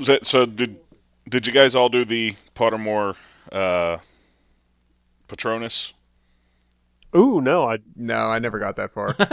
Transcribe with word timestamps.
Was 0.00 0.06
that 0.06 0.24
so? 0.24 0.46
Did 0.46 0.78
did 1.28 1.46
you 1.46 1.52
guys 1.52 1.74
all 1.74 1.90
do 1.90 2.06
the 2.06 2.34
Pottermore 2.56 3.16
uh, 3.52 3.98
Patronus? 5.28 5.92
Ooh, 7.14 7.42
no, 7.42 7.68
I 7.68 7.78
No, 7.94 8.14
I 8.30 8.38
never 8.38 8.58
got 8.58 8.76
that 8.76 8.92
far. 8.92 9.14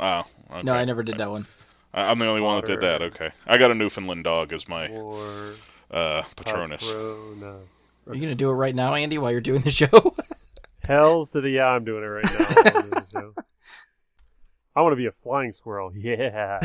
Oh, 0.00 0.24
okay. 0.50 0.62
No, 0.64 0.72
I 0.72 0.84
never 0.84 1.04
did 1.04 1.18
that 1.18 1.30
one. 1.30 1.46
I- 1.94 2.10
I'm 2.10 2.18
the 2.18 2.26
only 2.26 2.40
one 2.40 2.60
that 2.60 2.66
did 2.66 2.80
that. 2.80 3.02
Okay, 3.02 3.30
I 3.46 3.56
got 3.58 3.70
a 3.70 3.74
Newfoundland 3.74 4.24
dog 4.24 4.52
as 4.52 4.66
my 4.66 4.88
or 4.88 5.54
uh, 5.92 6.22
Patronus. 6.34 6.82
Patronus. 6.82 7.68
Are 8.08 8.14
you 8.14 8.20
gonna 8.20 8.34
do 8.34 8.50
it 8.50 8.54
right 8.54 8.74
now, 8.74 8.94
Andy, 8.94 9.18
while 9.18 9.30
you're 9.30 9.40
doing 9.40 9.60
the 9.60 9.70
show? 9.70 10.16
Hells 10.82 11.30
to 11.30 11.40
the 11.40 11.50
yeah, 11.50 11.66
I'm 11.66 11.84
doing 11.84 12.02
it 12.02 12.06
right 12.06 12.24
now. 12.24 12.46
I'm 12.56 12.72
doing 12.72 12.90
the 12.90 13.06
show. 13.12 13.34
I 14.74 14.80
want 14.80 14.92
to 14.92 14.96
be 14.96 15.06
a 15.06 15.12
flying 15.12 15.52
squirrel. 15.52 15.92
Yeah, 15.94 16.58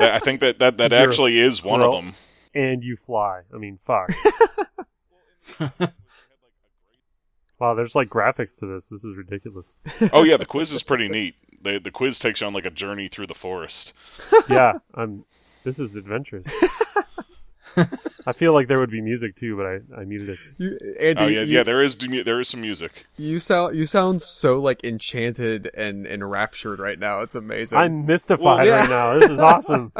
I 0.00 0.18
think 0.18 0.40
that 0.40 0.58
that, 0.58 0.78
that 0.78 0.86
Is 0.86 0.90
there 0.90 1.08
actually 1.08 1.38
is 1.38 1.62
one 1.62 1.82
of 1.82 1.92
them. 1.92 2.14
And 2.54 2.82
you 2.82 2.96
fly. 2.96 3.42
I 3.54 3.58
mean, 3.58 3.78
fuck. 3.84 4.10
wow, 7.58 7.74
there's 7.74 7.94
like 7.94 8.08
graphics 8.08 8.58
to 8.60 8.66
this. 8.66 8.86
This 8.88 9.04
is 9.04 9.16
ridiculous. 9.16 9.76
Oh 10.12 10.24
yeah, 10.24 10.36
the 10.36 10.46
quiz 10.46 10.72
is 10.72 10.82
pretty 10.82 11.08
neat. 11.08 11.34
The 11.62 11.78
the 11.78 11.90
quiz 11.90 12.18
takes 12.18 12.40
you 12.40 12.46
on 12.46 12.52
like 12.54 12.66
a 12.66 12.70
journey 12.70 13.08
through 13.08 13.26
the 13.28 13.34
forest. 13.34 13.92
Yeah, 14.48 14.74
I'm. 14.94 15.24
This 15.64 15.78
is 15.78 15.94
adventurous. 15.94 16.46
I 18.26 18.32
feel 18.32 18.52
like 18.52 18.66
there 18.66 18.78
would 18.80 18.90
be 18.90 19.00
music 19.00 19.36
too, 19.36 19.56
but 19.56 19.66
I, 19.66 20.00
I 20.00 20.04
muted 20.04 20.30
it. 20.30 20.38
you, 20.58 20.78
Andy, 20.98 21.22
Oh 21.22 21.26
yeah, 21.28 21.40
you, 21.42 21.56
yeah. 21.58 21.62
There 21.62 21.84
is 21.84 21.96
there 21.96 22.40
is 22.40 22.48
some 22.48 22.60
music. 22.62 23.06
you 23.16 23.38
sound 23.38 23.76
you 23.76 23.86
sound 23.86 24.22
so 24.22 24.58
like 24.60 24.82
enchanted 24.82 25.70
and 25.74 26.06
enraptured 26.06 26.80
right 26.80 26.98
now. 26.98 27.20
It's 27.20 27.34
amazing. 27.36 27.78
I'm 27.78 28.06
mystified 28.06 28.44
Well, 28.44 28.66
yeah. 28.66 28.80
right 28.80 28.90
now. 28.90 29.18
This 29.18 29.30
is 29.30 29.38
awesome. 29.38 29.92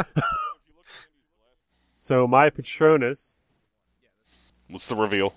So 2.10 2.26
my 2.26 2.50
Patronus, 2.50 3.36
What's 4.68 4.86
the 4.86 4.96
reveal? 4.96 5.32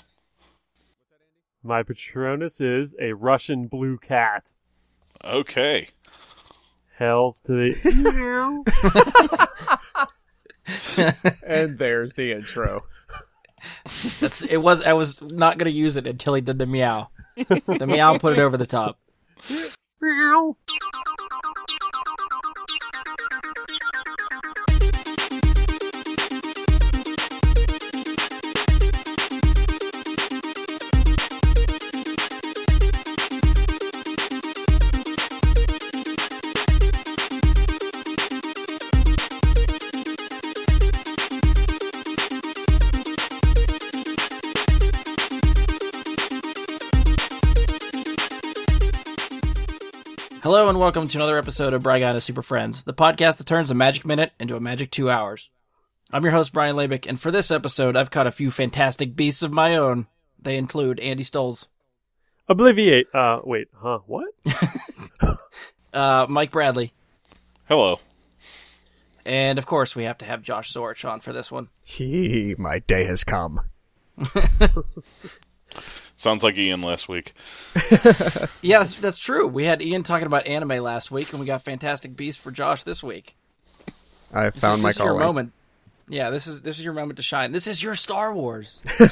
my 1.61 1.83
Patronus 1.83 2.59
is 2.59 2.95
a 2.99 3.13
Russian 3.13 3.67
blue 3.67 3.99
cat. 3.99 4.53
Okay. 5.23 5.89
Hells 6.97 7.41
to 7.41 7.51
the 7.51 7.75
Meow 8.17 8.63
and 11.47 11.77
there's 11.77 12.15
the 12.15 12.31
intro. 12.31 12.85
That's 14.19 14.41
it. 14.41 14.57
Was 14.57 14.83
I 14.83 14.93
was 14.93 15.21
not 15.21 15.59
gonna 15.59 15.69
use 15.69 15.95
it 15.95 16.07
until 16.07 16.33
he 16.33 16.41
did 16.41 16.57
the 16.57 16.65
meow. 16.65 17.11
The 17.35 17.85
meow 17.87 18.17
put 18.17 18.33
it 18.33 18.39
over 18.39 18.57
the 18.57 18.65
top. 18.65 18.97
Hello 50.63 50.69
and 50.69 50.79
welcome 50.79 51.09
to 51.09 51.17
another 51.17 51.37
episode 51.37 51.73
of 51.73 51.83
Bragana 51.83 52.21
Super 52.21 52.41
Friends, 52.41 52.83
the 52.83 52.93
podcast 52.93 53.35
that 53.35 53.45
turns 53.45 53.69
a 53.69 53.75
magic 53.75 54.05
minute 54.05 54.31
into 54.39 54.55
a 54.55 54.61
magic 54.61 54.91
two 54.91 55.09
hours. 55.09 55.49
I'm 56.09 56.23
your 56.23 56.31
host 56.31 56.53
Brian 56.53 56.77
Labick, 56.77 57.05
and 57.05 57.19
for 57.19 57.31
this 57.31 57.51
episode, 57.51 57.97
I've 57.97 58.11
caught 58.11 58.27
a 58.27 58.31
few 58.31 58.49
fantastic 58.49 59.13
beasts 59.13 59.43
of 59.43 59.51
my 59.51 59.75
own. 59.75 60.07
They 60.41 60.55
include 60.55 61.01
Andy 61.01 61.23
Stoles, 61.23 61.67
Obliviate. 62.49 63.07
Uh, 63.13 63.41
wait, 63.43 63.67
huh? 63.75 63.99
What? 64.05 64.29
uh, 65.93 66.27
Mike 66.29 66.51
Bradley, 66.51 66.93
Hello. 67.67 67.99
and 69.25 69.59
of 69.59 69.65
course, 69.65 69.97
we 69.97 70.05
have 70.05 70.19
to 70.19 70.25
have 70.25 70.43
Josh 70.43 70.71
Zorich 70.71 71.03
on 71.03 71.19
for 71.19 71.33
this 71.33 71.51
one. 71.51 71.67
He, 71.83 72.55
my 72.57 72.79
day 72.79 73.03
has 73.03 73.25
come. 73.25 73.59
Sounds 76.23 76.41
like 76.41 76.57
Ian 76.57 76.81
last 76.81 77.09
week. 77.09 77.33
Yeah, 78.61 78.79
that's, 78.79 78.93
that's 78.93 79.17
true. 79.17 79.45
We 79.45 79.65
had 79.65 79.81
Ian 79.81 80.03
talking 80.03 80.25
about 80.25 80.47
anime 80.47 80.81
last 80.81 81.11
week, 81.11 81.31
and 81.31 81.39
we 81.41 81.45
got 81.45 81.63
Fantastic 81.63 82.15
Beasts 82.15 82.41
for 82.41 82.49
Josh 82.49 82.83
this 82.83 83.03
week. 83.03 83.35
I 84.31 84.49
This 84.49 84.61
found 84.61 84.79
is, 84.79 84.83
my 84.83 84.89
this 84.89 84.95
is 84.95 85.03
your 85.03 85.19
moment. 85.19 85.51
Yeah, 86.07 86.29
this 86.29 86.47
is 86.47 86.61
this 86.61 86.79
is 86.79 86.85
your 86.85 86.93
moment 86.93 87.17
to 87.17 87.23
shine. 87.23 87.51
This 87.51 87.67
is 87.67 87.83
your 87.83 87.95
Star 87.95 88.33
Wars. 88.33 88.81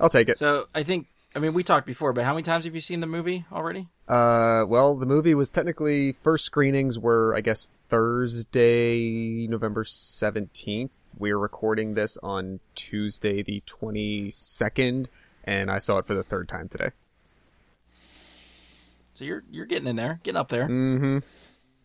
I'll 0.00 0.08
take 0.08 0.30
it. 0.30 0.38
So 0.38 0.64
I 0.74 0.84
think 0.84 1.06
I 1.36 1.38
mean 1.38 1.52
we 1.52 1.62
talked 1.62 1.86
before, 1.86 2.14
but 2.14 2.24
how 2.24 2.32
many 2.32 2.42
times 2.42 2.64
have 2.64 2.74
you 2.74 2.80
seen 2.80 3.00
the 3.00 3.06
movie 3.06 3.44
already? 3.52 3.88
Uh, 4.08 4.64
well, 4.66 4.96
the 4.96 5.06
movie 5.06 5.34
was 5.34 5.50
technically 5.50 6.12
first 6.12 6.46
screenings 6.46 6.98
were 6.98 7.34
I 7.34 7.42
guess 7.42 7.68
Thursday, 7.90 9.46
November 9.48 9.84
seventeenth. 9.84 10.92
We 11.18 11.30
are 11.30 11.38
recording 11.38 11.94
this 11.94 12.18
on 12.22 12.60
Tuesday, 12.74 13.42
the 13.42 13.62
twenty 13.66 14.30
second, 14.30 15.08
and 15.44 15.70
I 15.70 15.78
saw 15.78 15.98
it 15.98 16.06
for 16.06 16.14
the 16.14 16.22
third 16.22 16.48
time 16.48 16.68
today. 16.68 16.90
So 19.14 19.24
you're 19.24 19.44
you're 19.50 19.66
getting 19.66 19.88
in 19.88 19.96
there, 19.96 20.20
getting 20.22 20.38
up 20.38 20.48
there. 20.48 20.68
Mm-hmm. 20.68 21.18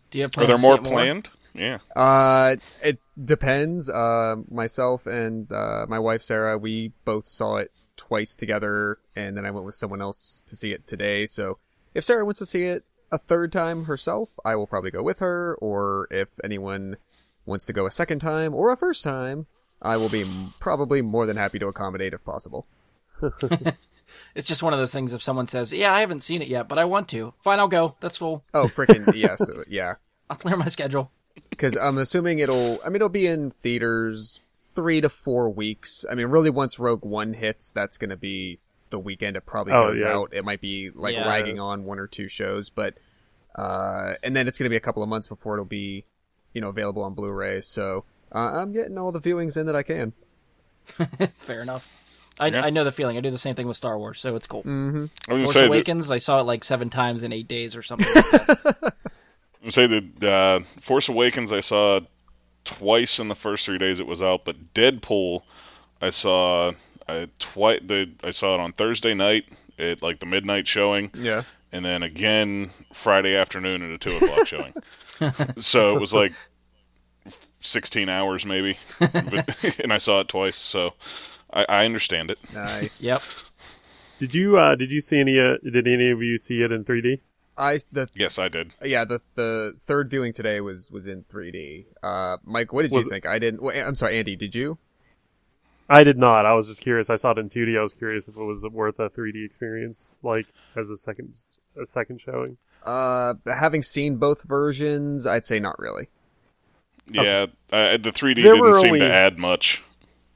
Do 0.09 0.17
you 0.17 0.23
have 0.23 0.31
Are 0.37 0.47
there 0.47 0.55
to 0.55 0.61
see 0.61 0.67
more 0.67 0.77
planned? 0.77 1.29
Yeah. 1.53 1.79
Uh, 1.95 2.55
it 2.81 2.99
depends. 3.23 3.89
Uh, 3.89 4.37
myself 4.49 5.05
and 5.05 5.51
uh, 5.51 5.85
my 5.89 5.99
wife 5.99 6.21
Sarah, 6.21 6.57
we 6.57 6.93
both 7.03 7.27
saw 7.27 7.57
it 7.57 7.71
twice 7.97 8.35
together, 8.35 8.99
and 9.15 9.35
then 9.35 9.45
I 9.45 9.51
went 9.51 9.65
with 9.65 9.75
someone 9.75 10.01
else 10.01 10.43
to 10.47 10.55
see 10.55 10.71
it 10.71 10.87
today. 10.87 11.25
So 11.25 11.57
if 11.93 12.03
Sarah 12.03 12.23
wants 12.23 12.39
to 12.39 12.45
see 12.45 12.63
it 12.63 12.85
a 13.11 13.17
third 13.17 13.51
time 13.51 13.85
herself, 13.85 14.29
I 14.45 14.55
will 14.55 14.67
probably 14.67 14.91
go 14.91 15.03
with 15.03 15.19
her. 15.19 15.55
Or 15.59 16.07
if 16.11 16.29
anyone 16.43 16.97
wants 17.47 17.65
to 17.65 17.73
go 17.73 17.87
a 17.87 17.91
second 17.91 18.19
time 18.19 18.53
or 18.53 18.71
a 18.71 18.77
first 18.77 19.03
time, 19.03 19.47
I 19.81 19.97
will 19.97 20.09
be 20.09 20.21
m- 20.21 20.53
probably 20.59 21.01
more 21.01 21.25
than 21.25 21.37
happy 21.37 21.57
to 21.59 21.67
accommodate 21.67 22.13
if 22.13 22.23
possible. 22.23 22.67
It's 24.35 24.47
just 24.47 24.63
one 24.63 24.71
of 24.71 24.79
those 24.79 24.93
things. 24.93 25.11
If 25.11 25.21
someone 25.21 25.47
says, 25.47 25.73
"Yeah, 25.73 25.93
I 25.93 25.99
haven't 25.99 26.21
seen 26.21 26.41
it 26.41 26.47
yet, 26.47 26.69
but 26.69 26.79
I 26.79 26.85
want 26.85 27.09
to," 27.09 27.33
fine, 27.43 27.59
I'll 27.59 27.67
go. 27.67 27.95
That's 27.99 28.17
cool. 28.17 28.41
Oh, 28.53 28.67
freaking 28.67 29.13
yes, 29.15 29.41
yeah. 29.67 29.95
I'll 30.29 30.37
clear 30.37 30.55
my 30.55 30.69
schedule. 30.69 31.11
because 31.49 31.75
I'm 31.75 31.97
assuming 31.97 32.39
it'll. 32.39 32.79
I 32.85 32.87
mean, 32.87 32.95
it'll 32.97 33.09
be 33.09 33.27
in 33.27 33.51
theaters 33.51 34.39
three 34.73 35.01
to 35.01 35.09
four 35.09 35.49
weeks. 35.49 36.05
I 36.09 36.15
mean, 36.15 36.27
really, 36.27 36.49
once 36.49 36.79
Rogue 36.79 37.03
One 37.03 37.33
hits, 37.33 37.71
that's 37.71 37.97
going 37.97 38.11
to 38.11 38.15
be 38.15 38.59
the 38.91 38.99
weekend 38.99 39.35
it 39.35 39.45
probably 39.45 39.73
Oh, 39.73 39.89
goes 39.89 39.99
yeah. 39.99 40.13
out. 40.13 40.29
It 40.33 40.45
might 40.45 40.61
be 40.61 40.89
like 40.95 41.13
Yeah. 41.15 41.27
lagging 41.27 41.59
on 41.59 41.83
one 41.83 41.99
or 41.99 42.07
two 42.07 42.29
shows, 42.29 42.69
but 42.69 42.93
uh, 43.55 44.13
and 44.23 44.33
then 44.33 44.47
it's 44.47 44.57
going 44.57 44.65
to 44.67 44.69
be 44.69 44.77
a 44.77 44.81
couple 44.81 45.03
of 45.03 45.09
months 45.09 45.27
before 45.27 45.55
it'll 45.55 45.65
be, 45.65 46.05
you 46.57 46.61
know, 46.61 46.69
available 46.69 47.03
on 47.03 47.13
Blu-ray. 47.13 47.61
So 47.61 48.03
uh, 48.33 48.39
I'm 48.39 48.73
getting 48.73 48.97
all 48.97 49.11
the 49.11 49.19
viewings 49.21 49.57
in 49.57 49.67
that 49.67 49.75
I 49.75 49.83
can. 49.83 50.11
Fair 51.37 51.61
enough. 51.61 51.87
I, 52.39 52.47
Yeah. 52.47 52.63
I 52.65 52.71
know 52.71 52.83
the 52.83 52.91
feeling. 52.91 53.15
I 53.15 53.21
do 53.21 53.29
the 53.29 53.37
same 53.37 53.53
thing 53.53 53.67
with 53.67 53.77
Star 53.77 53.95
Wars, 53.99 54.19
so 54.19 54.35
it's 54.35 54.47
cool. 54.47 54.63
Mm-hmm. 54.63 55.05
I 55.27 55.43
Force 55.43 55.53
gonna 55.53 55.53
that, 55.53 55.67
Awakens, 55.67 56.09
I 56.09 56.17
saw 56.17 56.39
it 56.39 56.43
like 56.43 56.63
seven 56.63 56.89
times 56.89 57.21
in 57.21 57.31
eight 57.31 57.47
days 57.47 57.75
or 57.75 57.83
something. 57.83 58.07
like 58.11 58.31
that. 58.31 58.93
I 59.61 59.65
was 59.65 59.75
say 59.75 59.85
that 59.85 60.23
uh, 60.23 60.59
Force 60.81 61.09
Awakens 61.09 61.51
I 61.51 61.59
saw 61.59 61.99
twice 62.65 63.19
in 63.19 63.27
the 63.27 63.35
first 63.35 63.65
three 63.67 63.77
days 63.77 63.99
it 63.99 64.07
was 64.07 64.23
out, 64.23 64.45
but 64.45 64.73
Deadpool 64.73 65.43
I 66.01 66.09
saw 66.09 66.71
uh, 67.07 67.27
twice. 67.37 67.81
The 67.85 68.09
I 68.23 68.31
saw 68.31 68.55
it 68.55 68.61
on 68.61 68.73
Thursday 68.73 69.13
night 69.13 69.45
at 69.77 70.01
like 70.01 70.19
the 70.19 70.25
midnight 70.25 70.67
showing, 70.67 71.11
Yeah. 71.13 71.43
And 71.77 71.85
then 71.85 72.03
again 72.03 72.71
Friday 72.93 73.35
afternoon 73.35 73.81
at 73.83 73.91
a 73.91 73.97
two 73.97 74.15
o'clock 74.17 74.47
showing. 74.51 74.73
so 75.61 75.95
it 75.95 75.99
was 76.01 76.13
like 76.13 76.33
sixteen 77.59 78.09
hours 78.09 78.45
maybe, 78.45 78.77
but, 78.99 79.79
and 79.79 79.93
I 79.93 79.97
saw 79.97 80.19
it 80.21 80.27
twice. 80.29 80.55
So 80.55 80.91
I, 81.51 81.65
I 81.69 81.85
understand 81.85 82.31
it. 82.31 82.37
Nice. 82.53 83.01
yep. 83.03 83.21
Did 84.19 84.33
you 84.33 84.57
uh 84.57 84.75
did 84.75 84.91
you 84.91 85.01
see 85.01 85.19
any 85.19 85.39
uh, 85.39 85.57
did 85.63 85.87
any 85.87 86.09
of 86.11 86.21
you 86.21 86.37
see 86.37 86.61
it 86.61 86.71
in 86.71 86.83
3D? 86.83 87.21
I 87.59 87.79
the 87.91 88.07
Yes, 88.13 88.37
I 88.39 88.47
did. 88.49 88.73
yeah 88.83 89.05
the 89.05 89.19
the 89.35 89.73
third 89.85 90.09
viewing 90.09 90.33
today 90.33 90.59
was 90.61 90.91
was 90.91 91.07
in 91.07 91.23
3D. 91.31 91.85
Uh, 92.03 92.37
Mike, 92.43 92.73
what 92.73 92.83
did 92.83 92.91
Was 92.91 93.05
you 93.05 93.09
it- 93.09 93.13
think? 93.13 93.25
I 93.25 93.39
didn't. 93.39 93.61
Wait, 93.61 93.81
I'm 93.81 93.95
sorry, 93.95 94.17
Andy. 94.19 94.35
Did 94.35 94.55
you? 94.55 94.77
I 95.89 96.03
did 96.03 96.17
not. 96.17 96.45
I 96.45 96.53
was 96.53 96.67
just 96.67 96.81
curious. 96.81 97.09
I 97.09 97.15
saw 97.15 97.31
it 97.31 97.37
in 97.37 97.47
2D. 97.47 97.79
I 97.79 97.81
was 97.81 97.93
curious 97.93 98.27
if 98.27 98.35
it 98.35 98.43
was 98.43 98.61
worth 98.63 98.99
a 98.99 99.09
3D 99.09 99.45
experience, 99.45 100.13
like 100.21 100.47
as 100.75 100.89
a 100.89 100.97
second 100.97 101.37
a 101.81 101.85
second 101.85 102.21
showing. 102.21 102.57
Uh, 102.83 103.33
having 103.45 103.81
seen 103.81 104.17
both 104.17 104.43
versions, 104.43 105.27
I'd 105.27 105.45
say 105.45 105.59
not 105.59 105.77
really. 105.79 106.09
Yeah, 107.09 107.47
uh, 107.71 107.97
the 107.97 108.11
3D 108.13 108.43
There 108.43 108.53
didn't 108.53 108.73
seem 108.75 108.87
only- 108.87 108.99
to 108.99 109.11
add 109.13 109.37
much. 109.37 109.81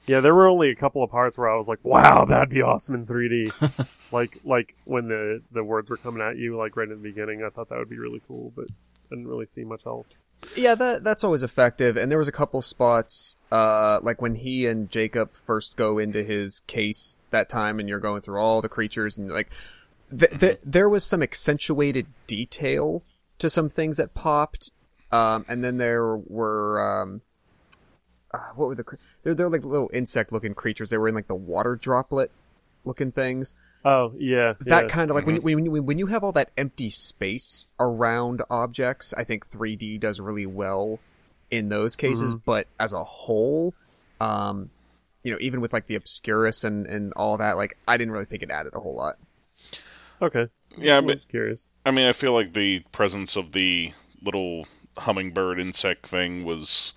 Yeah, 0.07 0.19
there 0.19 0.33
were 0.33 0.47
only 0.47 0.69
a 0.71 0.75
couple 0.75 1.03
of 1.03 1.11
parts 1.11 1.37
where 1.37 1.47
I 1.49 1.55
was 1.55 1.67
like, 1.67 1.79
"Wow, 1.83 2.25
that'd 2.25 2.49
be 2.49 2.61
awesome 2.63 2.95
in 2.95 3.05
3D." 3.05 3.87
like 4.11 4.39
like 4.43 4.75
when 4.85 5.07
the 5.07 5.41
the 5.51 5.63
words 5.63 5.89
were 5.89 5.97
coming 5.97 6.21
at 6.23 6.37
you, 6.37 6.57
like 6.57 6.75
right 6.75 6.87
in 6.89 6.95
the 7.01 7.09
beginning. 7.09 7.43
I 7.43 7.49
thought 7.49 7.69
that 7.69 7.77
would 7.77 7.89
be 7.89 7.99
really 7.99 8.21
cool, 8.27 8.51
but 8.55 8.65
didn't 9.09 9.27
really 9.27 9.45
see 9.45 9.63
much 9.63 9.85
else. 9.85 10.09
Yeah, 10.55 10.73
that 10.73 11.03
that's 11.03 11.23
always 11.23 11.43
effective. 11.43 11.97
And 11.97 12.09
there 12.11 12.17
was 12.17 12.27
a 12.27 12.31
couple 12.31 12.63
spots, 12.63 13.35
uh, 13.51 13.99
like 14.01 14.21
when 14.23 14.33
he 14.33 14.65
and 14.65 14.89
Jacob 14.89 15.29
first 15.45 15.77
go 15.77 15.99
into 15.99 16.23
his 16.23 16.61
case 16.65 17.19
that 17.29 17.47
time, 17.47 17.79
and 17.79 17.87
you're 17.87 17.99
going 17.99 18.21
through 18.21 18.39
all 18.39 18.61
the 18.61 18.69
creatures, 18.69 19.17
and 19.17 19.29
like, 19.29 19.51
th- 20.17 20.39
th- 20.39 20.59
there 20.63 20.89
was 20.89 21.03
some 21.03 21.21
accentuated 21.21 22.07
detail 22.27 23.03
to 23.39 23.49
some 23.49 23.69
things 23.69 23.97
that 23.97 24.13
popped. 24.13 24.71
Um, 25.11 25.45
and 25.49 25.63
then 25.63 25.77
there 25.77 26.15
were, 26.15 27.01
um, 27.01 27.21
uh, 28.33 28.37
what 28.55 28.67
were 28.69 28.75
the? 28.75 28.85
They're 29.23 29.33
they're 29.33 29.49
like 29.49 29.65
little 29.65 29.89
insect-looking 29.93 30.53
creatures. 30.53 30.89
They 30.89 30.97
were 30.97 31.09
in 31.09 31.15
like 31.15 31.27
the 31.27 31.35
water 31.35 31.75
droplet-looking 31.75 33.11
things 33.11 33.53
Oh 33.83 34.13
yeah, 34.15 34.53
that 34.61 34.83
yeah. 34.83 34.89
kind 34.89 35.09
of 35.09 35.15
like 35.15 35.25
when, 35.25 35.37
when 35.37 35.71
when 35.71 35.85
when 35.85 35.97
you 35.97 36.05
have 36.07 36.23
all 36.23 36.31
that 36.33 36.51
empty 36.55 36.91
space 36.91 37.65
around 37.79 38.43
objects, 38.49 39.11
I 39.17 39.23
think 39.23 39.47
3D 39.47 39.99
does 39.99 40.19
really 40.19 40.45
well 40.45 40.99
in 41.49 41.69
those 41.69 41.95
cases. 41.95 42.35
But 42.35 42.67
as 42.79 42.93
a 42.93 43.03
whole, 43.03 43.73
um, 44.19 44.69
you 45.23 45.31
know, 45.31 45.37
even 45.41 45.61
with 45.61 45.73
like 45.73 45.87
the 45.87 45.95
obscurus 45.95 46.63
and 46.63 46.85
and 46.85 47.11
all 47.13 47.37
that, 47.37 47.57
like 47.57 47.75
I 47.87 47.97
didn't 47.97 48.11
really 48.11 48.25
think 48.25 48.43
it 48.43 48.51
added 48.51 48.73
a 48.75 48.79
whole 48.79 48.95
lot. 48.95 49.17
Okay. 50.21 50.47
Yeah, 50.77 50.97
I'm 50.97 51.05
but 51.05 51.17
just 51.17 51.29
curious. 51.29 51.67
I 51.85 51.91
mean, 51.91 52.07
I 52.07 52.13
feel 52.13 52.33
like 52.33 52.53
the 52.53 52.79
presence 52.91 53.35
of 53.37 53.51
the 53.53 53.93
little 54.23 54.67
hummingbird 54.97 55.59
insect 55.59 56.07
thing 56.07 56.43
was 56.45 56.93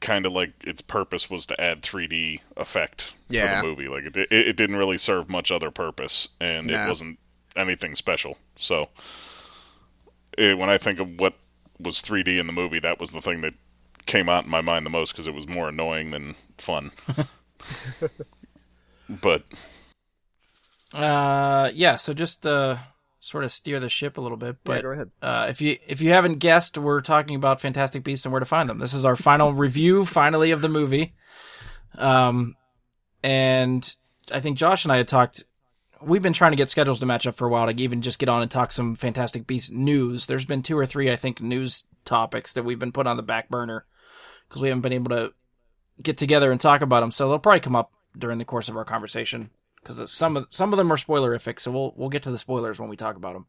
kind 0.00 0.26
of 0.26 0.32
like 0.32 0.52
its 0.64 0.80
purpose 0.82 1.30
was 1.30 1.46
to 1.46 1.60
add 1.60 1.82
3D 1.82 2.40
effect 2.56 3.12
Yeah. 3.28 3.42
for 3.42 3.48
the 3.48 3.56
movie. 3.56 3.88
Like 3.88 4.04
it, 4.04 4.16
it, 4.16 4.32
it 4.32 4.56
didn't 4.56 4.76
really 4.76 4.98
serve 4.98 5.28
much 5.28 5.50
other 5.50 5.70
purpose, 5.70 6.28
and 6.40 6.70
No. 6.70 6.74
it 6.74 6.82
wasn't 6.82 7.18
anything 7.56 7.94
special. 7.94 8.36
So, 8.56 8.88
it, 10.38 10.56
when 10.58 10.70
I 10.70 10.78
think 10.78 10.98
of 11.00 11.08
what 11.18 11.34
was 11.78 12.00
3D 12.00 12.38
in 12.38 12.46
the 12.46 12.52
movie, 12.52 12.80
that 12.80 13.00
was 13.00 13.10
the 13.10 13.20
thing 13.20 13.40
that 13.42 13.54
came 14.06 14.28
out 14.28 14.44
in 14.44 14.50
my 14.50 14.60
mind 14.60 14.84
the 14.86 14.90
most 14.90 15.12
because 15.12 15.26
it 15.26 15.34
was 15.34 15.46
more 15.48 15.68
annoying 15.68 16.10
than 16.10 16.34
fun. 16.58 16.90
but 19.08 19.44
Uh, 20.92 21.70
yeah. 21.74 21.96
So 21.96 22.12
just 22.12 22.46
uh, 22.46 22.76
sort 23.20 23.44
of 23.44 23.52
steer 23.52 23.80
the 23.80 23.88
ship 23.88 24.18
a 24.18 24.20
little 24.20 24.36
bit, 24.36 24.56
yeah, 24.56 24.60
but 24.64 24.82
go 24.82 24.90
ahead. 24.90 25.10
Uh, 25.22 25.46
if 25.48 25.60
you 25.60 25.78
if 25.86 26.00
you 26.00 26.10
haven't 26.10 26.36
guessed, 26.36 26.76
we're 26.76 27.00
talking 27.00 27.36
about 27.36 27.60
Fantastic 27.60 28.04
Beasts 28.04 28.26
and 28.26 28.32
where 28.32 28.40
to 28.40 28.46
find 28.46 28.68
them. 28.68 28.78
This 28.78 28.94
is 28.94 29.04
our 29.04 29.16
final 29.16 29.52
review, 29.54 30.04
finally, 30.04 30.50
of 30.50 30.60
the 30.60 30.68
movie. 30.68 31.14
Um, 31.96 32.56
and 33.22 33.94
I 34.32 34.40
think 34.40 34.58
Josh 34.58 34.84
and 34.84 34.92
I 34.92 34.98
had 34.98 35.08
talked. 35.08 35.44
We've 36.00 36.22
been 36.22 36.32
trying 36.32 36.50
to 36.50 36.56
get 36.56 36.68
schedules 36.68 36.98
to 36.98 37.06
match 37.06 37.28
up 37.28 37.36
for 37.36 37.46
a 37.46 37.50
while 37.50 37.72
to 37.72 37.80
even 37.80 38.02
just 38.02 38.18
get 38.18 38.28
on 38.28 38.42
and 38.42 38.50
talk 38.50 38.72
some 38.72 38.96
Fantastic 38.96 39.46
Beasts 39.46 39.70
news. 39.70 40.26
There's 40.26 40.44
been 40.44 40.62
two 40.62 40.76
or 40.76 40.84
three, 40.84 41.12
I 41.12 41.16
think, 41.16 41.40
news 41.40 41.84
topics 42.04 42.54
that 42.54 42.64
we've 42.64 42.78
been 42.78 42.90
put 42.90 43.06
on 43.06 43.16
the 43.16 43.22
back 43.22 43.48
burner 43.48 43.84
because 44.48 44.60
we 44.60 44.68
haven't 44.68 44.82
been 44.82 44.92
able 44.92 45.10
to 45.10 45.32
get 46.02 46.18
together 46.18 46.50
and 46.50 46.60
talk 46.60 46.82
about 46.82 47.00
them. 47.00 47.12
So 47.12 47.28
they'll 47.28 47.38
probably 47.38 47.60
come 47.60 47.76
up 47.76 47.92
during 48.18 48.38
the 48.38 48.44
course 48.44 48.68
of 48.68 48.76
our 48.76 48.84
conversation 48.84 49.50
because 49.82 50.10
some 50.10 50.36
of 50.36 50.46
some 50.50 50.72
of 50.72 50.76
them 50.76 50.92
are 50.92 50.96
spoilerific. 50.96 51.58
So 51.58 51.70
we'll 51.70 51.94
we'll 51.96 52.08
get 52.08 52.22
to 52.24 52.30
the 52.30 52.38
spoilers 52.38 52.78
when 52.78 52.88
we 52.88 52.96
talk 52.96 53.16
about 53.16 53.34
them. 53.34 53.46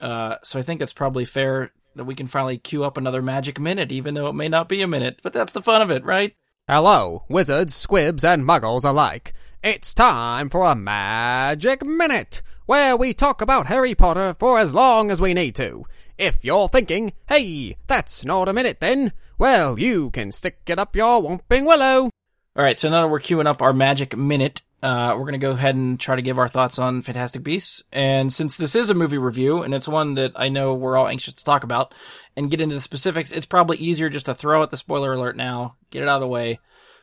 Uh, 0.00 0.36
so 0.42 0.58
I 0.58 0.62
think 0.62 0.80
it's 0.80 0.92
probably 0.92 1.24
fair 1.24 1.72
that 1.96 2.04
we 2.04 2.14
can 2.14 2.26
finally 2.26 2.58
queue 2.58 2.84
up 2.84 2.96
another 2.96 3.22
magic 3.22 3.58
minute, 3.58 3.90
even 3.90 4.14
though 4.14 4.28
it 4.28 4.34
may 4.34 4.48
not 4.48 4.68
be 4.68 4.82
a 4.82 4.88
minute. 4.88 5.20
But 5.22 5.32
that's 5.32 5.52
the 5.52 5.62
fun 5.62 5.82
of 5.82 5.90
it, 5.90 6.04
right? 6.04 6.34
Hello, 6.68 7.24
wizards, 7.28 7.74
squibs, 7.74 8.24
and 8.24 8.44
muggles 8.44 8.84
alike. 8.84 9.32
It's 9.62 9.94
time 9.94 10.50
for 10.50 10.64
a 10.64 10.76
magic 10.76 11.84
minute, 11.84 12.42
where 12.66 12.96
we 12.96 13.12
talk 13.12 13.40
about 13.40 13.66
Harry 13.66 13.94
Potter 13.94 14.36
for 14.38 14.58
as 14.58 14.74
long 14.74 15.10
as 15.10 15.20
we 15.20 15.34
need 15.34 15.56
to. 15.56 15.84
If 16.16 16.44
you're 16.44 16.68
thinking, 16.68 17.12
hey, 17.28 17.76
that's 17.86 18.24
not 18.24 18.48
a 18.48 18.52
minute 18.52 18.78
then, 18.80 19.12
well, 19.38 19.78
you 19.78 20.10
can 20.10 20.30
stick 20.30 20.60
it 20.66 20.78
up 20.78 20.94
your 20.94 21.22
whomping 21.22 21.66
willow. 21.66 22.10
All 22.54 22.64
right, 22.64 22.76
so 22.76 22.90
now 22.90 23.02
that 23.02 23.08
we're 23.08 23.20
queuing 23.20 23.46
up 23.46 23.62
our 23.62 23.72
magic 23.72 24.16
minute, 24.16 24.62
uh, 24.82 25.14
we're 25.18 25.24
gonna 25.24 25.38
go 25.38 25.50
ahead 25.50 25.74
and 25.74 25.98
try 25.98 26.14
to 26.14 26.22
give 26.22 26.38
our 26.38 26.48
thoughts 26.48 26.78
on 26.78 27.02
Fantastic 27.02 27.42
Beasts. 27.42 27.82
And 27.92 28.32
since 28.32 28.56
this 28.56 28.76
is 28.76 28.90
a 28.90 28.94
movie 28.94 29.18
review, 29.18 29.62
and 29.62 29.74
it's 29.74 29.88
one 29.88 30.14
that 30.14 30.32
I 30.36 30.48
know 30.48 30.74
we're 30.74 30.96
all 30.96 31.08
anxious 31.08 31.34
to 31.34 31.44
talk 31.44 31.64
about 31.64 31.92
and 32.36 32.50
get 32.50 32.60
into 32.60 32.76
the 32.76 32.80
specifics, 32.80 33.32
it's 33.32 33.46
probably 33.46 33.78
easier 33.78 34.08
just 34.08 34.26
to 34.26 34.34
throw 34.34 34.62
out 34.62 34.70
the 34.70 34.76
spoiler 34.76 35.12
alert 35.12 35.36
now, 35.36 35.76
get 35.90 36.02
it 36.02 36.08
out 36.08 36.16
of 36.16 36.20
the 36.22 36.28
way. 36.28 36.60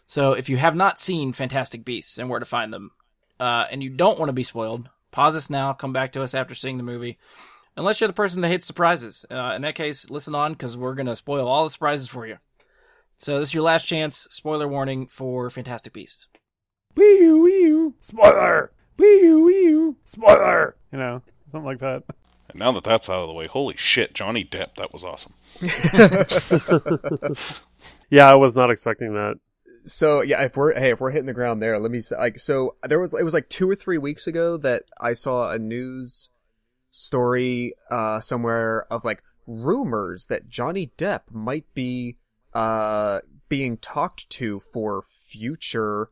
So 0.08 0.34
if 0.34 0.50
you 0.50 0.58
have 0.58 0.76
not 0.76 1.00
seen 1.00 1.34
Fantastic 1.34 1.84
Beasts 1.84 2.18
and 2.18 2.30
where 2.30 2.40
to 2.40 2.46
find 2.46 2.72
them, 2.72 2.92
uh, 3.40 3.66
and 3.70 3.84
you 3.84 3.90
don't 3.90 4.20
want 4.20 4.30
to 4.30 4.34
be 4.34 4.44
spoiled, 4.44 4.90
pause 5.12 5.34
this 5.34 5.50
now, 5.50 5.74
come 5.74 5.92
back 5.94 6.14
to 6.14 6.24
us 6.24 6.34
after 6.34 6.56
seeing 6.56 6.78
the 6.78 6.84
movie. 6.84 7.18
Unless 7.76 8.00
you're 8.00 8.08
the 8.08 8.14
person 8.14 8.40
that 8.42 8.48
hates 8.48 8.66
surprises. 8.66 9.26
Uh, 9.30 9.54
in 9.56 9.64
that 9.64 9.76
case, 9.76 10.10
listen 10.10 10.34
on 10.34 10.54
because 10.54 10.78
we're 10.78 10.96
gonna 10.96 11.16
spoil 11.16 11.48
all 11.48 11.66
the 11.66 11.70
surprises 11.70 12.08
for 12.08 12.26
you. 12.26 12.38
So 13.18 13.40
this 13.40 13.50
is 13.50 13.54
your 13.54 13.64
last 13.64 13.86
chance. 13.86 14.28
Spoiler 14.32 14.68
warning 14.68 15.08
for 15.08 15.50
Fantastic 15.50 15.92
Beasts. 15.92 16.28
Wee 16.96 17.32
wee 17.32 17.92
spoiler. 18.00 18.72
Wee 18.98 19.34
wee 19.34 19.94
spoiler. 20.06 20.76
You 20.92 21.00
know, 21.00 21.22
something 21.52 21.66
like 21.66 21.80
that. 21.80 22.04
and 22.50 22.60
now 22.60 22.72
that 22.74 22.84
that's 22.84 23.10
out 23.10 23.22
of 23.24 23.28
the 23.28 23.34
way, 23.34 23.48
holy 23.48 23.76
shit, 23.78 24.14
Johnny 24.14 24.44
Depp, 24.46 24.76
that 24.78 24.94
was 24.94 25.04
awesome. 25.04 25.34
Yeah, 28.10 28.30
I 28.30 28.36
was 28.38 28.56
not 28.56 28.70
expecting 28.72 29.14
that. 29.14 29.36
So 29.86 30.22
yeah, 30.22 30.44
if 30.44 30.56
we're 30.56 30.74
hey, 30.80 30.92
if 30.92 31.00
we're 31.00 31.12
hitting 31.12 31.26
the 31.26 31.34
ground 31.34 31.62
there, 31.62 31.80
let 31.80 31.92
me 31.92 32.02
say 32.02 32.16
like 32.18 32.40
so 32.40 32.76
there 32.88 33.00
was 33.00 33.14
it 33.14 33.24
was 33.24 33.34
like 33.34 33.50
two 33.50 33.70
or 33.70 33.76
three 33.76 33.98
weeks 33.98 34.28
ago 34.28 34.58
that 34.58 34.84
I 35.00 35.14
saw 35.14 35.52
a 35.52 35.60
news 35.60 36.30
story 36.92 37.74
uh 37.92 38.20
somewhere 38.20 38.86
of 38.92 39.04
like 39.04 39.22
rumors 39.48 40.28
that 40.28 40.50
Johnny 40.50 40.92
Depp 40.98 41.22
might 41.32 41.66
be 41.74 42.18
uh 42.54 43.20
being 43.50 43.78
talked 43.78 44.30
to 44.32 44.62
for 44.72 45.04
future 45.12 46.10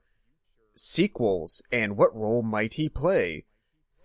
sequels 0.75 1.61
and 1.71 1.97
what 1.97 2.15
role 2.15 2.41
might 2.41 2.73
he 2.73 2.89
play? 2.89 3.45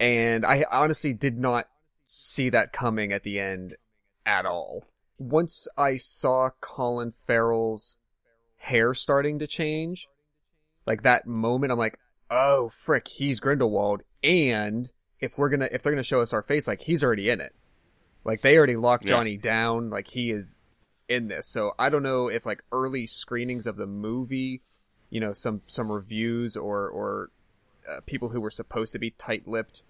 And 0.00 0.44
I 0.46 0.64
honestly 0.70 1.12
did 1.12 1.38
not 1.38 1.68
see 2.04 2.50
that 2.50 2.72
coming 2.72 3.12
at 3.12 3.22
the 3.22 3.40
end 3.40 3.76
at 4.24 4.46
all. 4.46 4.84
Once 5.18 5.66
I 5.76 5.96
saw 5.96 6.50
Colin 6.60 7.12
Farrell's 7.26 7.96
hair 8.56 8.94
starting 8.94 9.40
to 9.40 9.46
change, 9.46 10.06
like 10.86 11.02
that 11.02 11.26
moment, 11.26 11.72
I'm 11.72 11.78
like, 11.78 11.98
oh 12.30 12.70
frick, 12.84 13.08
he's 13.08 13.40
Grindelwald. 13.40 14.02
And 14.22 14.90
if 15.20 15.36
we're 15.36 15.48
gonna, 15.48 15.68
if 15.72 15.82
they're 15.82 15.92
gonna 15.92 16.02
show 16.02 16.20
us 16.20 16.32
our 16.32 16.42
face, 16.42 16.68
like 16.68 16.80
he's 16.80 17.02
already 17.02 17.30
in 17.30 17.40
it. 17.40 17.54
Like 18.24 18.42
they 18.42 18.56
already 18.56 18.76
locked 18.76 19.04
Yeah. 19.04 19.10
Johnny 19.10 19.36
down. 19.36 19.90
Like 19.90 20.06
he 20.06 20.30
is 20.30 20.54
in 21.08 21.28
this. 21.28 21.48
So 21.48 21.72
I 21.78 21.88
don't 21.88 22.02
know 22.02 22.28
if 22.28 22.46
like 22.46 22.62
early 22.70 23.06
screenings 23.06 23.66
of 23.66 23.76
the 23.76 23.86
movie, 23.86 24.62
you 25.10 25.20
know, 25.20 25.32
some 25.32 25.62
some 25.66 25.90
reviews 25.90 26.56
or 26.56 26.88
or 26.88 27.30
uh, 27.88 28.00
people 28.06 28.28
who 28.28 28.40
were 28.40 28.50
supposed 28.50 28.92
to 28.92 28.98
be 28.98 29.10
tight-lipped 29.10 29.82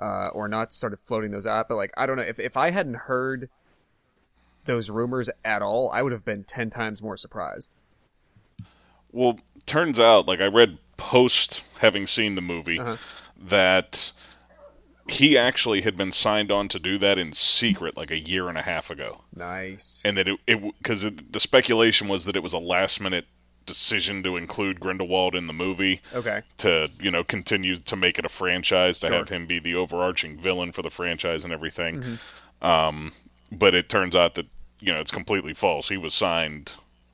uh, 0.00 0.28
or 0.28 0.48
not 0.48 0.72
started 0.72 0.98
floating 1.04 1.30
those 1.30 1.46
out. 1.46 1.68
But 1.68 1.76
like 1.76 1.92
I 1.96 2.06
don't 2.06 2.16
know 2.16 2.22
if 2.22 2.38
if 2.40 2.56
I 2.56 2.70
hadn't 2.70 2.94
heard 2.94 3.48
those 4.66 4.90
rumors 4.90 5.30
at 5.44 5.62
all, 5.62 5.90
I 5.90 6.02
would 6.02 6.12
have 6.12 6.24
been 6.24 6.44
ten 6.44 6.70
times 6.70 7.00
more 7.00 7.16
surprised. 7.16 7.76
Well, 9.12 9.38
turns 9.66 9.98
out, 9.98 10.26
like 10.28 10.40
I 10.40 10.46
read 10.46 10.78
post 10.96 11.62
having 11.78 12.06
seen 12.06 12.34
the 12.34 12.42
movie, 12.42 12.78
Uh-huh. 12.78 12.96
that 13.48 14.12
he 15.08 15.36
actually 15.36 15.80
had 15.80 15.96
been 15.96 16.12
signed 16.12 16.52
on 16.52 16.68
to 16.68 16.78
do 16.78 16.98
that 16.98 17.18
in 17.18 17.32
secret 17.32 17.96
like 17.96 18.10
a 18.12 18.18
year 18.18 18.48
and 18.48 18.56
a 18.56 18.62
half 18.62 18.90
ago, 18.90 19.22
Nice. 19.34 20.02
and 20.04 20.16
that 20.18 20.28
it 20.28 20.38
because 20.46 21.02
the 21.02 21.40
speculation 21.40 22.06
was 22.06 22.26
that 22.26 22.36
it 22.36 22.42
was 22.42 22.52
a 22.52 22.58
last 22.58 23.00
minute 23.00 23.24
decision 23.66 24.22
to 24.24 24.36
include 24.36 24.80
Grindelwald 24.80 25.34
in 25.34 25.46
the 25.46 25.52
movie 25.52 26.00
Okay. 26.12 26.42
to 26.58 26.88
you 27.00 27.10
know 27.10 27.22
continue 27.22 27.76
to 27.78 27.96
make 27.96 28.18
it 28.18 28.24
a 28.24 28.28
franchise 28.28 28.98
to 29.00 29.06
Sure. 29.08 29.18
have 29.18 29.28
him 29.28 29.46
be 29.46 29.58
the 29.60 29.74
overarching 29.76 30.40
villain 30.40 30.72
for 30.72 30.82
the 30.82 30.90
franchise 30.90 31.44
and 31.44 31.52
everything. 31.52 32.18
Mhm. 32.62 32.66
Um, 32.66 33.12
but 33.52 33.74
it 33.74 33.88
turns 33.88 34.16
out 34.16 34.34
that 34.36 34.46
you 34.80 34.92
know 34.92 35.00
it's 35.00 35.10
completely 35.10 35.54
false. 35.54 35.88
He 35.88 35.96
was 35.96 36.14
signed 36.14 36.72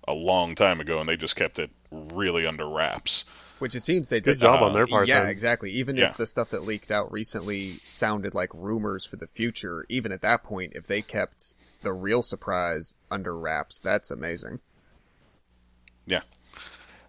a 0.09 0.13
long 0.15 0.55
time 0.55 0.81
ago, 0.81 0.99
and 1.01 1.09
they 1.09 1.17
just 1.17 1.37
kept 1.37 1.59
it 1.59 1.71
really 1.91 2.47
under 2.47 2.69
wraps. 2.69 3.25
Which 3.59 3.75
it 3.75 3.83
seems 3.83 4.09
they 4.11 4.21
Good 4.21 4.33
did. 4.35 4.41
job 4.43 4.63
Uh, 4.63 4.67
on 4.67 4.75
their 4.75 4.87
part. 4.87 5.09
yeah, 5.09 5.21
then. 5.21 5.29
exactly. 5.31 5.71
Even 5.71 5.97
Yeah. 5.97 6.11
if 6.11 6.17
the 6.19 6.27
stuff 6.27 6.51
that 6.51 6.65
leaked 6.65 6.91
out 6.91 7.11
recently 7.11 7.81
sounded 7.87 8.35
like 8.35 8.51
rumors 8.53 9.05
for 9.07 9.17
the 9.17 9.27
future, 9.27 9.87
even 9.89 10.13
at 10.13 10.21
that 10.21 10.43
point, 10.45 10.75
if 10.77 10.87
they 10.87 11.01
kept 11.03 11.55
the 11.83 11.93
real 11.93 12.23
surprise 12.23 12.95
under 13.11 13.37
wraps, 13.37 13.81
that's 13.81 14.11
amazing. 14.11 14.61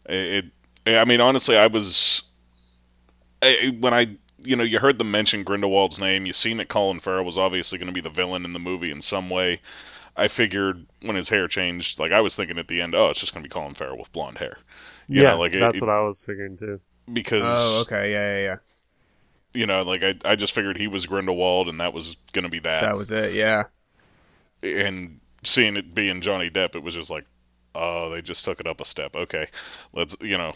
It, 0.08 0.46
it 0.86 0.98
I 0.98 1.06
mean, 1.06 1.22
honestly, 1.22 1.58
I 1.58 1.68
was 1.68 2.24
I, 3.42 3.76
when 3.80 3.94
I 3.96 4.18
you 4.40 4.56
know 4.56 4.64
you 4.64 4.78
heard 4.80 4.98
them 5.00 5.10
mention 5.12 5.44
Grindelwald's 5.44 6.00
name, 6.00 6.26
you 6.28 6.34
seen 6.34 6.58
that 6.58 6.70
Colin 6.70 7.00
Farrell 7.00 7.26
was 7.26 7.38
obviously 7.38 7.78
going 7.80 7.88
to 7.88 7.92
be 7.94 8.02
the 8.02 8.10
villain 8.12 8.46
in 8.46 8.54
the 8.54 8.60
movie 8.60 8.92
in 8.92 9.02
some 9.02 9.30
way. 9.30 9.60
I 10.18 10.28
figured 10.28 10.88
when 11.02 11.16
his 11.16 11.30
hair 11.30 11.48
changed, 11.48 12.00
like 12.00 12.12
I 12.12 12.22
was 12.22 12.36
thinking 12.36 12.60
at 12.60 12.68
the 12.68 12.82
end, 12.82 12.96
oh, 12.96 13.10
it's 13.10 13.20
just 13.22 13.34
going 13.34 13.44
to 13.44 13.50
be 13.50 13.54
Colin 13.54 13.76
Farrell 13.76 13.98
with 14.00 14.12
blonde 14.14 14.40
hair. 14.40 14.60
You 15.12 15.24
Yeah, 15.24 15.24
know, 15.24 15.40
like 15.40 15.54
it- 15.54 15.60
that's 15.60 15.82
it- 15.82 15.82
what 15.82 15.90
I 15.90 16.02
was 16.02 16.22
figuring 16.22 16.58
too. 16.58 16.82
Because 17.12 17.50
Oh, 17.50 17.80
okay. 17.82 18.12
Yeah, 18.12 18.38
yeah, 18.38 18.44
yeah. 18.44 18.58
you 19.54 19.66
know, 19.66 19.82
like 19.84 20.04
I, 20.04 20.16
I 20.26 20.36
just 20.36 20.54
figured 20.54 20.78
he 20.78 20.88
was 20.88 21.06
Grindelwald, 21.06 21.68
and 21.68 21.80
that 21.82 21.94
was 21.94 22.16
going 22.34 22.44
to 22.44 22.50
be 22.50 22.60
that. 22.60 22.92
That 22.92 22.98
was 22.98 23.12
it. 23.12 23.34
Yeah. 23.34 23.66
and 24.64 25.20
seeing 25.44 25.78
it 25.78 25.94
being 25.94 26.22
Johnny 26.22 26.50
Depp, 26.50 26.76
it 26.76 26.84
was 26.84 26.94
just 26.94 27.10
like, 27.10 27.26
oh, 27.78 28.10
they 28.10 28.22
just 28.22 28.44
took 28.46 28.60
it 28.60 28.68
up 28.68 28.82
a 28.82 28.86
step. 28.86 29.16
Okay, 29.16 29.48
let's 29.94 30.16
you 30.22 30.38
know. 30.38 30.54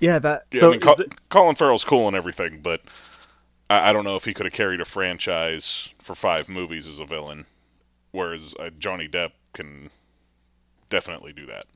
Yeah, 0.00 0.18
that 0.18 0.44
Yeah, 0.50 0.60
So 0.60 0.68
I 0.68 0.70
mean, 0.72 0.80
Col- 0.80 1.00
it- 1.00 1.28
Colin 1.30 1.56
Farrell's 1.56 1.84
cool 1.84 2.08
and 2.08 2.16
everything, 2.16 2.60
but 2.62 2.80
I, 3.70 3.90
I 3.90 3.92
don't 3.92 4.04
know 4.04 4.16
if 4.16 4.24
he 4.24 4.34
could 4.34 4.46
have 4.46 4.52
carried 4.52 4.80
a 4.80 4.84
franchise 4.84 5.88
for 6.02 6.14
five 6.14 6.48
movies 6.48 6.86
as 6.86 6.98
a 6.98 7.06
villain, 7.06 7.46
whereas 8.12 8.54
uh, 8.58 8.70
Johnny 8.78 9.08
Depp 9.08 9.32
can 9.54 9.90
definitely 10.90 11.32
do 11.32 11.46
that. 11.46 11.66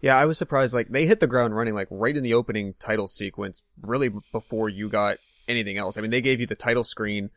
Yeah, 0.00 0.16
I 0.16 0.24
was 0.26 0.38
surprised. 0.38 0.74
Like 0.74 0.88
they 0.88 1.06
hit 1.06 1.20
the 1.20 1.26
ground 1.26 1.56
running, 1.56 1.74
like 1.74 1.88
right 1.90 2.16
in 2.16 2.22
the 2.22 2.34
opening 2.34 2.74
title 2.78 3.08
sequence, 3.08 3.62
really 3.82 4.10
before 4.32 4.68
you 4.68 4.88
got 4.88 5.18
anything 5.48 5.76
else. 5.76 5.98
I 5.98 6.00
mean, 6.00 6.10
they 6.10 6.20
gave 6.20 6.40
you 6.40 6.46
the 6.46 6.54
title 6.54 6.84
screen, 6.84 7.30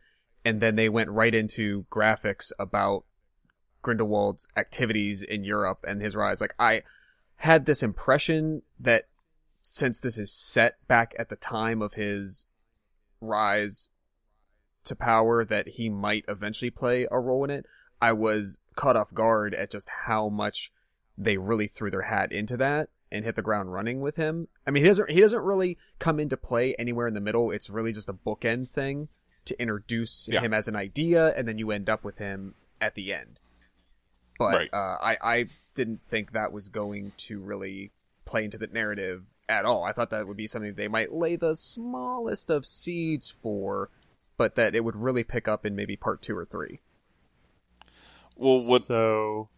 and 0.44 0.60
then 0.60 0.76
they 0.76 0.88
went 0.88 1.10
right 1.10 1.34
into 1.34 1.86
graphics 1.90 2.52
about 2.58 3.04
Grindelwald's 3.82 4.46
activities 4.56 5.22
in 5.22 5.44
Europe 5.44 5.84
and 5.86 6.00
his 6.00 6.14
rise. 6.16 6.40
Like 6.40 6.54
I 6.58 6.82
had 7.36 7.66
this 7.66 7.82
impression 7.82 8.62
that 8.78 9.06
since 9.60 10.00
this 10.00 10.18
is 10.18 10.32
set 10.32 10.76
back 10.88 11.14
at 11.18 11.28
the 11.28 11.36
time 11.36 11.82
of 11.82 11.94
his 11.94 12.46
rise 13.20 13.90
to 14.84 14.96
power, 14.96 15.44
that 15.44 15.68
he 15.68 15.88
might 15.88 16.24
eventually 16.28 16.70
play 16.70 17.06
a 17.10 17.18
role 17.18 17.44
in 17.44 17.50
it. 17.50 17.66
I 18.00 18.12
was 18.12 18.58
caught 18.74 18.96
off 18.96 19.14
guard 19.14 19.54
at 19.54 19.70
just 19.70 19.88
how 20.06 20.28
much 20.28 20.72
they 21.16 21.36
really 21.36 21.68
threw 21.68 21.90
their 21.90 22.02
hat 22.02 22.32
into 22.32 22.56
that 22.56 22.88
and 23.12 23.24
hit 23.24 23.36
the 23.36 23.42
ground 23.42 23.72
running 23.72 24.00
with 24.00 24.16
him. 24.16 24.48
I 24.66 24.70
mean, 24.72 24.82
he 24.82 24.88
doesn't 24.88 25.10
he 25.10 25.20
doesn't 25.20 25.42
really 25.42 25.78
come 26.00 26.18
into 26.18 26.36
play 26.36 26.74
anywhere 26.78 27.06
in 27.06 27.14
the 27.14 27.20
middle. 27.20 27.50
It's 27.52 27.70
really 27.70 27.92
just 27.92 28.08
a 28.08 28.14
bookend 28.14 28.70
thing 28.70 29.08
to 29.44 29.60
introduce 29.60 30.28
Yeah. 30.28 30.40
him 30.40 30.52
as 30.54 30.66
an 30.66 30.74
idea, 30.76 31.28
and 31.36 31.46
then 31.46 31.58
you 31.58 31.70
end 31.70 31.88
up 31.88 32.02
with 32.02 32.18
him 32.18 32.54
at 32.80 32.94
the 32.94 33.12
end. 33.12 33.38
But 34.38 34.54
Right. 34.54 34.70
uh, 34.72 34.98
I 35.00 35.16
I 35.22 35.46
didn't 35.74 36.02
think 36.02 36.32
that 36.32 36.52
was 36.52 36.68
going 36.68 37.12
to 37.16 37.38
really 37.40 37.90
play 38.24 38.44
into 38.44 38.58
the 38.58 38.66
narrative 38.66 39.24
at 39.48 39.64
all. 39.64 39.84
I 39.84 39.92
thought 39.92 40.10
that 40.10 40.26
would 40.26 40.36
be 40.36 40.46
something 40.46 40.74
they 40.74 40.88
might 40.88 41.12
lay 41.12 41.36
the 41.36 41.54
smallest 41.56 42.50
of 42.50 42.64
seeds 42.64 43.30
for, 43.30 43.90
but 44.36 44.54
that 44.54 44.74
it 44.74 44.84
would 44.84 44.96
really 44.96 45.24
pick 45.24 45.46
up 45.48 45.66
in 45.66 45.74
maybe 45.76 45.96
part 45.96 46.22
two 46.22 46.36
or 46.36 46.44
three. 46.44 46.80
Well, 48.36 48.66
what 48.66 48.82
So, 48.82 49.48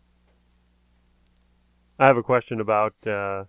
I 1.99 2.07
have 2.07 2.16
a 2.16 2.23
question 2.23 2.61
about 2.61 2.95
uh, 3.07 3.45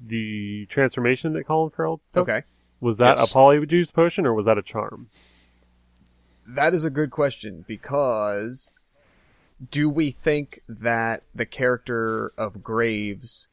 the 0.00 0.66
transformation 0.66 1.32
that 1.34 1.44
Colin 1.44 1.70
Farrell 1.70 2.00
took. 2.12 2.28
Okay. 2.28 2.42
Was 2.80 2.98
that 2.98 3.18
Yes. 3.18 3.30
a 3.30 3.34
polyjuice 3.34 3.92
potion 3.92 4.26
or 4.26 4.34
was 4.34 4.46
that 4.46 4.58
a 4.58 4.62
charm? 4.62 5.08
That 6.46 6.74
is 6.74 6.84
a 6.84 6.90
good 6.90 7.10
question 7.10 7.64
because 7.66 8.70
do 9.70 9.88
we 9.88 10.10
think 10.10 10.60
that 10.68 11.22
the 11.34 11.46
character 11.46 12.32
of 12.36 12.62
Graves 12.62 13.48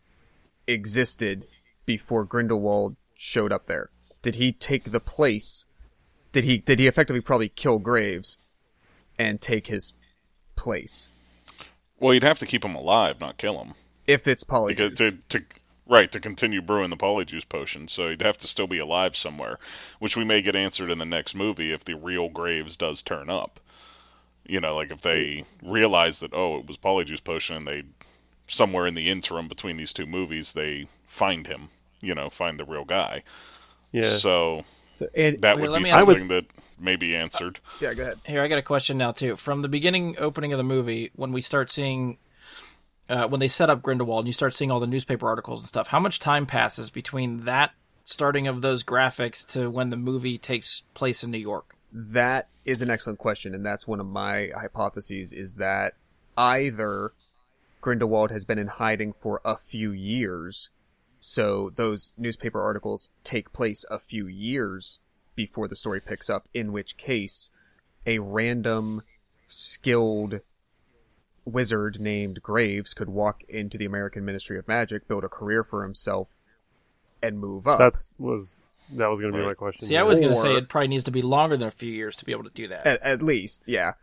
existed 0.68 1.46
before 1.86 2.24
Grindelwald 2.26 2.96
showed 3.16 3.52
up 3.52 3.68
there? 3.68 3.90
Did 4.22 4.36
he 4.36 4.52
take 4.52 4.92
the 4.92 5.00
place? 5.00 5.66
Did 6.32 6.44
he 6.44 6.58
did 6.58 6.80
he 6.80 6.88
effectively 6.88 7.22
probably 7.22 7.50
kill 7.50 7.80
Graves 7.80 8.38
and 9.18 9.42
take 9.42 9.68
his 9.68 9.94
place? 10.56 11.10
well, 12.00 12.14
you'd 12.16 12.24
have 12.24 12.40
to 12.40 12.48
keep 12.48 12.66
him 12.66 12.74
alive, 12.76 13.20
not 13.20 13.38
kill 13.38 13.62
him, 13.62 13.74
If 14.08 14.28
it's 14.28 14.44
because 14.44 14.94
polyjuice. 14.94 15.28
to, 15.30 15.40
to 15.40 15.46
right 15.88 16.12
to 16.12 16.20
continue 16.20 16.62
brewing 16.62 16.90
the 16.90 16.98
polyjuice 16.98 17.48
potion. 17.48 17.88
So 17.88 18.10
he'd 18.10 18.22
have 18.22 18.38
to 18.40 18.48
still 18.48 18.66
be 18.68 18.80
alive 18.80 19.16
somewhere, 19.16 19.60
which 20.00 20.16
we 20.18 20.24
may 20.24 20.42
get 20.42 20.56
answered 20.56 20.90
in 20.90 20.98
the 20.98 21.06
next 21.06 21.36
movie 21.36 21.72
if 21.74 21.84
the 21.86 21.96
real 21.96 22.30
Graves 22.30 22.78
does 22.78 23.02
turn 23.04 23.30
up. 23.30 23.60
You 24.46 24.60
know, 24.60 24.76
like 24.76 24.92
if 24.92 25.02
they 25.02 25.46
realize 25.64 26.20
that 26.20 26.34
oh, 26.34 26.58
it 26.60 26.68
was 26.68 26.78
polyjuice 26.78 27.24
potion, 27.24 27.56
and 27.58 27.68
they 27.68 27.84
somewhere 28.48 28.88
in 28.88 28.96
the 28.96 29.10
interim 29.10 29.48
between 29.48 29.78
these 29.78 29.94
two 29.94 30.06
movies 30.06 30.54
they 30.54 30.88
find 31.08 31.48
him. 31.48 31.70
You 32.02 32.16
know, 32.16 32.30
find 32.30 32.60
the 32.60 32.66
real 32.66 32.84
guy. 32.86 33.24
Yeah. 33.92 34.18
So 34.18 34.64
So, 34.94 35.08
and 35.16 35.42
that 35.42 35.58
Wait, 35.58 35.70
would 35.70 35.78
be 35.78 35.84
me 35.84 35.90
ask- 35.92 36.06
something 36.06 36.28
that 36.30 36.46
may 36.80 36.96
be 36.96 37.16
answered. 37.16 37.60
yeah, 37.80 37.94
go 37.94 38.04
ahead. 38.04 38.20
Here, 38.26 38.42
I 38.42 38.48
got 38.48 38.58
a 38.58 38.64
question 38.64 38.98
now 38.98 39.12
too. 39.12 39.36
From 39.36 39.62
the 39.62 39.68
beginning 39.70 40.16
opening 40.18 40.52
of 40.54 40.58
the 40.58 40.64
movie, 40.64 41.12
when 41.16 41.32
we 41.32 41.42
start 41.42 41.70
seeing, 41.70 42.18
uh, 43.08 43.28
when 43.28 43.40
they 43.40 43.48
set 43.48 43.70
up 43.70 43.82
Grindelwald, 43.84 44.22
and 44.24 44.28
you 44.28 44.34
start 44.34 44.56
seeing 44.56 44.72
all 44.72 44.80
the 44.80 44.88
newspaper 44.88 45.28
articles 45.28 45.62
and 45.62 45.68
stuff. 45.68 45.88
How 45.90 46.00
much 46.00 46.20
time 46.20 46.46
passes 46.48 46.90
between 46.90 47.46
that 47.46 47.72
starting 48.06 48.48
of 48.48 48.62
those 48.62 48.84
graphics 48.84 49.46
to 49.54 49.70
when 49.70 49.92
the 49.92 49.98
movie 49.98 50.38
takes 50.40 50.82
place 50.96 51.24
in 51.24 51.30
New 51.32 51.38
York? 51.38 51.76
That 51.94 52.48
is 52.66 52.82
an 52.82 52.90
excellent 52.90 53.20
question, 53.20 53.54
and 53.54 53.66
that's 53.66 53.88
one 53.88 54.00
of 54.00 54.06
my 54.08 54.50
hypotheses 54.56 55.34
is 55.34 55.56
that 55.56 55.94
either 56.38 57.12
Grindelwald 57.82 58.32
has 58.32 58.46
been 58.46 58.60
in 58.60 58.68
hiding 58.68 59.14
for 59.14 59.42
a 59.44 59.58
few 59.58 59.92
years, 59.92 60.70
so 61.20 61.72
those 61.76 62.14
newspaper 62.18 62.62
articles 62.62 63.10
take 63.24 63.52
place 63.52 63.84
a 63.90 64.00
few 64.00 64.28
years 64.28 65.00
before 65.36 65.68
the 65.68 65.76
story 65.76 66.00
picks 66.00 66.30
up, 66.30 66.48
in 66.54 66.72
which 66.72 66.98
case 66.98 67.50
a 68.06 68.20
random 68.20 69.02
skilled 69.48 70.40
wizard 71.44 72.00
named 72.00 72.42
Graves 72.42 72.94
could 72.94 73.10
walk 73.10 73.44
into 73.50 73.78
the 73.78 73.86
American 73.86 74.24
Ministry 74.24 74.58
of 74.58 74.68
Magic, 74.68 75.08
build 75.08 75.24
a 75.24 75.30
career 75.30 75.64
for 75.64 75.84
himself, 75.84 76.30
and 77.22 77.40
move 77.40 77.68
up. 77.68 77.80
That's 77.80 78.14
was 78.18 78.60
that 78.98 79.08
was 79.10 79.20
going 79.20 79.32
to 79.32 79.38
be 79.38 79.46
my 79.46 79.54
question. 79.54 79.88
See, 79.88 79.98
I 79.98 80.04
was 80.04 80.20
going 80.20 80.34
to 80.34 80.40
say 80.40 80.56
it 80.56 80.70
probably 80.70 80.90
needs 80.90 81.06
to 81.06 81.12
be 81.12 81.22
longer 81.22 81.58
than 81.58 81.68
a 81.68 81.72
few 81.72 81.92
years 81.92 82.16
to 82.18 82.26
be 82.26 82.32
able 82.32 82.44
to 82.44 82.50
do 82.50 82.68
that. 82.70 82.86
At, 82.86 83.02
at 83.04 83.22
least, 83.22 83.64
yeah. 83.68 83.94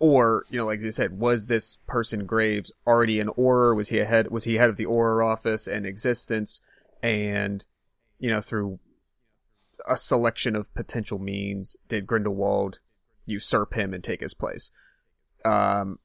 Or, 0.00 0.44
you 0.48 0.58
know, 0.58 0.66
like 0.66 0.80
you 0.80 0.92
said, 0.92 1.18
was 1.18 1.46
this 1.46 1.76
person 1.86 2.24
Graves 2.24 2.72
already 2.86 3.18
an 3.18 3.28
Auror? 3.28 3.74
Was 3.74 3.88
he 3.88 3.98
ahead, 3.98 4.30
was 4.30 4.44
he 4.44 4.54
head 4.54 4.70
of 4.70 4.76
the 4.76 4.86
Auror 4.86 5.26
office 5.26 5.66
and 5.66 5.84
existence? 5.84 6.60
And, 7.02 7.64
you 8.18 8.30
know, 8.30 8.40
through 8.40 8.78
a 9.88 9.96
selection 9.96 10.54
of 10.54 10.72
potential 10.74 11.18
means, 11.18 11.76
did 11.88 12.06
Grindelwald 12.06 12.78
usurp 13.26 13.74
him 13.74 13.92
and 13.92 14.04
take 14.04 14.20
his 14.20 14.34
place? 14.34 14.70
Um, 15.44 15.98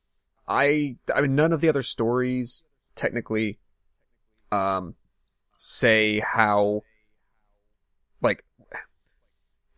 I, 0.47 0.97
I 1.13 1.21
mean, 1.21 1.35
none 1.35 1.53
of 1.53 1.61
the 1.61 1.69
other 1.69 1.83
stories 1.83 2.65
technically, 2.95 3.59
um, 4.51 4.95
say 5.57 6.19
how, 6.19 6.81
like, 6.81 6.83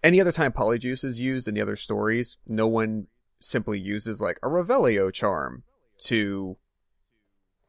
any 0.06 0.22
other 0.22 0.32
time 0.32 0.54
polyjuice 0.54 1.04
is 1.04 1.20
used 1.20 1.48
in 1.48 1.56
the 1.56 1.62
other 1.62 1.76
stories, 1.76 2.38
no 2.48 2.68
one 2.68 3.08
simply 3.38 3.80
uses 3.80 4.22
like 4.22 4.38
a 4.44 4.48
Revelio 4.48 5.12
charm 5.12 5.64
to 6.06 6.58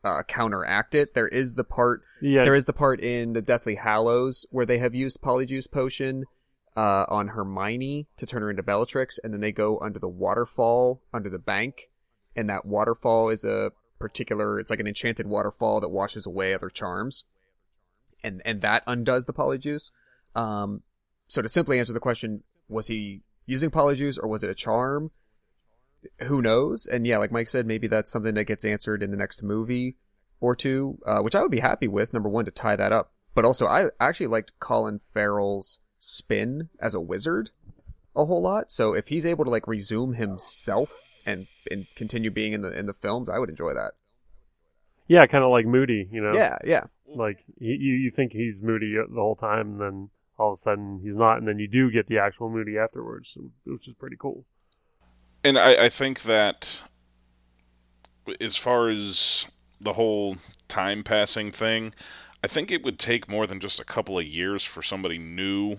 uh, 0.04 0.22
counteract 0.28 0.94
it. 0.94 1.14
There 1.14 1.26
is 1.26 1.54
the 1.54 1.64
part 1.64 2.02
yeah, 2.20 2.44
there 2.44 2.54
is 2.54 2.66
the 2.66 2.72
part 2.72 3.00
in 3.00 3.32
the 3.32 3.42
Deathly 3.42 3.74
Hallows 3.74 4.46
where 4.50 4.66
they 4.66 4.78
have 4.78 4.94
used 4.94 5.20
Polyjuice 5.20 5.70
Potion 5.70 6.24
uh, 6.76 7.06
on 7.08 7.28
Hermione 7.28 8.06
to 8.18 8.26
turn 8.26 8.42
her 8.42 8.50
into 8.50 8.62
Bellatrix, 8.62 9.18
and 9.24 9.32
then 9.32 9.40
they 9.40 9.52
go 9.52 9.78
under 9.78 9.98
the 9.98 10.08
waterfall 10.08 11.00
under 11.12 11.30
the 11.30 11.38
bank, 11.38 11.88
and 12.36 12.50
that 12.50 12.66
waterfall 12.66 13.30
is 13.30 13.44
a 13.44 13.72
particular. 13.98 14.60
It's 14.60 14.70
like 14.70 14.80
an 14.80 14.86
enchanted 14.86 15.26
waterfall 15.26 15.80
that 15.80 15.88
washes 15.88 16.26
away 16.26 16.52
other 16.52 16.68
charms, 16.68 17.24
and 18.22 18.42
and 18.44 18.60
that 18.60 18.82
undoes 18.86 19.24
the 19.24 19.32
Polyjuice. 19.32 19.90
Um, 20.34 20.82
so 21.26 21.42
to 21.42 21.48
simply 21.48 21.78
answer 21.78 21.92
the 21.92 22.00
question, 22.00 22.42
was 22.68 22.86
he 22.86 23.22
using 23.46 23.70
Polyjuice 23.70 24.18
or 24.22 24.28
was 24.28 24.42
it 24.42 24.50
a 24.50 24.54
charm? 24.54 25.10
Who 26.20 26.42
knows? 26.42 26.86
And 26.86 27.06
yeah, 27.06 27.18
like 27.18 27.32
Mike 27.32 27.48
said, 27.48 27.66
maybe 27.66 27.86
that's 27.88 28.10
something 28.10 28.34
that 28.34 28.44
gets 28.44 28.64
answered 28.64 29.02
in 29.02 29.10
the 29.10 29.16
next 29.16 29.42
movie 29.42 29.96
or 30.40 30.54
two, 30.54 30.98
uh, 31.06 31.20
which 31.20 31.34
I 31.34 31.42
would 31.42 31.50
be 31.50 31.60
happy 31.60 31.88
with. 31.88 32.12
Number 32.12 32.28
one, 32.28 32.44
to 32.44 32.50
tie 32.50 32.76
that 32.76 32.92
up, 32.92 33.12
but 33.34 33.44
also 33.44 33.66
I 33.66 33.86
actually 33.98 34.28
liked 34.28 34.52
Colin 34.60 35.00
Farrell's 35.14 35.78
spin 35.98 36.68
as 36.80 36.94
a 36.94 37.00
wizard 37.00 37.50
a 38.14 38.24
whole 38.24 38.42
lot. 38.42 38.70
So 38.70 38.94
if 38.94 39.08
he's 39.08 39.26
able 39.26 39.44
to 39.44 39.50
like 39.50 39.66
resume 39.66 40.14
himself 40.14 40.90
and 41.24 41.46
and 41.70 41.86
continue 41.96 42.30
being 42.30 42.52
in 42.52 42.62
the 42.62 42.76
in 42.76 42.86
the 42.86 42.94
films, 42.94 43.28
I 43.28 43.38
would 43.38 43.50
enjoy 43.50 43.74
that. 43.74 43.92
yeah, 45.06 45.26
kind 45.26 45.44
of 45.44 45.50
like 45.50 45.66
Moody. 45.66 46.08
You 46.10 46.22
know, 46.22 46.34
Yeah, 46.34 46.58
yeah, 46.64 46.84
like 47.06 47.44
you 47.58 47.74
you 47.74 47.94
you 47.94 48.10
think 48.10 48.32
he's 48.32 48.60
Moody 48.60 48.94
the 48.96 49.20
whole 49.20 49.36
time, 49.36 49.72
and 49.72 49.80
then 49.80 50.10
all 50.38 50.52
of 50.52 50.58
a 50.58 50.60
sudden 50.60 51.00
he's 51.02 51.14
not, 51.14 51.38
and 51.38 51.48
then 51.48 51.58
you 51.58 51.68
do 51.68 51.90
get 51.90 52.06
the 52.06 52.18
actual 52.18 52.50
Moody 52.50 52.78
afterwards, 52.78 53.36
which 53.64 53.88
is 53.88 53.94
pretty 53.94 54.16
cool. 54.18 54.44
And 55.44 55.58
I, 55.58 55.86
I 55.86 55.88
think 55.88 56.22
that 56.22 56.66
as 58.40 58.56
far 58.56 58.88
as 58.88 59.46
the 59.80 59.92
whole 59.92 60.36
time 60.68 61.04
passing 61.04 61.52
thing, 61.52 61.94
I 62.42 62.48
think 62.48 62.70
it 62.70 62.84
would 62.84 62.98
take 62.98 63.28
more 63.28 63.46
than 63.46 63.60
just 63.60 63.80
a 63.80 63.84
couple 63.84 64.18
of 64.18 64.26
years 64.26 64.64
for 64.64 64.82
somebody 64.82 65.18
new 65.18 65.76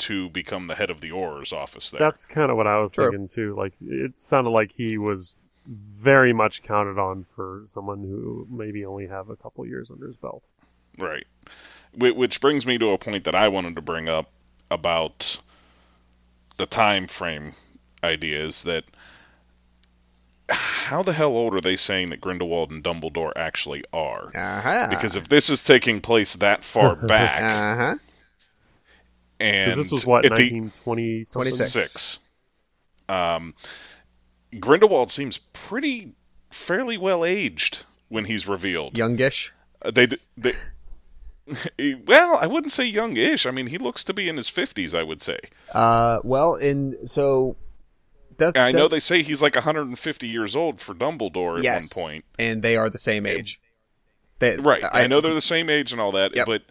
to 0.00 0.30
become 0.30 0.66
the 0.66 0.74
head 0.74 0.90
of 0.90 1.00
the 1.00 1.10
Auror's 1.10 1.52
office 1.52 1.90
there. 1.90 1.98
That's 1.98 2.24
kind 2.26 2.50
of 2.50 2.56
what 2.56 2.66
I 2.66 2.80
was 2.80 2.92
True. 2.92 3.10
thinking 3.10 3.28
too. 3.28 3.54
Like 3.54 3.74
it 3.80 4.18
sounded 4.18 4.50
like 4.50 4.72
he 4.72 4.96
was 4.96 5.36
very 5.66 6.32
much 6.32 6.62
counted 6.62 6.98
on 6.98 7.24
for 7.24 7.64
someone 7.66 8.00
who 8.00 8.46
maybe 8.50 8.84
only 8.84 9.06
have 9.06 9.28
a 9.28 9.36
couple 9.36 9.64
years 9.66 9.90
under 9.90 10.06
his 10.06 10.16
belt. 10.16 10.44
Right. 10.98 11.26
Wh- 11.94 12.16
Which 12.16 12.40
brings 12.40 12.66
me 12.66 12.78
to 12.78 12.90
a 12.90 12.98
point 12.98 13.24
that 13.24 13.34
I 13.34 13.48
wanted 13.48 13.74
to 13.76 13.82
bring 13.82 14.08
up 14.08 14.30
about 14.70 15.38
the 16.56 16.66
time 16.66 17.06
frame 17.06 17.54
idea 18.04 18.44
is 18.46 18.62
that 18.62 18.84
how 20.48 21.02
the 21.02 21.12
hell 21.12 21.30
old 21.30 21.54
are 21.54 21.60
they 21.60 21.76
saying 21.76 22.10
that 22.10 22.20
Grindelwald 22.20 22.70
and 22.72 22.82
Dumbledore 22.82 23.32
actually 23.36 23.84
are? 23.92 24.34
Uh-huh. 24.36 24.88
Because 24.90 25.14
if 25.14 25.28
this 25.28 25.48
is 25.48 25.62
taking 25.62 26.00
place 26.00 26.34
that 26.34 26.64
far 26.64 26.96
back, 27.06 27.42
Uh-huh. 27.42 27.94
and 29.38 29.72
this 29.80 29.92
was 29.92 30.04
what 30.04 30.24
if 30.24 30.32
he- 30.38 30.60
1920 30.60 31.24
26. 31.24 31.70
six. 31.72 32.18
Um, 33.08 33.54
Grindelwald 34.58 35.10
seems 35.12 35.38
pretty 35.52 36.14
fairly 36.50 36.98
well 36.98 37.24
aged 37.24 37.78
when 38.08 38.24
he's 38.24 38.46
revealed. 38.48 38.96
Youngish. 38.96 39.52
Uh, 39.82 39.90
They, 39.92 40.08
they, 40.36 40.54
well, 42.06 42.36
I 42.36 42.46
wouldn't 42.46 42.72
say 42.72 42.84
youngish. 42.84 43.46
I 43.46 43.50
mean, 43.50 43.66
he 43.66 43.78
looks 43.78 44.04
to 44.04 44.14
be 44.14 44.28
in 44.28 44.36
his 44.36 44.48
fifties. 44.48 44.94
I 44.94 45.02
would 45.02 45.22
say. 45.22 45.38
Uh, 45.72 46.18
well, 46.24 46.54
in 46.54 47.06
so. 47.06 47.56
I 48.56 48.70
know 48.70 48.88
they 48.88 49.00
say 49.00 49.22
he's 49.22 49.42
like 49.42 49.54
150 49.54 50.26
years 50.26 50.56
old 50.56 50.80
for 50.80 50.94
Dumbledore 50.94 51.58
at 51.58 51.64
yes, 51.64 51.94
one 51.94 52.22
and 52.38 52.62
they 52.62 52.78
are 52.78 52.88
the 52.88 52.96
same 52.96 53.26
age. 53.26 53.60
They, 54.38 54.56
Right. 54.56 54.82
I, 54.90 55.08
know 55.08 55.20
they're 55.20 55.34
the 55.34 55.42
same 55.42 55.68
age 55.68 55.92
and 55.92 56.00
all 56.00 56.12
that, 56.12 56.34
Yep. 56.34 56.46
but 56.46 56.62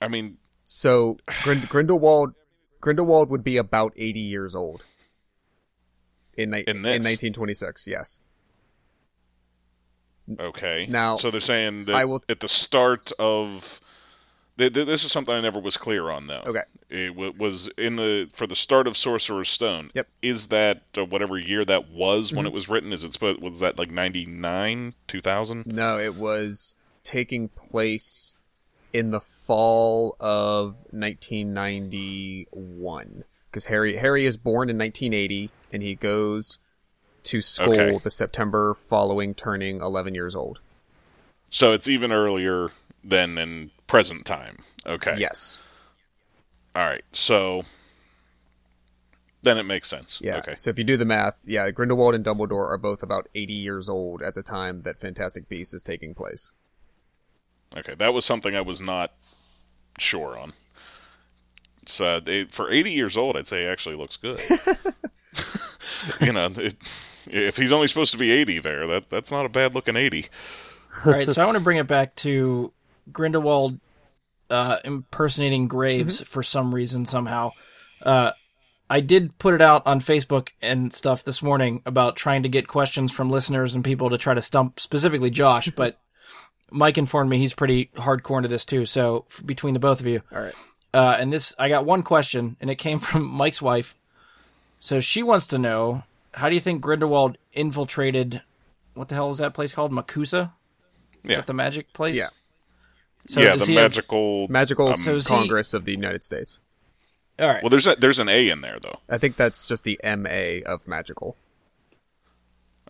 I 0.00 0.06
mean, 0.06 0.36
So 0.62 1.16
Grind- 1.42 1.68
Grindelwald, 1.68 2.34
Grindelwald 2.80 3.30
would 3.30 3.42
be 3.42 3.56
about 3.56 3.92
eighty 3.96 4.20
years 4.20 4.54
old. 4.54 4.84
In, 6.34 6.50
ni- 6.50 6.58
In 6.68 6.76
in 6.76 6.82
1926, 7.02 7.88
yes. 7.88 8.20
Okay. 10.38 10.86
Now, 10.88 11.16
so 11.16 11.30
they're 11.30 11.40
saying 11.40 11.86
that 11.86 11.94
I 11.94 12.04
will- 12.04 12.22
at 12.28 12.40
the 12.40 12.48
start 12.48 13.10
of 13.18 13.80
th- 14.58 14.72
th- 14.74 14.86
this 14.86 15.04
is 15.04 15.10
something 15.12 15.34
I 15.34 15.40
never 15.40 15.58
was 15.60 15.76
clear 15.76 16.10
on 16.10 16.26
though. 16.26 16.42
Okay. 16.46 16.62
It 16.90 17.14
was 17.38 17.68
in 17.78 17.96
the 17.96 18.28
for 18.34 18.46
the 18.46 18.56
start 18.56 18.86
of 18.86 18.96
Sorcerer's 18.96 19.48
Stone. 19.48 19.90
Yep. 19.94 20.08
Is 20.22 20.46
that 20.48 20.82
uh, 20.98 21.04
whatever 21.04 21.38
year 21.38 21.64
that 21.64 21.88
was 21.90 22.32
when 22.32 22.44
Mhm. 22.44 22.48
it 22.48 22.52
was 22.54 22.68
written? 22.68 22.92
Is 22.92 23.04
it 23.04 23.12
supposed 23.14 23.40
was 23.40 23.60
that 23.60 23.78
like 23.78 23.90
99, 23.90 24.94
2000? 25.08 25.66
No, 25.66 25.98
it 25.98 26.14
was 26.16 26.74
taking 27.04 27.48
place 27.48 28.34
in 28.92 29.10
the 29.12 29.20
fall 29.20 30.16
of 30.20 30.76
1991 31.90 33.24
because 33.50 33.66
Harry 33.66 33.96
Harry 33.96 34.26
is 34.26 34.36
born 34.36 34.68
in 34.70 34.76
1980 34.78 35.50
and 35.72 35.82
he 35.82 35.94
goes 35.94 36.58
to 37.24 37.40
school 37.40 37.72
Okay. 37.74 37.98
the 37.98 38.10
September 38.10 38.76
following 38.88 39.34
turning 39.34 39.80
11 39.80 40.14
years 40.14 40.34
old. 40.34 40.60
So 41.50 41.72
it's 41.72 41.88
even 41.88 42.12
earlier 42.12 42.70
than 43.02 43.38
in 43.38 43.70
present 43.86 44.26
time. 44.26 44.58
Okay. 44.86 45.16
Yes. 45.18 45.58
All 46.74 46.84
right. 46.84 47.04
So 47.12 47.62
then 49.42 49.58
it 49.58 49.64
makes 49.64 49.88
sense. 49.88 50.18
Yeah. 50.20 50.38
Okay. 50.38 50.54
So 50.58 50.70
if 50.70 50.78
you 50.78 50.84
do 50.84 50.96
the 50.96 51.04
math, 51.04 51.36
yeah, 51.44 51.70
Grindelwald 51.70 52.14
and 52.14 52.24
Dumbledore 52.24 52.68
are 52.70 52.78
both 52.78 53.02
about 53.02 53.28
80 53.34 53.52
years 53.54 53.88
old 53.88 54.22
at 54.22 54.34
the 54.34 54.42
time 54.42 54.82
that 54.82 55.00
Fantastic 55.00 55.48
Beasts 55.48 55.74
is 55.74 55.82
taking 55.82 56.14
place. 56.14 56.52
Okay, 57.76 57.94
that 57.94 58.12
was 58.12 58.24
something 58.24 58.54
I 58.56 58.62
was 58.62 58.80
not 58.80 59.12
sure 59.98 60.36
on. 60.36 60.52
So 61.86 62.04
uh, 62.04 62.20
they, 62.20 62.44
for 62.44 62.70
80 62.70 62.92
years 62.92 63.16
old, 63.16 63.36
I'd 63.36 63.48
say 63.48 63.62
he 63.62 63.66
actually 63.66 63.96
looks 63.96 64.16
good. 64.16 64.40
you 66.20 66.32
know, 66.32 66.46
it, 66.56 66.76
if 67.26 67.56
he's 67.56 67.72
only 67.72 67.86
supposed 67.88 68.12
to 68.12 68.18
be 68.18 68.30
80 68.30 68.60
there, 68.60 68.86
that 68.88 69.10
that's 69.10 69.30
not 69.30 69.46
a 69.46 69.48
bad 69.48 69.74
looking 69.74 69.96
80. 69.96 70.26
All 71.06 71.12
right, 71.12 71.28
so 71.28 71.40
I 71.42 71.46
want 71.46 71.56
to 71.58 71.64
bring 71.64 71.78
it 71.78 71.86
back 71.86 72.14
to 72.16 72.72
Grindelwald 73.12 73.78
uh, 74.50 74.78
impersonating 74.84 75.68
Graves 75.68 76.20
for 76.22 76.42
some 76.42 76.74
reason 76.74 77.06
somehow. 77.06 77.52
Uh, 78.02 78.32
I 78.88 78.98
did 79.00 79.38
put 79.38 79.54
it 79.54 79.62
out 79.62 79.86
on 79.86 80.00
Facebook 80.00 80.48
and 80.60 80.92
stuff 80.92 81.22
this 81.22 81.42
morning 81.42 81.80
about 81.86 82.16
trying 82.16 82.42
to 82.42 82.48
get 82.48 82.66
questions 82.66 83.12
from 83.12 83.30
listeners 83.30 83.76
and 83.76 83.84
people 83.84 84.10
to 84.10 84.18
try 84.18 84.34
to 84.34 84.42
stump 84.42 84.80
specifically 84.80 85.30
Josh, 85.30 85.70
but 85.76 86.00
Mike 86.72 86.98
informed 86.98 87.30
me 87.30 87.38
he's 87.38 87.54
pretty 87.54 87.86
hardcore 87.96 88.38
into 88.38 88.48
this 88.48 88.64
too. 88.64 88.84
So 88.84 89.26
f- 89.30 89.44
between 89.46 89.74
the 89.74 89.80
both 89.80 90.00
of 90.00 90.06
you, 90.06 90.22
All 90.32 90.40
right. 90.40 90.54
uh, 90.92 91.16
and 91.20 91.32
this, 91.32 91.54
I 91.58 91.68
got 91.68 91.84
one 91.84 92.02
question, 92.02 92.56
and 92.60 92.68
it 92.68 92.76
came 92.76 92.98
from 93.00 93.26
Mike's 93.26 93.62
wife. 93.62 93.94
So 94.80 94.98
she 94.98 95.22
wants 95.22 95.46
to 95.48 95.58
know, 95.58 96.02
how 96.34 96.48
do 96.48 96.54
you 96.54 96.60
think 96.60 96.80
Grindelwald 96.82 97.38
infiltrated? 97.52 98.42
What 98.94 99.08
the 99.08 99.14
hell 99.14 99.30
is 99.30 99.38
that 99.38 99.54
place 99.54 99.72
called? 99.72 99.92
MACUSA? 99.92 100.52
Is 101.24 101.30
Yeah. 101.30 101.36
that 101.36 101.46
the 101.46 101.54
magic 101.54 101.92
place? 101.92 102.16
Yeah. 102.16 102.28
So 103.28 103.40
yeah, 103.40 103.56
the 103.56 103.64
he 103.66 103.74
have- 103.74 103.90
magical. 103.90 104.48
Magical 104.48 104.88
um, 104.88 104.96
So 104.96 105.16
is 105.16 105.26
he- 105.28 105.34
Congress 105.34 105.74
of 105.74 105.84
the 105.84 105.92
United 105.92 106.24
States. 106.24 106.58
all 107.38 107.46
right. 107.48 107.62
well, 107.62 107.70
there's 107.70 107.86
a, 107.86 107.96
there's 107.96 108.18
an 108.18 108.28
A 108.28 108.48
in 108.48 108.60
there 108.62 108.78
though. 108.80 108.98
I 109.08 109.18
think 109.18 109.36
that's 109.36 109.64
just 109.66 109.84
the 109.84 109.98
MA 110.02 110.60
of 110.70 110.86
magical. 110.88 111.36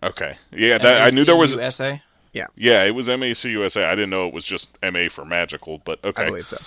Okay. 0.03 0.37
Yeah, 0.51 0.77
that, 0.79 1.03
I 1.03 1.09
knew 1.11 1.23
there 1.25 1.35
was. 1.35 1.53
USA. 1.53 2.01
Yeah, 2.33 2.47
Yeah, 2.55 2.83
it 2.85 2.91
was 2.91 3.07
MACUSA. 3.07 3.83
I 3.83 3.93
didn't 3.93 4.09
know 4.09 4.25
it 4.27 4.33
was 4.33 4.45
just 4.45 4.69
MA 4.81 5.09
for 5.09 5.25
magical, 5.25 5.79
but 5.79 6.03
okay. 6.03 6.23
I 6.23 6.25
believe 6.27 6.47
so. 6.47 6.57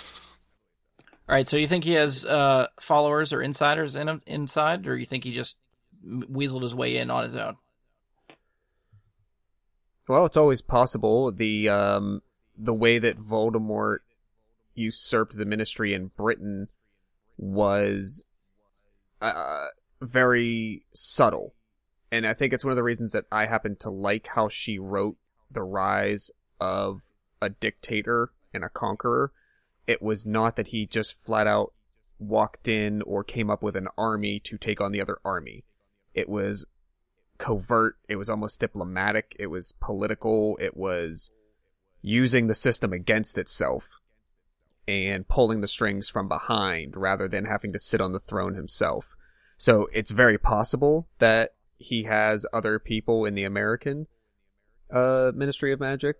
All 1.27 1.35
right. 1.35 1.47
So 1.47 1.57
you 1.57 1.67
think 1.67 1.83
he 1.83 1.93
has 1.93 2.23
uh, 2.23 2.67
followers 2.79 3.33
or 3.33 3.41
insiders 3.41 3.95
in 3.95 4.07
him, 4.07 4.21
inside, 4.27 4.85
or 4.87 4.95
you 4.95 5.07
think 5.07 5.23
he 5.23 5.31
just 5.31 5.57
m- 5.57 5.64
weaseled 6.05 6.63
his 6.63 6.75
way 6.75 6.97
in 6.97 7.09
on 7.09 7.23
his 7.23 7.35
own? 7.35 7.57
Well, 10.07 10.25
it's 10.25 10.37
always 10.37 10.61
possible. 10.61 11.31
The 11.31 11.69
um 11.69 12.21
the 12.57 12.73
way 12.73 12.99
that 12.99 13.17
Voldemort 13.17 13.99
usurped 14.75 15.35
the 15.35 15.45
ministry 15.45 15.93
in 15.93 16.11
Britain 16.17 16.67
was 17.37 18.23
uh 19.21 19.67
very 20.01 20.85
subtle. 20.93 21.53
And 22.11 22.27
I 22.27 22.33
think 22.33 22.53
it's 22.53 22.63
one 22.63 22.71
of 22.71 22.77
the 22.77 22.83
reasons 22.83 23.13
that 23.13 23.25
I 23.31 23.47
happen 23.47 23.75
to 23.77 23.89
like 23.89 24.27
how 24.27 24.47
she 24.47 24.77
wrote 24.77 25.17
the 25.49 25.63
rise 25.63 26.29
of 26.61 27.01
a 27.41 27.49
dictator 27.49 28.31
and 28.53 28.63
a 28.63 28.69
conqueror. 28.69 29.31
It 29.87 30.01
was 30.01 30.25
not 30.25 30.55
that 30.55 30.67
he 30.67 30.85
just 30.85 31.15
flat 31.25 31.47
out 31.47 31.73
walked 32.19 32.67
in 32.67 33.01
or 33.01 33.23
came 33.23 33.49
up 33.49 33.61
with 33.61 33.75
an 33.75 33.87
army 33.97 34.39
to 34.39 34.57
take 34.57 34.79
on 34.79 34.91
the 34.91 35.01
other 35.01 35.19
army. 35.25 35.63
It 36.15 36.27
was 36.27 36.65
covert, 37.37 37.97
it 38.09 38.15
was 38.15 38.29
almost 38.29 38.59
diplomatic, 38.59 39.35
it 39.37 39.47
was 39.47 39.73
political, 39.79 40.57
it 40.59 40.75
was 40.75 41.31
using 42.01 42.47
the 42.47 42.55
system 42.55 42.93
against 42.93 43.37
itself 43.37 43.83
and 44.87 45.27
pulling 45.27 45.61
the 45.61 45.67
strings 45.67 46.09
from 46.09 46.27
behind 46.27 46.95
rather 46.95 47.27
than 47.27 47.45
having 47.45 47.73
to 47.73 47.79
sit 47.79 48.01
on 48.01 48.13
the 48.13 48.19
throne 48.19 48.55
himself. 48.55 49.15
So 49.57 49.87
it's 49.93 50.11
very 50.11 50.37
possible 50.37 51.07
that 51.19 51.55
he 51.77 52.03
has 52.03 52.45
other 52.53 52.79
people 52.79 53.25
in 53.25 53.35
the 53.35 53.43
American 53.43 54.07
uh, 54.93 55.31
Ministry 55.33 55.73
of 55.73 55.79
Magic 55.79 56.17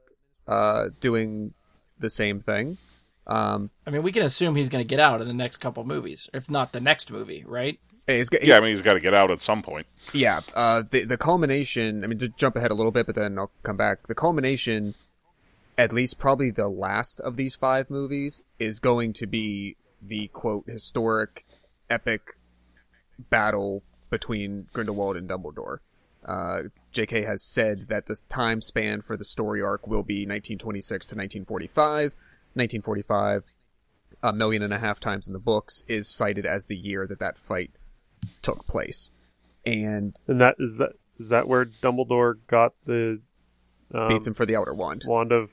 uh, 0.48 0.86
doing 1.00 1.54
the 2.00 2.10
same 2.10 2.42
thing. 2.42 2.78
Um, 3.28 3.72
I 3.88 3.90
mean, 3.90 4.04
we 4.04 4.12
can 4.12 4.24
assume 4.24 4.56
he's 4.56 4.70
going 4.70 4.84
to 4.84 4.88
get 4.88 5.00
out 5.00 5.22
in 5.22 5.28
the 5.28 5.34
next 5.34 5.58
couple 5.58 5.84
movies, 5.84 6.30
if 6.34 6.50
not 6.50 6.72
the 6.72 6.80
next 6.80 7.12
movie, 7.12 7.44
right? 7.46 7.80
G- 8.08 8.40
Yeah, 8.44 8.58
I 8.58 8.60
mean 8.60 8.70
he's 8.72 8.82
got 8.82 8.94
to 8.94 9.00
get 9.00 9.14
out 9.14 9.32
at 9.32 9.42
some 9.42 9.64
point. 9.64 9.88
Yeah, 10.14 10.42
uh, 10.54 10.84
the 10.90 11.06
the 11.06 11.18
culmination. 11.18 12.04
I 12.04 12.08
mean, 12.08 12.20
to 12.20 12.30
jump 12.30 12.56
ahead 12.56 12.72
a 12.72 12.76
little 12.76 12.92
bit, 12.92 13.06
but 13.06 13.16
then 13.16 13.38
I'll 13.38 13.52
come 13.64 13.78
back. 13.78 14.08
The 14.08 14.16
culmination, 14.16 14.96
at 15.78 15.92
least 15.92 16.20
probably 16.20 16.52
the 16.52 16.68
last 16.68 17.20
of 17.20 17.36
these 17.36 17.56
five 17.56 17.90
movies, 17.90 18.44
is 18.60 18.80
going 18.80 19.14
to 19.14 19.26
be 19.28 19.76
the 20.02 20.28
quote 20.28 20.66
historic, 20.68 21.46
epic 21.90 22.38
battle 23.30 23.84
between 24.10 24.68
Grindelwald 24.74 25.18
and 25.18 25.30
Dumbledore. 25.30 25.80
Uh, 26.24 26.64
J.K. 26.92 27.24
has 27.24 27.44
said 27.44 27.88
that 27.90 28.08
the 28.08 28.20
time 28.30 28.62
span 28.62 29.02
for 29.02 29.16
the 29.16 29.26
story 29.26 29.62
arc 29.62 29.86
will 29.88 30.04
be 30.04 30.22
1926 30.26 31.08
to 31.08 31.16
1945. 31.16 32.14
1945, 32.54 33.44
a 34.24 34.34
million 34.34 34.64
and 34.64 34.74
a 34.74 34.80
half 34.80 35.00
times 35.00 35.28
in 35.28 35.34
the 35.34 35.40
books, 35.40 35.84
is 35.88 36.08
cited 36.08 36.46
as 36.46 36.66
the 36.66 36.76
year 36.76 37.06
that 37.06 37.20
that 37.20 37.38
fight 37.38 37.72
took 38.42 38.68
place. 38.68 39.10
And 39.66 40.18
And 40.28 40.40
that 40.42 40.56
is 40.60 40.78
that 40.78 40.92
is 41.20 41.30
that 41.30 41.48
where 41.48 41.66
Dumbledore 41.66 42.36
got 42.48 42.74
the 42.86 43.20
um, 43.94 44.08
beats 44.10 44.28
him 44.28 44.34
for 44.34 44.46
the 44.46 44.56
Elder 44.56 44.74
Wand. 44.74 45.04
wand 45.08 45.32
of 45.32 45.50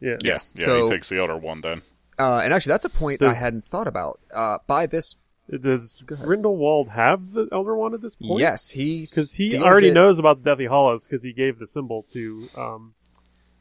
yeah. 0.00 0.10
Yeah, 0.12 0.16
Yes, 0.22 0.52
Yeah, 0.56 0.64
so- 0.66 0.84
he 0.84 0.90
takes 0.90 1.08
the 1.08 1.22
other 1.22 1.36
one 1.36 1.60
then. 1.60 1.82
Uh, 2.18 2.40
and 2.44 2.52
actually, 2.52 2.72
that's 2.72 2.84
a 2.84 2.90
point 2.90 3.22
I 3.22 3.32
hadn't 3.34 3.64
thought 3.64 3.86
about. 3.88 4.20
Uh, 4.32 4.58
by 4.66 4.86
this, 4.86 5.16
Does 5.50 5.94
Grindelwald 6.06 6.90
have 6.90 7.32
the 7.32 7.48
Elder 7.50 7.74
Wand 7.76 7.94
at 7.94 8.00
this 8.02 8.14
point? 8.14 8.38
yes, 8.38 8.70
he's 8.70 9.10
because 9.10 9.32
he 9.34 9.56
already 9.58 9.88
it- 9.88 9.94
knows 9.94 10.18
about 10.18 10.42
the 10.42 10.50
Deathly 10.50 10.66
Hallows 10.66 11.06
because 11.06 11.24
he 11.24 11.32
gave 11.32 11.58
the 11.58 11.66
symbol 11.66 12.04
to 12.12 12.48
um 12.56 12.94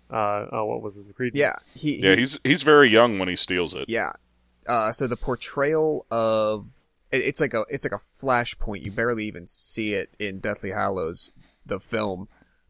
uh 0.10 0.46
oh, 0.52 0.66
what 0.66 0.82
was 0.82 0.98
it 0.98 1.08
the 1.08 1.14
Credence? 1.14 1.40
Yeah, 1.40 1.54
he, 1.74 1.98
Yeah, 2.04 2.16
he's 2.16 2.38
he's 2.44 2.64
very 2.64 2.92
young 2.92 3.18
when 3.20 3.30
he 3.30 3.36
steals 3.36 3.74
it. 3.74 3.86
yeah. 3.88 4.12
Uh, 4.68 4.92
so 4.92 5.08
the 5.08 5.18
portrayal 5.18 6.06
of 6.12 6.68
it, 7.12 7.22
it's 7.24 7.40
like 7.42 7.54
a 7.54 7.64
it's 7.70 7.84
like 7.86 7.94
a 7.94 8.02
flashpoint. 8.22 8.84
You 8.84 8.92
barely 8.92 9.26
even 9.26 9.48
see 9.48 9.94
it 9.94 10.10
in 10.20 10.40
Deathly 10.40 10.72
Hallows, 10.72 11.32
the 11.66 11.80
film, 11.80 12.28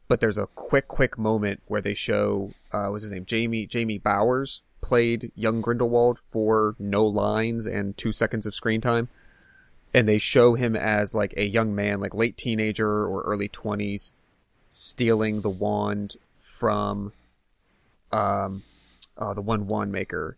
but 0.08 0.20
there's 0.20 0.38
a 0.38 0.48
quick 0.48 0.88
quick 0.88 1.18
moment 1.18 1.62
where 1.68 1.82
they 1.82 1.94
show 1.94 2.52
uh, 2.72 2.88
what's 2.88 3.04
his 3.04 3.12
name 3.12 3.26
Jamie 3.26 3.66
Jamie 3.66 3.98
Bowers 3.98 4.62
played 4.82 5.32
young 5.36 5.62
Grindelwald 5.62 6.20
for 6.32 6.76
no 6.80 7.06
lines 7.06 7.66
and 7.68 7.96
two 7.96 8.12
seconds 8.12 8.46
of 8.46 8.56
screen 8.56 8.82
time. 8.82 9.10
and 9.94 10.08
they 10.08 10.18
show 10.20 10.56
him 10.56 10.76
as 10.76 11.14
like 11.14 11.34
a 11.38 11.46
young 11.46 11.76
man, 11.76 12.00
like 12.00 12.14
late 12.14 12.38
teenager 12.38 12.90
or 13.06 13.22
early 13.24 13.48
twenties, 13.50 14.12
stealing 14.70 15.42
the 15.42 15.50
wand 15.50 16.16
from, 16.60 17.12
um, 18.12 18.64
oh, 19.18 19.34
the 19.34 19.42
one 19.42 19.68
wand 19.68 19.92
maker, 19.92 20.38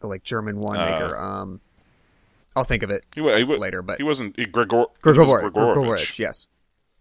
the 0.00 0.06
like 0.06 0.22
German 0.22 0.58
wand 0.60 0.80
Uh, 0.80 0.90
maker. 0.90 1.18
Um, 1.18 1.60
I'll 2.56 2.64
think 2.64 2.82
of 2.82 2.90
it 2.90 3.04
He, 3.14 3.20
wa- 3.20 3.36
he, 3.36 3.44
later, 3.44 3.82
but 3.82 3.98
he 3.98 4.02
wasn't 4.02 4.36
he, 4.36 4.44
Gregor, 4.44 4.84
Grigor- 5.02 5.26
was 5.26 5.52
Gregorovitch. 5.52 5.52
Gregorovitch, 5.52 6.18
yes, 6.18 6.46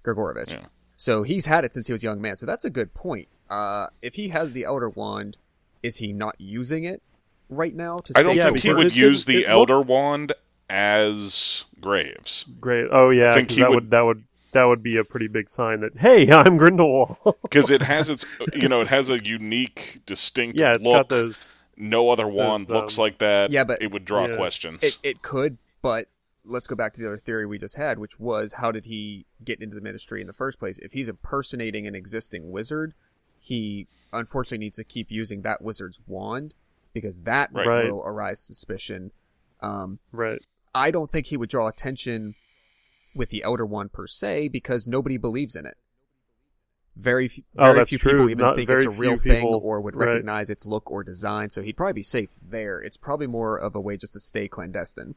Gregorovitch. 0.05 0.51
Yeah. 0.51 0.65
So 0.97 1.23
he's 1.23 1.45
had 1.45 1.65
it 1.65 1.73
since 1.73 1.87
he 1.87 1.93
was 1.93 2.01
a 2.03 2.05
young 2.05 2.21
man. 2.21 2.37
So 2.37 2.45
that's 2.45 2.65
a 2.65 2.69
good 2.69 2.93
point. 2.93 3.27
Uh, 3.49 3.87
if 4.01 4.15
he 4.15 4.29
has 4.29 4.51
the 4.53 4.65
Elder 4.65 4.89
Wand, 4.89 5.37
is 5.81 5.97
he 5.97 6.13
not 6.13 6.35
using 6.39 6.83
it 6.83 7.01
right 7.49 7.73
now? 7.73 7.99
To 7.99 8.13
I 8.17 8.21
don't 8.23 8.33
stay 8.33 8.37
Yeah, 8.37 8.45
think 8.47 8.59
he 8.59 8.73
would 8.73 8.95
use 8.95 9.25
the 9.25 9.47
Elder 9.47 9.77
looked- 9.77 9.89
Wand 9.89 10.33
as 10.69 11.65
Graves. 11.81 12.45
Great. 12.59 12.87
Oh 12.91 13.09
yeah, 13.09 13.33
think 13.35 13.49
'cause 13.49 13.57
that 13.57 13.69
would- 13.69 13.75
would... 13.85 13.91
that 13.91 14.01
would 14.01 14.23
that 14.51 14.63
would 14.63 14.81
be 14.81 14.97
a 14.97 15.03
pretty 15.03 15.27
big 15.27 15.47
sign 15.47 15.81
that 15.81 15.97
hey, 15.97 16.29
I'm 16.31 16.57
Grindelwald. 16.57 17.17
because 17.43 17.69
it 17.71 17.81
has 17.81 18.09
its 18.13 18.25
you 18.53 18.67
know 18.67 18.81
it 18.81 18.87
has 18.87 19.09
a 19.09 19.23
unique 19.23 20.01
distinct 20.05 20.59
yeah, 20.59 20.73
it's 20.73 20.83
look 20.83 20.93
got 20.93 21.09
those. 21.09 21.51
No 21.79 22.09
other 22.09 22.27
wand 22.27 22.63
those, 22.67 22.69
looks 22.69 22.97
um, 22.97 23.01
like 23.03 23.17
that 23.19 23.51
Yeah, 23.51 23.63
but- 23.63 23.81
it 23.81 23.91
would 23.91 24.05
draw 24.05 24.27
Yeah. 24.27 24.35
questions 24.35 24.83
It 24.83 24.97
it 25.01 25.21
could, 25.21 25.57
but 25.81 26.07
let's 26.45 26.67
go 26.67 26.75
back 26.75 26.93
to 26.93 27.01
the 27.01 27.07
other 27.07 27.17
theory 27.17 27.45
we 27.45 27.57
just 27.57 27.75
had, 27.75 27.97
which 27.99 28.19
was 28.19 28.53
how 28.53 28.71
did 28.71 28.85
he 28.85 29.25
get 29.43 29.61
into 29.61 29.75
the 29.75 29.81
ministry 29.81 30.21
in 30.21 30.27
the 30.27 30.33
first 30.33 30.59
place? 30.59 30.77
If 30.79 30.93
he's 30.93 31.07
impersonating 31.09 31.87
an 31.87 31.95
existing 31.95 32.51
wizard, 32.51 32.93
he 33.39 33.87
unfortunately 34.11 34.57
needs 34.65 34.77
to 34.77 34.83
keep 34.83 35.09
using 35.11 35.41
that 35.43 35.61
wizard's 35.61 35.99
wand 36.07 36.53
because 36.93 37.19
that 37.19 37.51
Right. 37.53 37.67
Right. 37.67 37.91
will 37.91 38.03
arise 38.03 38.39
suspicion. 38.39 39.11
Um, 39.61 39.99
Right. 40.11 40.41
I 40.73 40.91
don't 40.91 41.11
think 41.11 41.27
he 41.27 41.37
would 41.37 41.49
draw 41.49 41.67
attention 41.67 42.35
with 43.15 43.29
the 43.29 43.43
Elder 43.43 43.65
Wand 43.65 43.91
per 43.91 44.07
se 44.07 44.49
because 44.49 44.87
nobody 44.87 45.17
believes 45.17 45.55
in 45.55 45.65
it. 45.65 45.77
Very, 46.95 47.27
few, 47.29 47.43
Oh, 47.57 47.67
very 47.67 47.79
that's 47.79 47.89
few 47.89 47.97
true. 47.97 48.11
people 48.11 48.29
even 48.29 48.43
Not 48.45 48.55
think 48.57 48.69
it's 48.69 48.83
a 48.85 48.89
real 48.89 49.15
thing 49.15 49.35
people- 49.41 49.61
or 49.63 49.79
would 49.79 49.95
right. 49.95 50.07
recognize 50.09 50.49
its 50.49 50.65
look 50.65 50.91
or 50.91 51.03
design, 51.03 51.49
so 51.49 51.61
he'd 51.61 51.77
probably 51.77 51.93
be 51.93 52.03
safe 52.03 52.29
there. 52.41 52.81
It's 52.81 52.97
probably 52.97 53.27
more 53.27 53.57
of 53.57 53.73
a 53.75 53.79
way 53.79 53.95
just 53.95 54.13
to 54.13 54.19
stay 54.19 54.47
clandestine. 54.47 55.15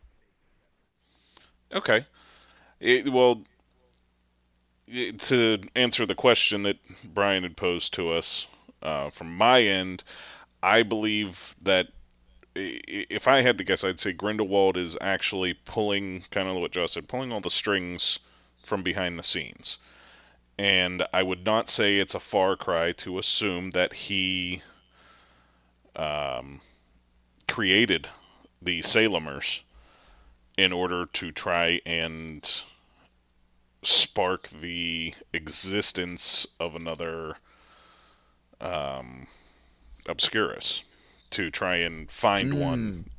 okay 1.75 2.07
it, 2.81 3.11
well 3.11 3.43
it- 4.87 5.19
to 5.21 5.59
answer 5.75 6.05
the 6.05 6.15
question 6.15 6.65
that 6.65 6.77
brian 7.15 7.43
had 7.45 7.57
posed 7.57 7.95
to 7.95 8.11
us 8.13 8.47
uh, 8.83 9.09
from 9.11 9.35
my 9.35 9.63
end 9.63 10.05
i 10.63 10.83
believe 10.83 11.57
that 11.63 11.87
i- 12.57 12.81
i- 12.89 13.07
if 13.09 13.27
I 13.27 13.41
had 13.41 13.57
to 13.59 13.65
guess, 13.65 13.83
I'd 13.83 13.99
say 14.01 14.13
Grindelwald 14.13 14.77
is 14.77 14.95
actually 15.01 15.55
pulling, 15.55 16.25
kind 16.31 16.47
of 16.49 16.57
what 16.57 16.73
Josh 16.73 16.93
said, 16.93 17.09
pulling 17.09 17.33
all 17.33 17.41
the 17.41 17.51
strings 17.51 18.19
from 18.63 18.83
behind 18.83 19.19
the 19.19 19.23
scenes. 19.23 19.79
And 20.59 21.03
I 21.13 21.23
would 21.23 21.45
not 21.45 21.71
say 21.71 21.99
it's 21.99 22.15
a 22.15 22.21
far 22.21 22.57
cry 22.57 22.93
to 22.93 23.19
assume 23.19 23.71
that 23.71 23.93
he 23.93 24.63
um, 25.97 26.61
created 27.49 28.09
the 28.61 28.83
Salemers 28.83 29.61
in 30.57 30.73
order 30.73 31.07
to 31.07 31.33
try 31.33 31.81
and 31.87 32.49
spark 33.83 34.49
the 34.61 35.15
existence 35.33 36.47
of 36.61 36.77
another 36.77 37.37
um, 38.61 39.27
Obscurus 40.07 40.83
to 41.31 41.51
try 41.51 41.77
and 41.77 42.11
find 42.11 42.55
one, 42.55 43.11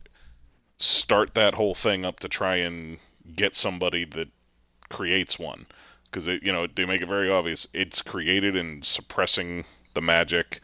start 0.77 1.33
that 1.33 1.53
whole 1.53 1.75
thing 1.75 2.05
up 2.05 2.19
to 2.21 2.29
try 2.29 2.57
and 2.57 2.97
get 3.35 3.55
somebody 3.55 4.05
that 4.05 4.27
creates 4.89 5.37
one. 5.39 5.65
Because 6.13 6.27
you 6.27 6.51
know 6.53 6.67
they 6.67 6.85
make 6.85 7.01
it 7.01 7.07
very 7.07 7.31
obvious 7.31 7.67
it's 7.73 8.01
created 8.03 8.55
and 8.55 8.85
suppressing 8.85 9.65
the 9.95 10.01
magic, 10.01 10.61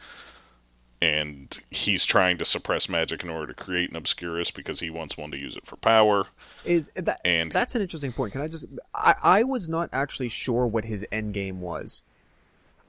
and 1.02 1.58
he's 1.70 2.04
trying 2.04 2.38
to 2.38 2.44
suppress 2.44 2.88
magic 2.88 3.24
in 3.24 3.30
order 3.30 3.52
to 3.52 3.54
create 3.64 3.90
an 3.90 3.96
Obscurus 3.96 4.52
because 4.54 4.78
he 4.78 4.90
wants 4.90 5.16
one 5.16 5.30
to 5.32 5.36
use 5.36 5.56
it 5.56 5.66
for 5.66 5.76
power. 5.76 6.26
Is 6.64 6.90
that 6.94 7.20
And- 7.24 7.50
that's 7.50 7.74
an 7.74 7.82
interesting 7.82 8.12
point? 8.12 8.32
Can 8.32 8.42
I 8.42 8.48
just? 8.48 8.66
I 8.94 9.14
I 9.22 9.42
was 9.42 9.68
not 9.68 9.88
actually 9.92 10.28
sure 10.28 10.66
what 10.66 10.84
his 10.84 11.04
end 11.10 11.34
game 11.34 11.60
was. 11.60 12.02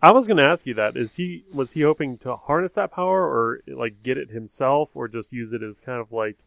I 0.03 0.11
was 0.11 0.25
going 0.27 0.37
to 0.37 0.43
ask 0.43 0.65
you 0.65 0.73
that. 0.75 0.97
Is 0.97 1.15
he 1.15 1.45
was 1.53 1.71
he 1.71 1.81
hoping 1.81 2.17
to 2.19 2.35
harness 2.35 2.73
that 2.73 2.91
power, 2.91 3.23
or 3.23 3.61
like 3.67 4.03
get 4.03 4.17
it 4.17 4.29
himself, 4.29 4.91
or 4.95 5.07
just 5.07 5.31
use 5.33 5.51
it 5.53 5.63
as 5.63 5.79
kind 5.79 5.99
of 5.99 6.11
like, 6.11 6.37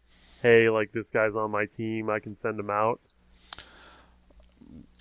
hey, 0.43 0.69
like 0.71 0.93
this 0.93 1.11
guy's 1.11 1.35
on 1.35 1.51
my 1.51 1.67
team, 1.67 2.09
I 2.11 2.21
can 2.21 2.35
send 2.35 2.59
him 2.61 2.71
out. 2.71 3.01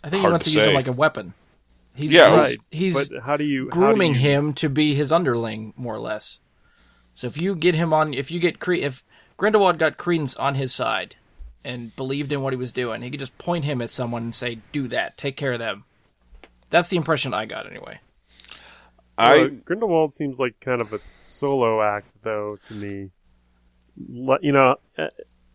I 0.04 0.10
think 0.10 0.24
he 0.24 0.30
wants 0.30 0.46
to 0.46 0.52
to, 0.52 0.56
use 0.56 0.64
say. 0.66 0.70
him 0.70 0.76
like 0.76 0.88
a 0.88 0.92
weapon. 0.92 1.34
He's, 1.96 2.12
Yeah, 2.12 2.30
he's, 2.32 2.40
right. 2.42 2.58
he's 2.72 3.10
but 3.10 3.22
how 3.24 3.38
do 3.38 3.44
you 3.44 3.66
how 3.66 3.70
do 3.70 3.80
grooming 3.80 4.14
you- 4.16 4.20
him 4.20 4.54
to 4.56 4.70
be 4.70 4.96
his 4.96 5.12
underling, 5.12 5.74
more 5.78 5.96
or 5.96 6.00
less. 6.00 6.40
So 7.16 7.28
if 7.28 7.40
you 7.40 7.56
get 7.56 7.76
him 7.76 7.94
on, 7.94 8.14
if 8.14 8.32
you 8.32 8.40
get 8.40 8.60
Cre- 8.60 8.74
if 8.74 9.04
Grindelwald 9.38 9.78
got 9.78 9.98
Credence 9.98 10.36
on 10.36 10.56
his 10.56 10.74
side 10.74 11.16
and 11.64 11.96
believed 11.96 12.32
in 12.32 12.42
what 12.42 12.52
he 12.54 12.58
was 12.58 12.74
doing, 12.74 13.02
he 13.04 13.12
could 13.12 13.20
just 13.20 13.38
point 13.38 13.66
him 13.66 13.82
at 13.82 13.92
someone 13.92 14.24
and 14.24 14.34
say, 14.36 14.60
"Do 14.72 14.88
that, 14.88 15.18
take 15.18 15.38
care 15.38 15.54
of 15.54 15.60
them." 15.60 15.84
That's 16.72 16.90
the 16.90 16.98
impression 16.98 17.34
I 17.36 17.46
got, 17.46 17.70
anyway. 17.70 18.00
I 19.16 19.38
Well, 19.38 19.50
Grindelwald 19.64 20.14
seems 20.16 20.40
like 20.40 20.60
kind 20.60 20.82
of 20.82 20.92
a 20.92 21.00
solo 21.18 21.84
act, 21.84 22.10
though, 22.24 22.58
to 22.68 22.74
me. 22.74 23.12
Le- 24.10 24.40
You 24.42 24.54
know, 24.54 24.76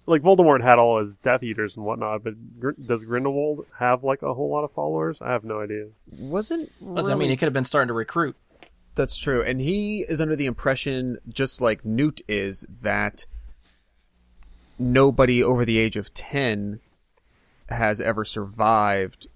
like 0.08 0.22
Voldemort 0.22 0.62
had 0.62 0.78
all 0.78 0.98
his 0.98 1.16
Death 1.16 1.42
Eaters 1.42 1.76
and 1.76 1.84
whatnot, 1.84 2.24
but 2.24 2.34
Gr- 2.58 2.70
does 2.72 3.04
Grindelwald 3.04 3.66
have 3.78 4.02
like 4.02 4.22
a 4.22 4.34
whole 4.34 4.50
lot 4.50 4.64
of 4.64 4.72
followers? 4.72 5.20
I 5.20 5.30
have 5.32 5.44
no 5.44 5.60
idea. 5.60 5.88
Wasn't 6.18 6.72
Plus, 6.80 7.08
I 7.08 7.14
mean, 7.14 7.30
he 7.30 7.36
could 7.36 7.46
have 7.46 7.52
been 7.52 7.64
starting 7.64 7.88
to 7.88 7.94
recruit. 7.94 8.34
That's 8.94 9.16
true. 9.16 9.42
And 9.42 9.60
he 9.60 10.04
is 10.08 10.20
under 10.20 10.34
the 10.34 10.46
impression, 10.46 11.18
just 11.28 11.60
like 11.60 11.84
Newt 11.84 12.20
is, 12.26 12.66
that 12.82 13.26
nobody 14.78 15.42
over 15.42 15.64
the 15.64 15.78
age 15.78 15.96
of 15.96 16.12
10 16.14 16.80
has 17.68 18.00
ever 18.00 18.24
survived 18.24 19.26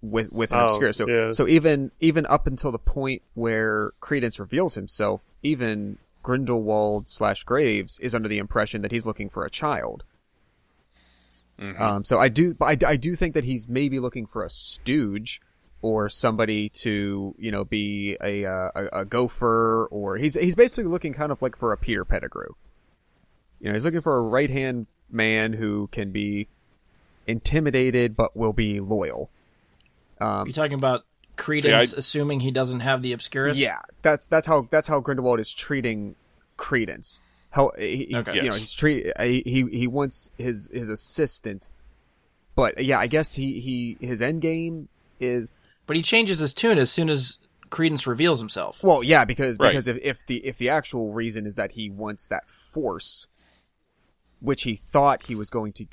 with 0.00 0.30
with 0.32 0.52
an 0.52 0.58
Oh, 0.60 0.64
obscure. 0.66 0.92
So 0.92 1.08
yeah. 1.08 1.32
so 1.32 1.48
even 1.48 1.90
even 2.00 2.24
up 2.26 2.46
until 2.46 2.70
the 2.70 2.78
point 2.78 3.22
where 3.34 3.92
Credence 4.00 4.38
reveals 4.38 4.74
himself, 4.76 5.22
even 5.42 5.98
Grindelwald 6.28 7.08
slash 7.08 7.42
Graves 7.44 7.98
is 8.00 8.14
under 8.14 8.28
the 8.28 8.36
impression 8.36 8.82
that 8.82 8.92
he's 8.92 9.06
looking 9.06 9.30
for 9.30 9.46
a 9.46 9.50
child. 9.50 10.04
Mhm. 11.58 11.80
Um, 11.80 12.04
so 12.04 12.18
I 12.18 12.28
do, 12.28 12.52
but 12.52 12.84
I, 12.84 12.90
I 12.90 12.96
do 12.96 13.16
think 13.16 13.32
that 13.32 13.44
he's 13.44 13.66
maybe 13.66 13.98
looking 13.98 14.26
for 14.26 14.44
a 14.44 14.50
stooge 14.50 15.40
or 15.80 16.10
somebody 16.10 16.68
to, 16.68 17.34
you 17.38 17.50
know, 17.50 17.64
be 17.64 18.18
a, 18.22 18.44
uh, 18.44 18.70
a, 18.74 19.00
a 19.00 19.04
gopher 19.06 19.86
or 19.90 20.18
he's, 20.18 20.34
he's 20.34 20.54
basically 20.54 20.90
looking 20.90 21.14
kind 21.14 21.32
of 21.32 21.40
like 21.40 21.56
for 21.56 21.72
a 21.72 21.78
Peter 21.78 22.04
Pettigrew. 22.04 22.52
You 23.58 23.68
know, 23.68 23.72
he's 23.72 23.86
looking 23.86 24.02
for 24.02 24.18
a 24.18 24.22
right 24.22 24.50
hand 24.50 24.86
man 25.10 25.54
who 25.54 25.88
can 25.92 26.12
be 26.12 26.48
intimidated 27.26 28.16
but 28.16 28.36
will 28.36 28.52
be 28.52 28.80
loyal. 28.80 29.30
Um, 30.20 30.46
You're 30.46 30.52
talking 30.52 30.74
about 30.74 31.06
Credence 31.38 31.92
assuming 31.94 32.40
he 32.40 32.50
doesn't 32.50 32.80
have 32.80 33.00
the 33.02 33.12
Obscurus. 33.12 33.56
yeah, 33.58 33.78
that's 34.02 34.26
that's 34.26 34.46
how 34.46 34.68
that's 34.70 34.88
how 34.88 35.00
Grindelwald 35.00 35.40
is 35.40 35.50
treating 35.52 36.14
Credence. 36.56 37.20
How 37.50 37.70
he, 37.78 38.06
he- 38.10 38.16
Okay. 38.16 38.34
you 38.36 38.42
know 38.42 38.54
he's 38.56 38.74
treat 38.74 39.06
he 39.18 39.42
he 39.46 39.64
he 39.70 39.86
wants 39.86 40.28
his 40.36 40.68
his 40.72 40.88
assistant, 40.90 41.70
but 42.54 42.84
yeah, 42.84 42.98
I 42.98 43.06
guess 43.06 43.34
he 43.36 43.60
he 43.60 43.96
his 44.06 44.20
end 44.20 44.42
game 44.42 44.88
is 45.20 45.50
but 45.86 45.96
he 45.96 46.02
changes 46.02 46.40
his 46.40 46.52
tune 46.52 46.76
as 46.78 46.90
soon 46.90 47.08
as 47.08 47.38
Credence 47.70 48.06
reveals 48.06 48.38
himself. 48.40 48.82
well, 48.82 49.02
yeah, 49.02 49.24
because 49.24 49.56
Right. 49.58 49.70
because 49.70 49.88
if 49.88 49.96
if 50.02 50.18
the 50.26 50.44
if 50.46 50.58
the 50.58 50.68
actual 50.70 51.12
reason 51.12 51.46
is 51.46 51.54
that 51.54 51.72
he 51.72 51.88
wants 51.90 52.26
that 52.26 52.44
force, 52.72 53.26
which 54.40 54.62
he 54.64 54.76
thought 54.76 55.24
he 55.24 55.34
was 55.34 55.50
going 55.50 55.72
to 55.74 55.86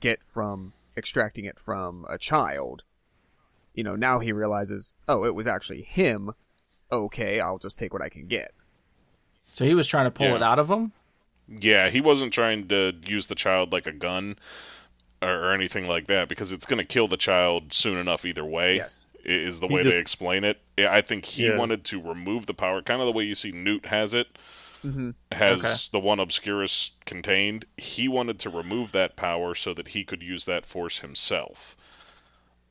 get 0.00 0.20
from 0.32 0.72
extracting 0.96 1.44
it 1.44 1.58
from 1.58 2.04
a 2.08 2.18
child, 2.18 2.82
you 3.78 3.84
know, 3.84 3.94
now 3.94 4.18
he 4.18 4.32
realizes, 4.32 4.94
oh, 5.06 5.24
it 5.24 5.36
was 5.36 5.46
actually 5.46 5.82
him. 5.82 6.32
Okay, 6.90 7.38
I'll 7.38 7.58
just 7.58 7.78
take 7.78 7.92
what 7.92 8.02
I 8.02 8.08
can 8.08 8.26
get. 8.26 8.52
So 9.52 9.64
he 9.64 9.72
was 9.74 9.86
trying 9.86 10.06
to 10.06 10.10
pull 10.10 10.26
Yeah. 10.26 10.34
it 10.36 10.42
out 10.42 10.58
of 10.58 10.68
him. 10.68 10.90
Yeah, 11.48 11.88
he 11.88 12.00
wasn't 12.00 12.32
trying 12.34 12.66
to 12.68 12.92
use 13.06 13.28
the 13.28 13.36
child 13.36 13.72
like 13.72 13.86
a 13.86 13.92
gun 13.92 14.36
or, 15.22 15.28
or 15.28 15.52
anything 15.52 15.86
like 15.86 16.08
that 16.08 16.28
because 16.28 16.50
it's 16.50 16.66
going 16.66 16.78
to 16.78 16.84
kill 16.84 17.06
the 17.06 17.16
child 17.16 17.72
soon 17.72 17.98
enough 17.98 18.24
either 18.24 18.44
way. 18.44 18.76
Yes. 18.76 19.06
i- 19.24 19.28
Is 19.28 19.60
the 19.60 19.68
He 19.68 19.74
way 19.74 19.82
just- 19.84 19.94
they 19.94 20.00
explain 20.00 20.42
it. 20.44 20.58
I 20.76 21.00
think 21.00 21.24
he 21.24 21.44
Yeah. 21.46 21.56
wanted 21.56 21.84
to 21.86 22.00
remove 22.02 22.46
the 22.46 22.54
power, 22.54 22.82
kind 22.82 23.00
of 23.00 23.06
the 23.06 23.12
way 23.12 23.24
you 23.24 23.34
see 23.36 23.52
Newt 23.52 23.86
has 23.86 24.12
it, 24.12 24.26
Mm-hmm. 24.84 25.10
has 25.32 25.58
Okay. 25.64 25.74
the 25.92 25.98
one 26.00 26.18
Obscurus 26.20 26.90
contained. 27.04 27.64
He 27.76 28.08
wanted 28.08 28.38
to 28.40 28.50
remove 28.50 28.92
that 28.92 29.14
power 29.16 29.54
so 29.54 29.72
that 29.74 29.88
he 29.88 30.04
could 30.04 30.22
use 30.22 30.44
that 30.46 30.64
force 30.66 30.98
himself. 30.98 31.76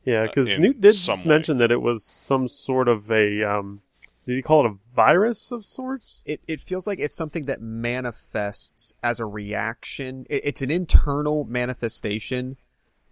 Yeah, 0.08 0.22
because 0.22 0.50
in 0.50 0.62
Newt 0.62 0.80
did 0.80 0.94
some 0.94 1.18
way. 1.20 1.26
mention 1.26 1.58
that 1.58 1.70
it 1.70 1.82
was 1.82 2.02
some 2.02 2.48
sort 2.48 2.88
of 2.88 3.10
a. 3.12 3.42
Um, 3.42 3.82
did 4.24 4.36
he 4.36 4.42
call 4.42 4.64
it 4.64 4.72
a 4.72 4.94
virus 4.94 5.52
of 5.52 5.66
sorts? 5.66 6.22
it, 6.24 6.40
it 6.48 6.62
feels 6.62 6.86
like 6.86 6.98
it's 6.98 7.14
something 7.14 7.44
that 7.44 7.60
manifests 7.60 8.94
as 9.02 9.20
a 9.20 9.26
reaction. 9.26 10.26
It, 10.30 10.42
it's 10.44 10.62
an 10.62 10.70
internal 10.70 11.44
manifestation 11.44 12.56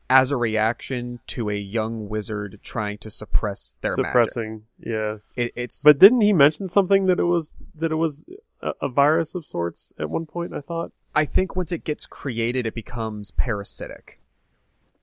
as 0.09 0.31
a 0.31 0.39
reaction 0.39 1.21
to 1.27 1.51
a 1.51 1.57
young 1.59 2.09
wizard 2.09 2.61
trying 2.63 2.97
to 2.99 3.11
suppress 3.11 3.77
their 3.83 3.97
magic. 3.97 4.07
suppressing. 4.07 4.63
Yeah, 4.79 5.19
It, 5.35 5.53
it's 5.55 5.83
but 5.83 5.99
didn't 5.99 6.23
he 6.23 6.33
mention 6.33 6.67
something 6.67 7.05
that 7.07 7.21
it 7.21 7.25
was 7.25 7.59
that 7.75 7.93
it 7.93 7.97
was 7.97 8.25
a, 8.63 8.73
a 8.81 8.89
virus 8.89 9.35
of 9.35 9.45
sorts 9.45 9.93
at 9.99 10.09
one 10.09 10.25
point? 10.25 10.55
I 10.55 10.61
thought 10.63 10.93
I 11.15 11.27
think 11.27 11.57
once 11.57 11.73
it 11.73 11.85
gets 11.85 12.07
created, 12.07 12.67
it 12.67 12.75
becomes 12.75 13.33
parasitic. 13.33 14.19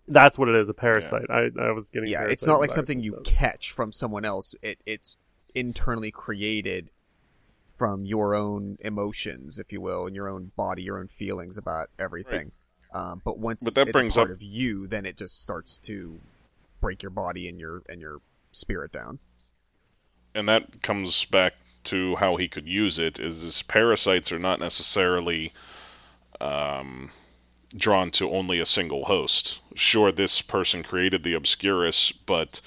That's 0.08 0.38
what 0.38 0.50
it 0.50 0.56
is—a 0.56 0.74
parasite. 0.74 1.26
I 1.30 1.50
I 1.60 1.72
was 1.72 1.90
getting 1.90 2.10
Yeah, 2.10 2.24
it's 2.24 2.46
not 2.46 2.60
like 2.60 2.72
something 2.72 3.00
you 3.00 3.12
stuff. 3.14 3.24
catch 3.24 3.72
from 3.72 3.92
someone 3.92 4.26
else. 4.26 4.54
It 4.62 4.80
it's 4.86 5.18
internally 5.56 6.12
created 6.12 6.92
from 7.78 8.06
your 8.06 8.36
own 8.36 8.78
emotions, 8.82 9.60
if 9.60 9.72
you 9.72 9.82
will, 9.82 10.06
and 10.08 10.16
your 10.16 10.30
own 10.30 10.52
body, 10.56 10.84
your 10.84 11.00
own 11.00 11.08
feelings 11.08 11.58
about 11.58 11.90
everything. 12.00 12.52
Um, 12.94 13.22
but 13.26 13.40
once 13.40 13.64
But 13.66 13.74
that 13.76 13.88
it's 13.88 13.92
brings 13.96 14.16
a 14.16 14.20
part 14.20 14.30
up- 14.32 14.36
of 14.36 14.42
you, 14.44 14.88
then 14.88 15.06
it 15.06 15.18
just 15.18 15.42
starts 15.42 15.80
to 15.80 16.20
break 16.80 17.02
your 17.02 17.10
body 17.10 17.48
and 17.48 17.60
your 17.60 17.82
and 17.90 18.00
your 18.02 18.20
spirit 18.52 18.92
down. 18.92 19.20
and 20.36 20.48
that 20.50 20.82
comes 20.84 21.26
back 21.26 21.54
to 21.86 22.16
how 22.18 22.36
he 22.38 22.48
could 22.48 22.68
use 22.68 22.98
it 23.00 23.20
is 23.20 23.42
his 23.42 23.62
parasites 23.64 24.32
are 24.32 24.40
not 24.40 24.60
necessarily 24.60 25.52
um, 26.40 27.10
drawn 27.76 28.12
to 28.12 28.32
only 28.32 28.60
a 28.60 28.66
single 28.66 29.06
host. 29.06 29.60
Sure 29.76 30.12
this 30.12 30.42
person 30.42 30.84
created 30.84 31.24
the 31.24 31.34
obscurus 31.34 32.12
but 32.26 32.62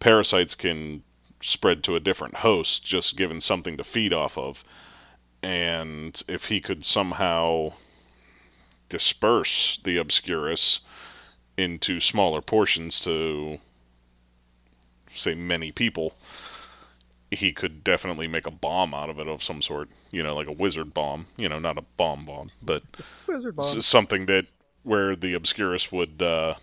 parasites 0.00 0.54
can 0.54 1.02
spread 1.40 1.84
to 1.84 1.94
a 1.94 2.00
different 2.00 2.34
host 2.36 2.84
just 2.84 3.16
given 3.16 3.40
something 3.40 3.76
to 3.76 3.84
feed 3.84 4.12
off 4.12 4.36
of. 4.36 4.64
And 5.42 6.20
if 6.26 6.46
he 6.46 6.60
could 6.60 6.84
somehow 6.84 7.72
disperse 8.88 9.78
the 9.84 9.98
obscurus 9.98 10.80
into 11.56 12.00
smaller 12.00 12.40
portions 12.40 13.00
to 13.00 13.58
say 15.14 15.34
many 15.34 15.72
people 15.72 16.16
he 17.30 17.52
could 17.52 17.84
definitely 17.84 18.26
make 18.28 18.46
a 18.46 18.50
bomb 18.50 18.94
out 18.94 19.10
of 19.10 19.18
it 19.18 19.28
of 19.28 19.42
some 19.42 19.62
sort, 19.62 19.88
you 20.10 20.22
know, 20.22 20.34
like 20.34 20.46
a 20.48 20.52
wizard 20.52 20.94
bomb, 20.94 21.26
you 21.36 21.48
know, 21.48 21.58
not 21.58 21.78
a 21.78 21.82
bomb 21.96 22.24
bomb, 22.26 22.50
but 22.62 22.82
Wizard 23.26 23.56
s- 23.58 23.86
something 23.86 24.26
that 24.26 24.46
where 24.84 25.16
the 25.16 25.34
obscurus 25.34 25.92
would 25.92 26.22
uh, 26.22 26.54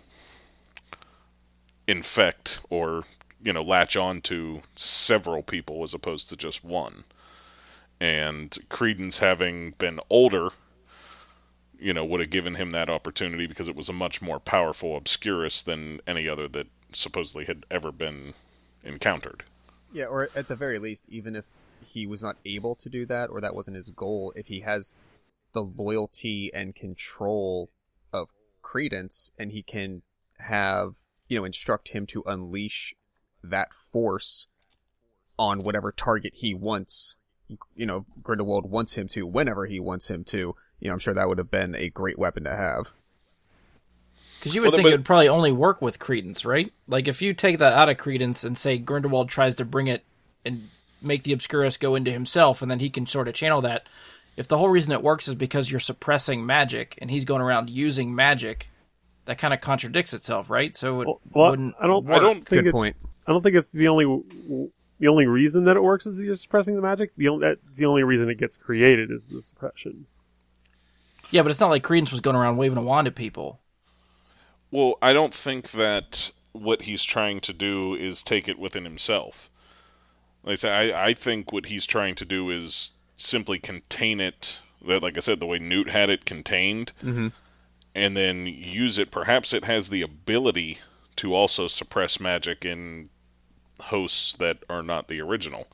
infect 1.88 2.60
or 2.70 3.04
you 3.42 3.52
know 3.52 3.62
latch 3.62 3.96
on 3.96 4.20
to 4.20 4.62
several 4.76 5.42
people 5.42 5.82
as 5.82 5.92
opposed 5.94 6.28
to 6.28 6.36
just 6.36 6.62
one. 6.64 7.02
And 8.00 8.56
Credence 8.70 9.18
having 9.18 9.72
been 9.72 10.00
older, 10.10 10.50
you 11.78 11.92
know, 11.94 12.04
would 12.04 12.20
have 12.20 12.30
given 12.30 12.54
him 12.54 12.70
that 12.72 12.90
opportunity 12.90 13.46
because 13.46 13.68
it 13.68 13.74
was 13.76 13.88
a 13.88 13.92
much 13.94 14.20
more 14.20 14.38
powerful 14.40 14.96
obscurus 14.96 15.62
than 15.62 16.00
any 16.06 16.28
other 16.28 16.48
that 16.48 16.66
supposedly 16.92 17.44
had 17.46 17.64
ever 17.70 17.90
been 17.92 18.34
encountered. 18.84 19.42
Yeah, 19.92 20.06
or 20.06 20.28
at 20.34 20.48
the 20.48 20.56
very 20.56 20.78
least, 20.78 21.04
even 21.08 21.36
if 21.36 21.44
he 21.86 22.06
was 22.06 22.22
not 22.22 22.36
able 22.44 22.74
to 22.76 22.88
do 22.88 23.06
that, 23.06 23.30
or 23.30 23.40
that 23.40 23.54
wasn't 23.54 23.76
his 23.76 23.90
goal, 23.90 24.32
if 24.36 24.46
he 24.46 24.60
has 24.60 24.94
the 25.52 25.62
loyalty 25.62 26.50
and 26.52 26.74
control 26.74 27.70
of 28.12 28.28
Credence, 28.62 29.30
and 29.38 29.52
he 29.52 29.62
can 29.62 30.02
have, 30.38 30.96
you 31.28 31.38
know, 31.38 31.44
instruct 31.44 31.88
him 31.88 32.06
to 32.06 32.22
unleash 32.26 32.94
that 33.42 33.68
force 33.92 34.48
on 35.38 35.62
whatever 35.62 35.92
target 35.92 36.32
he 36.34 36.52
wants, 36.52 37.16
you 37.74 37.86
know, 37.86 38.04
Grindelwald 38.22 38.70
wants 38.70 38.94
him 38.94 39.08
to, 39.08 39.26
whenever 39.26 39.66
he 39.66 39.78
wants 39.78 40.10
him 40.10 40.24
to, 40.24 40.54
you 40.80 40.88
know, 40.88 40.92
I'm 40.92 40.98
sure 40.98 41.14
that 41.14 41.28
would 41.28 41.38
have 41.38 41.50
been 41.50 41.74
a 41.74 41.88
great 41.88 42.18
weapon 42.18 42.44
to 42.44 42.54
have. 42.54 42.92
Because 44.38 44.54
you 44.54 44.60
would 44.60 44.68
Well, 44.68 44.76
think 44.76 44.84
but- 44.86 44.92
it 44.92 44.98
would 44.98 45.06
probably 45.06 45.28
only 45.28 45.52
work 45.52 45.80
with 45.82 45.98
Credence, 45.98 46.44
right? 46.44 46.72
Like 46.86 47.08
if 47.08 47.20
you 47.22 47.34
take 47.34 47.58
that 47.58 47.72
out 47.72 47.88
of 47.88 47.96
Credence 47.96 48.44
and 48.44 48.56
say 48.56 48.78
Grindelwald 48.78 49.28
tries 49.28 49.56
to 49.56 49.64
bring 49.64 49.86
it 49.88 50.04
and 50.44 50.68
make 51.02 51.22
the 51.24 51.32
Obscurus 51.32 51.76
go 51.78 51.94
into 51.94 52.10
himself, 52.12 52.62
and 52.62 52.70
then 52.70 52.78
he 52.80 52.90
can 52.90 53.06
sort 53.06 53.28
of 53.28 53.34
channel 53.34 53.60
that. 53.62 53.88
If 54.36 54.48
the 54.48 54.58
whole 54.58 54.68
reason 54.68 54.92
it 54.92 55.02
works 55.02 55.28
is 55.28 55.34
because 55.34 55.70
you're 55.70 55.80
suppressing 55.80 56.44
magic 56.44 56.98
and 57.00 57.10
he's 57.10 57.24
going 57.24 57.40
around 57.40 57.70
using 57.70 58.14
magic, 58.14 58.68
that 59.24 59.38
kind 59.38 59.54
of 59.54 59.60
contradicts 59.62 60.12
itself, 60.12 60.50
right? 60.50 60.76
So 60.76 61.00
it 61.00 61.06
Well, 61.06 61.20
well, 61.32 61.50
wouldn't. 61.50 61.74
I 61.80 61.86
don't. 61.86 62.08
I 62.10 62.18
don't- 62.18 62.34
think 62.36 62.48
Good 62.48 62.66
it's, 62.66 62.72
point. 62.72 62.94
I 63.26 63.32
don't 63.32 63.42
think 63.42 63.56
it's 63.56 63.72
the 63.72 63.88
only 63.88 64.04
the 65.00 65.08
only 65.08 65.26
reason 65.26 65.64
that 65.64 65.76
it 65.76 65.82
works 65.82 66.06
is 66.06 66.20
you're 66.20 66.36
suppressing 66.36 66.76
the 66.76 66.82
magic. 66.82 67.12
The 67.16 67.28
only 67.28 67.48
that, 67.48 67.58
the 67.74 67.86
only 67.86 68.02
reason 68.02 68.28
it 68.28 68.36
gets 68.38 68.56
created 68.56 69.10
is 69.10 69.24
the 69.26 69.40
suppression. 69.42 70.06
Yeah, 71.30 71.42
but 71.42 71.50
it's 71.50 71.58
not 71.60 71.70
like 71.70 71.82
Credence 71.82 72.12
was 72.12 72.20
going 72.20 72.36
around 72.36 72.56
waving 72.56 72.78
a 72.78 72.82
wand 72.82 73.06
at 73.08 73.14
people. 73.14 73.60
Well, 74.76 74.98
I 75.00 75.14
don't 75.14 75.32
think 75.34 75.70
that 75.70 76.30
what 76.52 76.82
he's 76.82 77.02
trying 77.02 77.40
to 77.40 77.54
do 77.54 77.94
is 77.94 78.22
take 78.22 78.46
it 78.46 78.58
within 78.58 78.84
himself. 78.84 79.48
Like 80.44 80.52
I 80.52 80.56
say, 80.56 80.92
I, 80.92 81.06
I 81.06 81.14
think 81.14 81.50
what 81.50 81.64
he's 81.64 81.86
trying 81.86 82.14
to 82.16 82.26
do 82.26 82.50
is 82.50 82.92
simply 83.16 83.58
contain 83.58 84.20
it. 84.20 84.58
That, 84.86 85.02
like 85.02 85.16
I 85.16 85.20
said, 85.20 85.40
the 85.40 85.46
way 85.46 85.58
Newt 85.58 85.88
had 85.88 86.10
it 86.10 86.26
contained, 86.26 86.92
Mm-hmm. 87.02 87.28
and 87.94 88.14
then 88.14 88.46
use 88.46 88.98
it. 88.98 89.10
Perhaps 89.10 89.54
it 89.54 89.64
has 89.64 89.88
the 89.88 90.02
ability 90.02 90.76
to 91.16 91.34
also 91.34 91.68
suppress 91.68 92.20
magic 92.20 92.66
in 92.66 93.08
hosts 93.80 94.34
that 94.40 94.58
are 94.68 94.82
not 94.82 95.08
the 95.08 95.22
original. 95.22 95.66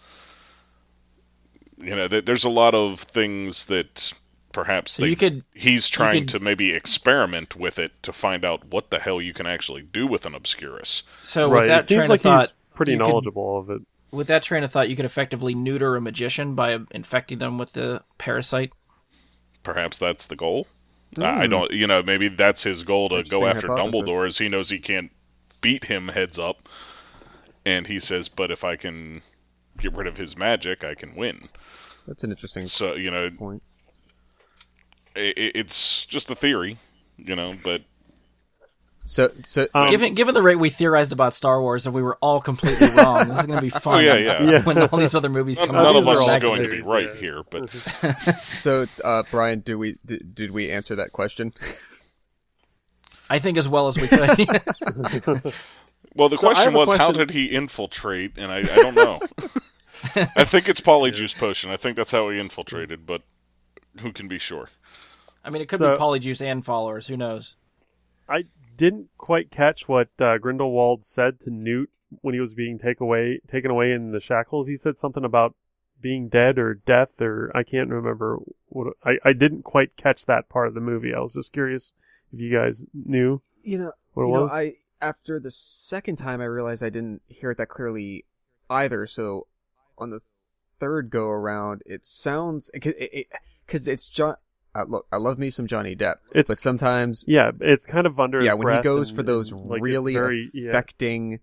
You 1.77 1.97
know, 1.97 2.07
th- 2.07 2.25
there's 2.25 2.45
a 2.45 2.49
lot 2.49 2.77
of 2.77 3.01
things 3.01 3.65
that 3.65 4.13
perhaps 4.53 4.93
So 4.93 5.03
they 5.03 5.09
you 5.09 5.17
could 5.17 5.45
he's 5.55 5.89
trying 5.89 6.23
could- 6.23 6.29
to 6.31 6.41
maybe 6.41 6.71
experiment 6.73 7.57
with 7.57 7.79
it 7.79 7.93
to 8.03 8.13
find 8.13 8.45
out 8.45 8.65
what 8.67 8.91
the 8.91 8.99
hell 8.99 9.21
you 9.21 9.33
can 9.35 9.47
actually 9.47 9.83
do 9.83 10.07
with 10.07 10.27
an 10.27 10.35
obscurus. 10.35 11.03
so 11.23 11.51
right. 11.51 11.61
with 11.61 11.69
that 11.69 11.81
it 11.81 11.87
seems 11.87 11.99
train 11.99 12.09
like 12.09 12.21
of 12.21 12.23
thought, 12.23 12.41
he's 12.49 12.53
pretty 12.75 12.93
you 12.93 12.99
could- 12.99 13.09
knowledgeable 13.09 13.59
of 13.59 13.71
it. 13.71 13.83
with 14.11 14.27
that 14.29 14.43
train 14.43 14.63
of 14.65 14.71
thought, 14.73 14.89
you 14.89 14.97
could 14.97 15.05
effectively 15.05 15.55
neuter 15.55 15.97
a 15.97 16.01
magician 16.01 16.55
by 16.55 16.79
infecting 16.91 17.39
them 17.39 17.59
with 17.59 17.73
the 17.73 18.03
parasite. 18.19 18.73
Perhaps 19.63 19.99
that's 19.99 20.27
the 20.27 20.37
goal. 20.37 20.67
I 21.19 21.23
I 21.23 21.45
hmm. 21.45 21.51
don't, 21.51 21.71
you 21.73 21.87
know, 21.87 22.03
maybe 22.03 22.29
that's 22.29 22.63
his 22.63 22.83
goal 22.83 23.09
to 23.11 23.23
go 23.23 23.47
after 23.47 23.69
hypothesis. 23.69 24.01
Dumbledore, 24.01 24.27
as 24.27 24.39
he 24.39 24.49
knows 24.49 24.69
he 24.71 24.79
can't 24.79 25.11
beat 25.61 25.85
him 25.85 26.09
heads 26.09 26.39
up, 26.39 26.69
and 27.65 27.87
he 27.87 28.01
says, 28.01 28.29
"But 28.29 28.51
if 28.51 28.65
I 28.65 28.77
can 28.77 29.23
get 29.79 29.95
rid 29.95 30.07
of 30.07 30.17
his 30.17 30.37
magic, 30.37 30.85
I 30.85 30.95
can 30.95 31.15
win." 31.15 31.49
That's 32.07 32.25
an 32.25 32.31
interesting 32.31 32.67
So 32.67 32.95
you 32.95 33.11
know, 33.11 33.31
point. 33.31 33.63
I 35.17 35.21
i- 35.21 35.33
it's 35.55 36.05
just 36.07 36.31
a 36.31 36.35
theory, 36.35 36.77
you 37.17 37.35
know, 37.37 37.55
but 37.65 37.83
So, 39.05 39.31
so 39.39 39.67
Um, 39.75 39.89
given 39.89 40.15
given 40.15 40.35
the 40.35 40.43
rate 40.43 40.57
we 40.59 40.71
theorized 40.71 41.13
about 41.13 41.35
Star 41.35 41.61
Wars 41.61 41.87
and 41.87 41.95
we 41.95 42.03
were 42.03 42.17
all 42.21 42.41
completely 42.41 42.89
wrong, 42.91 43.29
this 43.29 43.41
is 43.41 43.47
going 43.47 43.59
to 43.59 43.63
be 43.63 43.69
fun. 43.85 43.97
Oh, 43.97 43.99
yeah, 43.99 44.15
yeah. 44.17 44.43
Yeah. 44.51 44.63
When 44.65 44.81
all 44.83 44.99
these 44.99 45.15
other 45.15 45.29
movies 45.29 45.59
none, 45.59 45.67
come 45.67 45.77
none 45.77 45.87
out, 45.87 45.97
of 45.97 46.09
us 46.09 46.17
are 46.19 46.23
all 46.31 46.41
going 46.41 46.65
to 46.65 46.71
be 46.77 46.83
right 46.83 47.07
yeah. 47.15 47.21
here. 47.21 47.43
But 47.51 47.69
So, 48.49 48.87
uh, 49.05 49.25
Brian, 49.31 49.61
do 49.61 49.77
we 49.79 49.97
did, 50.07 50.35
did 50.35 50.51
we 50.53 50.71
answer 50.71 50.95
that 50.97 51.13
question? 51.13 51.53
I 53.29 53.39
think 53.39 53.57
as 53.59 53.69
well 53.69 53.89
as 53.89 53.97
we 53.99 54.09
could. 54.09 54.21
well, 56.15 56.29
the 56.29 56.37
So 56.37 56.41
question 56.43 56.65
have 56.65 56.75
a 56.75 56.79
was, 56.79 56.93
how 56.93 57.13
did 57.13 57.31
he 57.31 57.47
infiltrate? 57.47 58.33
And 58.37 58.53
I, 58.53 58.59
I 58.59 58.63
don't 58.77 58.95
know. 58.95 59.21
I 60.37 60.45
think 60.45 60.69
it's 60.69 60.81
Polyjuice 60.81 61.35
Potion. 61.37 61.71
I 61.71 61.77
think 61.77 61.97
that's 61.97 62.11
how 62.11 62.29
he 62.31 62.39
infiltrated, 62.39 63.07
but 63.07 63.23
who 64.01 64.13
can 64.13 64.29
be 64.29 64.39
sure? 64.39 64.69
I 65.45 65.51
mean, 65.51 65.63
it 65.63 65.69
could 65.69 65.79
So- 65.79 65.93
be 65.93 65.99
Polyjuice 65.99 66.41
and 66.41 66.65
followers. 66.65 67.07
Who 67.09 67.17
knows? 67.17 67.57
I 68.29 68.45
didn't 68.77 69.11
quite 69.19 69.51
catch 69.51 69.89
what 69.89 70.09
uh, 70.21 70.39
Grindelwald 70.39 71.05
said 71.05 71.41
to 71.41 71.51
Newt 71.51 71.91
when 72.21 72.35
he 72.35 72.41
was 72.41 72.55
being 72.55 72.79
take 72.79 73.01
away, 73.01 73.41
taken 73.49 73.71
away 73.71 73.93
in 73.93 74.13
the 74.13 74.21
shackles. 74.21 74.69
He 74.69 74.77
said 74.77 74.99
something 74.99 75.25
about 75.25 75.55
being 76.01 76.29
dead 76.29 76.59
or 76.59 76.75
death, 76.75 77.21
or 77.21 77.51
I 77.55 77.63
can't 77.63 77.91
remember. 77.91 78.39
What 78.69 78.95
I, 79.05 79.19
I 79.25 79.33
didn't 79.33 79.63
quite 79.63 79.97
catch 79.97 80.25
that 80.27 80.49
part 80.49 80.69
of 80.69 80.75
the 80.75 80.81
movie. 80.81 81.13
I 81.15 81.21
was 81.21 81.35
just 81.35 81.53
curious 81.53 81.93
if 82.33 82.41
you 82.41 82.51
guys 82.53 82.85
knew 82.95 83.43
You 83.63 83.79
know, 83.79 83.93
what 84.15 84.25
it 84.25 84.27
you 84.29 84.35
know, 84.35 84.43
was. 84.43 84.51
I 84.53 84.75
after 85.01 85.39
the 85.41 85.51
second 85.51 86.17
time 86.17 86.41
I 86.41 86.45
realized 86.45 86.83
I 86.83 86.89
didn't 86.91 87.23
hear 87.27 87.51
it 87.51 87.59
that 87.59 87.69
clearly 87.69 88.25
either. 88.71 89.07
So 89.07 89.47
on 89.99 90.11
the 90.11 90.21
third 90.81 91.11
go 91.11 91.27
around, 91.27 91.83
it 91.87 92.07
sounds 92.07 92.71
because 92.73 92.95
it, 92.95 93.29
it, 93.69 93.89
it's 93.89 94.09
John. 94.09 94.37
Uh, 94.75 94.85
look, 94.89 95.07
I 95.13 95.17
love 95.19 95.39
me 95.39 95.51
some 95.51 95.67
Johnny 95.67 95.95
Depp, 95.95 96.17
it's 96.35 96.49
but 96.49 96.59
sometimes 96.59 97.25
yeah, 97.29 97.51
it's 97.61 97.85
kind 97.85 98.07
of 98.07 98.19
under. 98.19 98.43
yeah, 98.43 98.55
when 98.55 98.75
he 98.75 98.83
goes 98.83 99.09
and- 99.11 99.17
for 99.17 99.23
those 99.23 99.53
and, 99.53 99.67
like, 99.67 99.83
really 99.83 100.15
very, 100.15 100.51
yeah. 100.55 100.71
affecting 100.71 101.41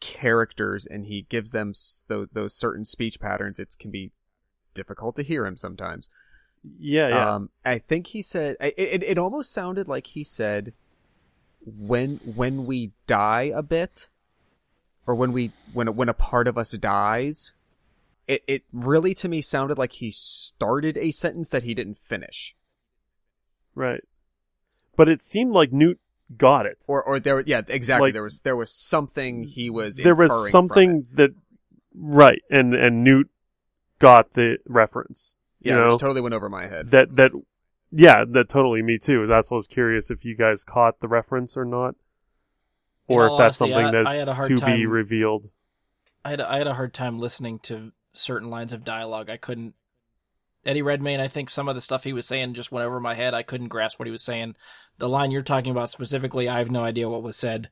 characters 0.00 0.86
and 0.86 1.06
he 1.06 1.22
gives 1.28 1.50
them 1.50 1.70
s- 1.70 2.04
those, 2.08 2.28
those 2.32 2.54
certain 2.54 2.84
speech 2.84 3.18
patterns, 3.18 3.58
it 3.58 3.74
can 3.80 3.90
be 3.90 4.12
difficult 4.74 5.16
to 5.16 5.22
hear 5.22 5.46
him 5.46 5.56
sometimes. 5.56 6.08
yeah, 6.78 7.08
yeah. 7.08 7.34
Um, 7.34 7.50
I 7.64 7.78
think 7.78 8.08
he 8.08 8.22
said 8.22 8.56
it, 8.60 8.74
it. 8.76 9.02
It 9.02 9.18
almost 9.18 9.52
sounded 9.52 9.88
like 9.88 10.08
he 10.08 10.22
said, 10.24 10.72
"When 11.64 12.16
when 12.24 12.66
we 12.66 12.92
die 13.06 13.50
a 13.54 13.62
bit, 13.62 14.08
or 15.06 15.14
when 15.14 15.32
we 15.32 15.52
when 15.72 15.94
when 15.96 16.08
a 16.08 16.14
part 16.14 16.46
of 16.48 16.56
us 16.58 16.70
dies." 16.72 17.52
It 18.28 18.42
it 18.46 18.62
really 18.72 19.14
to 19.14 19.28
me 19.28 19.40
sounded 19.40 19.78
like 19.78 19.92
he 19.92 20.10
started 20.10 20.96
a 20.96 21.10
sentence 21.12 21.48
that 21.50 21.62
he 21.62 21.74
didn't 21.74 21.98
finish. 21.98 22.56
Right. 23.74 24.02
But 24.96 25.08
it 25.08 25.20
seemed 25.22 25.52
like 25.52 25.72
Newt 25.72 26.00
got 26.36 26.66
it. 26.66 26.84
Or 26.88 27.02
or 27.04 27.20
there 27.20 27.40
yeah 27.40 27.62
exactly 27.68 28.08
Like- 28.08 28.14
there 28.14 28.22
was 28.22 28.40
there 28.40 28.56
was 28.56 28.72
something 28.72 29.44
he 29.44 29.70
was 29.70 29.96
there 29.96 30.14
was 30.14 30.30
inferring 30.30 30.42
from 30.42 30.50
something 30.50 31.06
it. 31.12 31.16
that 31.16 31.30
right, 31.94 32.42
and 32.50 32.74
and 32.74 33.04
Newt 33.04 33.30
got 33.98 34.32
the 34.32 34.58
reference. 34.66 35.36
yeah 35.60 35.72
you 35.74 35.78
know, 35.78 35.86
which 35.92 36.00
totally 36.00 36.20
went 36.20 36.34
over 36.34 36.48
my 36.48 36.66
head. 36.66 36.86
that 36.90 37.14
that 37.16 37.30
yeah, 37.92 38.24
that 38.28 38.48
totally 38.48 38.82
me 38.82 38.98
too. 38.98 39.26
That's 39.28 39.50
what 39.50 39.56
I 39.56 39.58
was 39.58 39.66
curious 39.68 40.10
if 40.10 40.24
you 40.24 40.36
guys 40.36 40.64
caught 40.64 40.98
the 41.00 41.06
reference 41.08 41.56
or 41.56 41.64
not, 41.64 41.94
or 43.06 43.26
if 43.26 43.38
that's 43.38 43.60
honesty, 43.62 43.72
something 43.74 43.84
I- 43.84 43.88
I 43.88 44.02
that's 44.02 44.18
had 44.18 44.28
a 44.28 44.34
hard 44.34 44.56
to 44.56 44.66
be 44.66 44.84
revealed. 44.86 45.50
I 46.24 46.30
had 46.30 46.40
I 46.40 46.58
had 46.58 46.66
a 46.66 46.74
hard 46.74 46.92
time 46.92 47.20
listening 47.20 47.60
to 47.60 47.92
certain 48.16 48.50
lines 48.50 48.72
of 48.72 48.84
dialogue. 48.84 49.30
I 49.30 49.36
couldn't. 49.36 49.74
Eddie 50.64 50.82
Redmayne, 50.82 51.20
I 51.20 51.28
think 51.28 51.48
some 51.48 51.68
of 51.68 51.74
the 51.76 51.80
stuff 51.80 52.02
he 52.04 52.12
was 52.12 52.26
saying 52.26 52.54
just 52.54 52.72
went 52.72 52.84
over 52.86 52.98
my 52.98 53.14
head. 53.14 53.34
I 53.34 53.42
couldn't 53.44 53.68
grasp 53.68 53.98
what 54.00 54.06
he 54.08 54.12
was 54.12 54.22
saying. 54.24 54.56
The 54.98 55.08
line 55.08 55.30
you're 55.30 55.42
talking 55.42 55.70
about 55.70 55.90
specifically, 55.90 56.48
I 56.48 56.58
have 56.58 56.70
no 56.72 56.82
idea 56.82 57.08
what 57.08 57.22
was 57.22 57.36
said. 57.36 57.70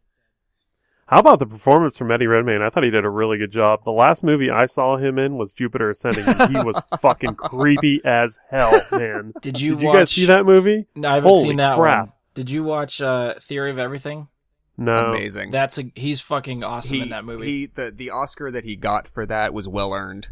How 1.07 1.19
about 1.19 1.39
the 1.39 1.47
performance 1.47 1.99
from 1.99 2.11
Eddie 2.11 2.27
Redmayne? 2.29 2.63
I 2.63 2.71
thought 2.71 2.85
he 2.85 2.91
did 2.91 3.05
a 3.05 3.11
really 3.11 3.37
good 3.37 3.51
job. 3.51 3.85
The 3.85 3.91
last 3.91 4.25
movie 4.25 4.49
I 4.51 4.67
saw 4.67 4.97
him 4.97 5.19
in 5.19 5.37
was 5.37 5.53
Jupiter 5.53 5.91
Ascending. 5.91 6.25
he 6.49 6.57
was 6.65 6.81
fucking 7.01 7.35
creepy 7.35 8.01
as 8.05 8.39
hell, 8.51 8.73
man. 8.91 9.33
Did 9.43 9.61
you 9.61 9.75
Did 9.75 9.83
you 9.83 9.89
watch? 9.89 9.97
guys 9.99 10.11
see 10.13 10.27
that 10.27 10.47
movie? 10.47 10.87
No, 10.95 11.11
I 11.11 11.15
haven't 11.17 11.31
Holy 11.31 11.49
seen 11.49 11.57
that 11.57 11.77
crap. 11.77 11.99
one. 12.07 12.13
Did 12.35 12.49
you 12.49 12.65
watch 12.65 13.03
uh, 13.03 13.35
Theory 13.35 13.71
of 13.71 13.79
Everything? 13.79 14.29
No. 14.77 15.13
Amazing. 15.13 15.51
That's 15.53 15.79
a 15.79 15.85
he's 15.95 16.21
fucking 16.21 16.65
awesome 16.65 16.97
he, 16.97 17.03
in 17.03 17.09
that 17.11 17.25
movie. 17.25 17.47
He 17.47 17.67
the 17.67 17.93
the 17.95 18.11
Oscar 18.11 18.51
that 18.51 18.65
he 18.65 18.75
got 18.77 19.07
for 19.09 19.25
that 19.27 19.55
was 19.55 19.69
well 19.69 19.93
earned. 19.93 20.29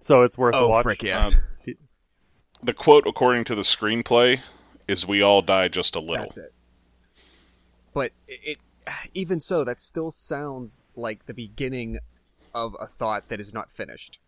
So 0.00 0.22
it's 0.22 0.38
worth 0.38 0.54
a 0.54 0.58
Oh 0.58 0.68
watch. 0.68 0.82
frick 0.84 1.02
yes. 1.02 1.36
Um, 1.36 1.74
the 2.62 2.72
quote, 2.72 3.06
according 3.06 3.44
to 3.44 3.54
the 3.54 3.62
screenplay, 3.62 4.40
is 4.86 5.06
"We 5.06 5.22
all 5.22 5.42
die 5.42 5.68
just 5.68 5.96
a 5.96 6.00
little." 6.00 6.24
That's 6.24 6.38
it. 6.38 6.52
But 7.94 8.12
it, 8.26 8.40
it 8.44 8.58
even 9.14 9.40
so 9.40 9.64
that 9.64 9.80
still 9.80 10.10
sounds 10.10 10.82
like 10.96 11.26
the 11.26 11.34
beginning 11.34 11.98
of 12.54 12.74
a 12.80 12.86
thought 12.86 13.28
that 13.28 13.40
is 13.40 13.52
not 13.52 13.70
finished. 13.74 14.18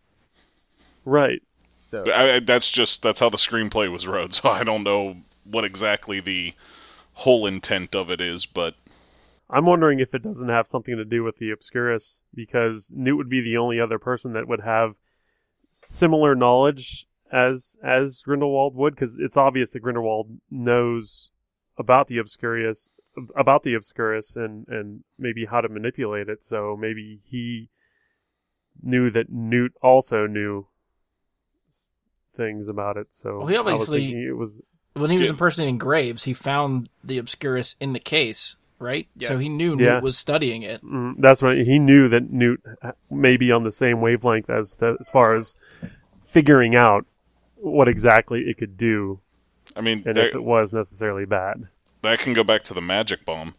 Right. 1.05 1.41
So 1.79 2.09
I, 2.11 2.35
I- 2.35 2.39
that's 2.41 2.69
just 2.69 3.01
that's 3.01 3.19
how 3.19 3.29
the 3.29 3.37
screenplay 3.37 3.91
was 3.91 4.05
wrote. 4.05 4.33
So 4.43 4.49
I 4.49 4.63
don't 4.63 4.83
know 4.83 5.15
what 5.45 5.63
exactly 5.65 6.19
the 6.19 6.53
whole 7.13 7.45
intent 7.45 7.95
of 7.95 8.09
it 8.09 8.21
is, 8.21 8.45
but 8.45 8.75
I'm 9.49 9.65
wondering 9.65 9.99
if 9.99 10.13
it 10.15 10.23
doesn't 10.23 10.49
have 10.49 10.67
something 10.67 10.95
to 10.95 11.05
do 11.05 11.23
with 11.23 11.37
the 11.37 11.51
Obscurus, 11.51 12.21
because 12.33 12.91
Newt 12.95 13.17
would 13.17 13.29
be 13.29 13.41
the 13.41 13.57
only 13.57 13.79
other 13.79 13.99
person 13.99 14.33
that 14.33 14.47
would 14.47 14.61
have 14.61 14.95
similar 15.69 16.35
knowledge 16.35 17.07
as 17.31 17.77
as 17.83 18.21
Grindelwald 18.23 18.75
would, 18.75 18.95
because 18.95 19.17
it's 19.17 19.37
obvious 19.37 19.71
that 19.71 19.79
Grindelwald 19.81 20.39
knows 20.49 21.31
about 21.77 22.07
the 22.07 22.17
Obscurus, 22.17 22.89
about 23.35 23.63
the 23.63 23.73
Obscurus, 23.73 24.35
and 24.35 24.67
and 24.67 25.03
maybe 25.17 25.45
how 25.45 25.61
to 25.61 25.69
manipulate 25.69 26.29
it. 26.29 26.43
So 26.43 26.77
maybe 26.79 27.19
he 27.25 27.69
knew 28.81 29.09
that 29.11 29.29
Newt 29.29 29.73
also 29.81 30.27
knew 30.27 30.67
things 32.35 32.67
about 32.67 32.97
it. 32.97 33.07
So 33.13 33.39
Well, 33.39 33.47
he 33.47 33.57
I 33.57 33.61
was 33.61 33.73
obviously- 33.73 33.99
thinking 34.01 34.23
it 34.27 34.37
was 34.37 34.61
when 34.93 35.09
he 35.09 35.17
was 35.17 35.27
Yeah. 35.27 35.31
impersonating 35.33 35.77
Graves, 35.77 36.23
he 36.25 36.33
found 36.33 36.89
the 37.03 37.17
Obscurus 37.17 37.75
in 37.79 37.93
the 37.93 37.99
case, 37.99 38.55
right? 38.79 39.07
Yes. 39.15 39.29
So 39.29 39.37
he 39.37 39.49
knew 39.49 39.77
Yeah. 39.79 39.93
Newt 39.95 40.03
was 40.03 40.17
studying 40.17 40.63
it. 40.63 40.83
Mm, 40.83 41.15
that's 41.19 41.41
right. 41.41 41.65
He 41.65 41.79
knew 41.79 42.07
that 42.09 42.29
Newt 42.31 42.61
may 43.09 43.37
be 43.37 43.51
on 43.51 43.63
the 43.63 43.71
same 43.71 44.01
wavelength 44.01 44.49
as 44.49 44.75
to, 44.77 44.97
as 44.99 45.09
far 45.09 45.35
as 45.35 45.55
figuring 46.17 46.75
out 46.75 47.05
what 47.55 47.87
exactly 47.87 48.41
it 48.49 48.57
could 48.57 48.75
do, 48.77 49.19
I 49.75 49.81
mean 49.81 50.03
and 50.05 50.15
there- 50.17 50.27
if 50.29 50.35
it 50.35 50.43
was 50.43 50.73
necessarily 50.73 51.25
bad. 51.25 51.67
that 52.01 52.19
can 52.19 52.33
go 52.33 52.43
back 52.43 52.63
to 52.63 52.73
the 52.73 52.81
magic 52.81 53.23
bomb, 53.25 53.53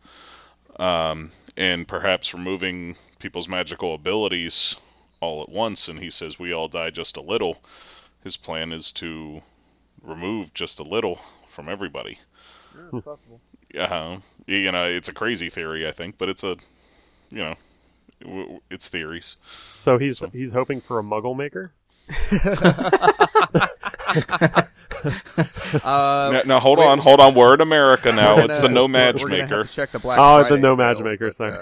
um, 0.81 1.31
and 1.57 1.87
perhaps 1.87 2.35
removing 2.35 2.97
people's 3.21 3.47
magical 3.49 3.95
abilities 3.95 4.75
all 5.21 5.43
at 5.43 5.49
once. 5.49 5.87
And 5.87 6.01
he 6.01 6.11
says 6.11 6.39
we 6.39 6.53
all 6.53 6.67
die 6.69 6.91
just 6.91 7.17
a 7.17 7.21
little. 7.21 7.63
His 8.25 8.37
plan 8.37 8.73
is 8.73 8.91
to 8.95 9.43
remove 10.03 10.53
just 10.55 10.79
a 10.79 10.83
little 10.83 11.19
from 11.55 11.69
everybody. 11.69 12.19
possible. 13.05 13.41
Uh, 13.79 14.19
you 14.47 14.71
know, 14.73 14.85
it's 14.85 15.09
a 15.09 15.13
crazy 15.13 15.51
theory, 15.51 15.87
I 15.89 15.93
think, 15.93 16.17
but 16.19 16.29
it's 16.29 16.43
a, 16.43 16.57
you 17.31 17.39
know, 17.39 17.55
w- 18.23 18.43
w- 18.43 18.61
it's 18.71 18.89
theories. 18.89 19.35
So 19.39 19.99
he's 19.99 20.23
he's 20.33 20.53
hoping 20.53 20.81
for 20.81 20.99
a 20.99 21.03
Muggle 21.03 21.37
maker. 21.37 21.73
Uh, 25.83 26.31
now, 26.33 26.43
now, 26.47 26.61
hold 26.61 26.79
wait. 26.79 26.87
on, 26.87 26.99
hold 26.99 27.21
on. 27.21 27.35
We're 27.35 27.55
in 27.55 27.61
America 27.61 28.13
now. 28.13 28.37
we're 28.37 28.45
it's 28.45 28.59
gonna- 28.61 28.69
the 28.69 28.75
no 28.75 28.83
we're- 28.83 28.93
We're 28.93 29.13
matchmaker. 29.29 29.57
have 29.59 29.69
to 29.69 29.73
check 29.75 29.91
the 29.91 29.99
Black 29.99 30.19
Oh, 30.21 30.39
the 30.39 30.45
Friday 30.49 30.63
no 30.63 30.77
sales, 30.77 30.79
matchmaker 30.79 31.33
but, 31.37 31.37
thing. 31.37 31.53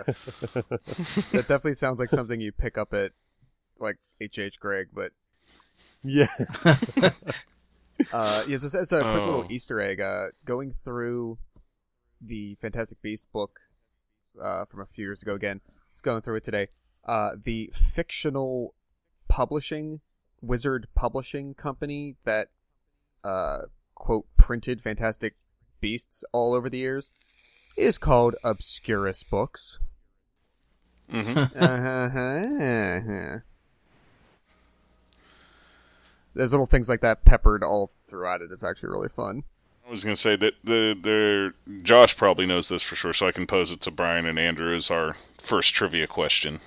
uh, 0.56 0.62
that 1.32 1.48
definitely 1.48 1.74
sounds 1.74 1.98
like 1.98 2.10
something 2.10 2.40
you 2.40 2.52
pick 2.52 2.76
up 2.76 2.92
at 2.92 3.12
like 3.78 3.96
H. 4.20 4.38
H. 4.38 4.58
Gregg, 4.60 4.88
but 4.92 5.12
yeah, 6.02 6.26
uh, 8.12 8.44
yes, 8.48 8.64
it's, 8.64 8.74
it's 8.74 8.92
a 8.92 9.00
quick 9.00 9.14
little 9.14 9.44
Oh. 9.44 9.46
Easter 9.50 9.80
egg. 9.80 10.00
Uh, 10.00 10.26
going 10.44 10.72
through 10.84 11.38
the 12.20 12.54
Fantastic 12.56 13.00
Beast 13.02 13.30
book 13.32 13.58
uh, 14.42 14.64
from 14.66 14.80
a 14.80 14.86
few 14.86 15.04
years 15.04 15.22
ago 15.22 15.34
again, 15.34 15.60
just 15.92 16.02
going 16.02 16.22
through 16.22 16.36
it 16.36 16.44
today. 16.44 16.68
Uh, 17.04 17.30
the 17.44 17.72
fictional 17.74 18.74
publishing 19.28 20.00
wizard 20.42 20.86
publishing 20.94 21.54
company 21.54 22.16
that 22.24 22.48
uh, 23.24 23.60
quote 23.94 24.26
printed 24.36 24.82
Fantastic 24.82 25.34
Beasts 25.80 26.24
all 26.32 26.54
over 26.54 26.68
the 26.68 26.78
years 26.78 27.10
is 27.76 27.98
called 27.98 28.36
Obscurus 28.44 29.22
Books. 29.22 29.78
hmm 31.10 31.38
uh-huh. 31.56 33.38
There's 36.34 36.52
little 36.52 36.66
things 36.66 36.88
like 36.88 37.00
that 37.00 37.24
peppered 37.24 37.62
all 37.62 37.90
throughout 38.06 38.42
it. 38.42 38.50
It's 38.52 38.64
actually 38.64 38.90
really 38.90 39.08
fun. 39.08 39.44
I 39.86 39.90
was 39.90 40.04
gonna 40.04 40.14
say 40.16 40.36
that 40.36 40.54
the 40.62 40.96
the 41.02 41.52
Josh 41.82 42.16
probably 42.16 42.46
knows 42.46 42.68
this 42.68 42.82
for 42.82 42.94
sure, 42.94 43.12
so 43.12 43.26
I 43.26 43.32
can 43.32 43.46
pose 43.46 43.70
it 43.72 43.80
to 43.82 43.90
Brian 43.90 44.26
and 44.26 44.38
Andrew 44.38 44.74
as 44.76 44.90
our 44.90 45.16
first 45.42 45.74
trivia 45.74 46.06
question, 46.06 46.60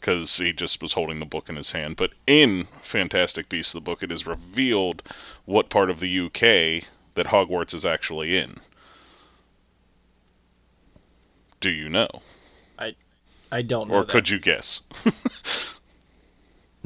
because 0.00 0.38
he 0.38 0.52
just 0.54 0.80
was 0.80 0.94
holding 0.94 1.18
the 1.20 1.26
book 1.26 1.50
in 1.50 1.56
his 1.56 1.72
hand. 1.72 1.96
But 1.96 2.12
in 2.26 2.66
Fantastic 2.82 3.50
Beasts, 3.50 3.72
the 3.72 3.80
book, 3.82 4.02
it 4.02 4.10
is 4.10 4.26
revealed 4.26 5.02
what 5.44 5.68
part 5.68 5.90
of 5.90 6.00
the 6.00 6.18
UK 6.26 6.84
that 7.14 7.26
Hogwarts 7.26 7.74
is 7.74 7.84
actually 7.84 8.38
in. 8.38 8.58
Do 11.60 11.70
you 11.70 11.88
know, 11.90 12.08
I 12.78 12.94
I 13.52 13.60
don't 13.62 13.88
know. 13.88 13.96
or 13.96 14.04
that. 14.04 14.12
could 14.12 14.28
you 14.30 14.38
guess? 14.38 14.80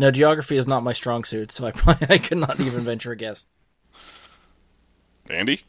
No, 0.00 0.10
geography 0.10 0.56
is 0.56 0.66
not 0.66 0.82
my 0.82 0.94
strong 0.94 1.24
suit, 1.24 1.52
so 1.52 1.66
I 1.66 1.70
probably 1.72 2.06
I 2.08 2.16
could 2.16 2.38
not 2.38 2.58
even 2.58 2.80
venture 2.84 3.12
a 3.12 3.16
guess. 3.16 3.44
Andy? 5.28 5.60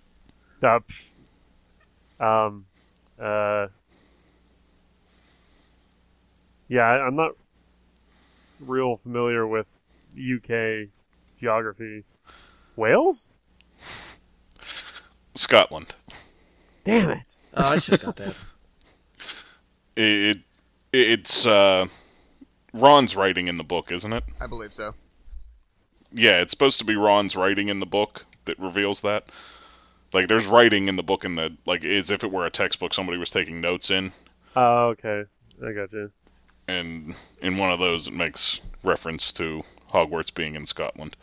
uh, 0.64 0.80
um, 2.18 2.66
uh, 3.20 3.68
yeah, 6.70 6.84
I, 6.84 7.06
I'm 7.06 7.18
not 7.18 7.32
real 8.62 8.96
familiar 8.96 9.46
with 9.46 9.68
UK 10.16 10.88
geography. 11.42 12.06
Wales? 12.78 13.28
Scotland. 15.36 15.94
Damn 16.86 17.10
it! 17.10 17.38
Oh, 17.54 17.66
I 17.66 17.80
should 17.80 18.00
have 18.00 18.16
got 18.16 18.16
that. 18.16 18.36
It, 19.98 20.38
it 20.38 20.38
it's 20.94 21.46
uh, 21.46 21.86
Ron's 22.74 23.16
writing 23.16 23.48
in 23.48 23.58
the 23.58 23.64
book, 23.64 23.92
isn't 23.92 24.14
it? 24.14 24.24
I 24.40 24.48
believe 24.48 24.74
so. 24.74 24.94
Yeah, 26.14 26.42
it's 26.42 26.52
supposed 26.52 26.80
to 26.80 26.86
be 26.86 26.96
Ron's 26.96 27.36
writing 27.36 27.70
in 27.70 27.80
the 27.80 27.86
book 27.86 28.26
that 28.46 28.60
reveals 28.60 29.02
that. 29.02 29.26
Like, 30.14 30.28
there's 30.28 30.46
writing 30.46 30.88
in 30.90 30.96
the 30.98 31.04
book 31.04 31.24
in 31.24 31.36
the 31.36 31.56
like 31.66 31.86
as 31.86 32.12
if 32.12 32.24
it 32.24 32.32
were 32.32 32.46
a 32.46 32.52
textbook 32.52 32.94
somebody 32.94 33.18
was 33.18 33.30
taking 33.30 33.62
notes 33.62 33.90
in, 33.92 34.12
Oh, 34.56 34.88
okay, 34.90 35.24
I 35.66 35.72
got 35.72 35.92
you. 35.94 36.12
and 36.68 37.16
in 37.42 37.58
one 37.58 37.72
of 37.72 37.80
those 37.80 38.08
it 38.08 38.14
makes 38.14 38.60
reference 38.84 39.32
to 39.34 39.64
Hogwarts 39.94 40.34
being 40.34 40.56
in 40.56 40.66
Scotland. 40.66 41.16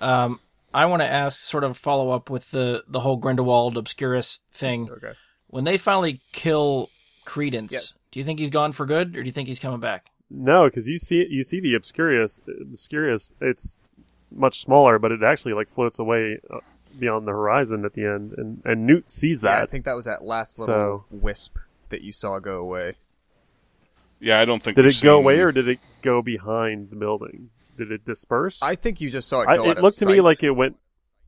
Um, 0.00 0.40
I 0.72 0.86
want 0.86 1.02
to 1.02 1.06
ask, 1.08 1.40
sort 1.42 1.64
of 1.64 1.76
follow 1.76 2.10
up 2.10 2.30
with 2.30 2.50
the 2.50 2.84
the 2.88 3.00
whole 3.00 3.16
Grindelwald 3.16 3.76
Obscurus 3.76 4.40
thing. 4.50 4.88
Okay. 4.90 5.12
When 5.48 5.64
they 5.64 5.76
finally 5.76 6.20
kill 6.32 6.90
Credence, 7.24 7.72
Yes. 7.72 7.94
Do 8.10 8.18
you 8.18 8.24
think 8.24 8.38
he's 8.38 8.50
gone 8.50 8.72
for 8.72 8.86
good, 8.86 9.16
or 9.16 9.20
do 9.22 9.26
you 9.26 9.32
think 9.32 9.48
he's 9.48 9.58
coming 9.58 9.80
back? 9.80 10.10
No, 10.30 10.64
because 10.64 10.88
you 10.88 10.98
see 10.98 11.26
you 11.28 11.42
see 11.42 11.60
the 11.60 11.74
obscurus. 11.74 12.40
Obscurus, 12.46 13.32
it's 13.40 13.80
much 14.30 14.60
smaller, 14.60 14.98
but 14.98 15.12
it 15.12 15.22
actually 15.22 15.54
like 15.54 15.68
floats 15.68 15.98
away 15.98 16.38
uh, 16.50 16.58
beyond 16.98 17.26
the 17.26 17.32
horizon 17.32 17.84
at 17.84 17.94
the 17.94 18.04
end, 18.04 18.32
and 18.36 18.62
and 18.64 18.86
Newt 18.86 19.10
sees 19.10 19.42
Yeah, 19.42 19.62
I 19.62 19.66
think 19.66 19.84
that 19.84 19.94
was 19.96 20.04
that 20.04 20.22
last 20.22 20.58
little 20.58 21.06
wisp 21.10 21.56
that 21.88 22.02
you 22.02 22.12
saw 22.12 22.38
go 22.38 22.58
away. 22.58 22.96
Yeah, 24.20 24.40
I 24.40 24.44
don't 24.44 24.62
think 24.62 24.76
did 24.76 24.86
it 24.86 25.00
go 25.00 25.12
seen- 25.16 25.24
away 25.24 25.40
or 25.40 25.52
did 25.52 25.68
it 25.68 25.78
go 26.02 26.22
behind 26.22 26.90
the 26.90 26.96
building? 26.96 27.50
Did 27.76 27.92
it 27.92 28.04
disperse? 28.04 28.60
I 28.60 28.74
think 28.74 29.00
you 29.00 29.10
just 29.10 29.28
saw 29.28 29.42
it 29.42 29.48
I- 29.48 29.56
go 29.56 29.64
it 29.64 29.68
out 29.70 29.76
of 29.78 29.82
looked 29.84 29.98
to 30.00 30.06
me 30.06 30.20
like 30.20 30.42
it 30.42 30.50
went. 30.50 30.76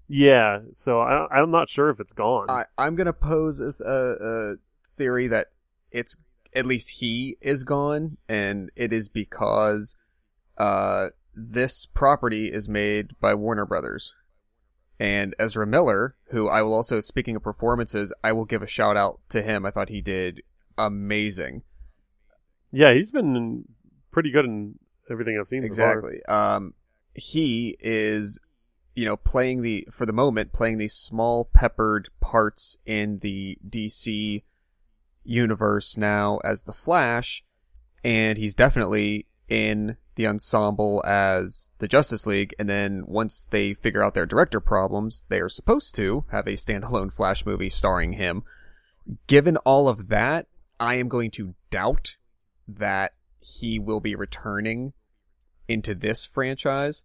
Yeah, 0.09 0.62
so 0.74 1.01
I, 1.01 1.28
I'm 1.31 1.53
not 1.53 1.68
sure 1.70 1.89
if 1.89 2.01
it's 2.01 2.12
gone. 2.12 2.51
I, 2.51 2.64
I'm 2.76 2.97
gonna 2.97 3.12
pose 3.12 3.61
a, 3.61 3.72
a, 3.85 3.93
a 3.93 4.55
theory 4.97 5.28
that 5.28 5.47
it's 5.93 6.16
at 6.55 6.66
least 6.66 6.90
he 6.90 7.36
is 7.40 7.64
gone, 7.64 8.16
and 8.28 8.70
it 8.76 8.92
is 8.92 9.09
because 9.09 9.96
uh, 10.59 11.09
this 11.34 11.86
property 11.86 12.46
is 12.53 12.68
made 12.68 13.18
by 13.20 13.34
Warner 13.34 13.66
Brothers. 13.66 14.14
And 14.98 15.34
Ezra 15.38 15.66
Miller, 15.66 16.14
who 16.30 16.48
I 16.48 16.61
will 16.61 16.74
also, 16.74 17.01
speaking 17.01 17.34
of 17.34 17.42
performances, 17.42 18.12
I 18.22 18.32
will 18.32 18.44
give 18.44 18.62
a 18.62 18.66
shout 18.66 18.98
out 18.98 19.20
to 19.30 19.40
him. 19.40 19.64
I 19.64 19.70
thought 19.70 19.88
he 19.88 20.03
did 20.03 20.42
amazing. 20.76 21.62
yeah, 22.70 22.92
he's 22.92 23.11
been 23.11 23.64
pretty 24.11 24.30
good 24.30 24.44
in 24.44 24.78
everything 25.11 25.38
I've 25.40 25.48
seen. 25.48 25.62
so 25.72 25.76
far. 25.76 25.98
Exactly. 25.98 26.22
Um, 26.26 26.74
he 27.14 27.76
is, 27.80 28.38
you 28.94 29.07
know, 29.07 29.16
playing 29.16 29.62
the 29.62 29.88
for 29.90 30.05
the 30.05 30.12
moment 30.12 30.53
playing 30.53 30.78
these 30.78 30.94
small 30.94 31.46
peppered 31.53 32.11
parts 32.20 32.76
in 32.84 33.20
the 33.20 33.59
DC 33.68 34.42
universe 35.24 35.96
now 35.96 36.38
as 36.44 36.62
the 36.62 36.72
Flash, 36.72 37.44
and 38.02 38.38
he's 38.38 38.54
definitely 38.54 39.26
in 39.48 39.96
the 40.14 40.26
ensemble 40.26 41.02
as 41.06 41.72
the 41.78 41.88
Justice 41.88 42.26
League. 42.26 42.54
And 42.58 42.68
then 42.68 43.04
once 43.06 43.46
they 43.50 43.74
figure 43.74 44.02
out 44.02 44.14
their 44.14 44.26
director 44.26 44.60
problems, 44.60 45.24
they 45.28 45.40
are 45.40 45.48
supposed 45.48 45.94
to 45.96 46.24
have 46.30 46.46
a 46.46 46.52
standalone 46.52 47.12
Flash 47.12 47.44
movie 47.44 47.68
starring 47.68 48.14
him. 48.14 48.42
Given 49.26 49.56
all 49.58 49.88
of 49.88 50.08
that, 50.08 50.46
I 50.78 50.96
am 50.96 51.08
going 51.08 51.30
to 51.32 51.54
doubt 51.70 52.16
that 52.68 53.12
he 53.40 53.78
will 53.78 54.00
be 54.00 54.14
returning 54.14 54.92
into 55.68 55.94
this 55.94 56.24
franchise. 56.24 57.04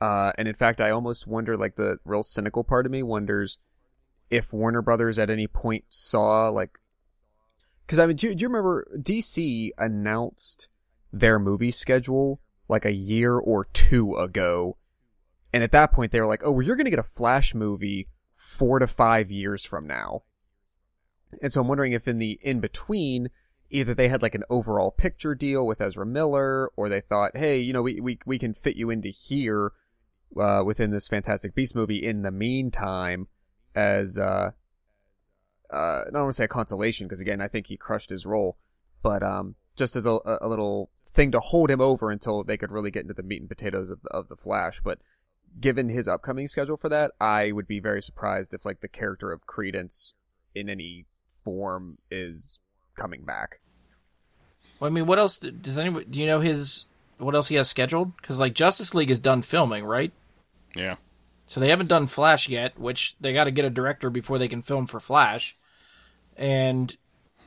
Uh, 0.00 0.32
and 0.38 0.48
in 0.48 0.54
fact, 0.54 0.80
I 0.80 0.90
almost 0.90 1.26
wonder, 1.26 1.56
like 1.56 1.76
the 1.76 1.98
real 2.04 2.22
cynical 2.22 2.64
part 2.64 2.86
of 2.86 2.92
me 2.92 3.02
wonders 3.02 3.58
if 4.30 4.52
Warner 4.52 4.82
Brothers 4.82 5.18
at 5.18 5.30
any 5.30 5.46
point 5.46 5.84
saw 5.88 6.48
like, 6.48 6.78
because 7.86 7.98
I 7.98 8.06
mean, 8.06 8.16
do, 8.16 8.34
do 8.34 8.42
you 8.42 8.48
remember 8.48 8.86
DC 8.96 9.70
announced 9.78 10.68
their 11.12 11.38
movie 11.38 11.70
schedule 11.70 12.40
like 12.68 12.84
a 12.84 12.92
year 12.92 13.38
or 13.38 13.66
two 13.66 14.14
ago, 14.16 14.76
and 15.52 15.62
at 15.62 15.72
that 15.72 15.92
point 15.92 16.12
they 16.12 16.20
were 16.20 16.26
like, 16.26 16.42
"Oh, 16.44 16.52
well, 16.52 16.62
you're 16.62 16.76
going 16.76 16.86
to 16.86 16.90
get 16.90 16.98
a 16.98 17.04
Flash 17.04 17.54
movie 17.54 18.08
four 18.36 18.78
to 18.78 18.86
five 18.86 19.30
years 19.30 19.64
from 19.64 19.86
now." 19.86 20.22
And 21.40 21.52
so 21.52 21.60
I'm 21.60 21.68
wondering 21.68 21.92
if 21.92 22.06
in 22.06 22.18
the 22.18 22.38
in 22.42 22.60
between, 22.60 23.28
either 23.70 23.94
they 23.94 24.08
had 24.08 24.22
like 24.22 24.34
an 24.34 24.44
overall 24.50 24.90
picture 24.90 25.34
deal 25.34 25.66
with 25.66 25.80
Ezra 25.80 26.06
Miller, 26.06 26.70
or 26.76 26.88
they 26.88 27.00
thought, 27.00 27.36
hey, 27.36 27.58
you 27.58 27.72
know, 27.72 27.82
we 27.82 28.00
we 28.00 28.18
we 28.26 28.38
can 28.38 28.54
fit 28.54 28.76
you 28.76 28.90
into 28.90 29.08
here 29.08 29.72
uh, 30.40 30.62
within 30.64 30.90
this 30.90 31.08
Fantastic 31.08 31.54
Beast 31.54 31.74
movie. 31.74 32.02
In 32.02 32.22
the 32.22 32.30
meantime, 32.30 33.28
as 33.74 34.18
uh, 34.18 34.52
uh, 35.72 36.02
I 36.02 36.10
don't 36.12 36.22
want 36.22 36.32
to 36.32 36.36
say 36.36 36.44
a 36.44 36.48
consolation 36.48 37.06
because 37.06 37.20
again, 37.20 37.40
I 37.40 37.48
think 37.48 37.66
he 37.66 37.76
crushed 37.76 38.10
his 38.10 38.26
role, 38.26 38.56
but 39.02 39.22
um, 39.22 39.54
just 39.76 39.96
as 39.96 40.06
a, 40.06 40.18
a 40.40 40.48
little 40.48 40.90
thing 41.06 41.32
to 41.32 41.40
hold 41.40 41.70
him 41.70 41.80
over 41.80 42.10
until 42.10 42.44
they 42.44 42.56
could 42.56 42.72
really 42.72 42.90
get 42.90 43.02
into 43.02 43.14
the 43.14 43.22
meat 43.22 43.40
and 43.40 43.48
potatoes 43.48 43.90
of 43.90 44.02
the, 44.02 44.08
of 44.10 44.28
the 44.28 44.36
Flash. 44.36 44.80
But 44.82 44.98
given 45.60 45.88
his 45.88 46.08
upcoming 46.08 46.48
schedule 46.48 46.76
for 46.76 46.88
that, 46.88 47.12
I 47.20 47.52
would 47.52 47.66
be 47.66 47.80
very 47.80 48.02
surprised 48.02 48.54
if 48.54 48.64
like 48.64 48.80
the 48.80 48.88
character 48.88 49.32
of 49.32 49.46
Credence 49.46 50.14
in 50.54 50.68
any 50.68 51.06
form 51.44 51.98
is 52.10 52.58
coming 52.96 53.24
back. 53.24 53.60
Well, 54.78 54.90
I 54.90 54.94
mean, 54.94 55.06
what 55.06 55.18
else 55.18 55.38
does 55.38 55.78
anyone? 55.78 56.06
Do 56.10 56.20
you 56.20 56.26
know 56.26 56.40
his 56.40 56.86
what 57.18 57.34
else 57.34 57.48
he 57.48 57.54
has 57.56 57.68
scheduled? 57.68 58.16
Because 58.16 58.40
like 58.40 58.54
Justice 58.54 58.94
League 58.94 59.10
is 59.10 59.18
done 59.18 59.42
filming, 59.42 59.84
right? 59.84 60.12
Yeah. 60.74 60.96
So 61.46 61.60
they 61.60 61.68
haven't 61.68 61.88
done 61.88 62.06
Flash 62.06 62.48
yet, 62.48 62.78
which 62.78 63.14
they 63.20 63.32
got 63.32 63.44
to 63.44 63.50
get 63.50 63.64
a 63.64 63.70
director 63.70 64.10
before 64.10 64.38
they 64.38 64.48
can 64.48 64.62
film 64.62 64.86
for 64.86 65.00
Flash. 65.00 65.56
And 66.36 66.94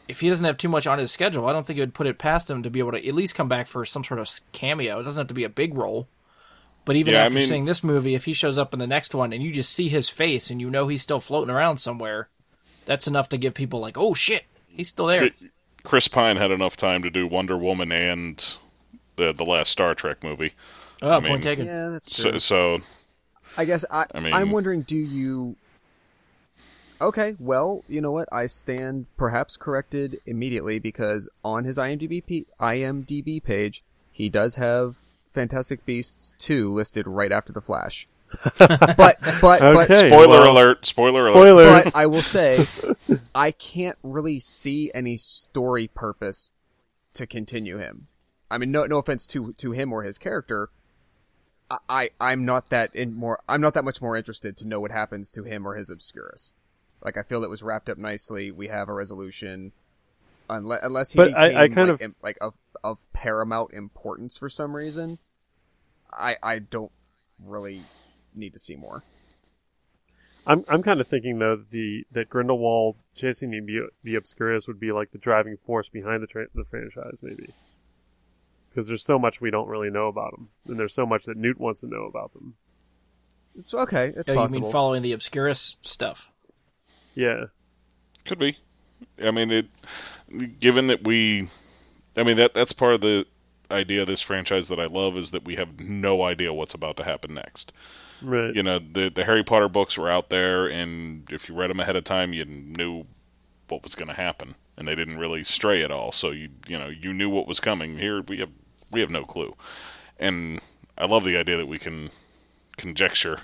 if 0.07 0.19
he 0.19 0.29
doesn't 0.29 0.45
have 0.45 0.57
too 0.57 0.69
much 0.69 0.85
on 0.87 0.99
his 0.99 1.11
schedule, 1.11 1.47
I 1.47 1.53
don't 1.53 1.65
think 1.65 1.77
it 1.77 1.81
would 1.81 1.93
put 1.93 2.07
it 2.07 2.17
past 2.17 2.49
him 2.49 2.63
to 2.63 2.69
be 2.69 2.79
able 2.79 2.91
to 2.91 3.05
at 3.07 3.13
least 3.13 3.35
come 3.35 3.49
back 3.49 3.67
for 3.67 3.85
some 3.85 4.03
sort 4.03 4.19
of 4.19 4.29
cameo. 4.51 4.99
It 4.99 5.03
doesn't 5.03 5.19
have 5.19 5.27
to 5.29 5.33
be 5.33 5.43
a 5.43 5.49
big 5.49 5.73
role. 5.75 6.07
But 6.85 6.95
even 6.95 7.15
Yeah, 7.15 7.23
I 7.23 7.25
after 7.25 7.39
mean- 7.39 7.47
seeing 7.47 7.65
this 7.65 7.83
movie, 7.83 8.13
if 8.13 8.25
he 8.25 8.33
shows 8.33 8.57
up 8.59 8.71
in 8.73 8.79
the 8.79 8.85
next 8.87 9.15
one 9.15 9.33
and 9.33 9.41
you 9.41 9.51
just 9.51 9.73
see 9.73 9.89
his 9.89 10.07
face 10.09 10.51
and 10.51 10.61
you 10.61 10.69
know 10.69 10.87
he's 10.87 11.01
still 11.01 11.19
floating 11.19 11.49
around 11.53 11.77
somewhere, 11.77 12.29
that's 12.85 13.07
enough 13.07 13.29
to 13.29 13.37
give 13.37 13.55
people 13.55 13.79
like, 13.79 13.97
"Oh 13.97 14.13
shit, 14.13 14.43
he's 14.71 14.89
still 14.89 15.07
there." 15.07 15.31
Chris 15.83 16.07
Pine 16.07 16.37
had 16.37 16.51
enough 16.51 16.77
time 16.77 17.01
to 17.01 17.09
do 17.09 17.25
Wonder 17.25 17.57
Woman 17.57 17.91
and 17.91 18.43
the 19.15 19.33
the 19.33 19.43
last 19.45 19.71
Star 19.71 19.95
Trek 19.95 20.23
movie. 20.23 20.53
Oh, 21.01 21.19
mean- 21.19 21.27
point 21.29 21.43
taken. 21.43 21.65
Yeah, 21.65 21.89
that's 21.89 22.15
So, 22.15 22.37
so 22.37 22.81
I 23.57 23.65
guess 23.65 23.83
I, 23.89 24.01
I 24.01 24.05
I 24.13 24.19
mean- 24.19 24.33
am 24.35 24.51
wondering, 24.51 24.81
do 24.81 24.95
you? 24.97 25.55
Okay, 27.01 27.35
well, 27.39 27.83
you 27.89 27.99
know 27.99 28.11
what? 28.11 28.29
I 28.31 28.45
stand 28.45 29.07
perhaps 29.17 29.57
corrected 29.57 30.21
immediately 30.25 30.79
because 30.79 31.29
on 31.43 31.65
his 31.65 31.77
IMDb 31.77 32.25
p- 32.25 32.47
IMDb 32.59 33.43
page, 33.43 33.83
he 34.11 34.29
does 34.29 34.55
have 34.55 34.95
Fantastic 35.33 35.85
Beasts 35.85 36.33
two 36.39 36.73
listed 36.73 37.05
right 37.05 37.31
after 37.31 37.51
the 37.51 37.61
Flash. 37.61 38.07
but 38.57 38.97
but 38.97 39.19
but 39.41 39.85
spoiler 39.85 40.27
well, 40.27 40.51
alert! 40.51 40.85
Spoiler 40.85 41.27
alert! 41.27 41.33
Spoiler. 41.33 41.83
but 41.83 41.95
I 41.95 42.05
will 42.05 42.23
say, 42.23 42.65
I 43.35 43.51
can't 43.51 43.97
really 44.01 44.39
see 44.39 44.91
any 44.93 45.17
story 45.17 45.87
purpose 45.87 46.53
to 47.13 47.27
continue 47.27 47.77
him. 47.77 48.05
I 48.49 48.57
mean, 48.57 48.71
no, 48.71 48.85
no 48.85 48.97
offense 48.97 49.27
to 49.27 49.53
to 49.53 49.71
him 49.71 49.93
or 49.93 50.03
his 50.03 50.17
character. 50.17 50.69
I, 51.69 51.77
I 51.89 52.09
I'm 52.19 52.45
not 52.45 52.69
that 52.69 52.95
in 52.95 53.13
more. 53.13 53.41
I'm 53.47 53.61
not 53.61 53.73
that 53.73 53.85
much 53.85 54.01
more 54.01 54.17
interested 54.17 54.57
to 54.57 54.67
know 54.67 54.79
what 54.79 54.91
happens 54.91 55.31
to 55.33 55.43
him 55.43 55.67
or 55.67 55.75
his 55.75 55.89
Obscurus. 55.89 56.51
Like 57.05 57.15
I 57.17 57.21
feel 57.21 57.43
it 57.43 57.49
was 57.49 57.61
wrapped 57.63 57.87
up 57.89 57.97
nicely. 57.99 58.51
We 58.51 58.67
have 58.67 58.89
a 58.89 58.93
resolution, 58.93 59.71
unless 60.49 60.79
unless 60.83 61.11
he 61.13 61.17
But 61.17 61.37
I- 61.37 61.47
became 61.49 61.61
I 61.61 61.67
kind 61.69 61.89
like, 61.91 61.93
of- 61.95 62.01
im- 62.01 62.15
like 62.23 62.37
of 62.41 62.53
of 62.83 62.97
paramount 63.13 63.71
importance 63.73 64.35
for 64.37 64.49
some 64.49 64.75
reason. 64.75 65.19
I 66.11 66.35
I 66.41 66.59
don't 66.59 66.91
really 67.43 67.83
need 68.33 68.53
to 68.53 68.59
see 68.59 68.75
more. 68.75 69.03
I'm 70.47 70.63
I'm 70.67 70.81
kind 70.83 70.99
of 70.99 71.07
thinking 71.07 71.37
though 71.39 71.55
that 71.57 71.69
the 71.71 72.05
that 72.11 72.29
Grindelwald 72.29 72.97
chasing 73.15 73.51
the 73.51 73.89
the 74.03 74.15
Obscurus 74.15 74.67
would 74.67 74.79
be 74.79 74.91
like 74.91 75.11
the 75.11 75.17
driving 75.19 75.57
force 75.57 75.89
behind 75.89 76.23
the 76.23 76.27
tra- 76.27 76.47
the 76.55 76.63
franchise, 76.65 77.19
maybe. 77.21 77.53
Because 78.69 78.87
there's 78.87 79.05
so 79.05 79.17
much 79.19 79.39
we 79.39 79.51
don't 79.51 79.69
really 79.69 79.89
know 79.91 80.07
about 80.07 80.31
them, 80.31 80.49
and 80.67 80.77
there's 80.77 80.93
so 80.93 81.05
much 81.05 81.25
that 81.25 81.37
Newt 81.37 81.59
wants 81.59 81.79
to 81.81 81.87
know 81.87 82.05
about 82.05 82.33
them. 82.33 82.55
It's 83.57 83.73
okay. 83.73 84.11
It's 84.17 84.27
Oh, 84.27 84.33
you 84.33 84.49
mean 84.61 84.69
following 84.71 85.01
the 85.01 85.13
Obscurus 85.13 85.77
stuff? 85.81 86.29
Yeah, 87.15 87.45
Could 88.25 88.39
be. 88.39 88.57
I 89.23 89.31
mean, 89.31 89.51
it. 89.51 89.67
Given 90.59 90.87
that 90.87 91.03
we, 91.03 91.49
I 92.17 92.23
mean 92.23 92.37
that 92.37 92.53
that's 92.53 92.73
part 92.73 92.95
of 92.95 93.01
the 93.01 93.25
idea 93.71 94.01
of 94.01 94.07
this 94.07 94.21
franchise 94.21 94.67
that 94.69 94.79
I 94.79 94.85
love 94.87 95.17
is 95.17 95.31
that 95.31 95.45
we 95.45 95.55
have 95.55 95.79
no 95.79 96.23
idea 96.23 96.53
what's 96.53 96.73
about 96.73 96.97
to 96.97 97.03
happen 97.03 97.33
next. 97.35 97.71
right. 98.21 98.55
You 98.55 98.63
know, 98.63 98.79
the 98.79 99.09
the 99.09 99.25
Harry 99.25 99.43
Potter 99.43 99.69
books 99.69 99.97
were 99.97 100.09
out 100.09 100.29
there, 100.29 100.67
and 100.67 101.29
if 101.31 101.49
you 101.49 101.55
read 101.55 101.69
them 101.69 101.79
ahead 101.79 101.95
of 101.95 102.03
time, 102.03 102.33
you 102.33 102.45
knew 102.45 103.05
what 103.69 103.83
was 103.83 103.95
going 103.95 104.09
to 104.09 104.13
happen, 104.15 104.55
and 104.77 104.87
they 104.87 104.95
didn't 104.95 105.17
really 105.17 105.43
stray 105.43 105.83
at 105.83 105.91
all. 105.91 106.11
So 106.11 106.31
you 106.31 106.49
you 106.67 106.77
know 106.77 106.87
you 106.89 107.13
knew 107.13 107.29
what 107.29 107.47
was 107.47 107.59
coming. 107.59 107.97
Here 107.97 108.21
we 108.21 108.39
have 108.39 108.51
we 108.91 109.01
have 109.01 109.11
no 109.11 109.25
clue, 109.25 109.55
and 110.19 110.61
I 110.97 111.05
love 111.05 111.23
the 111.25 111.37
idea 111.37 111.57
that 111.57 111.67
we 111.67 111.79
can 111.79 112.09
conjecture 112.77 113.39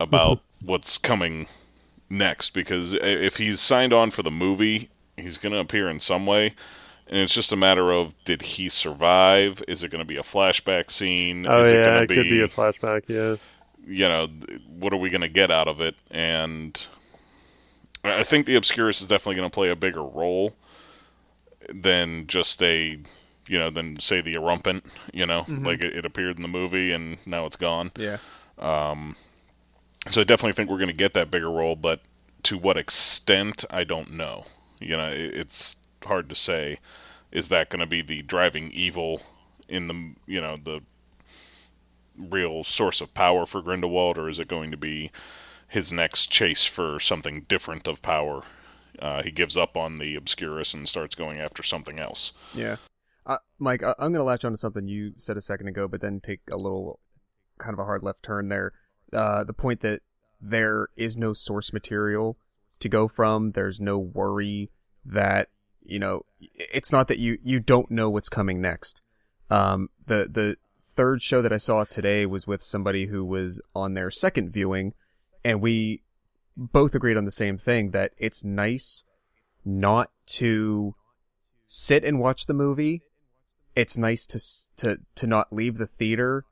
about 0.00 0.40
what's 0.62 0.98
coming 0.98 1.46
next 2.10 2.50
because 2.54 2.94
if 2.94 3.36
he's 3.36 3.60
signed 3.60 3.92
on 3.92 4.10
for 4.10 4.22
the 4.22 4.30
movie, 4.30 4.90
he's 5.16 5.38
going 5.38 5.52
to 5.52 5.58
appear 5.60 5.88
in 5.88 6.00
some 6.00 6.26
way. 6.26 6.54
And 7.08 7.20
it's 7.20 7.34
just 7.34 7.52
a 7.52 7.56
matter 7.56 7.90
of 7.92 8.12
did 8.24 8.42
he 8.42 8.68
survive? 8.68 9.62
Is 9.68 9.82
it 9.82 9.90
going 9.90 10.00
to 10.00 10.04
be 10.06 10.16
a 10.18 10.22
flashback 10.22 10.90
scene? 10.90 11.46
Oh 11.46 11.58
Is 11.58 11.72
it 11.72 11.82
yeah, 11.82 11.82
gonna 11.82 12.02
it 12.02 12.12
could 12.12 12.28
be 12.28 12.42
a 12.42 12.48
flashback. 12.48 13.08
Yeah, 13.08 13.36
you 13.86 14.08
know, 14.08 14.26
what 14.68 14.92
are 14.92 14.96
we 14.98 15.10
going 15.10 15.22
to 15.22 15.28
get 15.28 15.50
out 15.50 15.68
of 15.68 15.80
it? 15.80 15.94
And 16.10 16.78
I 18.04 18.20
I 18.20 18.24
think 18.24 18.46
the 18.46 18.56
Obscurus 18.56 19.00
is 19.00 19.06
definitely 19.06 19.36
going 19.36 19.50
to 19.50 19.54
play 19.54 19.70
a 19.70 19.76
bigger 19.76 20.02
role 20.02 20.56
than 21.72 22.26
just 22.26 22.62
a, 22.62 22.98
you 23.48 23.58
know, 23.58 23.70
than 23.70 23.98
say 24.00 24.20
the 24.20 24.34
Erumpent, 24.34 24.84
you 25.12 25.26
know, 25.26 25.46
Mhm. 25.46 25.64
like 25.64 25.80
it, 25.80 25.96
it 25.96 26.04
appeared 26.04 26.36
in 26.36 26.42
the 26.42 26.48
movie 26.48 26.92
and 26.92 27.18
now 27.26 27.46
it's 27.46 27.56
gone. 27.56 27.92
yeah. 27.96 28.18
Um, 28.58 29.16
so 30.10 30.20
I 30.20 30.24
definitely 30.24 30.52
think 30.52 30.70
we're 30.70 30.76
going 30.78 30.88
to 30.88 30.92
get 30.94 31.14
that 31.14 31.30
bigger 31.30 31.50
role, 31.50 31.76
but 31.76 32.00
to 32.44 32.58
what 32.58 32.76
extent, 32.76 33.64
I 33.70 33.84
don't 33.84 34.12
know. 34.12 34.44
You 34.80 34.96
know, 34.96 35.08
it, 35.10 35.34
it's 35.34 35.76
hard 36.02 36.28
to 36.28 36.34
say. 36.34 36.78
Is 37.30 37.48
that 37.48 37.68
going 37.68 37.80
to 37.80 37.86
be 37.86 38.02
the 38.02 38.22
driving 38.22 38.70
evil 38.72 39.20
in 39.68 39.88
the, 39.88 40.14
you 40.26 40.40
know, 40.40 40.56
the 40.62 40.80
real 42.16 42.64
source 42.64 43.00
of 43.00 43.12
power 43.14 43.46
for 43.46 43.62
Grindelwald, 43.62 44.18
or 44.18 44.28
is 44.28 44.38
it 44.38 44.48
going 44.48 44.70
to 44.70 44.76
be 44.76 45.10
his 45.68 45.92
next 45.92 46.30
chase 46.30 46.64
for 46.64 46.98
something 47.00 47.44
different 47.48 47.86
of 47.86 48.00
power? 48.00 48.42
Uh, 48.98 49.22
he 49.22 49.30
gives 49.30 49.56
up 49.56 49.76
on 49.76 49.98
the 49.98 50.16
Obscurus 50.16 50.74
and 50.74 50.88
starts 50.88 51.14
going 51.14 51.38
after 51.38 51.62
something 51.62 51.98
else. 52.00 52.32
Yeah. 52.54 52.76
Uh, 53.26 53.36
Mike, 53.58 53.82
I- 53.82 53.94
I'm 53.98 54.12
going 54.12 54.14
to 54.14 54.24
latch 54.24 54.44
on 54.44 54.52
to 54.52 54.56
something 54.56 54.88
you 54.88 55.12
said 55.16 55.36
a 55.36 55.42
second 55.42 55.68
ago, 55.68 55.86
but 55.86 56.00
then 56.00 56.20
take 56.24 56.40
a 56.50 56.56
little 56.56 56.98
kind 57.58 57.74
of 57.74 57.78
a 57.78 57.84
hard 57.84 58.02
left 58.02 58.22
turn 58.22 58.48
there. 58.48 58.72
Uh, 59.12 59.44
the 59.44 59.52
point 59.52 59.80
that 59.80 60.00
there 60.40 60.88
is 60.96 61.16
no 61.16 61.32
source 61.32 61.72
material 61.72 62.36
to 62.80 62.88
go 62.88 63.08
from. 63.08 63.52
There's 63.52 63.80
no 63.80 63.98
worry 63.98 64.70
that 65.04 65.48
you 65.82 65.98
know. 65.98 66.24
It's 66.40 66.92
not 66.92 67.08
that 67.08 67.18
you 67.18 67.38
you 67.42 67.60
don't 67.60 67.90
know 67.90 68.10
what's 68.10 68.28
coming 68.28 68.60
next. 68.60 69.00
Um, 69.50 69.90
the 70.06 70.28
the 70.30 70.56
third 70.80 71.22
show 71.22 71.42
that 71.42 71.52
I 71.52 71.58
saw 71.58 71.84
today 71.84 72.26
was 72.26 72.46
with 72.46 72.62
somebody 72.62 73.06
who 73.06 73.24
was 73.24 73.60
on 73.74 73.94
their 73.94 74.10
second 74.10 74.50
viewing, 74.50 74.94
and 75.44 75.60
we 75.60 76.02
both 76.56 76.94
agreed 76.94 77.16
on 77.16 77.24
the 77.24 77.30
same 77.30 77.58
thing 77.58 77.90
that 77.92 78.12
it's 78.18 78.44
nice 78.44 79.04
not 79.64 80.10
to 80.26 80.94
sit 81.66 82.04
and 82.04 82.18
watch 82.18 82.46
the 82.46 82.54
movie. 82.54 83.02
It's 83.74 83.96
nice 83.96 84.26
to 84.26 84.40
to 84.76 84.98
to 85.14 85.26
not 85.26 85.52
leave 85.52 85.78
the 85.78 85.86
theater 85.86 86.44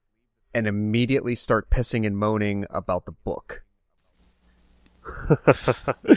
and 0.57 0.67
immediately 0.67 1.35
start 1.35 1.69
pissing 1.69 2.07
and 2.07 2.17
moaning 2.17 2.65
about 2.71 3.05
the 3.05 3.13
book. 3.13 3.63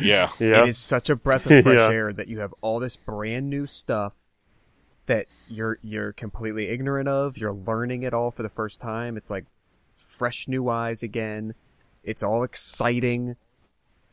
Yeah. 0.01 0.31
yeah. 0.39 0.63
It 0.63 0.69
is 0.69 0.77
such 0.77 1.09
a 1.09 1.15
breath 1.17 1.45
of 1.45 1.63
fresh 1.63 1.77
Yeah. 1.77 1.89
air 1.89 2.13
that 2.13 2.29
you 2.29 2.39
have 2.39 2.53
all 2.61 2.79
this 2.79 2.95
brand 2.95 3.49
new 3.49 3.67
stuff 3.67 4.13
that 5.07 5.25
you're 5.49 5.77
you're 5.81 6.13
completely 6.13 6.69
ignorant 6.69 7.09
of. 7.09 7.37
You're 7.37 7.53
learning 7.53 8.03
it 8.03 8.13
all 8.13 8.31
for 8.31 8.41
the 8.43 8.49
first 8.49 8.79
time. 8.79 9.17
It's 9.17 9.29
like 9.29 9.43
fresh 9.97 10.47
new 10.47 10.69
eyes 10.69 11.03
again. 11.03 11.53
It's 12.05 12.23
all 12.23 12.43
exciting 12.43 13.35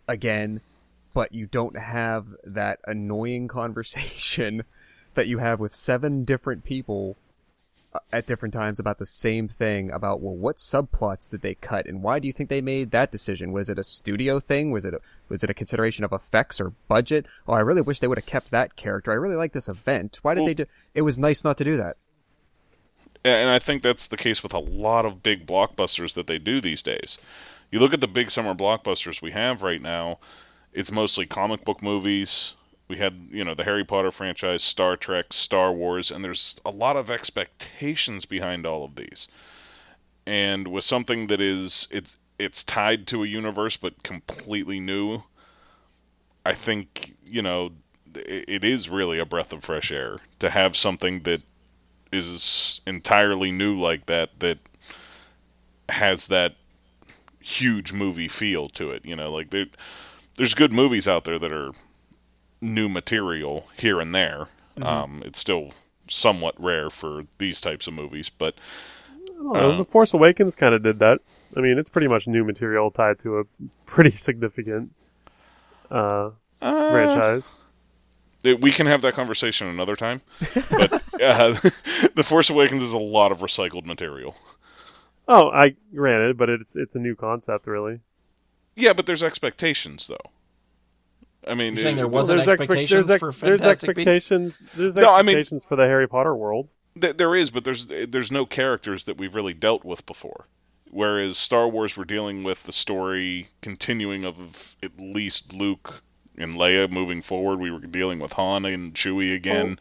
again, 0.08 0.60
but 1.14 1.32
you 1.32 1.46
don't 1.46 1.78
have 1.78 2.26
that 2.44 2.80
annoying 2.84 3.46
conversation 3.46 4.64
that 5.14 5.28
you 5.28 5.38
have 5.38 5.60
with 5.60 5.72
seven 5.72 6.24
different 6.24 6.64
people 6.64 7.16
at 8.12 8.26
different 8.26 8.54
times 8.54 8.78
about 8.78 8.98
the 8.98 9.06
same 9.06 9.48
thing 9.48 9.90
about 9.90 10.20
well 10.20 10.34
what 10.34 10.56
subplots 10.56 11.30
did 11.30 11.42
they 11.42 11.54
cut 11.54 11.86
and 11.86 12.02
why 12.02 12.18
do 12.18 12.26
you 12.26 12.32
think 12.32 12.48
they 12.48 12.60
made 12.60 12.90
that 12.90 13.12
decision? 13.12 13.52
Was 13.52 13.70
it 13.70 13.78
a 13.78 13.84
studio 13.84 14.40
thing? 14.40 14.70
Was 14.70 14.84
it 14.84 14.94
a, 14.94 15.00
was 15.28 15.42
it 15.42 15.50
a 15.50 15.54
consideration 15.54 16.04
of 16.04 16.12
effects 16.12 16.60
or 16.60 16.70
budget? 16.88 17.26
Oh 17.46 17.52
i 17.52 17.60
really 17.60 17.82
wish 17.82 18.00
they 18.00 18.06
would 18.06 18.18
have 18.18 18.26
kept 18.26 18.50
that 18.50 18.76
character. 18.76 19.12
I 19.12 19.16
really 19.16 19.36
like 19.36 19.52
this 19.52 19.68
event. 19.68 20.18
Why 20.22 20.34
did 20.34 20.40
Well- 20.40 20.46
they 20.48 20.54
do 20.54 20.66
it 20.94 21.02
was 21.02 21.18
nice 21.18 21.44
not 21.44 21.58
to 21.58 21.64
do 21.64 21.76
that. 21.76 21.96
And 23.24 23.50
I 23.50 23.58
think 23.58 23.82
that's 23.82 24.06
the 24.06 24.16
case 24.16 24.42
with 24.42 24.54
a 24.54 24.60
lot 24.60 25.04
of 25.04 25.22
big 25.22 25.46
blockbusters 25.46 26.14
that 26.14 26.28
they 26.28 26.38
do 26.38 26.60
these 26.60 26.80
days. 26.80 27.18
You 27.72 27.80
look 27.80 27.92
at 27.92 28.00
the 28.00 28.06
big 28.06 28.30
summer 28.30 28.54
blockbusters 28.54 29.20
we 29.20 29.32
have 29.32 29.62
right 29.62 29.82
now, 29.82 30.20
it's 30.72 30.92
mostly 30.92 31.26
comic 31.26 31.64
book 31.64 31.82
movies. 31.82 32.52
We 32.88 32.96
had, 32.96 33.28
you 33.30 33.44
know, 33.44 33.54
the 33.54 33.64
Harry 33.64 33.84
Potter 33.84 34.12
franchise, 34.12 34.62
Star 34.62 34.96
Trek, 34.96 35.32
Star 35.32 35.72
Wars, 35.72 36.10
and 36.10 36.22
there's 36.24 36.56
a 36.64 36.70
lot 36.70 36.96
of 36.96 37.10
expectations 37.10 38.24
behind 38.24 38.64
all 38.64 38.84
of 38.84 38.94
these. 38.94 39.26
And 40.24 40.68
with 40.68 40.84
something 40.84 41.26
that 41.28 41.40
is 41.40 41.88
it's 41.90 42.16
it's 42.38 42.62
tied 42.62 43.06
to 43.08 43.24
a 43.24 43.26
universe 43.26 43.76
but 43.76 44.02
completely 44.02 44.78
new, 44.78 45.22
I 46.44 46.54
think, 46.54 47.16
you 47.24 47.42
know, 47.42 47.70
it, 48.14 48.44
it 48.48 48.64
is 48.64 48.88
really 48.88 49.18
a 49.18 49.24
breath 49.24 49.52
of 49.52 49.64
fresh 49.64 49.90
air 49.90 50.18
to 50.40 50.50
have 50.50 50.76
something 50.76 51.22
that 51.22 51.42
is 52.12 52.80
entirely 52.86 53.50
new 53.50 53.80
like 53.80 54.06
that 54.06 54.30
that 54.40 54.58
has 55.88 56.28
that 56.28 56.54
huge 57.40 57.92
movie 57.92 58.28
feel 58.28 58.68
to 58.70 58.90
it. 58.90 59.04
You 59.04 59.16
know, 59.16 59.32
like 59.32 59.50
there, 59.50 59.66
there's 60.36 60.54
good 60.54 60.72
movies 60.72 61.08
out 61.08 61.24
there 61.24 61.38
that 61.38 61.52
are 61.52 61.72
new 62.60 62.88
material 62.88 63.68
here 63.76 64.00
and 64.00 64.14
there. 64.14 64.48
Um, 64.82 65.22
it's 65.24 65.38
still 65.40 65.72
somewhat 66.08 66.54
rare 66.62 66.90
for 66.90 67.24
these 67.38 67.60
types 67.60 67.86
of 67.86 67.94
movies, 67.94 68.28
but 68.28 68.54
I 69.24 69.28
don't 69.28 69.52
know. 69.52 69.70
Uh, 69.72 69.76
the 69.78 69.84
Force 69.84 70.12
Awakens 70.12 70.54
kind 70.54 70.74
of 70.74 70.82
did 70.82 70.98
that. 70.98 71.20
I 71.56 71.60
mean, 71.60 71.78
it's 71.78 71.88
pretty 71.88 72.08
much 72.08 72.26
new 72.26 72.44
material 72.44 72.90
tied 72.90 73.18
to 73.20 73.38
a 73.38 73.44
pretty 73.86 74.10
significant 74.10 74.92
uh, 75.90 76.30
uh, 76.60 76.90
franchise. 76.90 77.56
it- 78.44 78.60
we 78.60 78.70
can 78.70 78.86
have 78.86 79.02
that 79.02 79.14
conversation 79.14 79.66
another 79.66 79.96
time. 79.96 80.20
But 80.70 80.92
uh, 81.22 81.58
the 82.14 82.24
Force 82.26 82.50
Awakens 82.50 82.82
is 82.82 82.92
a 82.92 82.98
lot 82.98 83.32
of 83.32 83.38
recycled 83.38 83.84
material. 83.86 84.34
Oh, 85.28 85.48
I 85.50 85.74
granted, 85.94 86.36
but 86.36 86.48
it's 86.48 86.76
it's 86.76 86.94
a 86.94 87.00
new 87.00 87.16
concept, 87.16 87.66
really. 87.66 88.00
Yeah, 88.76 88.92
but 88.92 89.06
there's 89.06 89.22
expectations 89.22 90.06
though. 90.06 90.30
I 91.46 91.54
mean, 91.54 91.74
You're 91.74 91.82
saying 91.82 91.96
there 91.96 92.08
wasn't 92.08 92.38
there's 92.38 92.48
expect- 92.48 92.62
expectations 92.70 93.06
there's 93.06 93.20
for 93.20 93.46
there's 93.46 93.60
Fantastic 93.62 93.96
Beasts? 93.96 94.30
expectations. 94.32 94.62
No, 94.96 95.14
I 95.14 95.22
mean- 95.22 95.44
for 95.60 95.76
the 95.76 95.84
Harry 95.84 96.08
Potter 96.08 96.34
world. 96.34 96.68
Th- 97.00 97.16
there 97.16 97.34
is, 97.36 97.50
but 97.50 97.64
there's 97.64 97.86
there's 97.86 98.30
no 98.32 98.46
characters 98.46 99.04
that 99.04 99.18
we've 99.18 99.34
really 99.34 99.52
dealt 99.54 99.84
with 99.84 100.04
before. 100.06 100.46
Whereas 100.90 101.36
Star 101.36 101.68
Wars, 101.68 101.96
we're 101.96 102.04
dealing 102.04 102.42
with 102.42 102.62
the 102.62 102.72
story 102.72 103.48
continuing 103.60 104.24
of 104.24 104.36
at 104.82 104.92
least 104.98 105.52
Luke 105.52 106.02
and 106.38 106.54
Leia 106.56 106.90
moving 106.90 107.20
forward. 107.22 107.60
We 107.60 107.70
were 107.70 107.80
dealing 107.80 108.18
with 108.18 108.32
Han 108.32 108.64
and 108.64 108.94
Chewie 108.94 109.34
again. 109.34 109.78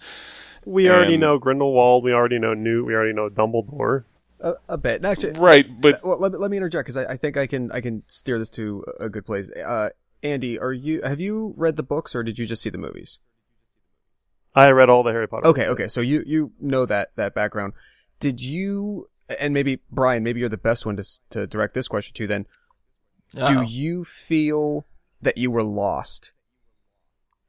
We 0.66 0.89
already 0.89 1.13
And- 1.13 1.22
know 1.22 1.38
Grindelwald. 1.38 2.03
We 2.03 2.11
already 2.11 2.39
know 2.39 2.53
Newt. 2.53 2.86
We 2.86 2.93
already 2.95 3.13
know 3.13 3.30
Dumbledore. 3.30 4.03
a, 4.41 4.53
a 4.68 4.78
bit 4.78 5.05
actually 5.05 5.39
right, 5.39 5.66
but 5.80 6.03
well, 6.03 6.20
let, 6.20 6.32
me- 6.34 6.38
let 6.38 6.51
me 6.51 6.57
interject 6.57 6.86
because 6.88 6.97
I, 6.97 7.05
I 7.13 7.18
think 7.18 7.38
I 7.38 7.47
can 7.47 7.72
I 7.72 7.80
can 7.82 8.03
steer 8.07 8.38
this 8.39 8.49
to 8.51 8.84
a 8.99 9.07
good 9.07 9.26
place. 9.26 9.49
Uh, 9.49 9.89
Andy, 10.26 10.60
are 10.60 10.74
you 10.74 11.02
have 11.04 11.20
you 11.20 11.54
read 11.56 11.76
the 11.76 11.84
books 11.84 12.16
or 12.16 12.24
did 12.24 12.40
you 12.40 12.46
just 12.46 12.62
see 12.62 12.70
the 12.70 12.78
movies? 12.78 13.20
I 14.56 14.70
read 14.70 14.90
all 14.90 15.04
the 15.04 15.12
Harry 15.12 15.28
Potter. 15.28 15.48
Okay, 15.48 15.68
books. 15.68 15.82
okay. 15.82 15.88
So 15.88 16.02
you 16.02 16.24
you 16.26 16.52
know 16.60 16.86
that 16.86 17.12
that 17.16 17.36
background. 17.36 17.74
Did 18.20 18.42
you 18.42 19.10
and 19.30 19.54
maybe 19.54 19.82
Brian, 19.92 20.24
maybe 20.24 20.40
you're 20.40 20.50
the 20.50 20.58
best 20.58 20.86
one 20.86 20.98
to 20.98 21.04
to 21.32 21.48
direct 21.48 21.74
this 21.74 21.88
question 21.88 22.14
to. 22.16 22.28
Then, 22.28 22.46
Uh-oh. 23.38 23.46
do 23.46 23.62
you 23.70 24.04
feel 24.04 24.86
that 25.22 25.38
you 25.38 25.52
were 25.52 25.64
lost 25.64 26.32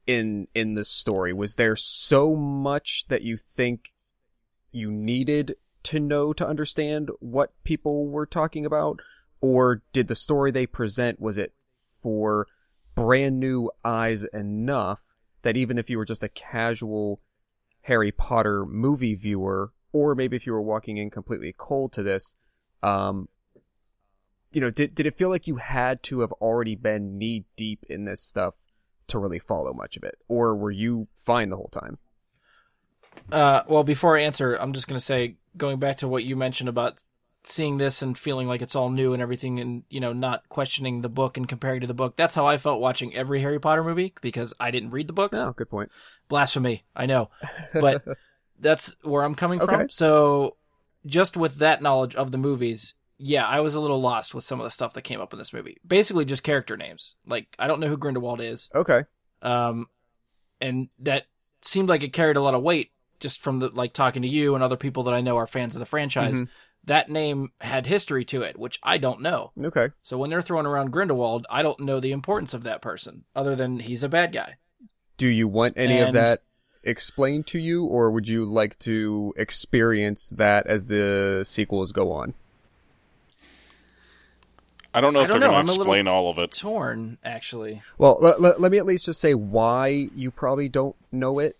in 0.05 0.47
in 0.53 0.73
the 0.73 0.85
story? 0.85 1.33
Was 1.33 1.55
there 1.55 1.75
so 1.75 2.35
much 2.35 3.05
that 3.09 3.23
you 3.23 3.37
think 3.37 3.93
you 4.71 4.91
needed 4.91 5.55
to 5.83 5.99
know 5.99 6.33
to 6.33 6.45
understand 6.45 7.09
what 7.19 7.51
people 7.63 8.07
were 8.07 8.25
talking 8.25 8.65
about, 8.65 8.99
or 9.41 9.81
did 9.93 10.07
the 10.07 10.15
story 10.15 10.51
they 10.51 10.67
present 10.67 11.19
was 11.19 11.37
it 11.37 11.53
for 12.01 12.47
brand 12.97 13.39
new 13.39 13.69
eyes 13.85 14.23
enough 14.33 14.99
that 15.43 15.55
even 15.55 15.77
if 15.77 15.87
you 15.87 15.99
were 15.99 16.05
just 16.05 16.23
a 16.23 16.29
casual 16.29 17.21
Harry 17.81 18.11
Potter 18.11 18.65
movie 18.65 19.13
viewer, 19.13 19.71
or 19.93 20.15
maybe 20.15 20.35
if 20.35 20.47
you 20.47 20.51
were 20.51 20.61
walking 20.61 20.97
in 20.97 21.11
completely 21.11 21.53
cold 21.55 21.93
to 21.93 22.01
this, 22.01 22.35
um, 22.81 23.29
you 24.51 24.59
know, 24.59 24.71
did 24.71 24.95
did 24.95 25.05
it 25.05 25.15
feel 25.15 25.29
like 25.29 25.45
you 25.45 25.57
had 25.57 26.01
to 26.03 26.21
have 26.21 26.31
already 26.33 26.75
been 26.75 27.19
knee 27.19 27.45
deep 27.55 27.85
in 27.87 28.05
this 28.05 28.19
stuff 28.19 28.55
to 29.07 29.19
really 29.19 29.39
follow 29.39 29.73
much 29.73 29.95
of 29.95 30.03
it, 30.03 30.15
or 30.27 30.55
were 30.55 30.71
you 30.71 31.07
fine 31.23 31.49
the 31.49 31.55
whole 31.55 31.69
time? 31.71 31.99
Uh, 33.31 33.61
well, 33.67 33.83
before 33.83 34.17
I 34.17 34.23
answer, 34.23 34.55
I'm 34.55 34.73
just 34.73 34.87
going 34.87 34.99
to 34.99 35.05
say, 35.05 35.35
going 35.55 35.77
back 35.77 35.97
to 35.97 36.07
what 36.07 36.23
you 36.23 36.35
mentioned 36.35 36.69
about 36.69 37.03
seeing 37.47 37.77
this 37.77 38.01
and 38.01 38.17
feeling 38.17 38.47
like 38.47 38.61
it's 38.61 38.75
all 38.75 38.89
new 38.89 39.13
and 39.13 39.21
everything, 39.21 39.59
and 39.59 39.83
you 39.89 39.99
know, 39.99 40.13
not 40.13 40.47
questioning 40.49 41.01
the 41.01 41.09
book 41.09 41.37
and 41.37 41.47
comparing 41.47 41.81
to 41.81 41.87
the 41.87 41.93
book. 41.93 42.15
That's 42.15 42.35
how 42.35 42.45
I 42.45 42.57
felt 42.57 42.81
watching 42.81 43.15
every 43.15 43.41
Harry 43.41 43.59
Potter 43.59 43.83
movie 43.83 44.13
because 44.21 44.53
I 44.59 44.71
didn't 44.71 44.91
read 44.91 45.07
the 45.07 45.13
books. 45.13 45.37
Oh, 45.37 45.53
good 45.53 45.69
point. 45.69 45.91
Blasphemy, 46.27 46.83
I 46.95 47.05
know, 47.05 47.29
but 47.73 48.03
that's 48.59 48.95
where 49.03 49.23
I'm 49.23 49.35
coming 49.35 49.61
Okay. 49.61 49.73
from. 49.75 49.89
So, 49.89 50.57
just 51.05 51.37
with 51.37 51.55
that 51.55 51.81
knowledge 51.81 52.15
of 52.15 52.31
the 52.31 52.37
movies, 52.37 52.93
yeah, 53.17 53.45
I 53.47 53.61
was 53.61 53.75
a 53.75 53.79
little 53.79 54.01
lost 54.01 54.35
with 54.35 54.43
some 54.43 54.59
of 54.59 54.63
the 54.63 54.71
stuff 54.71 54.93
that 54.93 55.03
came 55.03 55.21
up 55.21 55.31
in 55.33 55.39
this 55.39 55.53
movie. 55.53 55.77
Basically, 55.87 56.25
just 56.25 56.43
character 56.43 56.75
names. 56.77 57.15
Like, 57.25 57.47
I 57.57 57.67
don't 57.67 57.79
know 57.79 57.87
who 57.87 57.97
Grindelwald 57.97 58.41
is. 58.41 58.69
Okay. 58.75 59.03
um, 59.41 59.87
and 60.59 60.89
that 60.99 61.25
seemed 61.61 61.87
like 61.89 62.01
it 62.03 62.13
carried 62.13 62.35
a 62.37 62.41
lot 62.41 62.53
of 62.55 62.63
weight 62.63 62.91
just 63.19 63.39
from 63.41 63.59
the 63.59 63.69
like 63.69 63.93
talking 63.93 64.21
to 64.21 64.27
you 64.27 64.53
and 64.55 64.63
other 64.63 64.75
people 64.75 65.03
that 65.03 65.13
I 65.13 65.21
know 65.21 65.37
are 65.37 65.47
fans 65.47 65.75
of 65.75 65.79
the 65.79 65.85
franchise. 65.85 66.41
Mhm. 66.41 66.47
That 66.87 67.09
name 67.09 67.51
had 67.61 67.85
history 67.85 68.25
to 68.25 68.41
it, 68.41 68.57
which 68.57 68.79
I 68.81 68.97
don't 68.97 69.21
know. 69.21 69.51
Okay. 69.61 69.89
So 70.01 70.17
when 70.17 70.29
they're 70.29 70.41
throwing 70.41 70.65
around 70.65 70.91
Grindelwald, 70.91 71.45
I 71.49 71.61
don't 71.61 71.79
know 71.81 71.99
the 71.99 72.11
importance 72.13 72.53
of 72.53 72.63
that 72.63 72.81
person 72.81 73.25
other 73.35 73.55
than 73.55 73.79
he's 73.79 74.03
a 74.03 74.09
bad 74.09 74.31
guy. 74.33 74.55
Do 75.17 75.27
you 75.27 75.47
want 75.47 75.73
any 75.77 75.99
of 75.99 76.13
that 76.13 76.43
explained 76.83 77.45
to 77.47 77.59
you, 77.59 77.83
or 77.85 78.09
would 78.11 78.27
you 78.27 78.45
like 78.45 78.79
to 78.79 79.33
experience 79.37 80.29
that 80.29 80.65
as 80.67 80.85
the 80.85 81.43
sequels 81.45 81.91
go 81.91 82.11
on? 82.13 82.33
I 84.93 85.01
don't 85.01 85.13
know 85.13 85.19
I 85.19 85.23
if 85.23 85.27
don't 85.27 85.39
they're 85.41 85.49
know, 85.49 85.53
going 85.53 85.59
I'm 85.59 85.65
a 85.69 85.73
to 85.73 85.77
little- 85.77 85.93
explain 85.93 86.07
all 86.07 86.29
of 86.31 86.37
it. 86.39 86.51
Torn, 86.53 87.17
actually. 87.23 87.83
Well, 87.97 88.17
let, 88.21 88.41
let, 88.41 88.61
let 88.61 88.71
me 88.71 88.77
at 88.77 88.85
least 88.85 89.05
just 89.05 89.19
say 89.19 89.33
why 89.33 90.09
you 90.15 90.31
probably 90.31 90.69
don't 90.69 90.95
know 91.11 91.39
it. 91.39 91.57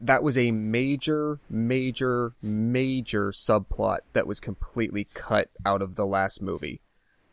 That 0.00 0.22
was 0.22 0.38
a 0.38 0.50
major, 0.50 1.40
major, 1.50 2.32
major 2.42 3.30
subplot 3.32 3.98
that 4.12 4.26
was 4.26 4.40
completely 4.40 5.08
cut 5.14 5.50
out 5.66 5.82
of 5.82 5.94
the 5.96 6.06
last 6.06 6.40
movie. 6.40 6.80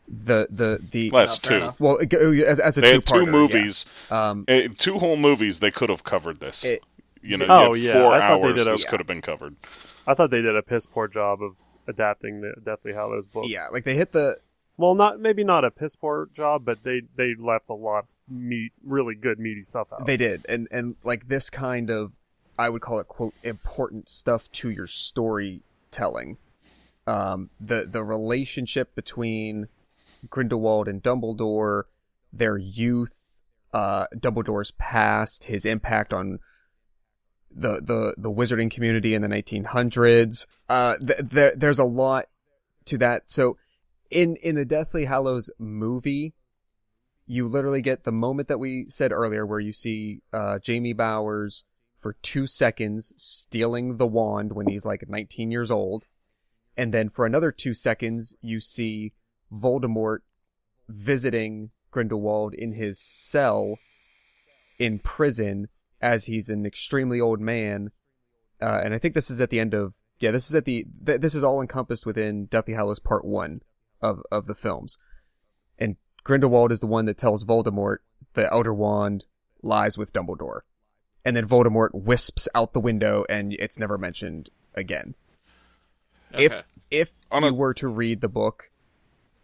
The 0.06 0.46
the 0.50 0.78
the 0.90 1.10
Last 1.10 1.42
fair 1.46 1.58
two. 1.58 1.64
enough. 1.64 1.80
well 1.80 1.98
as 2.46 2.58
as 2.60 2.78
a 2.78 2.80
They 2.80 2.88
two 2.92 2.94
had 2.94 3.06
two 3.06 3.26
movies, 3.26 3.84
Um, 4.10 4.44
eh, 4.48 4.68
two 4.78 4.98
whole 4.98 5.16
movies. 5.16 5.58
They 5.58 5.70
could 5.70 5.90
have 5.90 6.02
covered 6.04 6.40
this. 6.40 6.64
It- 6.64 6.82
you 7.20 7.36
know, 7.36 7.46
Oh, 7.48 7.74
you 7.74 7.88
yeah, 7.88 7.94
had 7.94 8.02
four 8.02 8.14
I 8.14 8.20
thought 8.28 8.38
they 8.42 8.46
hours. 8.48 8.54
did 8.54 8.66
a- 8.68 8.70
this 8.70 8.84
Yeah. 8.84 8.90
could 8.90 9.00
have 9.00 9.06
been 9.06 9.20
covered. 9.22 9.56
I 10.06 10.14
thought 10.14 10.30
they 10.30 10.40
did 10.40 10.54
a 10.56 10.62
piss 10.62 10.86
poor 10.86 11.08
job 11.08 11.42
of 11.42 11.56
adapting 11.88 12.40
the 12.42 12.54
Deathly 12.64 12.92
Hallows 12.94 13.28
book. 13.28 13.44
yeah, 13.48 13.66
like 13.68 13.84
they 13.84 13.94
hit 13.96 14.12
the 14.12 14.38
well, 14.78 14.94
not 14.94 15.18
maybe 15.20 15.42
not 15.42 15.64
a 15.64 15.70
piss 15.72 15.96
poor 15.96 16.28
job, 16.34 16.64
but 16.64 16.84
they 16.84 17.02
they 17.16 17.34
left 17.38 17.68
a 17.68 17.74
lot 17.74 18.04
of 18.04 18.10
meat, 18.34 18.72
really 18.84 19.14
good 19.16 19.38
meaty 19.40 19.62
stuff 19.64 19.88
out. 19.92 20.06
They 20.06 20.16
did, 20.16 20.46
and 20.48 20.68
and 20.70 20.94
like 21.02 21.26
this 21.28 21.50
kind 21.50 21.90
of, 21.90 22.12
I 22.58 22.68
would 22.68 22.82
call 22.82 22.98
it 22.98 23.08
quote 23.08 23.34
important 23.42 24.08
stuff 24.08 24.50
to 24.52 24.70
your 24.70 24.86
storytelling. 24.86 26.38
Um, 27.06 27.50
the 27.60 27.86
the 27.90 28.02
relationship 28.02 28.94
between 28.94 29.68
Grindelwald 30.28 30.88
and 30.88 31.02
Dumbledore, 31.02 31.84
their 32.32 32.58
youth, 32.58 33.16
uh, 33.72 34.06
Dumbledore's 34.14 34.72
past, 34.72 35.44
his 35.44 35.64
impact 35.64 36.12
on 36.12 36.40
the 37.54 37.80
the 37.80 38.14
the 38.18 38.30
wizarding 38.30 38.70
community 38.70 39.14
in 39.14 39.22
the 39.22 39.28
1900s. 39.28 40.46
Uh, 40.68 40.96
th- 40.96 41.30
th- 41.30 41.54
there's 41.56 41.78
a 41.78 41.84
lot 41.84 42.26
to 42.86 42.98
that. 42.98 43.30
So 43.30 43.56
in 44.10 44.36
in 44.36 44.56
the 44.56 44.64
Deathly 44.64 45.04
Hallows 45.04 45.50
movie, 45.58 46.34
you 47.26 47.48
literally 47.48 47.82
get 47.82 48.04
the 48.04 48.12
moment 48.12 48.48
that 48.48 48.58
we 48.58 48.86
said 48.88 49.12
earlier, 49.12 49.46
where 49.46 49.60
you 49.60 49.72
see 49.72 50.22
uh, 50.32 50.58
Jamie 50.58 50.92
Bowers 50.92 51.64
for 52.00 52.14
two 52.22 52.46
seconds 52.46 53.12
stealing 53.16 53.96
the 53.96 54.06
wand 54.06 54.52
when 54.52 54.68
he's 54.68 54.86
like 54.86 55.08
19 55.08 55.50
years 55.50 55.70
old, 55.70 56.06
and 56.76 56.94
then 56.94 57.08
for 57.08 57.26
another 57.26 57.50
two 57.52 57.74
seconds 57.74 58.34
you 58.40 58.60
see 58.60 59.12
Voldemort 59.52 60.18
visiting 60.88 61.70
Grindelwald 61.90 62.54
in 62.54 62.72
his 62.72 62.98
cell 62.98 63.78
in 64.78 64.98
prison 64.98 65.68
as 66.00 66.26
he's 66.26 66.48
an 66.48 66.64
extremely 66.64 67.20
old 67.20 67.40
man. 67.40 67.90
Uh, 68.60 68.80
and 68.84 68.94
I 68.94 68.98
think 68.98 69.14
this 69.14 69.30
is 69.30 69.40
at 69.40 69.50
the 69.50 69.60
end 69.60 69.74
of 69.74 69.94
yeah, 70.20 70.32
this 70.32 70.48
is 70.48 70.54
at 70.54 70.64
the 70.64 70.84
th- 71.06 71.20
this 71.20 71.34
is 71.34 71.44
all 71.44 71.60
encompassed 71.60 72.04
within 72.04 72.46
Deathly 72.46 72.74
Hallows 72.74 72.98
Part 72.98 73.24
One 73.24 73.60
of 74.00 74.20
of 74.32 74.46
the 74.46 74.54
films. 74.54 74.98
And 75.78 75.96
Grindelwald 76.24 76.72
is 76.72 76.80
the 76.80 76.86
one 76.86 77.04
that 77.06 77.18
tells 77.18 77.44
Voldemort 77.44 77.98
the 78.34 78.52
Elder 78.52 78.74
Wand 78.74 79.24
lies 79.62 79.96
with 79.96 80.12
Dumbledore, 80.12 80.60
and 81.28 81.36
then 81.36 81.46
Voldemort 81.46 81.90
wisps 81.92 82.48
out 82.54 82.72
the 82.72 82.80
window, 82.80 83.22
and 83.28 83.52
it's 83.52 83.78
never 83.78 83.98
mentioned 83.98 84.48
again. 84.74 85.14
If 86.32 86.52
Okay. 86.52 86.62
if 86.90 87.10
On 87.30 87.42
you 87.42 87.50
a- 87.50 87.52
were 87.52 87.74
to 87.74 87.86
read 87.86 88.22
the 88.22 88.28
book, 88.28 88.70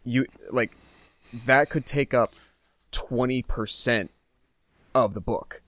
you 0.02 0.24
like 0.50 0.74
that 1.44 1.68
could 1.68 1.84
take 1.84 2.14
up 2.14 2.32
twenty 2.90 3.42
percent 3.42 4.10
of 4.94 5.12
the 5.12 5.20
book 5.20 5.60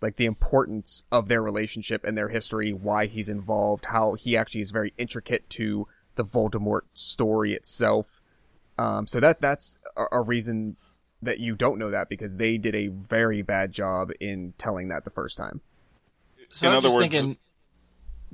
like 0.00 0.14
the 0.14 0.26
importance 0.26 1.02
of 1.10 1.26
their 1.26 1.42
relationship 1.42 2.04
and 2.04 2.16
their 2.16 2.28
history, 2.28 2.72
why 2.72 3.06
he's 3.06 3.28
involved, 3.28 3.86
how 3.86 4.14
he 4.14 4.36
actually 4.36 4.60
is 4.60 4.70
very 4.70 4.94
intricate 4.96 5.50
to 5.50 5.88
the 6.14 6.24
Voldemort 6.24 6.82
story 6.94 7.52
itself. 7.52 8.20
Um, 8.78 9.08
so 9.08 9.18
that 9.18 9.40
that's 9.40 9.76
a, 9.96 10.04
a 10.12 10.20
reason 10.20 10.76
that 11.22 11.38
you 11.40 11.54
don't 11.56 11.78
know 11.78 11.90
that 11.90 12.08
because 12.08 12.36
they 12.36 12.58
did 12.58 12.74
a 12.76 12.88
very 12.88 13.42
bad 13.42 13.72
job 13.72 14.10
in 14.20 14.54
telling 14.58 14.88
that 14.88 15.04
the 15.04 15.10
first 15.10 15.36
time. 15.36 15.60
So 16.50 16.68
In 16.68 16.72
I 16.72 16.76
was 16.76 16.84
other 16.84 16.88
just 16.88 16.96
words- 16.96 17.02
thinking, 17.14 17.38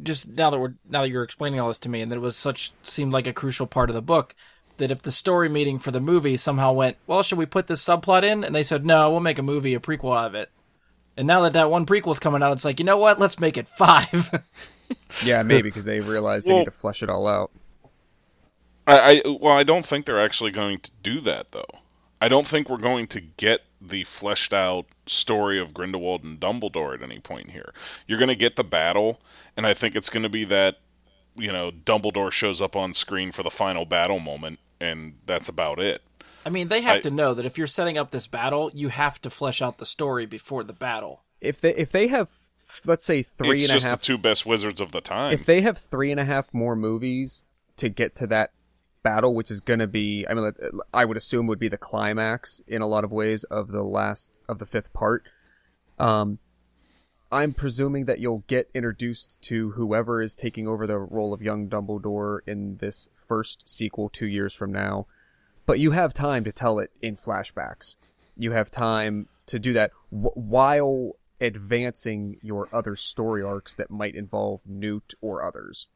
just 0.02 0.28
now 0.28 0.50
that 0.50 0.58
we're 0.58 0.74
now 0.88 1.02
that 1.02 1.08
you're 1.10 1.22
explaining 1.22 1.60
all 1.60 1.68
this 1.68 1.78
to 1.78 1.88
me, 1.88 2.00
and 2.00 2.10
that 2.12 2.16
it 2.16 2.20
was 2.20 2.36
such 2.36 2.72
seemed 2.82 3.12
like 3.12 3.26
a 3.26 3.32
crucial 3.32 3.66
part 3.66 3.90
of 3.90 3.94
the 3.94 4.02
book. 4.02 4.34
That 4.78 4.90
if 4.90 5.02
the 5.02 5.12
story 5.12 5.48
meeting 5.48 5.78
for 5.78 5.92
the 5.92 6.00
movie 6.00 6.36
somehow 6.36 6.72
went, 6.72 6.96
well, 7.06 7.22
should 7.22 7.38
we 7.38 7.46
put 7.46 7.68
this 7.68 7.84
subplot 7.84 8.24
in? 8.24 8.42
And 8.42 8.52
they 8.52 8.64
said, 8.64 8.84
no, 8.84 9.08
we'll 9.08 9.20
make 9.20 9.38
a 9.38 9.42
movie, 9.42 9.72
a 9.74 9.78
prequel 9.78 10.16
out 10.18 10.26
of 10.26 10.34
it. 10.34 10.50
And 11.16 11.28
now 11.28 11.42
that 11.42 11.52
that 11.52 11.70
one 11.70 11.86
prequel's 11.86 12.18
coming 12.18 12.42
out, 12.42 12.50
it's 12.50 12.64
like, 12.64 12.80
you 12.80 12.84
know 12.84 12.98
what? 12.98 13.20
Let's 13.20 13.38
make 13.38 13.56
it 13.56 13.68
five. 13.68 14.44
Yeah, 15.24 15.42
maybe 15.42 15.62
because 15.68 15.84
they 15.86 16.00
realized 16.00 16.44
they 16.46 16.50
Well- 16.50 16.58
need 16.58 16.64
to 16.66 16.70
flesh 16.72 17.02
it 17.04 17.08
all 17.08 17.26
out. 17.28 17.50
I, 18.86 18.98
I 18.98 19.22
well, 19.40 19.54
I 19.56 19.62
don't 19.62 19.86
think 19.86 20.04
they're 20.06 20.20
actually 20.20 20.50
going 20.50 20.80
to 20.80 20.90
do 21.02 21.20
that 21.22 21.52
though. 21.52 21.64
I 22.20 22.28
don't 22.28 22.46
think 22.46 22.68
we're 22.68 22.76
going 22.78 23.06
to 23.08 23.20
get 23.20 23.60
the 23.80 24.04
fleshed 24.04 24.52
out 24.52 24.86
story 25.06 25.60
of 25.60 25.74
Grindelwald 25.74 26.24
and 26.24 26.40
Dumbledore 26.40 26.94
at 26.94 27.02
any 27.02 27.18
point 27.18 27.50
here. 27.50 27.72
You're 28.06 28.18
going 28.18 28.28
to 28.28 28.34
get 28.34 28.56
the 28.56 28.64
battle, 28.64 29.20
and 29.56 29.66
I 29.66 29.74
think 29.74 29.94
it's 29.94 30.08
going 30.08 30.22
to 30.22 30.28
be 30.28 30.44
that 30.46 30.76
you 31.36 31.52
know 31.52 31.70
Dumbledore 31.70 32.30
shows 32.32 32.60
up 32.60 32.76
on 32.76 32.94
screen 32.94 33.32
for 33.32 33.42
the 33.42 33.50
final 33.50 33.84
battle 33.84 34.20
moment, 34.20 34.58
and 34.80 35.14
that's 35.26 35.48
about 35.48 35.78
it. 35.78 36.02
I 36.46 36.50
mean, 36.50 36.68
they 36.68 36.82
have 36.82 36.96
I- 36.96 37.00
to 37.00 37.10
know 37.10 37.34
that 37.34 37.46
if 37.46 37.58
you're 37.58 37.66
setting 37.66 37.98
up 37.98 38.10
this 38.10 38.26
battle, 38.26 38.70
you 38.74 38.88
have 38.88 39.20
to 39.22 39.30
flesh 39.30 39.62
out 39.62 39.78
the 39.78 39.86
story 39.86 40.26
before 40.26 40.64
the 40.64 40.72
battle. 40.72 41.22
If 41.40 41.60
they 41.60 41.74
if 41.74 41.92
they 41.92 42.06
have 42.08 42.28
let's 42.86 43.04
say 43.04 43.22
three 43.22 43.56
it's 43.56 43.64
and 43.64 43.72
a 43.72 43.74
just 43.74 43.86
half 43.86 44.00
the 44.00 44.06
two 44.06 44.18
best 44.18 44.46
wizards 44.46 44.80
of 44.80 44.92
the 44.92 45.00
time. 45.00 45.32
if 45.32 45.46
they 45.46 45.60
have 45.60 45.78
three 45.78 46.10
and 46.10 46.18
a 46.18 46.24
half 46.24 46.52
more 46.52 46.74
movies 46.74 47.44
to 47.76 47.88
get 47.88 48.16
to 48.16 48.26
that 48.26 48.52
battle, 49.04 49.34
which 49.34 49.52
is 49.52 49.60
going 49.60 49.78
to 49.78 49.86
be, 49.86 50.26
I 50.28 50.34
mean, 50.34 50.52
I 50.92 51.04
would 51.04 51.16
assume 51.16 51.46
would 51.46 51.60
be 51.60 51.68
the 51.68 51.76
climax 51.76 52.60
in 52.66 52.82
a 52.82 52.88
lot 52.88 53.04
of 53.04 53.12
ways 53.12 53.44
of 53.44 53.68
the 53.68 53.84
last 53.84 54.40
of 54.48 54.58
the 54.58 54.66
fifth 54.66 54.92
part. 54.92 55.22
Um, 56.00 56.40
I'm 57.30 57.52
presuming 57.52 58.06
that 58.06 58.18
you'll 58.18 58.44
get 58.48 58.70
introduced 58.74 59.40
to 59.42 59.70
whoever 59.72 60.20
is 60.20 60.34
taking 60.34 60.66
over 60.66 60.86
the 60.86 60.98
role 60.98 61.32
of 61.32 61.42
young 61.42 61.68
Dumbledore 61.68 62.40
in 62.46 62.78
this 62.78 63.08
first 63.28 63.68
sequel 63.68 64.08
two 64.08 64.26
years 64.26 64.54
from 64.54 64.72
now, 64.72 65.06
but 65.66 65.78
you 65.78 65.92
have 65.92 66.12
time 66.12 66.44
to 66.44 66.52
tell 66.52 66.78
it 66.78 66.90
in 67.00 67.16
flashbacks. 67.16 67.96
You 68.36 68.52
have 68.52 68.70
time 68.70 69.28
to 69.46 69.58
do 69.58 69.72
that 69.74 69.92
w- 70.10 70.30
while 70.34 71.12
advancing 71.40 72.38
your 72.42 72.68
other 72.72 72.96
story 72.96 73.42
arcs 73.42 73.74
that 73.76 73.90
might 73.90 74.14
involve 74.14 74.60
Newt 74.66 75.14
or 75.20 75.44
others. 75.44 75.88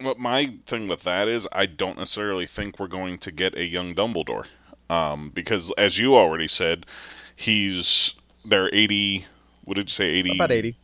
What 0.00 0.18
my 0.18 0.54
thing 0.66 0.88
with 0.88 1.02
that 1.02 1.28
is, 1.28 1.46
I 1.52 1.66
don't 1.66 1.98
necessarily 1.98 2.46
think 2.46 2.78
we're 2.78 2.86
going 2.86 3.18
to 3.18 3.30
get 3.30 3.56
a 3.56 3.64
young 3.64 3.94
Dumbledore, 3.94 4.46
um, 4.88 5.30
because 5.34 5.72
as 5.76 5.98
you 5.98 6.16
already 6.16 6.48
said, 6.48 6.86
he's 7.36 8.14
they're 8.44 8.74
eighty. 8.74 9.26
What 9.64 9.74
did 9.74 9.90
you 9.90 9.94
say? 9.94 10.06
Eighty. 10.06 10.34
About 10.34 10.52
80. 10.52 10.76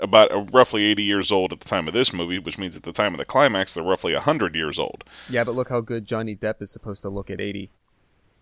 About 0.00 0.32
uh, 0.32 0.46
roughly 0.52 0.84
eighty 0.84 1.02
years 1.02 1.30
old 1.32 1.52
at 1.52 1.60
the 1.60 1.68
time 1.68 1.88
of 1.88 1.94
this 1.94 2.12
movie, 2.12 2.38
which 2.38 2.58
means 2.58 2.76
at 2.76 2.82
the 2.82 2.92
time 2.92 3.14
of 3.14 3.18
the 3.18 3.24
climax, 3.24 3.74
they're 3.74 3.84
roughly 3.84 4.14
hundred 4.14 4.54
years 4.54 4.78
old. 4.78 5.04
Yeah, 5.28 5.44
but 5.44 5.54
look 5.54 5.68
how 5.68 5.80
good 5.80 6.06
Johnny 6.06 6.36
Depp 6.36 6.62
is 6.62 6.70
supposed 6.70 7.02
to 7.02 7.08
look 7.08 7.30
at 7.30 7.40
80. 7.40 7.70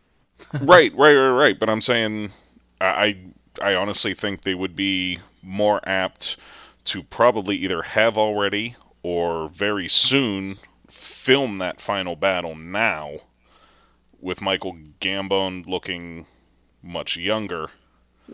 right, 0.52 0.92
right, 0.96 1.14
right, 1.14 1.30
right. 1.30 1.58
But 1.58 1.68
I'm 1.68 1.82
saying, 1.82 2.30
I 2.80 3.16
I 3.60 3.74
honestly 3.74 4.14
think 4.14 4.42
they 4.42 4.54
would 4.54 4.76
be 4.76 5.18
more 5.42 5.80
apt 5.88 6.36
to 6.86 7.02
probably 7.02 7.56
either 7.56 7.82
have 7.82 8.16
already 8.16 8.76
or 9.02 9.48
very 9.50 9.88
soon 9.88 10.58
film 10.90 11.58
that 11.58 11.80
final 11.80 12.16
battle 12.16 12.54
now 12.54 13.18
with 14.20 14.40
Michael 14.40 14.76
Gambon 15.00 15.66
looking 15.66 16.26
much 16.82 17.16
younger. 17.16 17.68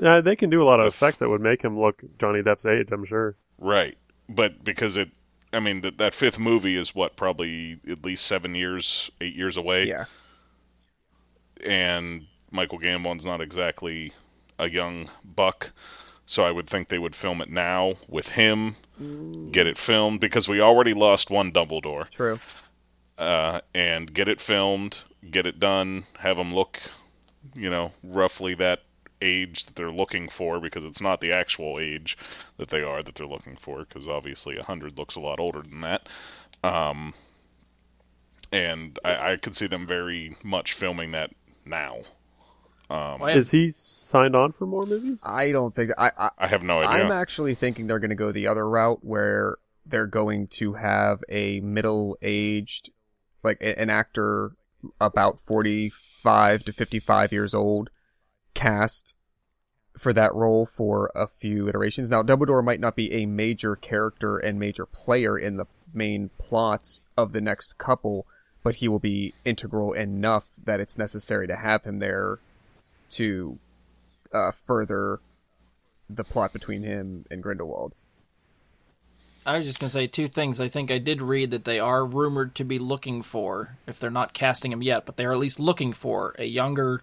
Yeah, 0.00 0.20
they 0.20 0.36
can 0.36 0.50
do 0.50 0.62
a 0.62 0.64
lot 0.64 0.80
of 0.80 0.86
effects 0.86 1.18
that 1.18 1.28
would 1.28 1.40
make 1.40 1.62
him 1.62 1.78
look 1.78 2.02
Johnny 2.18 2.42
Depp's 2.42 2.66
age. 2.66 2.88
I'm 2.90 3.04
sure. 3.04 3.36
Right. 3.58 3.96
But 4.28 4.64
because 4.64 4.96
it 4.96 5.10
I 5.52 5.60
mean 5.60 5.82
that 5.82 5.98
that 5.98 6.14
fifth 6.14 6.38
movie 6.38 6.76
is 6.76 6.94
what 6.94 7.16
probably 7.16 7.78
at 7.88 8.04
least 8.04 8.26
7 8.26 8.54
years, 8.56 9.10
8 9.20 9.34
years 9.36 9.56
away 9.56 9.86
Yeah. 9.86 10.06
and 11.64 12.26
Michael 12.50 12.78
Gambon's 12.78 13.24
not 13.24 13.40
exactly 13.40 14.12
a 14.58 14.68
young 14.68 15.10
buck. 15.24 15.70
So 16.26 16.42
I 16.42 16.50
would 16.50 16.68
think 16.68 16.88
they 16.88 16.98
would 16.98 17.14
film 17.14 17.40
it 17.42 17.50
now 17.50 17.94
with 18.08 18.28
him, 18.28 18.76
get 19.52 19.66
it 19.66 19.76
filmed 19.78 20.20
because 20.20 20.48
we 20.48 20.60
already 20.60 20.94
lost 20.94 21.30
one 21.30 21.52
Dumbledore. 21.52 22.08
True. 22.10 22.40
uh, 23.18 23.60
and 23.74 24.12
get 24.12 24.28
it 24.28 24.40
filmed, 24.40 24.98
get 25.30 25.46
it 25.46 25.60
done, 25.60 26.04
have 26.18 26.36
them 26.36 26.54
look, 26.54 26.80
you 27.54 27.70
know, 27.70 27.92
roughly 28.02 28.54
that 28.54 28.80
age 29.22 29.64
that 29.64 29.76
they're 29.76 29.92
looking 29.92 30.28
for 30.28 30.60
because 30.60 30.84
it's 30.84 31.00
not 31.00 31.20
the 31.20 31.32
actual 31.32 31.78
age 31.78 32.18
that 32.58 32.68
they 32.70 32.82
are 32.82 33.02
that 33.02 33.14
they're 33.14 33.26
looking 33.26 33.56
for 33.56 33.84
because 33.84 34.08
obviously 34.08 34.56
100 34.56 34.98
looks 34.98 35.14
a 35.14 35.20
lot 35.20 35.38
older 35.38 35.62
than 35.62 35.80
that. 35.82 36.08
Um, 36.62 37.14
and 38.52 38.98
I, 39.04 39.32
I 39.32 39.36
could 39.36 39.56
see 39.56 39.66
them 39.66 39.86
very 39.86 40.36
much 40.42 40.72
filming 40.72 41.12
that 41.12 41.30
now. 41.64 42.00
Um, 42.90 43.20
Well, 43.20 43.36
Is 43.36 43.50
he 43.50 43.68
signed 43.70 44.36
on 44.36 44.52
for 44.52 44.66
more 44.66 44.84
movies? 44.86 45.18
I 45.22 45.52
don't 45.52 45.74
think 45.74 45.90
I, 45.96 46.10
I 46.18 46.30
I 46.38 46.46
have 46.48 46.62
no 46.62 46.80
idea. 46.82 47.04
I'm 47.04 47.12
actually 47.12 47.54
thinking 47.54 47.86
they're 47.86 47.98
going 47.98 48.10
to 48.10 48.14
go 48.16 48.30
the 48.32 48.46
other 48.46 48.68
route 48.68 48.98
where 49.02 49.56
they're 49.86 50.06
going 50.06 50.46
to 50.48 50.74
have 50.74 51.22
a 51.28 51.60
middle-aged 51.60 52.90
like 53.42 53.58
a- 53.60 53.78
an 53.78 53.90
actor 53.90 54.52
about 55.00 55.38
45 55.46 56.64
to 56.64 56.72
55 56.72 57.32
years 57.32 57.54
old 57.54 57.90
cast 58.54 59.14
for 59.98 60.12
that 60.12 60.34
role 60.34 60.66
for 60.66 61.10
a 61.14 61.26
few 61.26 61.68
iterations. 61.68 62.10
Now, 62.10 62.22
Dumbledore 62.22 62.64
might 62.64 62.80
not 62.80 62.96
be 62.96 63.12
a 63.12 63.26
major 63.26 63.76
character 63.76 64.38
and 64.38 64.58
major 64.58 64.86
player 64.86 65.38
in 65.38 65.56
the 65.56 65.66
main 65.92 66.30
plots 66.38 67.00
of 67.16 67.32
the 67.32 67.40
next 67.40 67.78
couple, 67.78 68.26
but 68.62 68.76
he 68.76 68.88
will 68.88 68.98
be 68.98 69.34
integral 69.44 69.92
enough 69.92 70.44
that 70.64 70.80
it's 70.80 70.98
necessary 70.98 71.46
to 71.46 71.56
have 71.56 71.84
him 71.84 71.98
there 71.98 72.38
to 73.14 73.58
uh, 74.32 74.50
further 74.66 75.20
the 76.10 76.24
plot 76.24 76.52
between 76.52 76.82
him 76.82 77.24
and 77.30 77.42
Grindelwald. 77.42 77.92
I 79.46 79.58
was 79.58 79.66
just 79.66 79.78
gonna 79.78 79.90
say 79.90 80.06
two 80.06 80.28
things. 80.28 80.60
I 80.60 80.68
think 80.68 80.90
I 80.90 80.98
did 80.98 81.20
read 81.20 81.50
that 81.50 81.64
they 81.64 81.78
are 81.78 82.04
rumored 82.04 82.54
to 82.56 82.64
be 82.64 82.78
looking 82.78 83.20
for, 83.22 83.76
if 83.86 83.98
they're 83.98 84.10
not 84.10 84.32
casting 84.32 84.72
him 84.72 84.82
yet, 84.82 85.04
but 85.04 85.16
they 85.16 85.24
are 85.26 85.32
at 85.32 85.38
least 85.38 85.60
looking 85.60 85.92
for 85.92 86.34
a 86.38 86.44
younger 86.44 87.02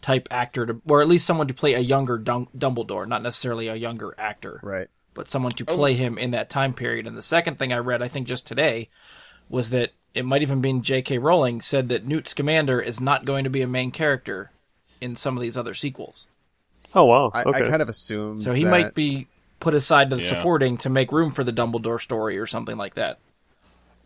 type 0.00 0.26
actor 0.30 0.66
to, 0.66 0.80
or 0.88 1.02
at 1.02 1.08
least 1.08 1.26
someone 1.26 1.48
to 1.48 1.54
play 1.54 1.74
a 1.74 1.80
younger 1.80 2.16
Dum- 2.18 2.48
Dumbledore, 2.56 3.06
not 3.06 3.22
necessarily 3.22 3.68
a 3.68 3.74
younger 3.74 4.14
actor, 4.18 4.60
Right. 4.62 4.88
but 5.14 5.28
someone 5.28 5.52
to 5.52 5.64
play 5.64 5.94
him 5.94 6.16
in 6.18 6.30
that 6.32 6.50
time 6.50 6.74
period. 6.74 7.06
And 7.06 7.16
the 7.16 7.22
second 7.22 7.58
thing 7.58 7.72
I 7.72 7.78
read, 7.78 8.02
I 8.02 8.08
think 8.08 8.26
just 8.26 8.46
today, 8.46 8.88
was 9.48 9.70
that 9.70 9.92
it 10.14 10.24
might 10.24 10.42
even 10.42 10.60
been 10.60 10.82
J.K. 10.82 11.18
Rowling 11.18 11.60
said 11.60 11.88
that 11.90 12.06
Newt 12.06 12.28
Scamander 12.28 12.80
is 12.80 13.00
not 13.00 13.24
going 13.24 13.44
to 13.44 13.50
be 13.50 13.62
a 13.62 13.66
main 13.66 13.90
character 13.90 14.50
in 15.00 15.16
some 15.16 15.36
of 15.36 15.42
these 15.42 15.56
other 15.56 15.74
sequels. 15.74 16.26
Oh 16.94 17.04
wow. 17.04 17.30
I, 17.34 17.42
okay. 17.42 17.66
I 17.66 17.68
kind 17.68 17.82
of 17.82 17.88
assumed. 17.88 18.42
So 18.42 18.52
he 18.52 18.64
that- 18.64 18.70
might 18.70 18.94
be 18.94 19.26
put 19.60 19.74
aside 19.74 20.10
to 20.10 20.16
the 20.16 20.22
Yeah. 20.22 20.28
supporting 20.28 20.76
to 20.78 20.90
make 20.90 21.10
room 21.12 21.30
for 21.30 21.42
the 21.44 21.52
Dumbledore 21.52 22.00
story 22.00 22.38
or 22.38 22.46
something 22.46 22.76
like 22.76 22.94
that. 22.94 23.18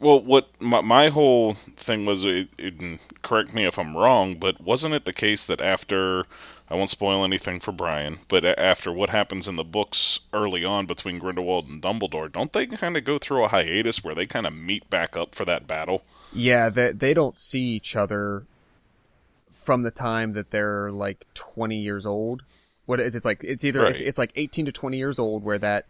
Well, 0.01 0.21
what 0.21 0.49
my, 0.61 0.81
my 0.81 1.09
whole 1.09 1.55
thing 1.77 2.07
was, 2.07 2.23
it, 2.25 2.49
it, 2.57 3.01
correct 3.23 3.53
me 3.53 3.67
if 3.67 3.79
I'm 3.81 3.97
wrong, 3.97 4.37
but 4.37 4.61
wasn't 4.61 4.95
it 4.95 5.05
the 5.05 5.13
case 5.13 5.45
that 5.47 5.61
after, 5.61 6.25
I 6.71 6.77
won't 6.77 6.91
spoil 6.91 7.25
anything 7.25 7.59
for 7.59 7.73
Brian, 7.73 8.15
but 8.29 8.45
after 8.45 8.93
what 8.93 9.11
happens 9.11 9.49
in 9.49 9.57
the 9.57 9.65
books 9.65 10.21
early 10.33 10.65
on 10.65 10.87
between 10.87 11.19
Grindelwald 11.19 11.69
and 11.69 11.83
Dumbledore, 11.83 12.31
don't 12.31 12.53
they 12.53 12.67
kind 12.67 12.97
of 12.97 13.03
go 13.03 13.19
through 13.19 13.43
a 13.45 13.49
hiatus 13.49 14.05
where 14.05 14.15
they 14.15 14.27
kind 14.27 14.47
of 14.47 14.53
meet 14.55 14.89
back 14.89 15.17
up 15.17 15.35
for 15.35 15.45
that 15.47 15.67
battle? 15.67 16.05
Yeah, 16.33 16.69
they 16.69 16.93
they 16.93 17.13
don't 17.15 17.39
see 17.39 17.63
each 17.63 17.97
other 17.97 18.45
from 19.69 19.83
the 19.83 19.91
time 19.91 20.33
that 20.33 20.51
they're 20.51 20.91
like 20.91 21.27
20 21.35 21.77
years 21.77 22.07
old. 22.07 22.41
What 22.87 23.01
is 23.01 23.15
it? 23.15 23.19
It's 23.19 23.27
like 23.27 23.45
it's 23.45 23.65
either 23.67 23.81
Right. 23.83 23.97
it's, 23.97 24.01
it's 24.03 24.19
like 24.19 24.33
18 24.35 24.65
to 24.65 24.73
20 24.73 24.97
years 24.97 25.19
old 25.19 25.45
where 25.45 25.59
that 25.59 25.85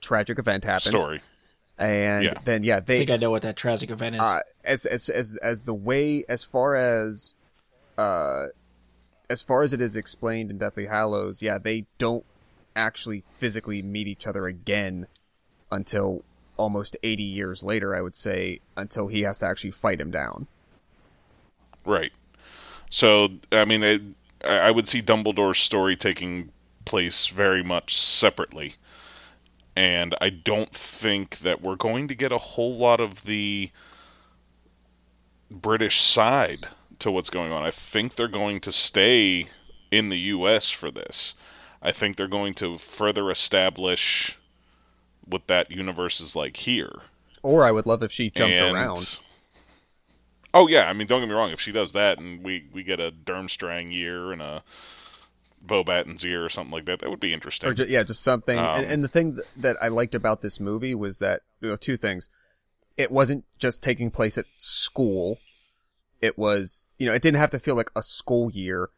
tragic 0.00 0.38
event 0.38 0.64
happens, 0.64 0.98
Story. 1.02 1.20
and 1.76 2.24
Yeah. 2.24 2.38
then 2.46 2.64
yeah, 2.64 2.78
I 2.78 2.80
they 2.80 2.96
think 3.00 3.10
I 3.10 3.18
know 3.18 3.30
what 3.30 3.42
that 3.42 3.54
tragic 3.54 3.90
event 3.90 4.16
is. 4.16 4.22
uh, 4.22 4.40
as 4.64 4.86
as 4.86 5.10
as 5.10 5.36
as 5.42 5.64
the 5.64 5.74
way 5.74 6.24
as 6.26 6.42
far 6.42 6.74
as 6.74 7.34
uh 7.98 8.46
as 9.28 9.42
far 9.42 9.60
as 9.62 9.74
it 9.74 9.82
is 9.82 9.94
explained 9.94 10.50
in 10.50 10.56
Deathly 10.56 10.86
Hallows, 10.86 11.42
yeah, 11.42 11.58
they 11.58 11.84
don't 11.98 12.24
actually 12.74 13.24
physically 13.38 13.82
meet 13.82 14.08
each 14.08 14.26
other 14.26 14.46
again 14.46 15.06
until 15.70 16.24
almost 16.56 16.96
80 17.02 17.24
years 17.24 17.62
later, 17.62 17.94
I 17.94 18.00
would 18.00 18.16
say, 18.16 18.60
until 18.74 19.08
he 19.08 19.20
has 19.24 19.40
to 19.40 19.46
actually 19.46 19.72
fight 19.72 20.00
him 20.00 20.10
down. 20.10 20.46
Right. 21.84 22.12
So, 22.90 23.28
I 23.52 23.64
mean, 23.64 23.82
it, 23.82 24.02
I 24.44 24.58
I 24.58 24.70
would 24.70 24.88
see 24.88 25.02
Dumbledore's 25.02 25.58
story 25.58 25.96
taking 25.96 26.50
place 26.84 27.26
very 27.26 27.62
much 27.62 27.96
separately. 28.00 28.74
And 29.76 30.14
I 30.20 30.30
don't 30.30 30.74
think 30.74 31.38
that 31.40 31.62
we're 31.62 31.76
going 31.76 32.08
to 32.08 32.14
get 32.14 32.32
a 32.32 32.38
whole 32.38 32.76
lot 32.76 32.98
of 32.98 33.22
the 33.24 33.70
British 35.50 36.00
side 36.02 36.66
to 36.98 37.10
what's 37.12 37.30
going 37.30 37.52
on. 37.52 37.64
I 37.64 37.70
think 37.70 38.16
they're 38.16 38.26
going 38.28 38.60
to 38.62 38.72
stay 38.72 39.46
in 39.92 40.08
the 40.08 40.18
U.S. 40.18 40.68
for 40.70 40.90
this. 40.90 41.34
I 41.80 41.92
think 41.92 42.16
they're 42.16 42.26
going 42.26 42.54
to 42.54 42.78
further 42.78 43.30
establish 43.30 44.36
what 45.26 45.46
that 45.46 45.70
universe 45.70 46.20
is 46.20 46.34
like 46.34 46.56
here. 46.56 46.92
Or 47.42 47.64
I 47.64 47.70
would 47.70 47.86
love 47.86 48.02
if 48.02 48.10
she 48.10 48.30
jumped 48.30 48.54
And- 48.54 48.74
around. 48.74 49.18
Oh 50.54 50.66
yeah, 50.66 50.88
I 50.88 50.92
mean, 50.92 51.06
don't 51.06 51.20
get 51.20 51.28
me 51.28 51.34
wrong. 51.34 51.50
If 51.50 51.60
she 51.60 51.72
does 51.72 51.92
that, 51.92 52.18
and 52.18 52.42
we 52.42 52.68
we 52.72 52.82
get 52.82 53.00
a 53.00 53.10
Durmstrang 53.10 53.92
year 53.92 54.32
and 54.32 54.40
a 54.40 54.62
Beauxbatons 55.66 56.22
year 56.22 56.44
or 56.44 56.48
something 56.48 56.72
like 56.72 56.86
that, 56.86 57.00
that 57.00 57.10
would 57.10 57.20
be 57.20 57.34
interesting. 57.34 57.74
yeah, 57.88 58.02
just 58.02 58.22
something. 58.22 58.58
Um, 58.58 58.76
and, 58.76 58.86
and 58.86 59.04
the 59.04 59.08
thing 59.08 59.38
that 59.56 59.76
I 59.82 59.88
liked 59.88 60.14
about 60.14 60.40
this 60.40 60.58
movie 60.58 60.94
was 60.94 61.18
that 61.18 61.42
you 61.60 61.68
know 61.68 61.76
two 61.76 61.96
things. 61.96 62.30
It 62.96 63.10
wasn't 63.12 63.44
just 63.58 63.82
taking 63.82 64.10
place 64.10 64.38
at 64.38 64.46
school. 64.56 65.38
It 66.20 66.38
was 66.38 66.86
you 66.96 67.06
know 67.06 67.12
it 67.12 67.22
didn't 67.22 67.38
have 67.38 67.50
to 67.50 67.58
feel 67.58 67.74
like 67.76 67.90
a 67.94 68.02
school 68.02 68.50
year, 68.50 68.88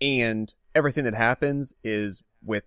and 0.00 0.52
everything 0.74 1.04
that 1.04 1.14
happens 1.14 1.74
is 1.82 2.22
with 2.44 2.64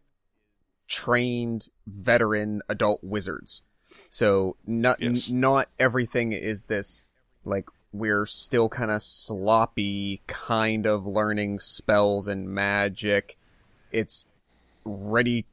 trained 0.87 1.67
veteran 1.87 2.61
adult 2.67 3.01
wizards. 3.03 3.61
So 4.09 4.57
not 4.65 5.01
Yes. 5.01 5.27
n- 5.29 5.39
not 5.39 5.69
everything 5.79 6.33
is 6.33 6.65
this 6.65 7.03
like 7.45 7.69
we're 7.93 8.25
still 8.25 8.69
kind 8.69 8.91
of 8.91 9.03
sloppy 9.03 10.21
kind 10.27 10.85
of 10.85 11.05
learning 11.05 11.59
spells 11.59 12.27
and 12.27 12.47
magic. 12.49 13.37
It's 13.91 14.25
ready 14.85 15.45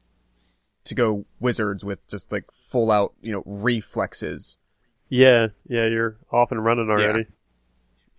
to 0.85 0.95
go 0.95 1.25
wizards 1.39 1.83
with 1.83 2.07
just 2.07 2.31
like 2.31 2.45
full 2.69 2.91
out, 2.91 3.13
you 3.21 3.31
know, 3.31 3.43
reflexes. 3.45 4.57
Yeah, 5.09 5.47
yeah, 5.67 5.87
you're 5.87 6.17
off 6.31 6.51
and 6.51 6.63
running 6.63 6.89
already. 6.89 7.25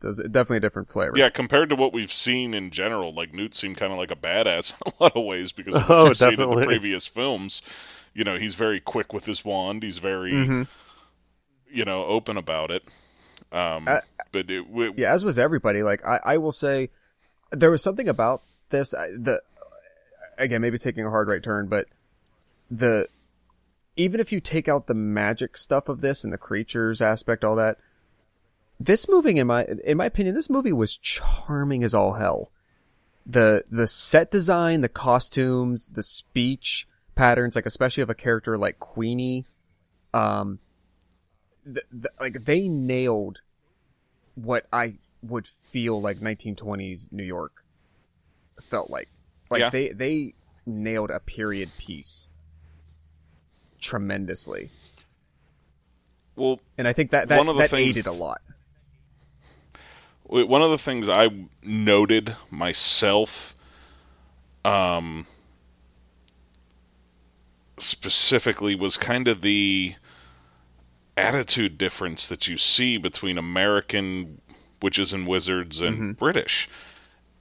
Does 0.01 0.19
it, 0.19 0.33
definitely 0.33 0.59
a 0.59 0.61
different 0.61 0.89
flavor. 0.91 1.13
yeah, 1.17 1.29
compared 1.29 1.69
to 1.69 1.77
what 1.77 1.93
we've 1.93 2.13
seen 2.13 2.55
in 2.55 2.71
general, 2.71 3.15
like 3.15 3.35
Newt 3.35 3.55
seemed 3.55 3.77
kind 3.77 3.93
of 3.93 3.99
like 3.99 4.11
a 4.11 4.17
badass 4.17 4.73
in 4.87 4.93
a 4.99 5.03
lot 5.03 5.17
of 5.17 5.25
ways 5.25 5.53
because 5.53 5.75
of 5.75 5.83
what 5.89 5.91
Oh, 5.99 6.05
we've 6.09 6.17
seen 6.19 6.29
in 6.31 6.37
the 6.37 6.47
definitely. 6.47 6.65
previous 6.67 7.07
films. 7.07 7.61
You 8.15 8.25
know, 8.25 8.39
he's 8.39 8.55
very 8.55 8.81
quick 8.81 9.13
with 9.13 9.25
his 9.25 9.45
wand. 9.45 9.83
He's 9.83 9.99
very, 9.99 10.33
Mhm. 10.33 10.69
you 11.71 11.85
know, 11.85 12.05
open 12.07 12.37
about 12.37 12.71
it. 12.71 12.83
Um, 13.53 13.89
Uh, 13.89 14.01
but 14.33 14.51
it, 14.51 14.65
Yeah, 14.97 15.13
as 15.13 15.25
was 15.25 15.39
everybody. 15.39 15.83
Like 15.83 16.05
I, 16.05 16.21
I 16.25 16.37
will 16.39 16.53
say, 16.53 16.91
there 17.51 17.71
was 17.71 17.83
something 17.83 18.09
about 18.09 18.43
this. 18.71 18.95
I- 18.95 19.11
The 19.11 19.41
again, 20.39 20.61
maybe 20.61 20.79
taking 20.79 21.05
a 21.05 21.11
hard 21.11 21.29
right 21.29 21.43
turn, 21.43 21.67
but 21.67 21.87
the 22.71 23.09
even 23.97 24.21
if 24.21 24.31
you 24.33 24.41
take 24.41 24.69
out 24.69 24.87
the 24.87 24.95
magic 24.95 25.57
stuff 25.57 25.89
of 25.89 26.01
this 26.01 26.25
and 26.25 26.33
the 26.33 26.39
creatures 26.39 27.03
aspect, 27.03 27.45
all 27.45 27.57
that, 27.57 27.77
this 28.79 29.09
movie, 29.09 29.37
in 29.37 29.47
my 29.49 29.67
in 29.85 29.97
my 29.99 30.07
opinion, 30.07 30.35
this 30.35 30.49
movie 30.49 30.73
was 30.73 30.97
charming 30.97 31.83
as 31.85 31.95
all 31.95 32.15
hell. 32.15 32.51
The 33.27 33.65
the 33.71 33.87
set 33.87 34.31
design, 34.31 34.81
the 34.81 34.89
costumes, 34.89 35.89
the 35.93 36.03
speech 36.03 36.87
patterns, 37.15 37.55
like 37.57 37.67
especially 37.67 38.03
of 38.03 38.09
a 38.11 38.15
character 38.15 38.57
like 38.57 38.79
Queenie, 38.79 39.45
um, 40.15 40.61
th- 41.75 41.87
th- 41.91 42.15
like 42.21 42.45
they 42.45 42.69
nailed 42.69 43.41
what 44.35 44.67
I 44.73 44.95
would 45.23 45.49
feel 45.71 46.01
like 46.01 46.19
1920s 46.19 47.09
New 47.13 47.25
York 47.25 47.65
felt 48.63 48.91
like. 48.91 49.09
Like 49.51 49.61
Yeah. 49.61 49.71
they 49.71 49.89
they 49.91 50.35
nailed 50.67 51.11
a 51.11 51.21
period 51.21 51.71
piece 51.79 52.29
tremendously, 53.81 54.71
well, 56.37 56.61
and 56.79 56.87
I 56.87 56.93
think 56.93 57.11
that 57.13 57.29
that, 57.29 57.39
One 57.39 57.49
of 57.49 57.57
the 57.57 57.63
that 57.63 57.71
things- 57.71 57.97
aided 57.97 58.07
a 58.07 58.13
lot. 58.13 58.41
One 60.25 60.63
of 60.63 60.71
the 60.71 60.79
things 60.79 61.09
I 61.09 61.29
noted 61.63 62.37
myself, 62.51 63.55
um, 64.65 65.27
specifically 67.79 68.75
was 68.75 68.97
kind 68.97 69.27
of 69.27 69.41
the 69.43 69.95
attitude 71.21 71.79
difference 71.79 72.27
that 72.29 72.47
you 72.49 72.57
see 72.59 72.97
between 72.97 73.39
American 73.39 74.41
witches 74.83 75.13
and 75.13 75.27
wizards 75.27 75.81
and 75.81 75.95
Mm-hmm. 75.97 76.13
British, 76.13 76.69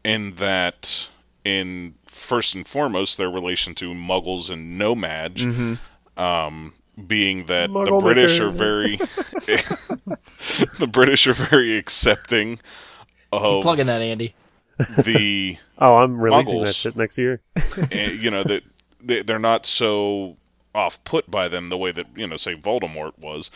in 0.03 0.36
that, 0.36 1.07
in 1.45 1.95
first 2.07 2.55
and 2.55 2.67
foremost, 2.67 3.17
their 3.17 3.30
relation 3.30 3.75
to 3.75 3.93
Muggles 3.93 4.49
and 4.49 4.77
No-Majs, 4.77 5.38
Mm-hmm. 5.38 6.21
um, 6.21 6.73
being 7.07 7.45
that 7.45 7.69
Muggle 7.69 7.86
the 7.86 8.03
British 8.03 8.39
maker. 8.39 8.47
are 8.47 8.51
very, 8.51 8.97
the 10.80 10.88
British 10.88 11.27
are 11.27 11.34
very 11.34 11.77
accepting 11.77 12.57
Keep 13.32 13.41
of 13.41 13.61
plugging 13.63 13.86
that, 13.88 14.01
Andy. 14.01 14.34
the, 15.05 15.57
Oh, 15.77 15.95
I'm 15.97 16.19
releasing 16.19 16.55
Muggles. 16.55 16.65
that 16.65 16.75
shit 16.75 16.95
next 16.97 17.17
year. 17.17 17.41
eh, 17.91 18.11
you 18.11 18.32
know, 18.32 18.43
that 18.43 18.63
they, 19.01 19.21
they're 19.21 19.39
not 19.39 19.65
so 19.65 20.36
off 20.74 21.03
put 21.03 21.30
by 21.30 21.47
them 21.47 21.70
the 21.70 21.78
way 21.78 21.91
that 21.91 22.05
you 22.15 22.28
know, 22.28 22.38
say 22.38 22.55
Voldemort 22.55 23.17
was, 23.17 23.49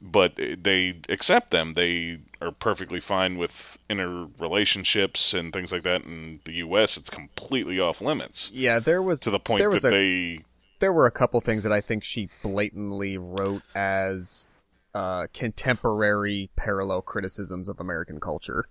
but 0.00 0.34
they 0.36 1.00
accept 1.08 1.50
them. 1.50 1.74
They 1.74 2.18
are 2.40 2.52
perfectly 2.52 3.00
fine 3.00 3.38
with 3.38 3.78
interrelationships 3.88 5.34
and 5.34 5.52
things 5.52 5.72
like 5.72 5.82
that. 5.84 6.04
In 6.04 6.40
the 6.44 6.54
U.S., 6.54 6.96
it's 6.96 7.10
completely 7.10 7.80
off 7.80 8.00
limits 8.00 8.50
Yeah, 8.52 8.78
there 8.78 9.02
was 9.02 9.20
to 9.20 9.30
the 9.30 9.40
point 9.40 9.60
there 9.60 9.70
that 9.70 9.84
a 9.84 9.90
they 9.90 10.44
there 10.80 10.92
were 10.92 11.06
a 11.06 11.10
couple 11.10 11.40
things 11.40 11.64
that 11.64 11.72
I 11.72 11.80
think 11.80 12.04
she 12.04 12.28
blatantly 12.42 13.18
wrote 13.18 13.62
as 13.74 14.46
uh, 14.94 15.26
contemporary 15.32 16.50
parallel 16.56 17.02
criticisms 17.02 17.68
of 17.68 17.80
American 17.80 18.20
culture. 18.20 18.66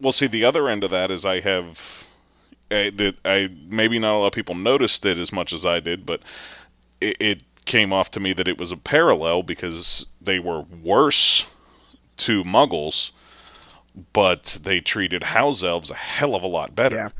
Well, 0.00 0.12
see, 0.12 0.26
the 0.26 0.44
other 0.44 0.68
end 0.68 0.84
of 0.84 0.90
that 0.90 1.10
is 1.10 1.24
I 1.24 1.40
have 1.40 1.78
I, 2.70 2.90
that 2.96 3.14
I 3.24 3.48
maybe 3.68 3.98
not 3.98 4.16
a 4.16 4.18
lot 4.18 4.26
of 4.28 4.32
people 4.32 4.54
noticed 4.54 5.06
it 5.06 5.18
as 5.18 5.32
much 5.32 5.52
as 5.52 5.64
I 5.64 5.80
did, 5.80 6.04
but 6.04 6.20
it, 7.00 7.16
it 7.20 7.42
came 7.64 7.92
off 7.92 8.10
to 8.12 8.20
me 8.20 8.32
that 8.32 8.48
it 8.48 8.58
was 8.58 8.70
a 8.72 8.76
parallel 8.76 9.42
because 9.42 10.06
they 10.20 10.38
were 10.38 10.60
worse 10.82 11.44
to 12.18 12.42
Muggles, 12.44 13.10
but 14.12 14.58
they 14.62 14.80
treated 14.80 15.22
house 15.22 15.62
elves 15.62 15.90
a 15.90 15.94
hell 15.94 16.34
of 16.34 16.42
a 16.42 16.46
lot 16.46 16.74
better. 16.74 17.12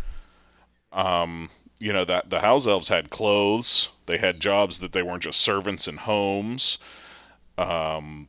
Um, 0.92 1.50
you 1.78 1.92
know 1.92 2.04
that 2.04 2.30
the 2.30 2.40
house 2.40 2.66
elves 2.66 2.88
had 2.88 3.10
clothes. 3.10 3.88
They 4.06 4.16
had 4.18 4.40
jobs 4.40 4.78
that 4.78 4.92
they 4.92 5.02
weren't 5.02 5.22
just 5.24 5.40
servants 5.40 5.88
in 5.88 5.96
homes. 5.96 6.78
Um, 7.58 8.28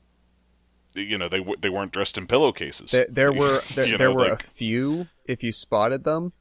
you 0.94 1.18
know 1.18 1.30
they 1.30 1.46
they 1.62 1.70
weren't 1.70 1.92
dressed 1.94 2.18
in 2.18 2.28
pillowcases. 2.28 2.92
There, 2.92 3.08
there 3.10 3.32
were 3.32 3.62
there, 3.76 3.98
there 3.98 4.10
know, 4.10 4.14
were 4.16 4.30
like- 4.30 4.44
a 4.44 4.48
few 4.48 5.08
if 5.26 5.44
you 5.44 5.52
spotted 5.52 6.04
them, 6.04 6.34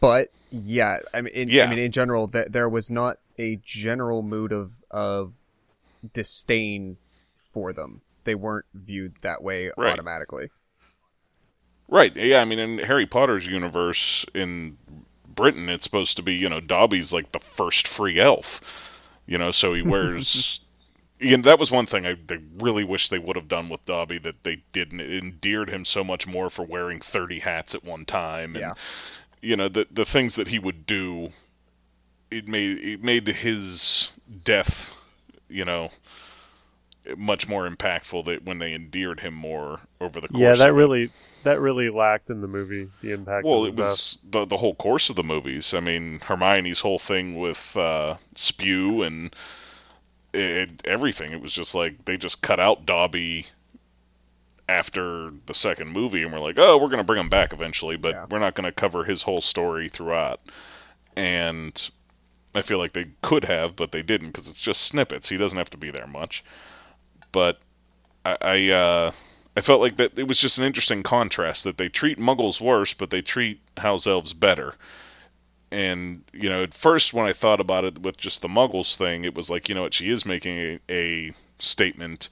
but 0.00 0.28
yeah, 0.50 0.98
I 1.12 1.22
mean, 1.22 1.34
in, 1.34 1.48
Yeah. 1.48 1.64
I 1.64 1.70
mean, 1.70 1.78
in 1.78 1.92
general, 1.92 2.26
that 2.28 2.52
there 2.52 2.68
was 2.68 2.90
not 2.90 3.18
a 3.38 3.56
general 3.64 4.22
mood 4.22 4.52
of 4.52 4.72
of 4.90 5.32
disdain 6.12 6.96
for 7.52 7.72
them. 7.72 8.00
They 8.24 8.34
weren't 8.34 8.66
viewed 8.74 9.14
that 9.22 9.42
way 9.42 9.70
Right. 9.76 9.92
automatically. 9.92 10.50
Right. 11.88 12.14
Yeah. 12.14 12.40
I 12.40 12.44
mean, 12.44 12.58
in 12.58 12.78
Harry 12.78 13.06
Potter's 13.06 13.46
universe 13.46 14.24
in 14.34 14.76
Britain, 15.26 15.68
it's 15.68 15.84
supposed 15.84 16.16
to 16.16 16.22
be 16.22 16.34
you 16.34 16.48
know 16.48 16.60
Dobby's 16.60 17.12
like 17.12 17.32
the 17.32 17.40
first 17.56 17.88
free 17.88 18.20
elf. 18.20 18.60
You 19.26 19.38
know, 19.38 19.50
so 19.50 19.74
he 19.74 19.82
wears. 19.82 20.60
you 21.20 21.36
know, 21.36 21.42
that 21.42 21.58
was 21.58 21.70
one 21.70 21.86
thing 21.86 22.06
I 22.06 22.14
they 22.26 22.38
really 22.58 22.84
wish 22.84 23.08
they 23.08 23.18
would 23.18 23.36
have 23.36 23.48
done 23.48 23.68
with 23.68 23.84
Dobby 23.86 24.18
that 24.18 24.44
they 24.44 24.62
didn't. 24.72 25.00
It 25.00 25.22
endeared 25.22 25.68
him 25.70 25.84
so 25.84 26.04
much 26.04 26.26
more 26.26 26.50
for 26.50 26.64
wearing 26.64 27.00
thirty 27.00 27.38
hats 27.38 27.74
at 27.74 27.84
one 27.84 28.04
time, 28.04 28.54
and 28.54 28.62
Yeah. 28.62 28.74
you 29.40 29.56
know 29.56 29.68
the 29.68 29.86
the 29.90 30.04
things 30.04 30.34
that 30.36 30.48
he 30.48 30.58
would 30.58 30.86
do. 30.86 31.30
It 32.30 32.46
made 32.48 32.78
it 32.78 33.02
made 33.02 33.26
his 33.28 34.08
death, 34.44 34.90
you 35.48 35.64
know, 35.64 35.90
much 37.16 37.48
more 37.48 37.68
impactful 37.68 38.26
that 38.26 38.44
when 38.44 38.58
they 38.58 38.74
endeared 38.74 39.20
him 39.20 39.34
more 39.34 39.80
over 40.00 40.20
the 40.20 40.28
course. 40.28 40.40
Yeah, 40.40 40.54
that 40.56 40.70
of 40.70 40.76
it. 40.76 40.78
really 40.78 41.10
that 41.44 41.60
really 41.60 41.88
lacked 41.88 42.28
in 42.30 42.40
the 42.40 42.48
movie 42.48 42.90
the 43.00 43.12
impact. 43.12 43.44
Well, 43.46 43.64
it 43.64 43.76
death. 43.76 43.78
was 43.90 44.18
the 44.30 44.44
the 44.44 44.56
whole 44.58 44.74
course 44.74 45.08
of 45.08 45.16
the 45.16 45.22
movies. 45.22 45.72
I 45.72 45.80
mean, 45.80 46.20
Hermione's 46.20 46.80
whole 46.80 46.98
thing 46.98 47.36
with 47.38 47.76
uh, 47.76 48.16
S.P.E.W. 48.36 49.02
and 49.02 49.34
it, 50.34 50.82
everything. 50.84 51.32
It 51.32 51.40
was 51.40 51.52
just 51.52 51.74
like 51.74 52.04
they 52.04 52.16
just 52.18 52.42
cut 52.42 52.60
out 52.60 52.84
Dobby 52.84 53.46
after 54.68 55.32
the 55.46 55.54
second 55.54 55.88
movie, 55.88 56.22
and 56.22 56.32
we're 56.32 56.40
like, 56.40 56.58
oh, 56.58 56.76
we're 56.76 56.88
gonna 56.90 57.04
bring 57.04 57.20
him 57.20 57.30
back 57.30 57.54
eventually, 57.54 57.96
but 57.96 58.10
Yeah. 58.14 58.26
we're 58.28 58.38
not 58.38 58.54
gonna 58.54 58.72
cover 58.72 59.04
his 59.04 59.22
whole 59.22 59.40
story 59.40 59.88
throughout. 59.88 60.40
And 61.16 61.90
I 62.54 62.62
feel 62.62 62.78
like 62.78 62.92
they 62.92 63.06
could 63.22 63.44
have, 63.44 63.76
but 63.76 63.92
they 63.92 64.02
didn't 64.02 64.28
because 64.28 64.48
it's 64.48 64.60
just 64.60 64.82
snippets. 64.82 65.28
He 65.28 65.36
doesn't 65.36 65.58
have 65.58 65.70
to 65.70 65.76
be 65.76 65.90
there 65.90 66.06
much. 66.06 66.44
But 67.32 67.58
I, 68.24 68.36
I 68.40 68.68
uh, 68.70 69.12
I 69.56 69.60
felt 69.60 69.80
like 69.80 69.96
that 69.96 70.18
it 70.18 70.28
was 70.28 70.38
just 70.38 70.58
an 70.58 70.64
interesting 70.64 71.02
contrast 71.02 71.64
that 71.64 71.78
they 71.78 71.88
treat 71.88 72.18
Muggles 72.18 72.60
worse, 72.60 72.94
but 72.94 73.10
they 73.10 73.22
treat 73.22 73.60
House 73.76 74.06
Elves 74.06 74.32
better. 74.32 74.74
And 75.70 76.24
you 76.32 76.48
know, 76.48 76.62
at 76.62 76.74
first 76.74 77.12
when 77.12 77.26
I 77.26 77.32
thought 77.32 77.60
about 77.60 77.84
it 77.84 77.98
with 78.00 78.16
just 78.16 78.40
the 78.40 78.48
Muggles 78.48 78.96
thing, 78.96 79.24
it 79.24 79.34
was 79.34 79.50
like, 79.50 79.68
you 79.68 79.74
know 79.74 79.82
what, 79.82 79.94
she 79.94 80.10
is 80.10 80.24
making 80.24 80.58
a, 80.58 80.78
a 80.90 81.32
statement 81.58 82.28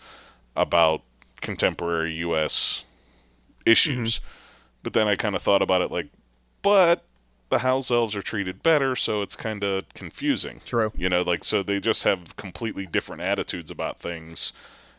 about 0.56 1.02
contemporary 1.40 2.14
U.S. 2.14 2.84
issues. 3.66 4.20
But 4.82 4.92
then 4.92 5.08
I 5.08 5.16
kind 5.16 5.36
of 5.36 5.42
thought 5.42 5.62
about 5.62 5.82
it 5.82 5.90
like, 5.90 6.06
but 6.62 7.04
the 7.50 7.58
House 7.58 7.90
Elves 7.90 8.16
are 8.16 8.22
treated 8.22 8.62
better, 8.62 8.96
so 8.96 9.22
it's 9.22 9.36
kind 9.36 9.62
of 9.62 9.84
confusing. 9.94 10.60
True. 10.64 10.92
You 10.96 11.08
know, 11.08 11.22
like 11.22 11.44
so 11.44 11.62
they 11.62 11.78
just 11.80 12.02
have 12.02 12.36
completely 12.36 12.86
different 12.86 13.22
attitudes 13.22 13.70
about 13.70 14.00
things 14.00 14.52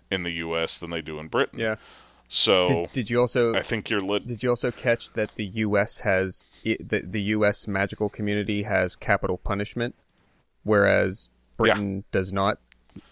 in 0.09 0.23
the 0.23 0.31
U.S. 0.33 0.77
than 0.77 0.89
they 0.89 1.01
do 1.01 1.19
in 1.19 1.27
Britain. 1.27 1.59
Yeah. 1.59 1.75
So 2.29 2.65
Did, 2.67 2.91
did 2.93 3.09
you 3.09 3.19
also 3.21 3.53
I 3.55 3.61
think 3.63 3.89
you're 3.89 4.01
lit. 4.01 4.27
did 4.27 4.43
you 4.43 4.49
also 4.49 4.69
catch 4.71 5.13
that 5.13 5.31
the 5.35 5.45
U.S. 5.45 6.01
has 6.01 6.47
the 6.63 7.01
the 7.03 7.21
U.S. 7.21 7.67
magical 7.67 8.09
community 8.09 8.63
has 8.63 8.95
capital 8.95 9.37
punishment, 9.37 9.95
whereas 10.63 11.29
Britain 11.57 12.03
does 12.11 12.31
not. 12.31 12.59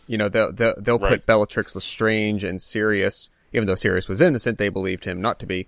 You 0.07 0.17
know, 0.17 0.29
they'll 0.29 0.51
they'll, 0.51 0.73
they'll 0.77 0.99
Right. 0.99 1.11
put 1.11 1.25
Bellatrix 1.25 1.75
Lestrange 1.75 2.43
and 2.43 2.61
Sirius, 2.61 3.29
even 3.53 3.67
though 3.67 3.75
Sirius 3.75 4.07
was 4.07 4.21
innocent, 4.21 4.57
they 4.57 4.69
believed 4.69 5.05
him 5.05 5.21
not 5.21 5.39
to 5.39 5.45
be. 5.45 5.67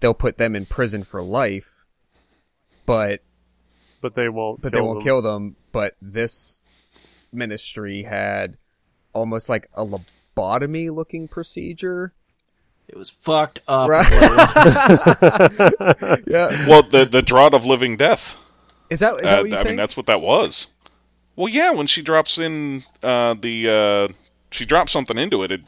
They'll 0.00 0.14
put 0.14 0.38
them 0.38 0.54
in 0.54 0.66
prison 0.66 1.04
for 1.04 1.22
life, 1.22 1.75
but 2.86 3.20
but 4.00 4.14
they 4.14 4.28
won't. 4.28 4.60
but 4.62 4.72
kill 4.72 4.80
they 4.80 4.86
won't 4.86 4.98
them. 5.00 5.04
kill 5.04 5.22
them. 5.22 5.56
But 5.72 5.96
this 6.00 6.64
ministry 7.32 8.04
had 8.04 8.56
almost 9.12 9.48
like 9.48 9.68
a 9.74 9.84
lobotomy 9.84 10.94
looking 10.94 11.28
procedure. 11.28 12.12
It 12.88 12.96
was 12.96 13.10
fucked 13.10 13.60
up. 13.66 13.88
Right. 13.88 14.06
is 14.06 14.20
what 14.20 15.22
it 15.22 15.80
was. 16.00 16.18
yeah. 16.26 16.68
Well, 16.68 16.82
the 16.88 17.04
the 17.04 17.20
draught 17.22 17.52
of 17.54 17.64
living 17.64 17.96
death. 17.96 18.36
Is 18.90 19.00
that 19.00 19.16
is 19.16 19.22
that 19.24 19.40
Uh, 19.40 19.42
what 19.42 19.50
you 19.50 19.54
I 19.56 19.58
think? 19.58 19.68
mean, 19.70 19.76
that's 19.76 19.96
what 19.96 20.06
that 20.06 20.20
was. 20.20 20.68
Well, 21.34 21.48
yeah, 21.48 21.72
when 21.72 21.86
she 21.88 22.00
drops 22.02 22.38
in 22.38 22.84
uh, 23.02 23.34
the 23.34 23.68
uh, 24.10 24.14
she 24.52 24.64
drops 24.64 24.92
something 24.92 25.18
into 25.18 25.42
it. 25.42 25.50
it 25.50 25.60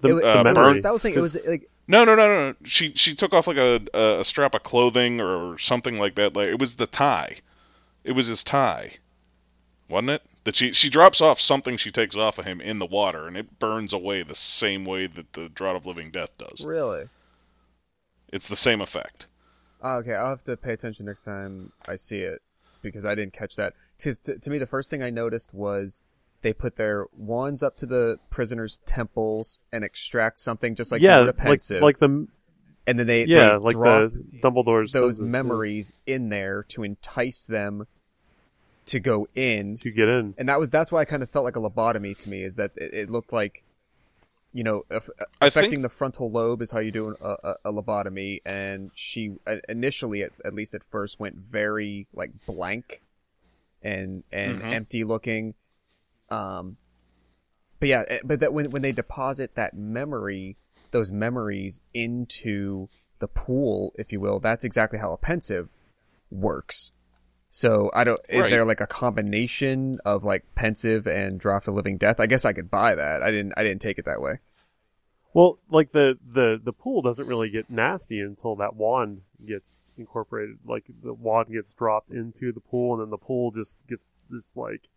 The, 0.00 0.08
It 0.08 0.12
wa- 0.14 0.20
the 0.20 0.40
uh, 0.40 0.42
memory. 0.44 0.54
burn- 0.54 0.82
that 0.82 0.92
was 0.92 1.02
the 1.02 1.08
thing. 1.10 1.18
It 1.18 1.20
was 1.20 1.38
like 1.46 1.70
no, 1.92 2.04
no, 2.04 2.16
no, 2.16 2.50
no. 2.50 2.54
She 2.64 2.92
she 2.96 3.14
took 3.14 3.32
off 3.32 3.46
like 3.46 3.56
a, 3.58 3.80
a 4.20 4.24
strap 4.24 4.54
of 4.54 4.62
clothing 4.62 5.20
or 5.20 5.58
something 5.58 5.98
like 5.98 6.14
that. 6.16 6.34
Like 6.34 6.48
it 6.48 6.58
was 6.58 6.74
the 6.74 6.86
tie. 6.86 7.38
It 8.04 8.12
was 8.12 8.26
his 8.26 8.42
tie, 8.42 8.94
wasn't 9.88 10.10
it? 10.10 10.22
That 10.44 10.56
she 10.56 10.72
she 10.72 10.90
drops 10.90 11.20
off 11.20 11.40
something 11.40 11.76
she 11.76 11.92
takes 11.92 12.16
off 12.16 12.38
of 12.38 12.44
him 12.44 12.60
in 12.60 12.78
the 12.80 12.86
water, 12.86 13.26
and 13.28 13.36
it 13.36 13.58
burns 13.60 13.92
away 13.92 14.22
the 14.22 14.34
same 14.34 14.84
way 14.84 15.06
that 15.06 15.32
the 15.34 15.48
draught 15.48 15.76
of 15.76 15.86
living 15.86 16.10
death 16.10 16.30
does. 16.38 16.64
really. 16.64 17.08
It's 18.32 18.48
the 18.48 18.56
same 18.56 18.80
effect. 18.80 19.26
Oh, 19.82 19.96
okay, 19.96 20.14
I'll 20.14 20.30
have 20.30 20.44
to 20.44 20.56
pay 20.56 20.72
attention 20.72 21.06
next 21.06 21.22
time 21.22 21.72
I 21.86 21.96
see 21.96 22.20
it 22.20 22.40
because 22.80 23.04
I 23.04 23.14
didn't 23.14 23.34
catch 23.34 23.56
that. 23.56 23.74
'Cause 24.02 24.20
to, 24.20 24.38
to 24.38 24.50
me, 24.50 24.58
the 24.58 24.66
first 24.66 24.90
thing 24.90 25.02
I 25.02 25.10
noticed 25.10 25.52
was 25.54 26.00
they 26.42 26.52
put 26.52 26.76
their 26.76 27.06
wands 27.16 27.62
up 27.62 27.76
to 27.78 27.86
the 27.86 28.18
prisoners' 28.30 28.78
temples 28.86 29.60
and 29.72 29.82
extract 29.84 30.40
something 30.40 30.74
just 30.74 30.92
like 30.92 31.00
yeah, 31.00 31.20
the 31.24 31.34
like 31.48 31.60
like 31.82 31.98
the 31.98 32.26
and 32.86 32.98
then 32.98 33.06
they 33.06 33.24
yeah, 33.24 33.50
they 33.52 33.56
like 33.58 33.76
drop 33.76 34.12
the 34.12 34.38
Dumbledore's 34.40 34.92
those 34.92 35.18
Pensieve, 35.18 35.26
yeah, 35.26 35.30
memories 35.30 35.92
in 36.06 36.28
there 36.28 36.64
to 36.68 36.82
entice 36.82 37.44
them 37.44 37.86
to 38.86 38.98
go 38.98 39.28
in. 39.36 39.76
To 39.76 39.90
get 39.92 40.08
in. 40.08 40.34
and 40.36 40.48
that 40.48 40.58
was 40.58 40.68
that's 40.70 40.90
why 40.90 41.00
I 41.00 41.04
kind 41.04 41.22
of 41.22 41.30
felt 41.30 41.44
like 41.44 41.56
a 41.56 41.60
lobotomy 41.60 42.18
to 42.18 42.28
me 42.28 42.42
is 42.42 42.56
that 42.56 42.72
it, 42.76 42.92
it 42.92 43.10
looked 43.10 43.32
like 43.32 43.62
you 44.52 44.64
know 44.64 44.84
aff- 44.90 45.08
I 45.40 45.46
affecting 45.46 45.70
think- 45.70 45.82
the 45.82 45.88
frontal 45.88 46.30
lobe 46.30 46.60
is 46.60 46.72
how 46.72 46.80
you 46.80 46.90
do 46.90 47.16
a, 47.20 47.28
a, 47.30 47.54
a 47.66 47.72
lobotomy. 47.72 48.40
And 48.44 48.90
she 48.94 49.36
uh, 49.46 49.56
initially 49.68 50.22
at, 50.24 50.32
at 50.44 50.52
least 50.52 50.74
at 50.74 50.82
first 50.90 51.20
went 51.20 51.36
very 51.36 52.08
like 52.12 52.32
blank 52.46 53.00
and 53.82 54.24
and 54.32 54.60
Mhm. 54.60 54.72
empty 54.74 55.04
looking 55.04 55.54
um 56.32 56.76
but 57.80 57.88
yeah 57.88 58.02
eh, 58.08 58.18
but 58.24 58.40
that 58.40 58.52
when 58.52 58.70
when 58.70 58.82
they 58.82 58.92
deposit 58.92 59.54
that 59.54 59.74
memory 59.74 60.56
those 60.90 61.10
memories 61.12 61.80
into 61.94 62.88
the 63.18 63.28
pool 63.28 63.92
if 63.98 64.12
you 64.12 64.20
will 64.20 64.40
that's 64.40 64.64
exactly 64.64 64.98
how 64.98 65.12
a 65.12 65.16
Pensieve 65.16 65.68
works 66.30 66.92
so 67.54 67.90
I 67.92 68.04
don't. 68.04 68.18
Is 68.30 68.40
Right. 68.40 68.50
there 68.50 68.64
like 68.64 68.80
a 68.80 68.86
combination 68.86 69.98
of 70.06 70.24
like 70.24 70.42
Pensieve 70.54 71.06
and 71.06 71.38
draught 71.38 71.68
of 71.68 71.74
living 71.74 71.98
death? 71.98 72.18
I 72.18 72.24
guess 72.24 72.46
I 72.46 72.54
could 72.54 72.70
buy 72.70 72.94
that. 72.94 73.22
I 73.22 73.30
didn't. 73.30 73.52
I 73.58 73.62
didn't 73.62 73.82
take 73.82 73.98
it 73.98 74.06
that 74.06 74.22
way. 74.22 74.38
Well, 75.34 75.58
like 75.70 75.92
the 75.92 76.18
the 76.26 76.58
the 76.62 76.72
pool 76.72 77.02
doesn't 77.02 77.26
really 77.26 77.50
get 77.50 77.68
nasty 77.68 78.20
until 78.20 78.56
that 78.56 78.74
wand 78.74 79.20
gets 79.46 79.86
incorporated. 79.98 80.60
Like 80.64 80.86
the 81.02 81.12
wand 81.12 81.52
gets 81.52 81.74
dropped 81.74 82.10
into 82.10 82.52
the 82.52 82.60
pool, 82.60 82.94
and 82.94 83.02
then 83.02 83.10
the 83.10 83.18
pool 83.18 83.50
just 83.50 83.76
gets 83.86 84.12
this 84.30 84.56
like 84.56 84.88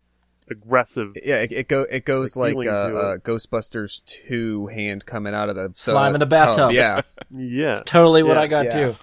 aggressive. 0.50 1.12
Yeah, 1.24 1.36
it, 1.42 1.52
it 1.52 1.68
go. 1.68 1.82
It 1.82 2.04
goes 2.04 2.36
Like 2.36 2.54
like, 2.54 2.68
uh, 2.68 2.70
uh, 2.70 3.16
Ghostbusters 3.18 4.04
two 4.04 4.66
hand 4.68 5.04
coming 5.06 5.34
out 5.34 5.48
of 5.48 5.56
the 5.56 5.70
Slime 5.74 6.14
in 6.14 6.20
the 6.20 6.26
bathtub. 6.26 6.56
tub. 6.56 6.72
Yeah, 6.72 7.02
Yeah, 7.30 7.82
Totally 7.84 8.22
what 8.22 8.38
I 8.38 8.46
got 8.46 8.66
Yeah. 8.66 8.70
too. 8.70 8.94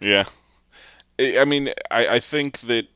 Yeah. 0.00 0.24
I 1.18 1.38
I 1.38 1.44
mean, 1.44 1.70
I, 1.90 2.06
I 2.16 2.20
think 2.20 2.60
that 2.60 2.86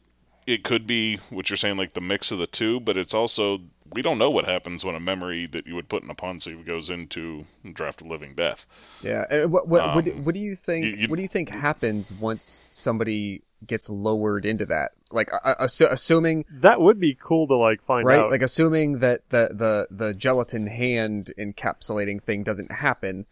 it 0.46 0.64
could 0.64 0.86
be 0.86 1.18
what 1.30 1.48
you're 1.50 1.56
saying, 1.56 1.76
like 1.76 1.94
the 1.94 2.00
mix 2.00 2.30
of 2.32 2.38
the 2.38 2.46
two, 2.48 2.80
but 2.80 2.96
it's 2.96 3.14
also 3.14 3.58
we 3.92 4.00
don't 4.02 4.18
know 4.18 4.30
what 4.30 4.46
happens 4.46 4.84
when 4.84 4.94
a 4.94 5.00
memory 5.00 5.46
that 5.52 5.66
you 5.66 5.74
would 5.74 5.88
put 5.88 6.02
in 6.02 6.08
a 6.10 6.14
Ponzi 6.14 6.64
goes 6.66 6.88
into 6.88 7.44
Draught 7.64 8.00
of 8.00 8.06
Living 8.06 8.34
Death. 8.34 8.64
yeah. 9.02 9.24
And 9.30 9.52
what 9.52 9.68
what 9.68 9.94
what, 9.94 10.04
do- 10.04 10.12
Um, 10.12 10.24
what 10.24 10.34
do 10.34 10.40
you 10.40 10.54
think? 10.56 10.84
you- 10.86 10.92
you- 11.02 11.08
what 11.08 11.16
do 11.16 11.22
you 11.22 11.28
think 11.28 11.50
happens 11.50 12.10
once 12.12 12.60
somebody 12.70 13.42
gets 13.66 13.88
lowered 13.90 14.44
into 14.46 14.64
that? 14.66 14.92
Like, 15.12 15.30
uh, 15.32 15.54
assu- 15.60 15.90
assuming 15.90 16.44
that 16.50 16.80
would 16.80 16.98
be 16.98 17.14
cool 17.14 17.46
to 17.48 17.56
like 17.56 17.82
find 17.84 18.06
right, 18.06 18.18
out. 18.20 18.30
like 18.30 18.42
assuming 18.42 18.98
that 19.00 19.28
the 19.30 19.50
the 19.52 19.86
the 19.90 20.14
gelatin 20.14 20.66
hand 20.66 21.32
encapsulating 21.38 22.22
thing 22.22 22.42
doesn't 22.42 22.72
happen. 22.72 23.26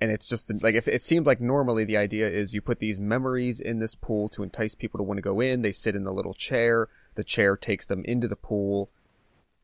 And 0.00 0.10
it's 0.10 0.26
just 0.26 0.50
like 0.62 0.74
if 0.74 0.86
it 0.88 1.02
seemed 1.02 1.26
like 1.26 1.40
normally 1.40 1.84
the 1.84 1.96
idea 1.96 2.28
is 2.28 2.52
you 2.52 2.60
put 2.60 2.80
these 2.80 3.00
memories 3.00 3.60
in 3.60 3.78
this 3.78 3.94
pool 3.94 4.28
to 4.30 4.42
entice 4.42 4.74
people 4.74 4.98
to 4.98 5.04
want 5.04 5.18
to 5.18 5.22
go 5.22 5.40
in. 5.40 5.62
They 5.62 5.72
sit 5.72 5.94
in 5.94 6.04
the 6.04 6.12
little 6.12 6.34
chair. 6.34 6.88
The 7.14 7.24
chair 7.24 7.56
takes 7.56 7.86
them 7.86 8.02
into 8.04 8.28
the 8.28 8.36
pool, 8.36 8.90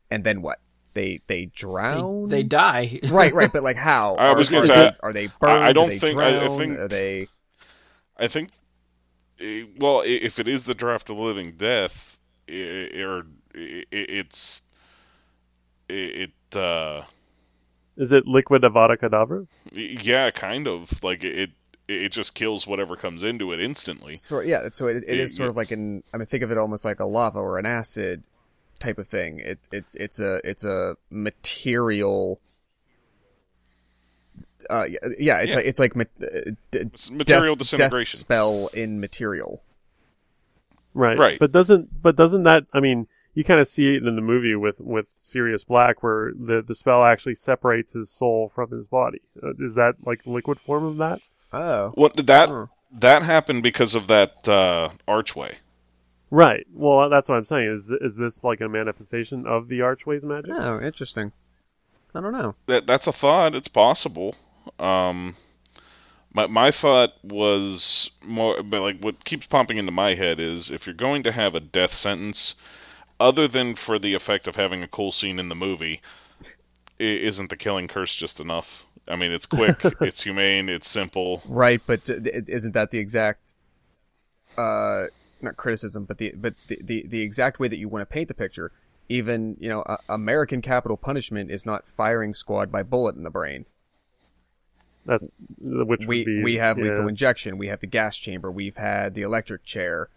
and 0.09 0.23
then 0.23 0.41
what? 0.41 0.59
They 0.95 1.21
they 1.27 1.45
They, 1.45 1.51
drown. 1.55 2.27
they 2.29 2.41
die. 2.43 2.99
right, 3.09 3.33
right. 3.33 3.51
But 3.53 3.61
like 3.63 3.77
how? 3.77 4.15
I 4.15 4.33
was 4.33 4.47
Are- 4.49 4.51
gonna 4.51 4.63
are 4.63 4.67
say, 4.67 4.75
they- 4.83 4.95
are 5.01 5.13
they 5.13 5.27
burned? 5.39 5.63
I 5.65 5.71
don't 5.71 5.85
Are 5.85 5.89
they 5.89 5.99
think- 5.99 6.17
I- 6.19 6.45
I 6.45 6.57
think- 6.57 6.79
Are 6.79 6.87
they? 6.87 7.27
I 8.17 8.27
think, 8.27 8.49
well, 9.77 10.03
if 10.05 10.39
it 10.39 10.47
is 10.47 10.63
the 10.63 10.75
Draught 10.75 11.09
of 11.09 11.17
Living 11.17 11.53
Death, 11.57 12.17
or 12.47 13.25
it, 13.53 13.87
it's 13.91 14.61
it, 15.89 16.31
it 16.53 16.57
uh 16.57 17.03
Is 17.97 18.11
it 18.11 18.27
liquid 18.27 18.63
Avada 18.63 18.97
Kedavra? 18.97 19.47
yeah, 19.71 20.31
kind 20.31 20.67
of 20.67 20.91
like 21.03 21.23
it 21.23 21.51
it 21.87 22.11
just 22.11 22.33
kills 22.33 22.65
whatever 22.65 22.95
comes 22.95 23.23
into 23.23 23.51
it 23.51 23.59
instantly. 23.59 24.15
So 24.15 24.39
yeah, 24.39 24.69
so 24.71 24.87
it, 24.87 25.03
it 25.07 25.19
is 25.19 25.35
sort 25.35 25.47
yeah. 25.47 25.49
of 25.51 25.57
like 25.57 25.71
an. 25.71 26.03
I 26.13 26.17
mean, 26.17 26.25
think 26.25 26.43
of 26.43 26.51
it 26.51 26.57
almost 26.57 26.85
like 26.85 26.99
a 26.99 27.05
lava 27.05 27.39
or 27.39 27.59
an 27.59 27.65
acid 27.65 28.23
type 28.79 28.97
of 28.97 29.07
thing. 29.07 29.39
It 29.39 29.59
it's 29.71 29.95
it's 29.95 30.19
a 30.19 30.39
it's 30.43 30.63
a 30.63 30.95
material. 31.09 32.39
Uh, 34.69 34.85
yeah, 34.89 34.99
yeah, 35.19 35.37
it's 35.41 35.51
Yeah. 35.51 35.55
like 35.57 35.65
it's 35.65 35.79
like 35.79 35.95
ma- 35.95 36.03
uh, 36.21 36.51
d- 36.71 36.79
It's 36.79 37.09
material 37.11 37.55
death, 37.55 37.59
disintegration. 37.69 38.17
death 38.17 38.19
spell 38.19 38.67
in 38.73 38.99
material. 38.99 39.61
Right. 40.93 41.17
Right. 41.17 41.39
But 41.39 41.51
doesn't 41.51 42.01
but 42.01 42.15
doesn't 42.15 42.43
that 42.43 42.65
I 42.73 42.79
mean 42.79 43.07
you 43.33 43.43
kind 43.43 43.59
of 43.59 43.67
see 43.67 43.95
it 43.95 44.03
in 44.05 44.15
the 44.15 44.21
movie 44.21 44.55
with 44.55 44.79
with 44.79 45.07
Sirius 45.11 45.63
Black 45.63 46.03
where 46.03 46.31
the 46.35 46.61
the 46.61 46.75
spell 46.75 47.03
actually 47.03 47.35
separates 47.35 47.93
his 47.93 48.09
soul 48.11 48.47
from 48.47 48.69
his 48.71 48.87
body. 48.87 49.21
Uh, 49.41 49.53
is 49.59 49.75
that 49.75 49.95
like 50.05 50.21
liquid 50.25 50.59
form 50.59 50.85
of 50.85 50.97
that? 50.97 51.19
Oh, 51.51 51.89
What 51.95 52.15
that 52.27 52.49
Huh. 52.49 52.67
that 52.99 53.23
happened 53.23 53.63
because 53.63 53.95
of 53.95 54.07
that 54.07 54.47
uh, 54.47 54.89
archway. 55.07 55.57
Right. 56.29 56.65
Well, 56.73 57.09
that's 57.09 57.29
what 57.29 57.35
I'm 57.37 57.45
saying. 57.45 57.69
Is 57.71 57.87
th- 57.87 58.01
is 58.01 58.15
this 58.17 58.43
like 58.43 58.59
a 58.61 58.67
manifestation 58.69 59.45
of 59.45 59.67
the 59.67 59.81
Archway's 59.81 60.23
magic? 60.25 60.51
oh, 60.55 60.79
interesting. 60.79 61.31
I 62.15 62.21
don't 62.21 62.31
know. 62.33 62.55
That 62.67 62.85
that's 62.87 63.05
a 63.07 63.11
thought. 63.11 63.53
It's 63.55 63.67
possible. 63.67 64.35
Um, 64.79 65.35
my 66.33 66.47
my 66.47 66.71
thought 66.71 67.13
was 67.23 68.09
more, 68.23 68.61
but 68.63 68.81
like 68.81 68.99
what 68.99 69.23
keeps 69.23 69.45
popping 69.45 69.77
into 69.77 69.91
my 69.91 70.15
head 70.15 70.39
is 70.39 70.69
if 70.69 70.85
you're 70.85 70.95
going 70.95 71.23
to 71.23 71.31
have 71.31 71.55
a 71.55 71.59
death 71.59 71.93
sentence, 71.93 72.55
other 73.19 73.47
than 73.47 73.75
for 73.75 73.99
the 73.99 74.13
effect 74.13 74.47
of 74.47 74.55
having 74.55 74.83
a 74.83 74.87
cool 74.87 75.11
scene 75.11 75.39
in 75.39 75.49
the 75.49 75.55
movie, 75.55 76.01
isn't 76.99 77.49
the 77.49 77.57
killing 77.57 77.87
curse 77.87 78.15
just 78.15 78.39
enough? 78.39 78.83
I 79.07 79.15
mean, 79.15 79.31
it's 79.31 79.45
quick, 79.45 79.77
it's 80.01 80.23
humane, 80.23 80.69
it's 80.69 80.89
simple. 80.89 81.41
Right, 81.47 81.81
but 81.85 82.09
isn't 82.09 82.73
that 82.73 82.91
the 82.91 82.99
exact, 82.99 83.53
uh, 84.57 85.05
not 85.41 85.57
criticism, 85.57 86.05
but 86.05 86.17
the 86.17 86.31
but 86.35 86.55
the 86.67 86.79
the, 86.81 87.05
the 87.07 87.21
exact 87.21 87.59
way 87.59 87.67
that 87.67 87.77
you 87.77 87.89
want 87.89 88.01
to 88.01 88.11
paint 88.11 88.27
the 88.27 88.33
picture? 88.33 88.71
Even 89.09 89.57
you 89.59 89.69
know, 89.69 89.81
uh, 89.81 89.97
American 90.09 90.61
capital 90.61 90.97
punishment 90.97 91.51
is 91.51 91.65
not 91.65 91.85
firing 91.85 92.33
squad 92.33 92.71
by 92.71 92.81
bullet 92.81 93.15
in 93.15 93.23
the 93.23 93.29
brain. 93.29 93.65
That's 95.05 95.35
which 95.59 96.05
we 96.05 96.19
would 96.19 96.25
be, 96.25 96.43
we 96.43 96.55
have 96.55 96.77
yeah. 96.77 96.85
lethal 96.85 97.07
injection, 97.07 97.57
we 97.57 97.67
have 97.67 97.81
the 97.81 97.87
gas 97.87 98.15
chamber, 98.15 98.51
we've 98.51 98.77
had 98.77 99.15
the 99.15 99.21
electric 99.21 99.65
chair, 99.65 100.09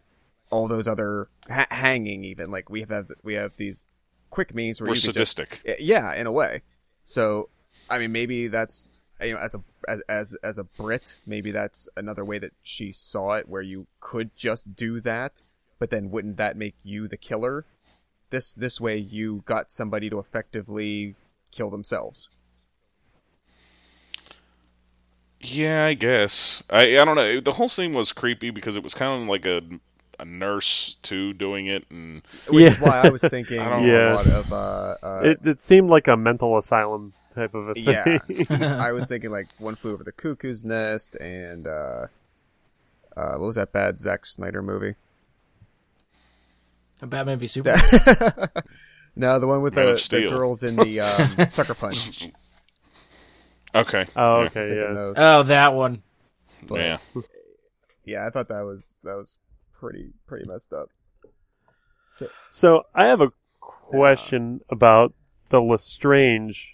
all 0.50 0.68
those 0.68 0.86
other 0.86 1.28
ha- 1.48 1.66
hanging 1.70 2.24
even 2.24 2.50
like 2.50 2.70
we 2.70 2.82
have 2.88 3.10
we 3.24 3.34
have 3.34 3.56
these 3.56 3.86
quick 4.30 4.54
means 4.54 4.80
where 4.80 4.88
We're 4.88 4.96
you 4.96 5.02
can 5.02 5.12
just 5.12 5.36
sadistic. 5.36 5.60
Eh, 5.64 5.76
yeah, 5.80 6.14
in 6.14 6.26
a 6.26 6.32
way. 6.32 6.62
So, 7.04 7.48
I 7.88 7.98
mean, 7.98 8.12
maybe 8.12 8.48
that's 8.48 8.92
you 9.20 9.32
know, 9.32 9.38
as 9.38 9.54
a 9.54 9.62
as 9.88 10.00
as 10.08 10.36
as 10.42 10.58
a 10.58 10.64
Brit, 10.64 11.16
maybe 11.26 11.50
that's 11.50 11.88
another 11.96 12.24
way 12.24 12.38
that 12.38 12.52
she 12.62 12.92
saw 12.92 13.32
it, 13.32 13.48
where 13.48 13.62
you 13.62 13.86
could 14.00 14.30
just 14.36 14.76
do 14.76 15.00
that, 15.00 15.42
but 15.78 15.90
then 15.90 16.10
wouldn't 16.10 16.36
that 16.36 16.56
make 16.56 16.74
you 16.82 17.08
the 17.08 17.16
killer? 17.16 17.64
This 18.30 18.54
this 18.54 18.80
way, 18.80 18.98
you 18.98 19.42
got 19.46 19.70
somebody 19.70 20.10
to 20.10 20.18
effectively 20.18 21.14
kill 21.50 21.70
themselves. 21.70 22.28
Yeah, 25.40 25.84
I 25.84 25.94
guess. 25.94 26.62
I 26.70 26.98
I 26.98 27.04
don't 27.04 27.16
know. 27.16 27.40
The 27.40 27.52
whole 27.52 27.68
thing 27.68 27.92
was 27.94 28.12
creepy 28.12 28.50
because 28.50 28.76
it 28.76 28.82
was 28.82 28.94
kind 28.94 29.22
of 29.22 29.28
like 29.28 29.46
a 29.46 29.60
a 30.18 30.24
nurse 30.24 30.96
too 31.02 31.32
doing 31.34 31.66
it, 31.66 31.84
and 31.90 32.22
Which 32.48 32.72
is 32.72 32.80
why 32.80 33.02
I 33.02 33.08
was 33.10 33.20
thinking 33.30 33.60
I 33.60 33.68
don't 33.68 33.84
a 33.84 33.86
know. 33.86 34.14
lot 34.14 34.26
of 34.26 34.52
uh, 34.52 34.96
uh 35.02 35.20
It 35.24 35.40
it 35.44 35.60
seemed 35.60 35.90
like 35.90 36.08
a 36.08 36.16
mental 36.16 36.56
asylum 36.56 37.12
type 37.34 37.54
of 37.54 37.68
a 37.68 37.74
thing. 37.74 38.20
Yeah. 38.48 38.78
I 38.82 38.92
was 38.92 39.08
thinking 39.08 39.30
like 39.30 39.48
One 39.58 39.76
Flew 39.76 39.92
Over 39.92 40.04
the 40.04 40.12
Cuckoo's 40.12 40.64
Nest 40.64 41.16
and 41.16 41.66
uh, 41.66 42.06
uh, 43.16 43.32
what 43.32 43.46
was 43.46 43.56
that 43.56 43.72
bad 43.72 44.00
Zack 44.00 44.24
Snyder 44.26 44.62
movie? 44.62 44.94
A 47.02 47.06
Batman 47.06 47.38
v 47.38 47.46
Superman. 47.46 47.78
no, 49.16 49.38
the 49.38 49.46
one 49.46 49.60
with 49.60 49.74
Man 49.74 49.86
the, 49.86 50.06
the 50.10 50.30
girls 50.30 50.62
in 50.62 50.76
the 50.76 51.00
um, 51.00 51.50
Sucker 51.50 51.74
Punch. 51.74 52.28
Okay. 53.80 54.06
oh, 54.16 54.40
Yeah. 54.42 54.46
okay, 54.46 54.62
Thinking 54.68 54.76
yeah. 54.96 55.12
oh, 55.16 55.42
that 55.44 55.74
one. 55.74 56.02
But- 56.66 56.80
Yeah. 56.80 56.98
yeah, 58.04 58.26
I 58.26 58.30
thought 58.30 58.48
that 58.48 58.62
was 58.64 58.96
that 59.04 59.14
was 59.14 59.36
pretty 59.72 60.12
pretty 60.26 60.48
messed 60.48 60.72
up. 60.72 60.90
So 62.48 62.84
I 62.94 63.06
have 63.06 63.20
a 63.20 63.32
question 63.60 64.60
about 64.70 65.12
the 65.50 65.60
Lestrange 65.60 66.72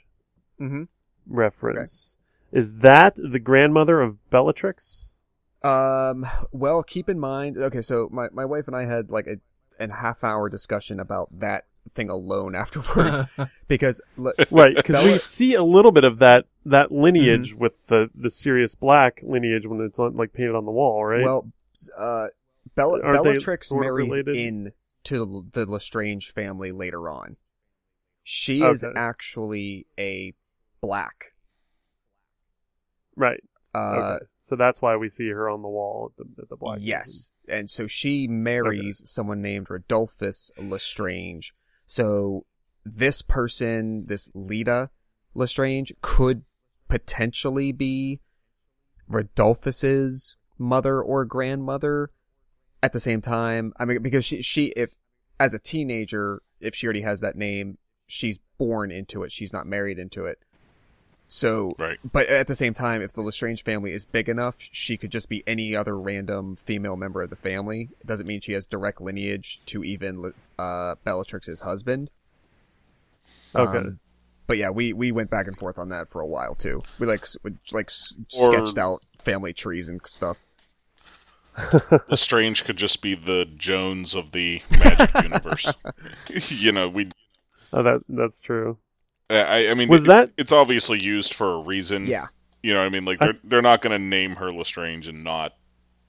Mm-hmm. 0.61 0.85
reference. 1.27 2.17
Is 2.53 2.77
that 2.79 3.17
the 3.17 3.41
grandmother 3.41 4.01
of 4.01 4.19
Bellatrix? 4.31 5.13
Um. 5.65 6.27
Well, 6.53 6.83
keep 6.85 7.09
in 7.09 7.19
mind. 7.19 7.57
Okay, 7.59 7.83
so 7.83 8.09
my 8.13 8.29
my 8.33 8.45
wife 8.45 8.69
and 8.69 8.77
I 8.77 8.85
had 8.85 9.11
like 9.11 9.27
a 9.27 9.37
an 9.83 9.91
half 9.91 10.23
hour 10.23 10.49
discussion 10.49 11.01
about 11.01 11.29
that 11.41 11.65
thing 11.95 12.09
alone 12.11 12.55
afterward 12.57 13.29
because 13.69 14.01
Right, 14.51 14.75
because 14.77 15.05
we 15.05 15.19
see 15.19 15.55
a 15.55 15.63
little 15.65 15.93
bit 15.93 16.05
of 16.05 16.19
that 16.21 16.47
that 16.65 16.87
Mm-hmm. 16.91 17.03
lineage 17.03 17.55
with 17.55 17.87
the 17.89 18.09
the 18.15 18.31
Sirius 18.31 18.75
Black 18.75 19.21
lineage 19.23 19.67
when 19.67 19.81
it's 19.81 19.99
on, 19.99 20.15
like 20.17 20.33
painted 20.33 20.55
on 20.55 20.65
the 20.65 20.71
wall, 20.73 21.05
right? 21.05 21.25
Well, 21.25 21.51
uh, 21.99 22.29
Bella, 22.75 23.01
Aren't 23.03 23.23
Bellatrix 23.25 23.73
marries 23.73 24.11
related? 24.11 24.37
in 24.37 24.73
to 25.05 25.47
the 25.53 25.67
Lestrange 25.67 26.33
family 26.33 26.71
later 26.73 27.11
on. 27.11 27.37
She 28.23 28.63
is 28.63 28.85
actually 28.97 29.87
a 29.99 30.33
black. 30.81 31.33
right. 33.17 33.43
Uh, 33.75 33.79
okay. 33.79 34.25
So 34.43 34.57
that's 34.57 34.83
why 34.83 34.97
we 34.97 35.09
see 35.09 35.29
her 35.31 35.49
on 35.49 35.63
the 35.63 35.69
wall 35.69 36.13
at 36.19 36.25
the, 36.37 36.43
at 36.43 36.49
the 36.49 36.57
Black. 36.57 36.79
yes, 36.83 37.33
and 37.49 37.71
so 37.71 37.87
she 37.87 38.27
marries 38.29 39.03
someone 39.05 39.41
named 39.41 39.69
Rodolphus 39.69 40.51
Lestrange. 40.59 41.55
So 41.93 42.47
this 42.87 43.21
person, 43.21 44.07
this 44.07 44.31
Leta 44.33 44.89
Lestrange, 45.35 45.93
could 46.01 46.43
potentially 46.89 47.71
be 47.71 48.21
Rodolphus's 49.07 50.37
mother 50.57 51.03
or 51.03 51.27
grandmother. 51.27 52.09
At 52.83 52.95
the 52.95 52.99
same 52.99 53.21
time, 53.21 53.75
I 53.79 53.85
mean, 53.85 54.01
because 54.01 54.25
she, 54.25 54.41
she, 54.41 54.69
if 54.69 54.95
as 55.39 55.53
a 55.53 55.59
teenager, 55.59 56.41
if 56.61 56.75
she 56.75 56.87
already 56.87 57.03
has 57.03 57.21
that 57.21 57.37
name, 57.37 57.77
she's 58.07 58.39
born 58.57 58.91
into 58.91 59.23
it. 59.23 59.31
She's 59.31 59.53
not 59.53 59.67
married 59.67 59.99
into 59.99 60.25
it. 60.25 60.39
So, 61.29 61.75
Right. 61.79 61.99
but 62.05 62.27
at 62.27 62.47
the 62.47 62.55
same 62.55 62.75
time, 62.75 63.01
if 63.01 63.13
the 63.15 63.23
Lestrange 63.23 63.65
family 63.65 63.93
is 63.93 64.05
big 64.05 64.29
enough, 64.29 64.57
she 64.59 64.99
could 64.99 65.11
just 65.11 65.31
be 65.31 65.43
any 65.47 65.75
other 65.75 65.99
random 65.99 66.57
female 66.57 66.95
member 66.97 67.23
of 67.23 67.31
the 67.31 67.37
family. 67.37 67.89
It 68.01 68.07
doesn't 68.07 68.27
mean 68.27 68.41
she 68.43 68.53
has 68.53 68.67
direct 68.67 69.01
lineage 69.01 69.61
to 69.67 69.83
even 69.83 70.35
uh, 70.59 70.97
Bellatrix's 71.07 71.63
husband. 71.63 72.11
Okay. 73.55 73.79
Um, 73.79 73.99
but 74.47 74.59
yeah, 74.59 74.69
we, 74.71 74.93
we 74.93 75.11
went 75.11 75.31
back 75.31 75.47
and 75.47 75.57
forth 75.57 75.79
on 75.79 75.89
that 75.89 76.11
for 76.11 76.21
a 76.21 76.27
while 76.27 76.55
too. 76.55 76.83
We 76.99 77.07
like 77.07 77.27
we, 77.43 77.53
like 77.73 77.91
Or- 78.39 78.53
sketched 78.53 78.77
out 78.77 79.01
family 79.25 79.55
trees 79.55 79.89
and 79.89 80.01
stuff. 80.05 80.39
Lestrange 82.11 82.65
could 82.65 82.77
just 82.77 83.01
be 83.03 83.15
the 83.15 83.47
Jones 83.57 84.15
of 84.15 84.33
the 84.33 84.61
Magic 84.71 85.11
universe. 85.23 85.67
you 86.49 86.73
know, 86.73 86.89
we. 86.89 87.11
Oh, 87.73 87.83
that 87.83 88.01
that's 88.09 88.41
true. 88.41 88.79
I, 89.37 89.71
I 89.71 89.75
mean, 89.75 89.89
Was 89.89 90.05
it- 90.05 90.09
that- 90.09 90.31
It's 90.37 90.53
obviously 90.53 91.03
used 91.03 91.35
for 91.35 91.55
a 91.55 91.61
reason. 91.61 92.07
Yeah, 92.07 92.27
You 92.63 92.75
know, 92.75 92.81
what 92.81 92.87
I 92.87 92.89
mean, 92.91 93.05
like 93.05 93.19
they're 93.19 93.33
th- 93.33 93.45
they're 93.45 93.63
not 93.63 93.83
going 93.83 93.93
to 93.99 93.99
name 94.05 94.37
her 94.37 94.53
Lestrange 94.53 95.09
and 95.09 95.25
not 95.25 95.53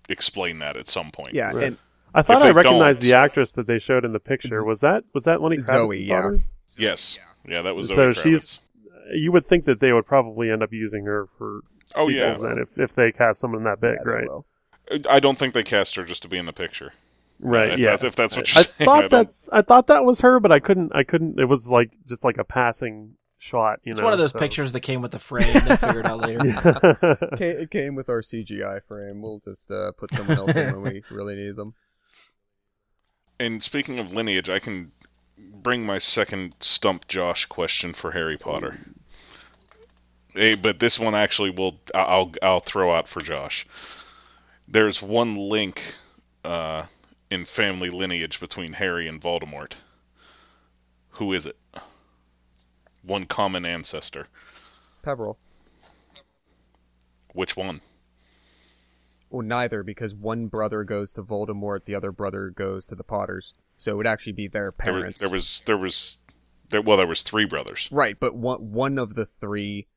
explain 0.09 0.59
that 0.59 0.75
at 0.77 0.89
some 0.89 1.11
point. 1.11 1.33
yeah, 1.33 1.51
Right. 1.51 1.63
and 1.67 1.77
I 2.13 2.21
thought 2.21 2.41
they 2.41 2.49
I 2.49 2.51
recognized 2.51 3.01
don't- 3.01 3.09
the 3.09 3.15
actress 3.15 3.53
that 3.53 3.65
they 3.67 3.79
showed 3.79 4.05
in 4.05 4.13
the 4.13 4.19
picture. 4.19 4.47
It's- 4.49 4.67
Was 4.67 4.81
that 4.81 5.03
was 5.13 5.23
that 5.25 5.41
Lenny 5.41 5.57
Kravitz's 5.57 5.65
Zoe, 5.67 5.99
yeah. 6.03 6.15
daughter? 6.21 6.43
Yes. 6.77 7.17
Yeah, 7.47 7.55
yeah, 7.55 7.61
that 7.63 7.75
was 7.75 7.87
So 7.89 8.11
Zoe 8.11 8.21
she's- 8.23 8.59
You 9.13 9.31
would 9.31 9.45
think 9.45 9.65
that 9.65 9.79
they 9.81 9.91
would 9.91 10.05
probably 10.05 10.49
end 10.49 10.63
up 10.63 10.71
using 10.71 11.05
her 11.05 11.27
for 11.37 11.61
Oh 11.95 12.07
yeah. 12.07 12.33
then 12.37 12.57
if 12.59 12.77
if 12.79 12.95
they 12.95 13.11
cast 13.11 13.39
someone 13.41 13.63
that 13.63 13.79
big, 13.81 13.97
yeah, 14.05 14.11
right? 14.11 14.27
will. 14.27 14.45
I 15.09 15.19
don't 15.19 15.37
think 15.39 15.53
they 15.53 15.63
cast 15.63 15.95
her 15.95 16.03
just 16.03 16.21
to 16.23 16.27
be 16.27 16.37
in 16.37 16.45
the 16.45 16.53
picture. 16.53 16.93
Right. 17.45 17.71
If 17.73 17.79
yeah. 17.79 17.85
that's- 17.91 18.03
if 18.05 18.15
that's 18.15 18.35
what 18.35 18.47
I, 18.47 18.59
you're 18.59 18.63
saying, 18.63 18.67
I 18.79 18.85
thought 18.85 19.01
don't- 19.01 19.11
that's 19.11 19.49
I 19.51 19.61
thought 19.61 19.87
that 19.87 20.05
was 20.05 20.21
her, 20.21 20.39
but 20.39 20.51
I 20.51 20.59
couldn't. 20.59 20.91
I 20.95 21.03
couldn't. 21.03 21.39
It 21.39 21.45
was 21.45 21.69
like 21.69 21.91
just 22.07 22.23
like 22.23 22.37
a 22.37 22.43
passing 22.43 23.15
shot. 23.37 23.79
You 23.83 23.91
It's 23.91 23.99
know. 23.99 24.05
one 24.05 24.13
of 24.13 24.19
those 24.19 24.31
so- 24.31 24.39
pictures 24.39 24.71
that 24.71 24.79
came 24.79 25.01
with 25.01 25.11
the 25.11 25.19
frame. 25.19 25.51
They 25.67 25.75
figured 25.75 26.05
out 26.05 26.19
later. 26.21 26.39
Yeah. 27.39 27.45
It 27.47 27.71
came 27.71 27.95
with 27.95 28.07
our 28.09 28.21
CGI 28.21 28.81
frame. 28.87 29.21
We'll 29.21 29.41
just 29.43 29.69
uh, 29.69 29.91
put 29.91 30.13
someone 30.13 30.37
else 30.37 30.55
in 30.55 30.81
when 30.81 30.93
we 30.93 31.03
really 31.11 31.35
need 31.35 31.55
them. 31.57 31.73
And 33.39 33.61
speaking 33.61 33.99
of 33.99 34.13
lineage, 34.13 34.49
I 34.49 34.59
can 34.59 34.91
bring 35.37 35.85
my 35.85 35.97
second 35.97 36.53
stump 36.61 37.07
Josh 37.07 37.45
question 37.47 37.93
for 37.93 38.11
Harry 38.11 38.37
Potter. 38.37 38.77
Hey, 40.33 40.55
but 40.55 40.79
this 40.79 40.97
one 40.99 41.13
actually 41.15 41.49
will 41.49 41.79
I'll 41.93 42.31
I'll 42.41 42.59
throw 42.61 42.93
out 42.95 43.07
for 43.07 43.21
Josh. 43.21 43.67
There's 44.67 45.01
one 45.01 45.35
link 45.35 45.81
uh, 46.45 46.85
in 47.33 47.45
family 47.45 47.89
lineage 47.89 48.39
between 48.39 48.73
Harry 48.73 49.07
and 49.07 49.19
Voldemort. 49.19 49.73
Who 51.13 51.33
is 51.33 51.47
it? 51.47 51.57
One 53.01 53.25
common 53.25 53.65
ancestor. 53.65 54.27
Peverell. 55.01 55.37
Which 57.33 57.57
one? 57.57 57.81
Well, 59.31 59.41
neither, 59.41 59.81
because 59.81 60.13
one 60.13 60.45
brother 60.45 60.83
goes 60.83 61.11
to 61.13 61.23
Voldemort, 61.23 61.85
the 61.85 61.95
other 61.95 62.11
brother 62.11 62.51
goes 62.51 62.85
to 62.85 62.95
the 62.95 63.03
Potters. 63.03 63.55
So 63.77 63.93
it 63.93 63.95
would 63.95 64.07
actually 64.07 64.33
be 64.33 64.47
their 64.47 64.71
parents. 64.71 65.19
There 65.19 65.29
was, 65.29 65.63
there 65.65 65.75
was 65.75 66.17
there 66.69 66.79
was 66.79 66.81
there 66.81 66.81
well 66.83 66.97
there 66.97 67.07
was 67.07 67.23
three 67.23 67.45
brothers. 67.45 67.89
Right, 67.91 68.15
but 68.19 68.35
one 68.35 68.71
one 68.71 68.99
of 68.99 69.15
the 69.15 69.25
three. 69.25 69.87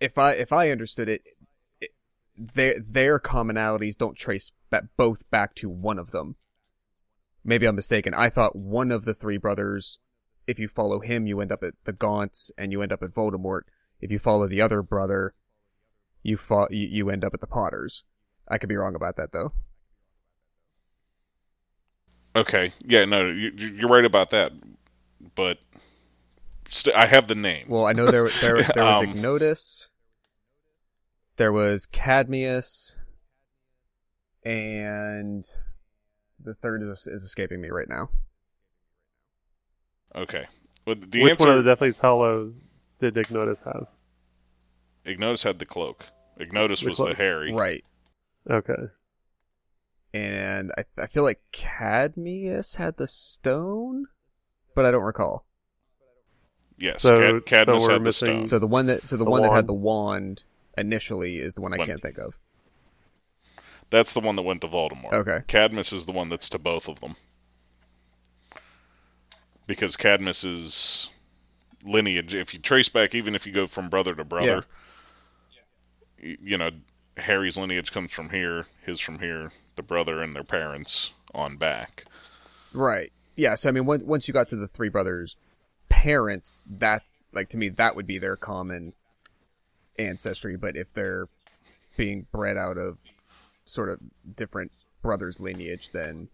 If 0.00 0.16
I 0.16 0.32
if 0.32 0.54
I 0.54 0.70
understood 0.70 1.10
it 1.10 1.22
their 2.40 2.76
their 2.80 3.20
commonalities 3.20 3.96
don't 3.96 4.16
trace 4.16 4.50
both 4.96 5.30
back 5.30 5.54
to 5.56 5.68
one 5.68 5.98
of 5.98 6.10
them. 6.10 6.36
Maybe 7.44 7.66
I'm 7.66 7.76
mistaken. 7.76 8.14
I 8.14 8.28
thought 8.30 8.56
one 8.56 8.90
of 8.90 9.04
the 9.04 9.14
three 9.14 9.36
brothers, 9.36 9.98
if 10.46 10.58
you 10.58 10.68
follow 10.68 11.00
him, 11.00 11.26
you 11.26 11.40
end 11.40 11.52
up 11.52 11.62
at 11.62 11.74
the 11.84 11.92
Gaunts 11.92 12.50
and 12.56 12.72
you 12.72 12.82
end 12.82 12.92
up 12.92 13.02
at 13.02 13.10
Voldemort. 13.10 13.62
If 14.00 14.10
you 14.10 14.18
follow 14.18 14.46
the 14.46 14.60
other 14.62 14.82
brother, 14.82 15.34
you 16.22 16.36
fo- 16.36 16.68
you, 16.70 16.86
you 16.90 17.10
end 17.10 17.24
up 17.24 17.34
at 17.34 17.40
the 17.40 17.46
Potters. 17.46 18.04
I 18.48 18.58
could 18.58 18.68
be 18.68 18.76
wrong 18.76 18.94
about 18.94 19.16
that 19.16 19.32
though. 19.32 19.52
Okay, 22.34 22.72
yeah, 22.86 23.04
no, 23.04 23.26
you, 23.26 23.50
you're 23.56 23.88
right 23.88 24.04
about 24.04 24.30
that, 24.30 24.52
but 25.34 25.58
st- 26.68 26.94
I 26.94 27.06
have 27.06 27.26
the 27.26 27.34
name. 27.34 27.66
Well, 27.68 27.86
I 27.86 27.92
know 27.92 28.10
there 28.10 28.28
there 28.40 28.62
there 28.62 28.84
was 28.84 29.02
Um, 29.02 29.14
Ignotus, 29.14 29.88
there 31.40 31.52
was 31.52 31.86
Cadmius, 31.86 32.98
and 34.44 35.42
the 36.38 36.52
third 36.52 36.82
is 36.82 37.06
is 37.06 37.22
escaping 37.24 37.62
me 37.62 37.70
right 37.70 37.88
now. 37.88 38.10
Okay, 40.14 40.44
well, 40.86 40.96
the 40.96 41.22
Which 41.22 41.32
answer 41.32 41.46
one 41.46 41.56
of 41.58 41.64
the 41.64 41.70
Deathly 41.70 41.92
Hallows 41.98 42.52
did 42.98 43.14
Ignotus 43.16 43.62
have? 43.64 43.86
Ignotus 45.06 45.42
had 45.42 45.58
the 45.58 45.64
cloak. 45.64 46.04
Ignotus 46.38 46.80
The 46.80 46.90
was 46.90 46.96
cloak. 46.96 47.08
the 47.10 47.14
Harry. 47.16 47.54
Right, 47.54 47.84
Okay. 48.50 48.74
and 50.12 50.72
I 50.76 50.84
I 50.98 51.06
feel 51.06 51.22
like 51.22 51.40
Cadmius 51.52 52.76
had 52.76 52.98
the 52.98 53.06
stone, 53.06 54.08
but 54.74 54.84
I 54.84 54.90
don't 54.90 55.04
recall. 55.04 55.46
Yes, 56.76 57.00
So- 57.00 57.16
Cad- 57.16 57.46
Cadmus 57.46 57.82
so 57.82 57.86
we're 57.86 57.92
had 57.94 58.00
the 58.02 58.04
missing- 58.04 58.26
stone. 58.28 58.44
So 58.44 58.58
the 58.58 58.66
one 58.66 58.84
that 58.86 59.06
so 59.08 59.16
the, 59.16 59.24
The 59.24 59.30
one 59.30 59.40
that 59.42 59.52
had 59.52 59.66
the 59.66 59.72
wand 59.72 60.44
initially 60.76 61.38
is 61.38 61.54
the 61.54 61.60
one 61.60 61.72
I 61.74 61.78
Wand. 61.78 61.88
can't 61.90 62.02
think 62.02 62.18
of. 62.18 62.34
That's 63.90 64.12
the 64.12 64.20
one 64.20 64.36
that 64.36 64.42
went 64.42 64.60
to 64.60 64.68
Voldemort. 64.68 65.12
Okay. 65.12 65.40
Cadmus 65.48 65.92
is 65.92 66.06
the 66.06 66.12
one 66.12 66.28
that's 66.28 66.48
to 66.50 66.58
both 66.58 66.88
of 66.88 67.00
them. 67.00 67.16
Because 69.66 69.96
Cadmus's 69.96 71.08
lineage, 71.84 72.34
if 72.34 72.52
you 72.54 72.60
trace 72.60 72.88
back, 72.88 73.14
even 73.14 73.34
if 73.34 73.46
you 73.46 73.52
go 73.52 73.66
from 73.66 73.88
brother 73.88 74.14
to 74.14 74.24
brother, 74.24 74.64
y- 76.22 76.36
you 76.42 76.56
know, 76.56 76.70
Harry's 77.16 77.56
lineage 77.56 77.92
comes 77.92 78.10
from 78.12 78.30
here, 78.30 78.66
his 78.84 79.00
from 79.00 79.18
here, 79.18 79.52
the 79.76 79.82
brother 79.82 80.22
and 80.22 80.34
their 80.34 80.44
parents 80.44 81.10
on 81.34 81.56
back. 81.56 82.04
Right. 82.72 83.12
Yeah. 83.36 83.54
So 83.54 83.68
I 83.68 83.72
mean, 83.72 83.86
once 83.86 84.02
once 84.04 84.28
you 84.28 84.34
got 84.34 84.48
to 84.50 84.56
the 84.56 84.68
three 84.68 84.88
brothers' 84.88 85.36
parents, 85.88 86.64
that's 86.68 87.22
like 87.32 87.48
to 87.50 87.58
me 87.58 87.68
that 87.68 87.96
would 87.96 88.06
be 88.06 88.18
their 88.18 88.36
common 88.36 88.92
ancestry. 90.00 90.56
But 90.56 90.76
if 90.76 90.92
they're 90.92 91.26
being 91.96 92.26
bred 92.32 92.56
out 92.56 92.78
of 92.78 92.98
sort 93.64 93.88
of 93.88 94.00
different 94.36 94.72
brothers' 95.02 95.40
lineage, 95.40 95.90
then 95.92 96.28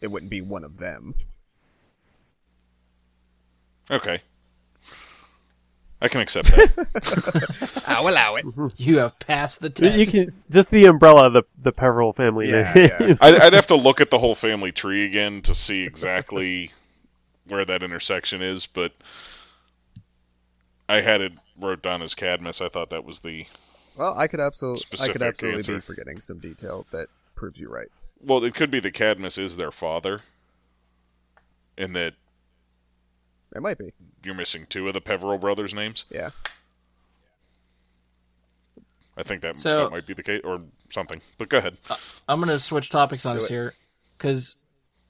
it 0.00 0.08
wouldn't 0.08 0.30
be 0.30 0.40
one 0.40 0.64
of 0.64 0.78
them. 0.78 1.14
Okay. 3.90 4.20
I 6.00 6.08
can 6.08 6.20
accept 6.20 6.48
that. 6.48 7.82
I'll 7.86 8.08
allow 8.08 8.34
it. 8.34 8.44
You 8.76 8.98
have 8.98 9.18
passed 9.18 9.60
the 9.60 9.68
You 9.68 10.04
test. 10.04 10.10
can 10.10 10.32
just 10.50 10.70
the 10.70 10.84
umbrella, 10.86 11.30
the 11.30 11.42
the 11.62 11.72
Peverell 11.72 12.12
family 12.12 12.50
Yeah, 12.50 12.76
yeah. 12.76 13.14
I'd, 13.20 13.34
I'd 13.36 13.52
have 13.54 13.68
to 13.68 13.76
look 13.76 14.00
at 14.02 14.10
the 14.10 14.18
whole 14.18 14.34
family 14.34 14.72
tree 14.72 15.06
again 15.06 15.40
to 15.42 15.54
see 15.54 15.84
exactly 15.84 16.70
where 17.48 17.64
that 17.64 17.82
intersection 17.82 18.42
is, 18.42 18.66
but 18.66 18.92
I 20.88 21.00
had 21.00 21.20
it 21.22 21.32
wrote 21.60 21.82
down 21.82 22.02
as 22.02 22.14
Cadmus. 22.14 22.60
I 22.60 22.68
thought 22.68 22.90
that 22.90 23.04
was 23.04 23.20
the 23.20 23.46
Well, 23.96 24.16
I 24.18 24.26
could 24.28 24.40
absolutely, 24.40 24.84
I 24.92 25.06
could 25.08 25.16
Specific 25.16 25.22
absolutely 25.22 25.74
be 25.74 25.80
forgetting 25.80 26.20
some 26.20 26.38
detail 26.38 26.86
that 26.92 27.08
proves 27.34 27.58
you 27.58 27.68
right. 27.68 27.88
well. 28.20 28.42
It 28.44 28.54
could 28.54 28.70
be 28.70 28.80
that 28.80 28.94
Cadmus 28.94 29.38
is 29.38 29.56
their 29.56 29.70
father, 29.72 30.20
and 31.78 31.94
that 31.96 32.14
It 33.54 33.62
might 33.62 33.78
be. 33.78 33.92
you're 34.24 34.34
missing 34.34 34.66
two 34.68 34.86
of 34.88 34.94
the 34.94 35.00
Peverell 35.00 35.38
brothers' 35.38 35.72
names. 35.74 36.04
Yeah. 36.10 36.30
I 39.16 39.22
think 39.22 39.40
that, 39.42 39.58
So- 39.58 39.84
that 39.84 39.90
might 39.92 40.06
be 40.06 40.14
the 40.14 40.22
case, 40.22 40.42
or 40.44 40.60
something. 40.90 41.22
But 41.38 41.48
go 41.48 41.58
ahead. 41.58 41.78
I'm 42.28 42.38
going 42.38 42.50
to 42.50 42.58
switch 42.58 42.90
topics 42.90 43.24
on 43.24 43.36
Do 43.36 43.42
us 43.42 43.46
it. 43.50 43.52
here 43.54 43.72
because 44.18 44.56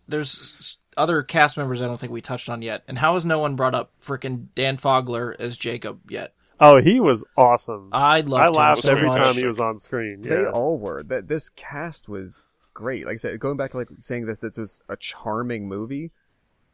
there's 0.07 0.39
s- 0.39 0.77
other 0.97 1.23
cast 1.23 1.57
members 1.57 1.83
I 1.83 1.87
don't 1.87 1.99
think 1.99 2.13
we 2.13 2.21
touched 2.21 2.49
on 2.49 2.63
yet. 2.63 2.83
And 2.89 2.99
how 2.99 3.15
has 3.15 3.25
no 3.25 3.39
one 3.39 3.57
brought 3.57 3.75
up 3.75 3.93
frickin' 3.99 4.49
Dan 4.55 4.77
Fogler 4.77 5.35
as 5.39 5.57
Jacob 5.57 6.01
yet? 6.11 6.33
Oh, 6.59 6.81
he 6.81 7.01
was 7.01 7.23
awesome. 7.37 7.91
I 7.93 8.21
loved 8.21 8.45
I 8.45 8.47
him 8.49 8.53
laughed 8.55 8.83
so 8.83 8.91
every 8.91 9.09
much. 9.09 9.23
time 9.23 9.35
he 9.35 9.47
was 9.47 9.61
on 9.61 9.79
screen. 9.79 10.23
They 10.23 10.47
all 10.47 10.79
were. 10.79 11.03
That 11.03 11.29
this 11.29 11.51
cast 11.51 12.09
was 12.09 12.45
great. 12.73 13.05
Like 13.05 13.15
I 13.15 13.17
said, 13.17 13.41
going 13.41 13.57
back 13.57 13.73
to 13.73 13.79
like 13.79 13.89
saying 13.99 14.27
this, 14.27 14.39
this 14.39 14.57
was 14.57 14.81
a 14.89 14.97
charming 14.97 15.69
movie. 15.69 16.13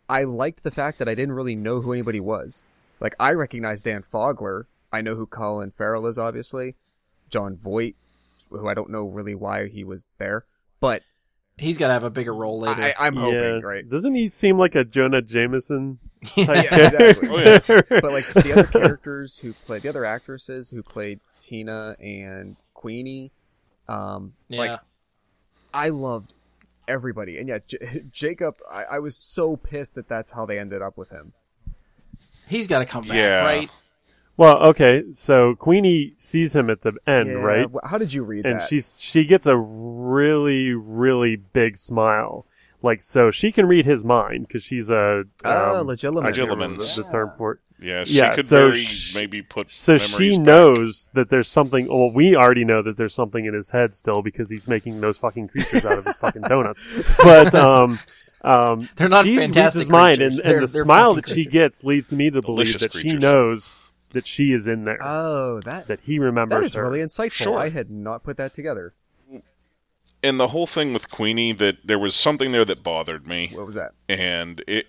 I 0.08 0.24
liked 0.24 0.62
the 0.62 0.70
fact 0.70 0.98
that 0.98 1.08
I 1.08 1.14
didn't 1.14 1.34
really 1.34 1.56
know 1.56 1.80
who 1.80 1.92
anybody 1.92 2.20
was. 2.20 2.62
Like 3.00 3.16
I 3.18 3.32
recognized 3.32 3.84
Dan 3.84 4.04
Fogler. 4.12 4.66
I 4.92 5.00
know 5.00 5.16
who 5.16 5.26
Colin 5.26 5.70
Farrell 5.70 6.06
is, 6.06 6.18
obviously. 6.18 6.76
Jon 7.30 7.56
Voight, 7.56 7.96
who 8.50 8.68
I 8.68 8.74
don't 8.74 8.90
know 8.90 9.04
really 9.04 9.34
why 9.34 9.68
he 9.68 9.84
was 9.84 10.06
there, 10.18 10.44
but 10.80 11.02
He's 11.62 11.78
got 11.78 11.86
to 11.88 11.92
have 11.92 12.02
a 12.02 12.10
bigger 12.10 12.34
role 12.34 12.58
later. 12.60 12.82
I, 12.82 12.94
I'm 12.98 13.14
hoping, 13.14 13.38
yeah. 13.38 13.60
right? 13.62 13.88
Doesn't 13.88 14.14
he 14.14 14.28
seem 14.28 14.58
like 14.58 14.74
a 14.74 14.84
Jonah 14.84 15.22
Jameson 15.22 16.00
type 16.24 16.46
Yeah, 16.48 16.86
exactly. 16.86 17.28
Oh, 17.28 17.38
yeah. 17.38 17.58
character? 17.60 18.00
but 18.02 18.12
like 18.12 18.26
the 18.32 18.52
other 18.52 18.64
characters 18.64 19.38
who 19.38 19.52
played 19.52 19.82
the 19.82 19.88
other 19.88 20.04
actresses 20.04 20.70
who 20.70 20.82
played 20.82 21.20
Tina 21.38 21.96
and 22.00 22.58
Queenie, 22.74 23.30
um, 23.88 24.32
yeah. 24.48 24.58
like 24.58 24.80
I 25.72 25.90
loved 25.90 26.34
everybody, 26.88 27.38
and 27.38 27.48
yeah, 27.48 27.58
J- 27.66 28.02
Jacob, 28.12 28.56
I-, 28.70 28.84
I 28.84 28.98
was 28.98 29.16
so 29.16 29.56
pissed 29.56 29.94
that 29.94 30.08
that's 30.08 30.32
how 30.32 30.44
they 30.44 30.58
ended 30.58 30.82
up 30.82 30.98
with 30.98 31.10
him. 31.10 31.32
He's 32.48 32.66
got 32.66 32.80
to 32.80 32.86
come 32.86 33.06
back, 33.06 33.16
Yeah. 33.16 33.40
right? 33.42 33.70
Well, 34.36 34.56
okay, 34.64 35.04
so 35.12 35.54
Queenie 35.54 36.14
sees 36.16 36.54
him 36.56 36.70
at 36.70 36.80
the 36.82 36.92
end, 37.06 37.28
Yeah, 37.28 37.34
right? 37.34 37.66
How 37.84 37.98
did 37.98 38.12
you 38.12 38.22
read 38.22 38.44
and 38.46 38.56
that? 38.56 38.62
And 38.62 38.68
she's 38.68 38.96
she 38.98 39.24
gets 39.24 39.46
a 39.46 39.56
really 39.56 40.72
really 40.72 41.36
big 41.36 41.76
smile 41.76 42.46
like 42.82 43.00
so 43.00 43.30
she 43.30 43.52
can 43.52 43.66
read 43.66 43.84
his 43.84 44.02
mind 44.04 44.46
because 44.48 44.62
she's 44.64 44.90
a 44.90 45.24
oh, 45.44 45.80
um, 45.80 45.86
legilimens. 45.86 46.24
I 46.24 46.32
can't 46.32 46.48
the, 46.48 46.54
remember 46.54 47.10
term 47.10 47.32
for 47.38 47.52
it 47.52 47.58
Yeah, 47.80 48.04
she 48.04 48.14
Yeah, 48.14 48.34
could 48.34 48.44
so 48.46 48.56
very 48.66 48.78
sh- 48.82 49.14
maybe 49.14 49.40
put. 49.42 49.70
so 49.70 49.98
she 49.98 50.36
back. 50.36 50.40
knows 50.46 51.08
that 51.14 51.28
there's 51.30 51.48
something 51.48 51.86
well 51.88 52.10
we 52.10 52.34
already 52.34 52.64
know 52.64 52.82
that 52.82 52.96
there's 52.96 53.14
something 53.14 53.44
in 53.44 53.54
his 53.54 53.70
head 53.70 53.94
still 53.94 54.20
because 54.22 54.50
he's 54.50 54.66
making 54.66 55.00
those 55.00 55.16
fucking 55.18 55.48
creatures 55.48 55.84
out 55.84 55.98
of 55.98 56.04
his 56.06 56.16
fucking 56.16 56.42
donuts 56.42 56.84
but 57.22 57.54
um 57.54 58.00
um 58.42 58.88
They're 58.96 59.08
not 59.08 59.24
she 59.26 59.36
reads 59.38 59.42
fantastic 59.54 59.80
his 59.82 59.88
mind 59.90 60.16
creatures. 60.18 60.38
and, 60.40 60.44
They're- 60.48 60.58
and 60.58 60.68
the 60.68 60.72
they're 60.72 60.82
smile 60.84 61.14
fucking 61.14 61.22
that 61.28 61.34
she 61.34 61.44
gets 61.44 61.84
leads 61.84 62.10
me 62.10 62.30
to 62.30 62.42
believe 62.42 62.66
Delicious 62.72 62.80
that 62.82 62.92
she 62.94 63.12
knows 63.12 63.76
that 64.12 64.26
she 64.26 64.52
is 64.52 64.66
in 64.68 64.84
there 64.84 65.02
Oh, 65.02 65.60
that 65.64 65.88
that 65.88 66.00
he 66.02 66.18
remembers 66.18 66.60
that 66.60 66.64
is 66.66 66.74
her 66.74 66.88
really 66.88 67.04
insightful. 67.04 67.32
Sure. 67.32 67.58
I 67.58 67.68
had 67.70 67.90
not 67.90 68.22
put 68.22 68.36
that 68.36 68.54
together. 68.54 68.94
And 70.24 70.38
the 70.38 70.48
whole 70.48 70.68
thing 70.68 70.92
with 70.92 71.10
Queenie, 71.10 71.52
that 71.54 71.78
there 71.84 71.98
was 71.98 72.14
something 72.14 72.52
there 72.52 72.64
that 72.64 72.84
bothered 72.84 73.26
me. 73.26 73.50
What 73.52 73.66
was 73.66 73.74
that? 73.74 73.92
and 74.08 74.62
it 74.68 74.86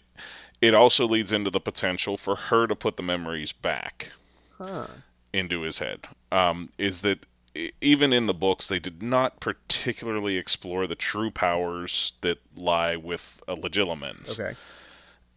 it 0.62 0.74
also 0.74 1.08
leads 1.08 1.32
into 1.34 1.50
the 1.50 1.60
potential 1.60 2.18
for 2.18 2.36
her 2.36 2.68
to 2.68 2.76
put 2.76 2.96
the 2.98 3.04
memories 3.04 3.52
back 3.52 4.12
Huh. 4.58 4.88
into 5.34 5.62
his 5.62 5.80
head. 5.80 6.02
Um, 6.32 6.70
is 6.78 7.02
that 7.02 7.26
even 7.82 8.14
in 8.14 8.26
the 8.28 8.34
books 8.34 8.68
they 8.68 8.80
did 8.80 9.04
not 9.04 9.40
particularly 9.40 10.38
explore 10.38 10.88
the 10.88 10.96
true 10.96 11.30
powers 11.32 12.14
that 12.22 12.38
lie 12.56 12.96
with 12.96 13.22
a 13.48 13.56
legilimens. 13.56 14.30
Okay. 14.32 14.56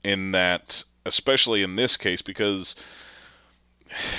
In 0.04 0.32
that, 0.32 0.84
especially 1.04 1.62
in 1.62 1.76
this 1.76 1.96
case, 1.96 2.22
because 2.22 2.74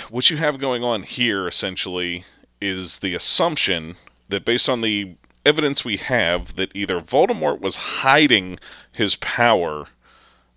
what 0.10 0.30
you 0.30 0.38
have 0.38 0.60
going 0.60 0.84
on 0.84 1.04
here 1.04 1.48
essentially 1.48 2.24
is 2.62 3.00
the 3.00 3.16
assumption 3.16 3.96
that 4.30 4.46
based 4.46 4.68
on 4.70 4.82
the 4.82 5.16
evidence 5.46 5.86
we 5.86 5.98
have 5.98 6.56
that 6.56 6.76
either 6.76 7.00
Voldemort 7.00 7.62
was 7.62 7.76
hiding 7.76 8.60
his 8.92 9.16
power 9.18 9.88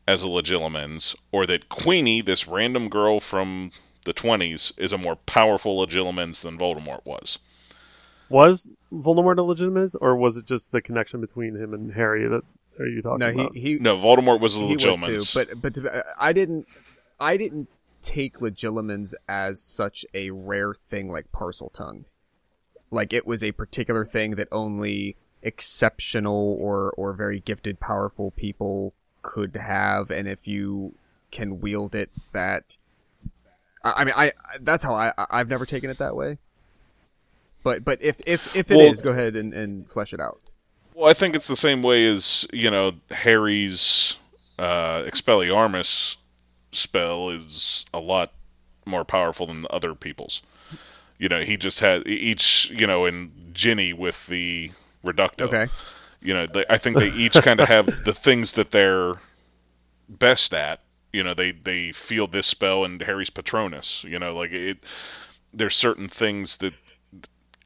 as 0.09 0.24
a 0.24 0.27
Legilimens, 0.27 1.15
or 1.31 1.47
that 1.47 1.69
Queenie, 1.69 2.20
this 2.23 2.49
random 2.49 2.89
girl 2.89 3.20
from 3.20 3.70
the 4.05 4.12
20s, 4.12 4.73
is 4.77 4.93
a 4.93 4.99
more 4.99 5.15
powerful 5.15 5.87
Legilimens 5.87 6.41
than 6.41 6.59
Voldemort 6.59 7.05
was. 7.05 7.39
Was 8.28 8.69
Voldemort 8.93 9.39
a 9.39 9.43
legitimate, 9.43 9.93
or 10.01 10.16
was 10.16 10.37
it 10.37 10.47
just 10.47 10.73
the 10.73 10.81
connection 10.81 11.20
between 11.20 11.55
him 11.55 11.74
and 11.74 11.93
Harry 11.93 12.27
that 12.28 12.43
are 12.81 12.87
you 12.87 13.03
talking 13.03 13.19
No, 13.19 13.28
about? 13.28 13.55
he 13.55 13.61
he 13.61 13.78
No, 13.78 13.97
Voldemort 13.99 14.41
was 14.41 14.57
a 14.57 14.61
he 14.61 14.74
was 14.74 14.85
Legilimens. 14.85 15.32
too. 15.32 15.39
But 15.39 15.61
but 15.62 15.74
to, 15.74 16.05
I 16.19 16.32
didn't 16.32 16.66
I 17.20 17.37
didn't 17.37 17.69
take 18.02 18.39
Legilimens 18.39 19.14
as 19.28 19.60
such 19.60 20.05
a 20.14 20.31
rare 20.31 20.74
thing 20.74 21.10
like 21.10 21.31
Parseltongue. 21.32 22.05
Like 22.90 23.12
it 23.12 23.27
was 23.27 23.44
a 23.44 23.52
particular 23.52 24.05
thing 24.05 24.32
that 24.36 24.48
only 24.51 25.16
exceptional 25.43 26.56
or 26.60 26.93
or 26.97 27.12
very 27.12 27.40
gifted, 27.40 27.81
powerful 27.81 28.32
people 28.32 28.93
could 29.22 29.56
have, 29.56 30.10
and 30.10 30.27
if 30.28 30.47
you 30.47 30.94
can 31.31 31.60
wield 31.60 31.94
it, 31.94 32.10
that 32.32 32.77
I, 33.85 33.93
I 33.98 34.05
mean, 34.05 34.14
I 34.16 34.32
that's 34.60 34.82
how 34.85 34.94
I 34.94 35.12
I've 35.31 35.48
never 35.48 35.66
taken 35.66 35.90
it 35.90 35.98
that 35.98 36.16
way. 36.16 36.39
But 37.62 37.85
but 37.85 38.02
if 38.02 38.16
if 38.27 38.43
if 38.55 38.70
it 38.70 38.81
is, 38.81 38.98
Well- 38.98 39.12
go 39.14 39.18
ahead 39.18 39.36
and, 39.36 39.52
and 39.52 39.89
flesh 39.90 40.12
it 40.12 40.20
out. 40.20 40.40
Well, 40.94 41.09
I 41.09 41.14
think 41.14 41.35
it's 41.35 41.47
the 41.47 41.56
same 41.56 41.82
way 41.82 42.06
as 42.06 42.47
you 42.52 42.70
know 42.70 42.93
Harry's 43.10 44.16
uh, 44.59 45.02
Expelliarmus 45.05 46.16
spell 46.72 47.30
is 47.30 47.84
a 47.92 48.01
lot 48.01 48.32
more 48.86 49.05
powerful 49.05 49.47
than 49.47 49.66
other 49.70 49.94
people's. 49.94 50.42
You 51.18 51.28
know, 51.28 51.42
he 51.42 51.56
just 51.56 51.80
had 51.80 52.06
each. 52.06 52.70
You 52.72 52.86
know, 52.86 53.06
in 53.06 53.30
Ginny 53.52 53.92
with 53.92 54.26
the 54.26 54.70
Reducto. 55.05 55.42
Okay. 55.42 55.68
You 56.22 56.34
know, 56.34 56.47
they, 56.47 56.64
I 56.68 56.78
think 56.78 56.98
they 56.98 57.09
each 57.09 57.34
kind 57.34 57.60
of 57.60 57.68
have 57.68 58.05
the 58.05 58.14
things 58.14 58.52
that 58.52 58.70
they're 58.70 59.14
best 60.09 60.55
at. 60.55 60.80
You 61.12 61.22
know, 61.22 61.34
they 61.34 61.52
they 61.52 61.92
feel 61.92 62.26
this 62.26 62.47
spell 62.47 62.84
and 62.84 63.01
Harry's 63.02 63.30
Patronus. 63.30 64.05
You 64.06 64.18
know, 64.18 64.34
like 64.36 64.52
it. 64.52 64.78
There's 65.52 65.74
certain 65.74 66.09
things 66.09 66.59
that 66.59 66.74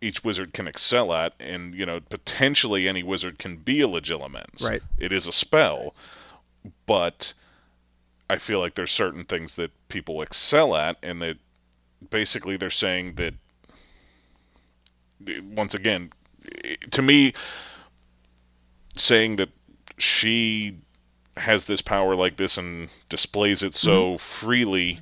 each 0.01 0.23
wizard 0.25 0.53
can 0.53 0.67
excel 0.69 1.13
at, 1.13 1.33
and 1.41 1.75
you 1.75 1.87
know 1.87 2.01
potentially 2.01 2.89
any 2.89 3.03
wizard 3.03 3.39
can 3.39 3.57
be 3.57 3.81
a 3.81 3.89
Legilimens. 3.89 4.63
Right. 4.63 4.83
It 4.99 5.13
is 5.13 5.27
a 5.27 5.33
spell, 5.33 5.95
but 6.87 7.33
I 8.29 8.39
feel 8.39 8.61
like 8.61 8.75
there's 8.75 8.93
certain 8.93 9.25
things 9.25 9.57
that 9.57 9.71
people 9.89 10.23
excel 10.23 10.75
at, 10.77 10.97
and 11.03 11.21
that 11.23 11.37
basically 12.11 12.57
they're 12.57 12.71
saying 12.71 13.15
that 13.17 13.35
once 15.43 15.75
again, 15.75 16.11
to 16.91 17.03
me, 17.03 17.35
saying 18.97 19.37
that 19.37 19.49
she 19.99 20.79
has 21.37 21.65
this 21.65 21.83
power 21.83 22.15
like 22.15 22.37
this 22.37 22.59
and 22.59 22.89
displays 23.09 23.63
it 23.63 23.75
so 23.75 24.15
mm-hmm. 24.15 24.41
freely 24.41 25.01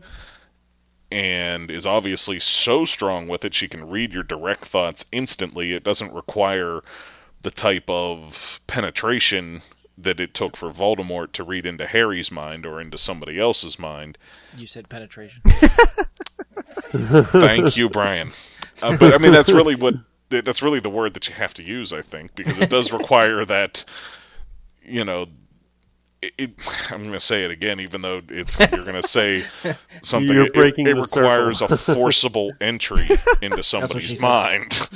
and 1.10 1.70
is 1.70 1.84
obviously 1.84 2.40
so 2.40 2.86
strong 2.86 3.28
with 3.28 3.44
it 3.44 3.54
she 3.54 3.68
can 3.68 3.90
read 3.90 4.14
your 4.14 4.22
direct 4.22 4.64
thoughts 4.64 5.04
instantly. 5.12 5.72
It 5.72 5.84
doesn't 5.84 6.14
require 6.14 6.80
the 7.42 7.50
type 7.50 7.88
of 7.88 8.60
penetration 8.66 9.60
that 9.98 10.20
it 10.20 10.34
took 10.34 10.56
for 10.56 10.70
Voldemort 10.72 11.32
to 11.32 11.44
read 11.44 11.66
into 11.66 11.86
Harry's 11.86 12.30
mind 12.30 12.64
or 12.66 12.80
into 12.80 12.96
somebody 12.98 13.38
else's 13.38 13.78
mind 13.78 14.18
You 14.56 14.66
said 14.66 14.88
penetration. 14.88 15.42
thank 16.92 17.76
you 17.76 17.88
Brian 17.88 18.30
uh, 18.82 18.96
but 18.96 19.14
I 19.14 19.18
mean 19.18 19.32
that's 19.32 19.50
really 19.50 19.74
what 19.74 19.94
that's 20.28 20.62
really 20.62 20.80
the 20.80 20.90
word 20.90 21.14
that 21.14 21.28
you 21.28 21.34
have 21.34 21.54
to 21.54 21.62
use 21.62 21.92
I 21.92 22.02
think 22.02 22.34
because 22.34 22.58
it 22.58 22.70
does 22.70 22.92
require 22.92 23.44
that 23.46 23.84
you 24.82 25.04
know 25.04 25.26
it, 26.20 26.32
it, 26.38 26.50
I'm 26.90 27.00
going 27.00 27.12
to 27.14 27.18
say 27.18 27.44
it 27.44 27.50
again, 27.50 27.80
even 27.80 28.00
though 28.02 28.22
it's 28.28 28.56
you're 28.56 28.68
going 28.84 29.02
to 29.02 29.08
say 29.08 29.42
something. 30.04 30.32
You're 30.32 30.46
It- 30.46 30.54
breaking 30.54 30.86
it, 30.86 30.94
the 30.94 31.00
requires 31.00 31.58
circle. 31.58 31.74
a 31.74 31.78
forcible 31.78 32.52
entry 32.60 33.08
into 33.40 33.64
somebody's 33.64 34.22
mind. 34.22 34.88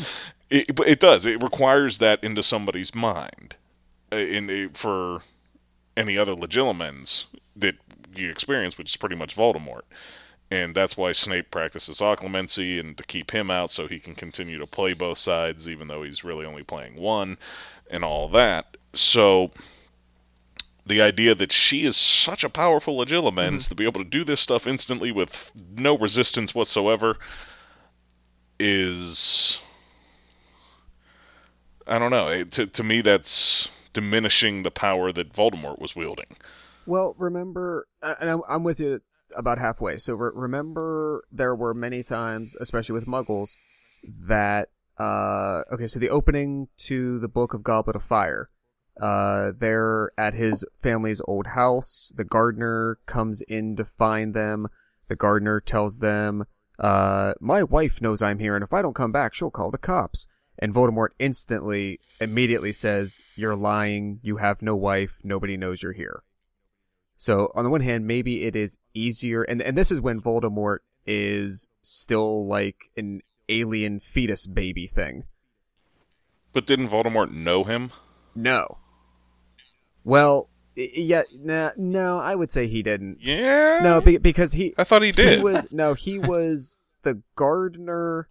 It, 0.51 0.79
it 0.87 1.01
does. 1.01 1.27
It 1.27 1.43
requires 1.43 1.99
that 1.99 2.23
into 2.23 2.45
somebody's 2.45 2.95
mind. 2.95 3.57
Uh, 4.13 4.17
In 4.17 4.51
in 4.51 4.71
for 4.71 5.23
any 5.97 6.19
other 6.19 6.35
Legilimens 6.35 7.25
that 7.57 7.75
you 8.15 8.31
experience, 8.31 8.79
which 8.79 8.91
is 8.91 8.97
pretty 8.97 9.17
much 9.17 9.37
Voldemort. 9.37 9.83
And 10.51 10.77
that's 10.77 10.97
why 10.97 11.13
Snape 11.13 11.51
practices 11.51 11.99
occlumency 11.99 12.79
and 12.79 12.97
to 12.99 13.05
keep 13.05 13.33
him 13.33 13.51
out 13.51 13.71
so 13.71 13.89
he 13.89 13.99
can 13.99 14.15
continue 14.15 14.59
to 14.59 14.67
play 14.67 14.93
both 14.93 15.19
sides, 15.19 15.69
even 15.69 15.89
though 15.89 16.05
he's 16.05 16.23
really 16.23 16.47
only 16.47 16.63
playing 16.63 16.95
one, 16.95 17.37
and 17.91 18.05
all 18.05 18.29
that. 18.29 18.77
So 18.95 19.51
the 20.87 21.01
idea 21.01 21.35
that 21.35 21.53
she 21.53 21.85
is 21.85 21.97
such 21.97 22.45
a 22.45 22.49
powerful 22.49 22.97
Legilimens 22.97 23.69
to 23.69 23.75
be 23.75 23.85
able 23.85 24.05
to 24.05 24.09
do 24.09 24.25
this 24.25 24.41
stuff 24.41 24.69
instantly 24.69 25.11
with 25.11 25.51
no 25.75 25.99
resistance 25.99 26.55
whatsoever 26.55 27.17
is 28.61 29.59
I 31.89 31.99
don't 31.99 32.11
know. 32.11 32.29
It, 32.29 32.53
to 32.53 32.67
to 32.67 32.85
me 32.85 33.01
that's 33.01 33.69
diminishing 33.97 34.63
the 34.63 34.71
power 34.71 35.11
that 35.11 35.33
Voldemort 35.33 35.81
was 35.81 35.97
wielding. 35.97 36.37
Well, 36.85 37.15
remember, 37.19 37.89
uh, 38.03 38.15
and 38.21 38.43
I'm, 38.47 38.63
with 38.63 38.79
you 38.79 39.01
about 39.35 39.59
halfway. 39.59 39.97
So 39.97 40.13
re- 40.13 40.33
remember, 40.35 41.25
there 41.33 41.55
were 41.55 41.73
many 41.73 42.03
times, 42.03 42.55
especially 42.61 42.93
with 42.93 43.07
Muggles, 43.07 43.57
that 44.29 44.69
uh, 44.99 45.63
okay. 45.73 45.87
So 45.87 45.99
the 45.99 46.11
opening 46.11 46.69
to 46.89 47.19
the 47.19 47.27
Book 47.29 47.55
of 47.55 47.65
Goblet 47.65 47.97
of 47.97 48.05
Fire, 48.05 48.51
uh, 49.01 49.53
they're 49.59 50.13
at 50.19 50.35
his 50.35 50.65
family's 50.83 51.23
old 51.27 51.47
house. 51.49 52.13
The 52.15 52.25
gardener 52.25 52.99
comes 53.07 53.41
in 53.49 53.77
to 53.77 53.85
find 53.85 54.35
them. 54.35 54.69
The 55.09 55.17
gardener 55.17 55.61
tells 55.61 55.99
them, 55.99 56.45
uh, 56.79 57.33
"My 57.41 57.63
wife 57.63 58.03
knows 58.03 58.21
I'm 58.21 58.41
here, 58.41 58.55
and 58.55 58.63
if 58.63 58.75
I 58.75 58.83
don't 58.83 58.95
come 58.95 59.13
back, 59.13 59.35
she'll 59.35 59.51
call 59.51 59.71
the 59.71 59.79
cops." 59.79 60.29
And 60.59 60.75
Voldemort 60.75 61.11
instantly, 61.19 62.01
immediately 62.21 62.73
says, 62.73 63.23
"You're 63.35 63.57
lying. 63.57 64.21
You 64.23 64.39
have 64.39 64.63
no 64.63 64.75
wife. 64.75 65.19
Nobody 65.23 65.57
knows 65.57 65.83
you're 65.83 65.93
here." 65.93 66.23
So 67.17 67.51
on 67.55 67.65
the 67.65 67.71
one 67.71 67.81
hand, 67.81 68.07
maybe 68.07 68.45
it 68.45 68.57
is 68.57 68.79
easier, 68.95 69.43
and 69.43 69.61
and 69.63 69.77
this 69.77 69.91
is 69.91 70.01
when 70.01 70.21
Voldemort 70.21 70.79
is 71.07 71.69
still 71.83 72.47
like 72.47 72.77
an 72.97 73.23
alien 73.49 74.01
fetus 74.01 74.47
baby 74.47 74.87
thing. 74.87 75.25
But 76.53 76.67
didn't 76.67 76.89
Voldemort 76.89 77.33
know 77.33 77.65
him? 77.65 77.93
No. 78.35 78.79
Well, 80.05 80.49
yeah, 80.75 81.23
nah, 81.35 81.71
no, 81.77 82.19
I 82.19 82.35
would 82.35 82.51
say 82.51 82.67
he 82.67 82.83
didn't. 82.83 83.19
Yeah. 83.21 83.81
No, 83.83 84.01
be, 84.01 84.19
because 84.19 84.53
he 84.53 84.75
I 84.77 84.85
thought 84.85 85.03
he 85.03 85.13
did. 85.13 85.39
he 85.39 85.45
was 85.45 85.67
no, 85.71 85.95
he 85.95 86.19
was 86.19 86.77
the 87.03 87.23
gardener 87.35 88.29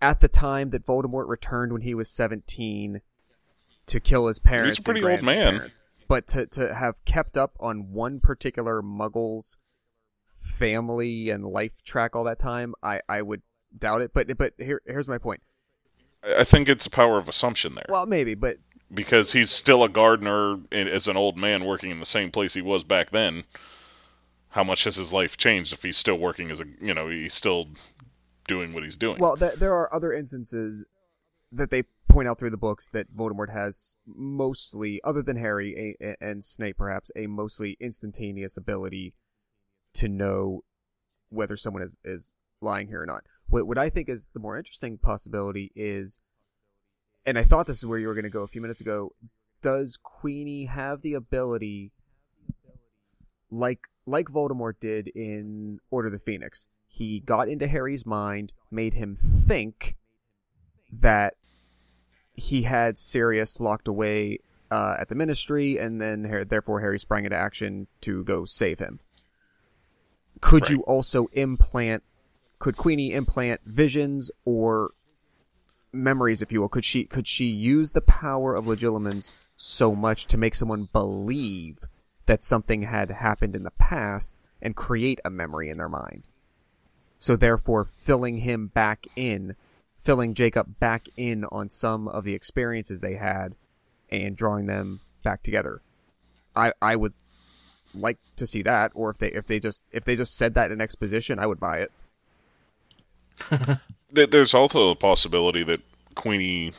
at 0.00 0.20
the 0.20 0.28
time 0.28 0.70
that 0.70 0.86
Voldemort 0.86 1.28
returned 1.28 1.72
when 1.72 1.82
he 1.82 1.94
was 1.94 2.08
seventeen 2.08 3.00
to 3.86 4.00
kill 4.00 4.26
his 4.26 4.38
parents. 4.38 4.78
and 4.78 4.84
pretty 4.84 5.04
old 5.04 5.22
man. 5.22 5.70
But 6.08 6.26
to 6.28 6.46
to 6.46 6.74
have 6.74 6.96
kept 7.04 7.36
up 7.36 7.56
on 7.60 7.92
one 7.92 8.20
particular 8.20 8.82
Muggle's 8.82 9.58
family 10.58 11.30
and 11.30 11.44
life 11.44 11.72
track 11.84 12.16
all 12.16 12.24
that 12.24 12.38
time, 12.38 12.74
I 12.82 13.00
I 13.08 13.22
would 13.22 13.42
doubt 13.76 14.02
it. 14.02 14.12
But 14.12 14.36
but 14.36 14.54
here 14.58 14.82
here's 14.86 15.08
my 15.08 15.18
point. 15.18 15.40
I 16.22 16.44
think 16.44 16.68
it's 16.68 16.86
a 16.86 16.90
power 16.90 17.18
of 17.18 17.28
assumption 17.28 17.74
there. 17.74 17.86
Well, 17.88 18.06
maybe, 18.06 18.34
but 18.34 18.58
because 18.92 19.32
he's 19.32 19.50
still 19.50 19.84
a 19.84 19.88
gardener 19.88 20.58
as 20.72 21.08
an 21.08 21.16
old 21.16 21.36
man 21.36 21.64
working 21.64 21.90
in 21.90 22.00
the 22.00 22.06
same 22.06 22.30
place 22.30 22.54
he 22.54 22.62
was 22.62 22.84
back 22.84 23.10
then. 23.10 23.44
How 24.48 24.64
much 24.64 24.82
has 24.82 24.96
his 24.96 25.12
life 25.12 25.36
changed 25.36 25.72
if 25.72 25.82
he's 25.82 25.96
still 25.96 26.18
working 26.18 26.50
as 26.50 26.60
a, 26.60 26.64
you 26.80 26.92
know, 26.92 27.08
he's 27.08 27.34
still 27.34 27.68
doing 28.46 28.72
what 28.72 28.82
he's 28.82 28.96
doing? 28.96 29.18
Well, 29.18 29.36
th- 29.36 29.54
there 29.54 29.74
are 29.74 29.92
other 29.94 30.12
instances 30.12 30.84
that 31.52 31.70
they 31.70 31.84
point 32.08 32.28
out 32.28 32.38
through 32.38 32.50
the 32.50 32.56
books 32.56 32.88
that 32.92 33.14
Voldemort 33.16 33.52
has 33.52 33.96
mostly, 34.06 35.00
other 35.04 35.22
than 35.22 35.36
Harry 35.36 35.96
a- 36.00 36.04
a- 36.04 36.16
and 36.20 36.44
Snape, 36.44 36.76
perhaps 36.78 37.10
a 37.16 37.26
mostly 37.26 37.76
instantaneous 37.80 38.56
ability 38.56 39.14
to 39.94 40.08
know 40.08 40.64
whether 41.28 41.56
someone 41.56 41.82
is 41.82 41.96
is 42.04 42.34
lying 42.60 42.88
here 42.88 43.02
or 43.02 43.06
not. 43.06 43.24
What 43.48 43.66
what 43.66 43.78
I 43.78 43.90
think 43.90 44.08
is 44.08 44.28
the 44.32 44.40
more 44.40 44.56
interesting 44.58 44.98
possibility 44.98 45.72
is, 45.74 46.18
and 47.26 47.38
I 47.38 47.44
thought 47.44 47.66
this 47.66 47.78
is 47.78 47.86
where 47.86 47.98
you 47.98 48.08
were 48.08 48.14
going 48.14 48.24
to 48.24 48.30
go 48.30 48.42
a 48.42 48.48
few 48.48 48.60
minutes 48.60 48.80
ago. 48.80 49.12
Does 49.62 49.98
Queenie 50.02 50.64
have 50.66 51.02
the 51.02 51.14
ability, 51.14 51.92
like 53.50 53.80
like 54.06 54.26
Voldemort 54.26 54.74
did 54.80 55.08
in 55.08 55.80
Order 55.90 56.08
of 56.08 56.12
the 56.12 56.18
Phoenix? 56.20 56.68
He 56.92 57.20
got 57.20 57.48
into 57.48 57.68
Harry's 57.68 58.04
mind, 58.04 58.52
made 58.70 58.94
him 58.94 59.16
think 59.16 59.96
that 60.92 61.34
he 62.34 62.62
had 62.62 62.98
Sirius 62.98 63.60
locked 63.60 63.88
away 63.88 64.40
uh, 64.70 64.96
at 64.98 65.08
the 65.08 65.14
Ministry, 65.14 65.78
and 65.78 66.00
then 66.00 66.46
therefore 66.48 66.80
Harry 66.80 66.98
sprang 66.98 67.24
into 67.24 67.36
action 67.36 67.86
to 68.02 68.24
go 68.24 68.44
save 68.44 68.80
him. 68.80 69.00
Could 70.40 70.68
you 70.68 70.80
also 70.82 71.28
implant? 71.32 72.02
Could 72.58 72.76
Queenie 72.76 73.12
implant 73.12 73.60
visions 73.64 74.30
or 74.44 74.90
memories, 75.92 76.42
if 76.42 76.52
you 76.52 76.60
will? 76.60 76.68
Could 76.68 76.84
she 76.84 77.04
could 77.04 77.28
she 77.28 77.46
use 77.46 77.92
the 77.92 78.00
power 78.00 78.54
of 78.54 78.66
Legilimens 78.66 79.32
so 79.56 79.94
much 79.94 80.26
to 80.26 80.36
make 80.36 80.54
someone 80.54 80.88
believe 80.92 81.78
that 82.26 82.42
something 82.42 82.82
had 82.82 83.10
happened 83.10 83.54
in 83.54 83.62
the 83.62 83.70
past 83.70 84.40
and 84.60 84.76
create 84.76 85.20
a 85.24 85.30
memory 85.30 85.70
in 85.70 85.78
their 85.78 85.88
mind? 85.88 86.28
So 87.20 87.36
therefore, 87.36 87.84
filling 87.84 88.38
him 88.38 88.68
back 88.68 89.06
in, 89.14 89.54
filling 90.02 90.34
Jacob 90.34 90.80
back 90.80 91.06
in 91.18 91.44
on 91.44 91.68
some 91.68 92.08
of 92.08 92.24
the 92.24 92.34
experiences 92.34 93.00
they 93.00 93.16
had 93.16 93.54
and 94.10 94.34
drawing 94.34 94.66
them 94.66 95.00
back 95.22 95.42
together. 95.42 95.82
I 96.56 96.72
I 96.80 96.96
would 96.96 97.12
like 97.94 98.16
to 98.36 98.46
see 98.46 98.62
that, 98.62 98.90
or 98.94 99.10
if 99.10 99.18
they 99.18 99.28
if 99.28 99.46
they 99.46 99.60
just 99.60 99.84
if 99.92 100.04
they 100.04 100.16
just 100.16 100.36
said 100.36 100.54
that 100.54 100.72
in 100.72 100.80
exposition, 100.80 101.38
I 101.38 101.46
would 101.46 101.60
buy 101.60 101.86
it. 101.86 103.80
There's 104.30 104.54
also 104.54 104.88
a 104.88 104.96
possibility 104.96 105.62
that 105.64 105.80
Queenie 106.14 106.72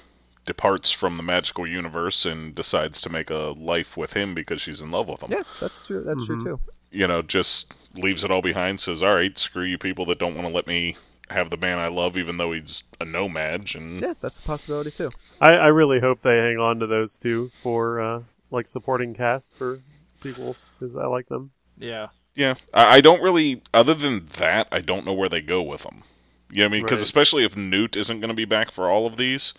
departs 0.45 0.91
from 0.91 1.17
the 1.17 1.23
magical 1.23 1.67
universe 1.67 2.25
and 2.25 2.55
decides 2.55 3.01
to 3.01 3.09
make 3.09 3.29
a 3.29 3.53
life 3.57 3.95
with 3.95 4.13
him 4.13 4.33
because 4.33 4.61
she's 4.61 4.81
in 4.81 4.91
love 4.91 5.07
with 5.07 5.21
him. 5.21 5.31
Yeah, 5.31 5.43
that's 5.59 5.81
true. 5.81 6.03
That's 6.03 6.23
Mhm. 6.23 6.25
true 6.25 6.43
too. 6.43 6.59
You 6.91 7.07
know, 7.07 7.21
just 7.21 7.73
leaves 7.95 8.23
it 8.23 8.31
all 8.31 8.41
behind, 8.41 8.79
says, 8.79 9.01
All 9.03 9.15
right, 9.15 9.37
screw 9.37 9.63
you 9.63 9.77
people 9.77 10.05
that 10.07 10.19
don't 10.19 10.35
want 10.35 10.47
to 10.47 10.53
let 10.53 10.67
me 10.67 10.97
have 11.29 11.49
the 11.49 11.57
man 11.57 11.79
I 11.79 11.87
love, 11.87 12.17
even 12.17 12.37
though 12.37 12.51
he's 12.51 12.83
a 12.99 13.05
No-Maj. 13.05 13.75
And 13.75 14.01
Yeah, 14.01 14.13
that's 14.19 14.39
a 14.39 14.41
possibility 14.41 14.91
too. 14.91 15.09
I, 15.39 15.53
I 15.53 15.67
really 15.67 15.99
hope 15.99 16.21
they 16.21 16.37
hang 16.37 16.57
on 16.57 16.79
to 16.79 16.87
those 16.87 17.17
two 17.17 17.51
for 17.63 17.99
uh, 18.01 18.23
like 18.49 18.67
supporting 18.67 19.13
cast 19.13 19.57
for 19.57 19.81
sequels 20.15 20.57
because 20.79 20.95
I 20.95 21.05
like 21.05 21.27
them. 21.29 21.51
Yeah. 21.77 22.07
Yeah, 22.35 22.55
I, 22.73 22.97
I 22.97 23.01
don't 23.01 23.21
really. 23.21 23.61
Other 23.73 23.93
than 23.93 24.25
that, 24.37 24.67
I 24.71 24.79
don't 24.81 25.05
know 25.05 25.13
where 25.13 25.29
they 25.29 25.41
go 25.41 25.61
with 25.61 25.83
them. 25.83 26.03
Yeah, 26.49 26.65
I 26.65 26.67
mean, 26.67 26.83
because 26.83 26.99
Right. 26.99 27.05
especially 27.05 27.45
if 27.45 27.55
Newt 27.55 27.95
isn't 27.95 28.19
going 28.19 28.29
to 28.29 28.33
be 28.35 28.45
back 28.45 28.71
for 28.71 28.89
all 28.89 29.05
of 29.05 29.17
these, 29.17 29.53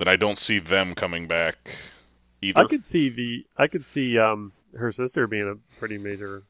then 0.00 0.08
I 0.08 0.16
don't 0.16 0.38
see 0.38 0.58
them 0.58 0.94
coming 0.94 1.28
back 1.28 1.76
either. 2.42 2.58
I 2.58 2.64
could 2.64 2.82
see 2.82 3.10
the 3.10 3.46
I 3.56 3.66
could 3.66 3.84
see 3.84 4.18
um 4.18 4.52
her 4.74 4.90
sister 4.90 5.26
being 5.26 5.48
a 5.48 5.78
pretty 5.78 5.98
major 5.98 6.42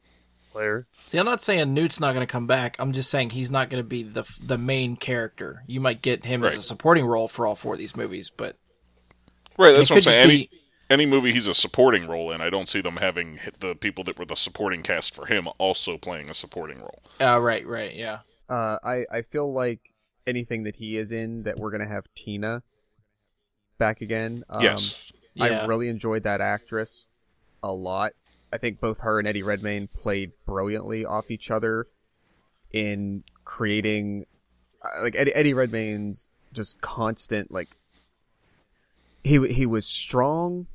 player. 0.51 0.87
See, 1.05 1.17
I'm 1.17 1.25
not 1.25 1.41
saying 1.41 1.73
Newt's 1.73 1.99
not 1.99 2.13
going 2.13 2.25
to 2.25 2.31
come 2.31 2.47
back. 2.47 2.75
I'm 2.79 2.91
just 2.91 3.09
saying 3.09 3.31
he's 3.31 3.51
not 3.51 3.69
going 3.69 3.83
to 3.83 3.87
be 3.87 4.03
the 4.03 4.23
the 4.43 4.57
main 4.57 4.95
character. 4.95 5.63
You 5.67 5.81
might 5.81 6.01
get 6.01 6.25
him 6.25 6.43
as 6.43 6.57
a 6.57 6.63
supporting 6.63 7.05
role 7.05 7.27
for 7.27 7.45
all 7.45 7.55
four 7.55 7.73
of 7.73 7.79
these 7.79 7.95
movies, 7.95 8.31
but 8.35 8.57
right, 9.57 9.73
that's 9.73 9.89
what 9.89 9.97
I'm 9.97 10.03
saying. 10.03 10.17
Any 10.19 10.37
be. 10.37 10.49
any 10.89 11.05
movie 11.05 11.33
he's 11.33 11.47
a 11.47 11.53
supporting 11.53 12.07
role 12.07 12.31
in, 12.31 12.41
I 12.41 12.49
don't 12.49 12.69
see 12.69 12.81
them 12.81 12.97
having 12.97 13.39
the 13.59 13.75
people 13.75 14.03
that 14.05 14.17
were 14.17 14.25
the 14.25 14.35
supporting 14.35 14.83
cast 14.83 15.13
for 15.13 15.25
him 15.25 15.47
also 15.57 15.97
playing 15.97 16.29
a 16.29 16.33
supporting 16.33 16.79
role. 16.79 17.01
Uh, 17.19 17.39
right, 17.39 17.65
right, 17.65 17.95
yeah. 17.95 18.19
Uh, 18.49 18.77
I 18.83 19.05
I 19.11 19.21
feel 19.23 19.51
like 19.51 19.79
anything 20.27 20.63
that 20.63 20.75
he 20.75 20.97
is 20.97 21.11
in 21.11 21.43
that 21.43 21.57
we're 21.57 21.71
gonna 21.71 21.87
have 21.87 22.05
Tina 22.15 22.63
back 23.81 24.01
again. 24.01 24.45
Um, 24.47 24.61
yes, 24.61 24.95
Yeah. 25.33 25.45
I 25.45 25.65
really 25.65 25.89
enjoyed 25.89 26.21
that 26.23 26.39
actress 26.39 27.07
a 27.63 27.71
lot. 27.71 28.13
I 28.53 28.57
think 28.59 28.79
both 28.79 28.99
her 28.99 29.17
and 29.17 29.27
Eddie 29.27 29.41
Redmayne 29.41 29.87
played 29.87 30.33
brilliantly 30.45 31.03
off 31.03 31.31
each 31.31 31.49
other 31.49 31.87
in 32.71 33.23
creating 33.43 34.27
uh, 34.83 35.01
like 35.01 35.15
Eddie, 35.15 35.33
Eddie 35.33 35.53
Redmayne's 35.53 36.29
just 36.53 36.79
constant 36.81 37.51
like 37.51 37.69
he 39.23 39.47
he 39.47 39.65
was 39.65 39.85
strong 39.85 40.67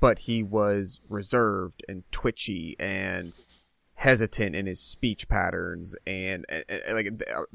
but 0.00 0.20
he 0.20 0.42
was 0.42 1.00
reserved 1.08 1.84
and 1.88 2.02
twitchy 2.10 2.76
and 2.78 3.32
hesitant 3.94 4.54
in 4.54 4.66
his 4.66 4.80
speech 4.80 5.28
patterns 5.28 5.94
and, 6.06 6.44
and, 6.48 6.64
and, 6.68 6.94
like 6.94 7.08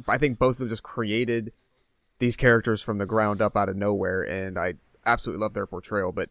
I 0.07 0.17
think 0.17 0.39
both 0.39 0.55
of 0.55 0.59
them 0.59 0.69
just 0.69 0.83
created 0.83 1.51
these 2.19 2.35
characters 2.35 2.81
from 2.81 2.97
the 2.97 3.05
ground 3.05 3.41
up 3.41 3.55
out 3.55 3.69
of 3.69 3.75
nowhere 3.75 4.21
and 4.23 4.57
I 4.57 4.75
absolutely 5.05 5.41
love 5.41 5.53
their 5.53 5.67
portrayal 5.67 6.11
but 6.11 6.29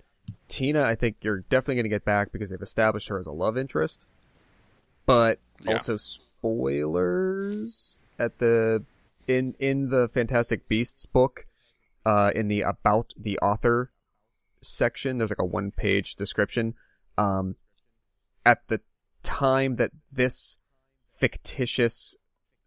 Tina 0.49 0.83
I 0.83 0.95
think 0.95 1.17
you're 1.23 1.41
definitely 1.41 1.77
going 1.77 1.85
to 1.85 1.89
get 1.91 2.05
back 2.05 2.33
because 2.33 2.51
they've 2.51 2.61
established 2.63 3.09
her 3.09 3.19
as 3.19 3.27
a 3.27 3.33
love 3.33 3.57
interest 3.57 4.07
but 5.07 5.39
Yeah. 5.65 5.73
also 5.73 5.97
spoilers 5.97 7.99
at 8.19 8.39
the 8.39 8.85
in 9.27 9.55
in 9.59 9.91
the 9.91 10.09
Fantastic 10.09 10.69
Beasts 10.69 11.07
book 11.07 11.47
uh 12.07 12.31
in 12.35 12.49
the 12.49 12.63
about 12.63 13.13
the 13.19 13.39
author 13.39 13.91
section 14.61 15.19
there's 15.19 15.31
like 15.31 15.39
a 15.41 15.45
one 15.45 15.71
page 15.71 16.15
description 16.17 16.75
um 17.17 17.55
at 18.45 18.67
the 18.69 18.81
time 19.23 19.77
that 19.77 19.91
this 20.11 20.57
fictitious 21.13 22.17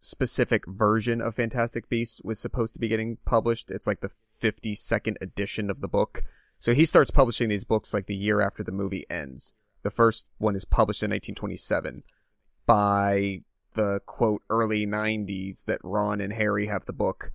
specific 0.01 0.65
version 0.67 1.21
of 1.21 1.35
Fantastic 1.35 1.87
Beasts 1.87 2.19
was 2.23 2.39
supposed 2.39 2.73
to 2.73 2.79
be 2.79 2.87
getting 2.87 3.17
published. 3.25 3.69
It's 3.69 3.87
like 3.87 4.01
the 4.01 4.11
52nd 4.41 5.15
edition 5.21 5.69
of 5.69 5.79
the 5.79 5.87
book. 5.87 6.23
So 6.59 6.73
he 6.73 6.85
starts 6.85 7.11
publishing 7.11 7.49
these 7.49 7.63
books 7.63 7.93
like 7.93 8.07
the 8.07 8.15
year 8.15 8.41
after 8.41 8.63
the 8.63 8.71
movie 8.71 9.05
ends. 9.09 9.53
The 9.83 9.89
first 9.89 10.27
one 10.37 10.55
is 10.55 10.65
published 10.65 11.01
in 11.01 11.11
1927 11.11 12.03
by 12.65 13.41
the 13.73 14.01
quote 14.05 14.43
early 14.49 14.85
90s 14.85 15.65
that 15.65 15.79
Ron 15.83 16.19
and 16.19 16.33
Harry 16.33 16.67
have 16.67 16.85
the 16.85 16.93
book. 16.93 17.31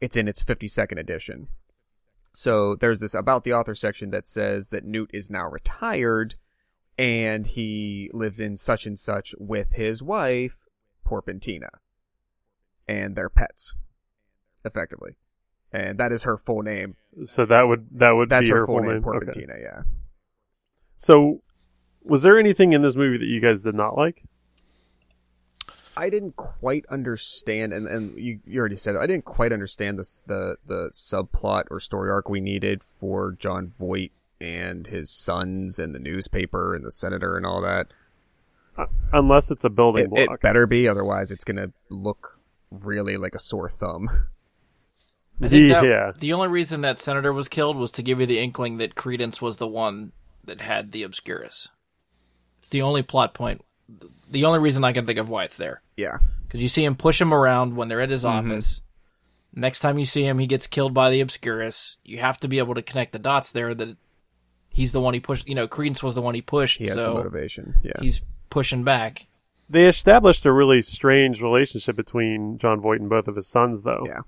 It's 0.00 0.16
in 0.16 0.28
its 0.28 0.42
52nd 0.42 0.98
edition. 0.98 1.48
So 2.32 2.76
there's 2.76 3.00
this 3.00 3.14
about 3.14 3.44
the 3.44 3.54
author 3.54 3.74
section 3.74 4.10
that 4.10 4.28
says 4.28 4.68
that 4.68 4.84
Newt 4.84 5.10
is 5.12 5.30
now 5.30 5.48
retired 5.48 6.34
and 6.98 7.46
he 7.46 8.10
lives 8.12 8.40
in 8.40 8.56
such 8.56 8.86
and 8.86 8.98
such 8.98 9.34
with 9.38 9.72
his 9.72 10.02
wife, 10.02 10.66
Porpentina, 11.06 11.68
and 12.88 13.16
their 13.16 13.28
pets, 13.28 13.74
effectively. 14.64 15.16
And 15.72 15.98
that 15.98 16.12
is 16.12 16.22
her 16.22 16.36
full 16.36 16.62
name. 16.62 16.96
So 17.24 17.44
that 17.46 17.62
would 17.62 17.88
that 17.92 18.12
would 18.12 18.28
That's 18.28 18.48
be 18.48 18.52
her, 18.52 18.60
her 18.60 18.66
full 18.66 18.80
name, 18.80 19.02
name. 19.02 19.04
Okay. 19.04 19.46
Yeah. 19.48 19.82
So, 20.96 21.42
was 22.02 22.22
there 22.22 22.38
anything 22.38 22.72
in 22.72 22.82
this 22.82 22.96
movie 22.96 23.18
that 23.18 23.26
you 23.26 23.40
guys 23.40 23.62
did 23.62 23.74
not 23.74 23.96
like? 23.96 24.22
I 25.96 26.10
didn't 26.10 26.36
quite 26.36 26.84
understand, 26.90 27.72
and, 27.72 27.88
and 27.88 28.18
you, 28.18 28.40
you 28.44 28.60
already 28.60 28.76
said 28.76 28.96
it, 28.96 28.98
I 28.98 29.06
didn't 29.06 29.24
quite 29.24 29.50
understand 29.50 29.98
this, 29.98 30.22
the, 30.26 30.56
the 30.66 30.90
subplot 30.92 31.64
or 31.70 31.80
story 31.80 32.10
arc 32.10 32.28
we 32.28 32.40
needed 32.40 32.82
for 33.00 33.32
Jon 33.38 33.72
Voight 33.78 34.12
and 34.38 34.86
his 34.86 35.10
sons 35.10 35.78
and 35.78 35.94
the 35.94 35.98
newspaper 35.98 36.74
and 36.74 36.84
the 36.84 36.90
senator 36.90 37.38
and 37.38 37.46
all 37.46 37.62
that. 37.62 37.86
Uh, 38.76 38.86
unless 39.14 39.50
it's 39.50 39.64
a 39.64 39.70
building 39.70 40.12
It, 40.12 40.18
it 40.18 40.26
block. 40.28 40.40
better 40.42 40.66
be, 40.66 40.86
otherwise 40.86 41.30
it's 41.30 41.44
gonna 41.44 41.72
look 41.88 42.35
really 42.84 43.16
like 43.16 43.34
a 43.34 43.38
sore 43.40 43.68
thumb. 43.68 44.08
I 45.40 45.48
think 45.48 45.70
that 45.70 45.84
yeah. 45.84 46.12
the 46.18 46.32
only 46.32 46.48
reason 46.48 46.80
that 46.80 46.98
senator 46.98 47.32
was 47.32 47.48
killed 47.48 47.76
was 47.76 47.92
to 47.92 48.02
give 48.02 48.20
you 48.20 48.26
the 48.26 48.38
inkling 48.38 48.78
that 48.78 48.94
Credence 48.94 49.42
was 49.42 49.58
the 49.58 49.66
one 49.66 50.12
that 50.44 50.60
had 50.62 50.92
the 50.92 51.02
Obscurus. 51.02 51.68
It's 52.60 52.68
the 52.68 52.82
only 52.82 53.02
plot 53.02 53.34
point. 53.34 53.62
The 54.30 54.44
only 54.46 54.60
reason 54.60 54.82
I 54.82 54.92
can 54.92 55.04
think 55.04 55.18
of 55.18 55.28
why 55.28 55.44
it's 55.44 55.58
there. 55.58 55.82
Yeah. 55.96 56.18
Because 56.46 56.62
you 56.62 56.68
see 56.68 56.84
him 56.84 56.96
push 56.96 57.20
him 57.20 57.34
around 57.34 57.76
when 57.76 57.88
they're 57.88 58.00
at 58.00 58.10
his 58.10 58.24
Mm-hmm. 58.24 58.50
office. 58.50 58.80
Next 59.54 59.80
time 59.80 59.98
you 59.98 60.06
see 60.06 60.22
him, 60.24 60.38
he 60.38 60.46
gets 60.46 60.66
killed 60.66 60.92
by 60.94 61.10
the 61.10 61.20
Obscurus. 61.20 61.96
You 62.04 62.18
have 62.18 62.38
to 62.40 62.48
be 62.48 62.58
able 62.58 62.74
to 62.74 62.82
connect 62.82 63.12
the 63.12 63.18
dots 63.18 63.52
there 63.52 63.74
that 63.74 63.96
he's 64.70 64.92
the 64.92 65.00
one 65.00 65.14
he 65.14 65.20
pushed. 65.20 65.48
You 65.48 65.54
know, 65.54 65.68
Credence 65.68 66.02
was 66.02 66.14
the 66.14 66.22
one 66.22 66.34
he 66.34 66.42
pushed, 66.42 66.78
He 66.78 66.86
has 66.86 66.96
the 66.96 67.10
motivation. 67.10 67.74
Yeah. 67.82 67.92
he's 68.00 68.22
pushing 68.50 68.84
back. 68.84 69.26
They 69.68 69.86
established 69.86 70.46
a 70.46 70.52
really 70.52 70.80
strange 70.82 71.42
relationship 71.42 71.96
between 71.96 72.58
Jon 72.58 72.80
Voight 72.80 73.00
and 73.00 73.10
both 73.10 73.26
of 73.28 73.36
his 73.36 73.48
sons, 73.48 73.82
though. 73.82 74.04
Yeah. 74.06 74.20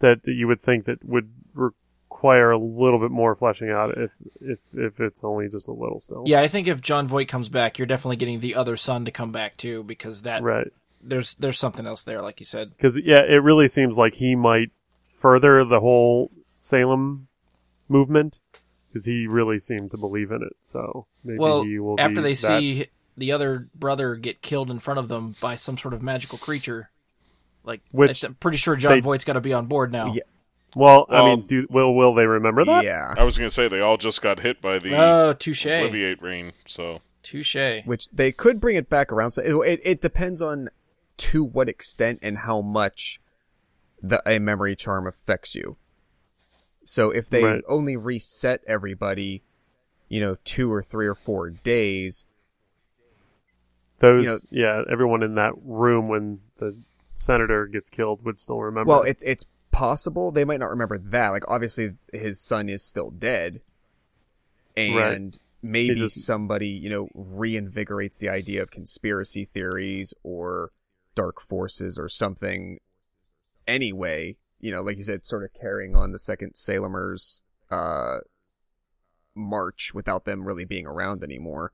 That 0.00 0.20
you 0.26 0.46
would 0.46 0.60
think 0.60 0.84
that 0.84 1.04
would 1.04 1.30
require 1.54 2.50
a 2.50 2.58
little 2.58 2.98
bit 2.98 3.10
more 3.10 3.34
fleshing 3.34 3.70
out 3.70 3.96
if 3.96 4.12
if 4.40 4.58
if 4.74 5.00
it's 5.00 5.22
only 5.24 5.48
just 5.48 5.68
a 5.68 5.72
little 5.72 6.00
still. 6.00 6.24
Yeah, 6.26 6.40
I 6.40 6.48
think 6.48 6.68
if 6.68 6.80
Jon 6.80 7.06
Voight 7.06 7.28
comes 7.28 7.48
back, 7.48 7.78
you're 7.78 7.86
definitely 7.86 8.16
getting 8.16 8.40
the 8.40 8.54
other 8.54 8.76
son 8.76 9.04
to 9.04 9.10
come 9.10 9.32
back 9.32 9.56
too, 9.56 9.82
because 9.84 10.22
that 10.22 10.42
Right. 10.42 10.68
there's 11.02 11.34
there's 11.34 11.58
something 11.58 11.86
else 11.86 12.04
there, 12.04 12.22
like 12.22 12.40
you 12.40 12.46
said. 12.46 12.70
Because 12.76 12.96
yeah, 12.98 13.22
it 13.22 13.42
really 13.42 13.68
seems 13.68 13.96
like 13.98 14.14
he 14.14 14.34
might 14.34 14.70
further 15.02 15.64
the 15.64 15.80
whole 15.80 16.30
Salem 16.56 17.28
movement 17.88 18.38
because 18.88 19.04
he 19.04 19.26
really 19.26 19.58
seemed 19.58 19.90
to 19.90 19.96
believe 19.98 20.30
in 20.30 20.42
it. 20.42 20.56
So 20.60 21.06
maybe 21.24 21.38
well, 21.38 21.62
he 21.62 21.78
will. 21.78 22.00
after 22.00 22.16
be 22.16 22.22
they 22.22 22.34
that- 22.34 22.60
see 22.60 22.86
the 23.20 23.32
other 23.32 23.68
brother 23.74 24.16
get 24.16 24.42
killed 24.42 24.70
in 24.70 24.78
front 24.80 24.98
of 24.98 25.08
them 25.08 25.36
by 25.40 25.54
some 25.56 25.78
sort 25.78 25.94
of 25.94 26.02
magical 26.02 26.38
creature, 26.38 26.90
like 27.64 27.80
Which 27.92 28.24
I'm 28.24 28.34
pretty 28.34 28.56
sure 28.58 28.74
John 28.76 28.92
they- 28.92 29.00
Voight's 29.00 29.24
got 29.24 29.34
to 29.34 29.40
be 29.40 29.52
on 29.52 29.66
board 29.66 29.92
now. 29.92 30.12
Yeah. 30.12 30.22
well, 30.74 31.06
I 31.08 31.22
mean, 31.24 31.46
do 31.46 31.66
will 31.70 31.94
will 31.94 32.14
they 32.14 32.26
remember 32.26 32.64
that? 32.64 32.84
Yeah. 32.84 33.14
I 33.16 33.24
was 33.24 33.38
going 33.38 33.48
to 33.50 33.54
say 33.54 33.68
they 33.68 33.80
all 33.80 33.96
just 33.96 34.20
got 34.22 34.40
hit 34.40 34.60
by 34.60 34.78
the 34.78 34.94
Oh, 34.96 35.32
touche, 35.34 35.66
Obliviate 35.66 36.20
rain, 36.22 36.52
so 36.66 37.00
touche. 37.22 37.56
Which 37.84 38.08
they 38.10 38.32
could 38.32 38.60
bring 38.60 38.76
it 38.76 38.88
back 38.88 39.12
around. 39.12 39.32
So 39.32 39.42
it, 39.62 39.72
it, 39.74 39.80
it 39.84 40.00
depends 40.00 40.40
on 40.42 40.70
to 41.18 41.44
what 41.44 41.68
extent 41.68 42.18
and 42.22 42.38
how 42.38 42.60
much 42.62 43.20
the 44.02 44.22
a 44.26 44.38
memory 44.38 44.74
charm 44.74 45.06
affects 45.06 45.54
you. 45.54 45.76
So 46.84 47.10
if 47.10 47.28
they 47.28 47.42
Right. 47.44 47.62
only 47.68 47.96
reset 47.96 48.62
everybody, 48.66 49.42
you 50.08 50.20
know, 50.20 50.36
two 50.44 50.72
or 50.72 50.82
three 50.82 51.06
or 51.06 51.14
four 51.14 51.50
days, 51.50 52.24
Those, 54.00 54.24
You 54.24 54.30
know- 54.30 54.38
yeah, 54.50 54.82
everyone 54.90 55.22
in 55.22 55.36
that 55.36 55.52
room 55.62 56.08
when 56.08 56.40
the 56.58 56.76
senator 57.14 57.66
gets 57.66 57.88
killed 57.88 58.24
would 58.24 58.40
still 58.40 58.60
remember. 58.60 58.88
well, 58.88 59.02
it's 59.02 59.22
it's 59.22 59.44
possible 59.70 60.30
they 60.32 60.44
might 60.44 60.58
not 60.60 60.70
remember 60.70 60.98
that. 60.98 61.28
Like 61.28 61.44
obviously 61.48 61.92
his 62.12 62.40
son 62.40 62.68
is 62.68 62.82
still 62.82 63.10
dead, 63.10 63.60
and 64.76 65.38
maybe 65.62 65.94
just- 65.96 66.24
somebody 66.24 66.68
you 66.68 66.88
know 66.90 67.08
reinvigorates 67.14 68.18
the 68.18 68.28
idea 68.28 68.62
of 68.62 68.70
conspiracy 68.70 69.44
theories 69.44 70.14
or 70.22 70.70
dark 71.14 71.40
forces 71.40 71.98
or 71.98 72.08
something. 72.08 72.80
Anyway, 73.68 74.36
you 74.60 74.70
know, 74.72 74.80
like 74.82 74.96
you 74.96 75.04
said, 75.04 75.26
sort 75.26 75.44
of 75.44 75.50
carrying 75.52 75.94
on 75.94 76.12
the 76.12 76.18
second 76.18 76.54
Salemers 76.54 77.40
uh 77.70 78.18
march 79.34 79.92
without 79.94 80.24
them 80.24 80.44
really 80.44 80.64
being 80.64 80.86
around 80.86 81.22
anymore. 81.22 81.72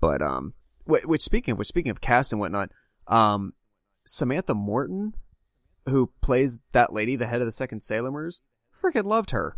But 0.00 0.20
um, 0.20 0.54
which 0.86 1.22
speaking 1.22 1.52
of 1.52 1.58
which, 1.58 1.68
speaking 1.68 1.90
of 1.90 2.00
cast 2.00 2.32
and 2.32 2.40
whatnot, 2.40 2.70
um, 3.06 3.54
Samantha 4.04 4.54
Morton, 4.54 5.14
who 5.86 6.10
plays 6.20 6.60
that 6.72 6.92
lady, 6.92 7.16
the 7.16 7.26
head 7.26 7.40
of 7.40 7.46
the 7.46 7.52
second 7.52 7.80
Salemers, 7.80 8.40
freaking 8.80 9.04
loved 9.04 9.30
her. 9.30 9.56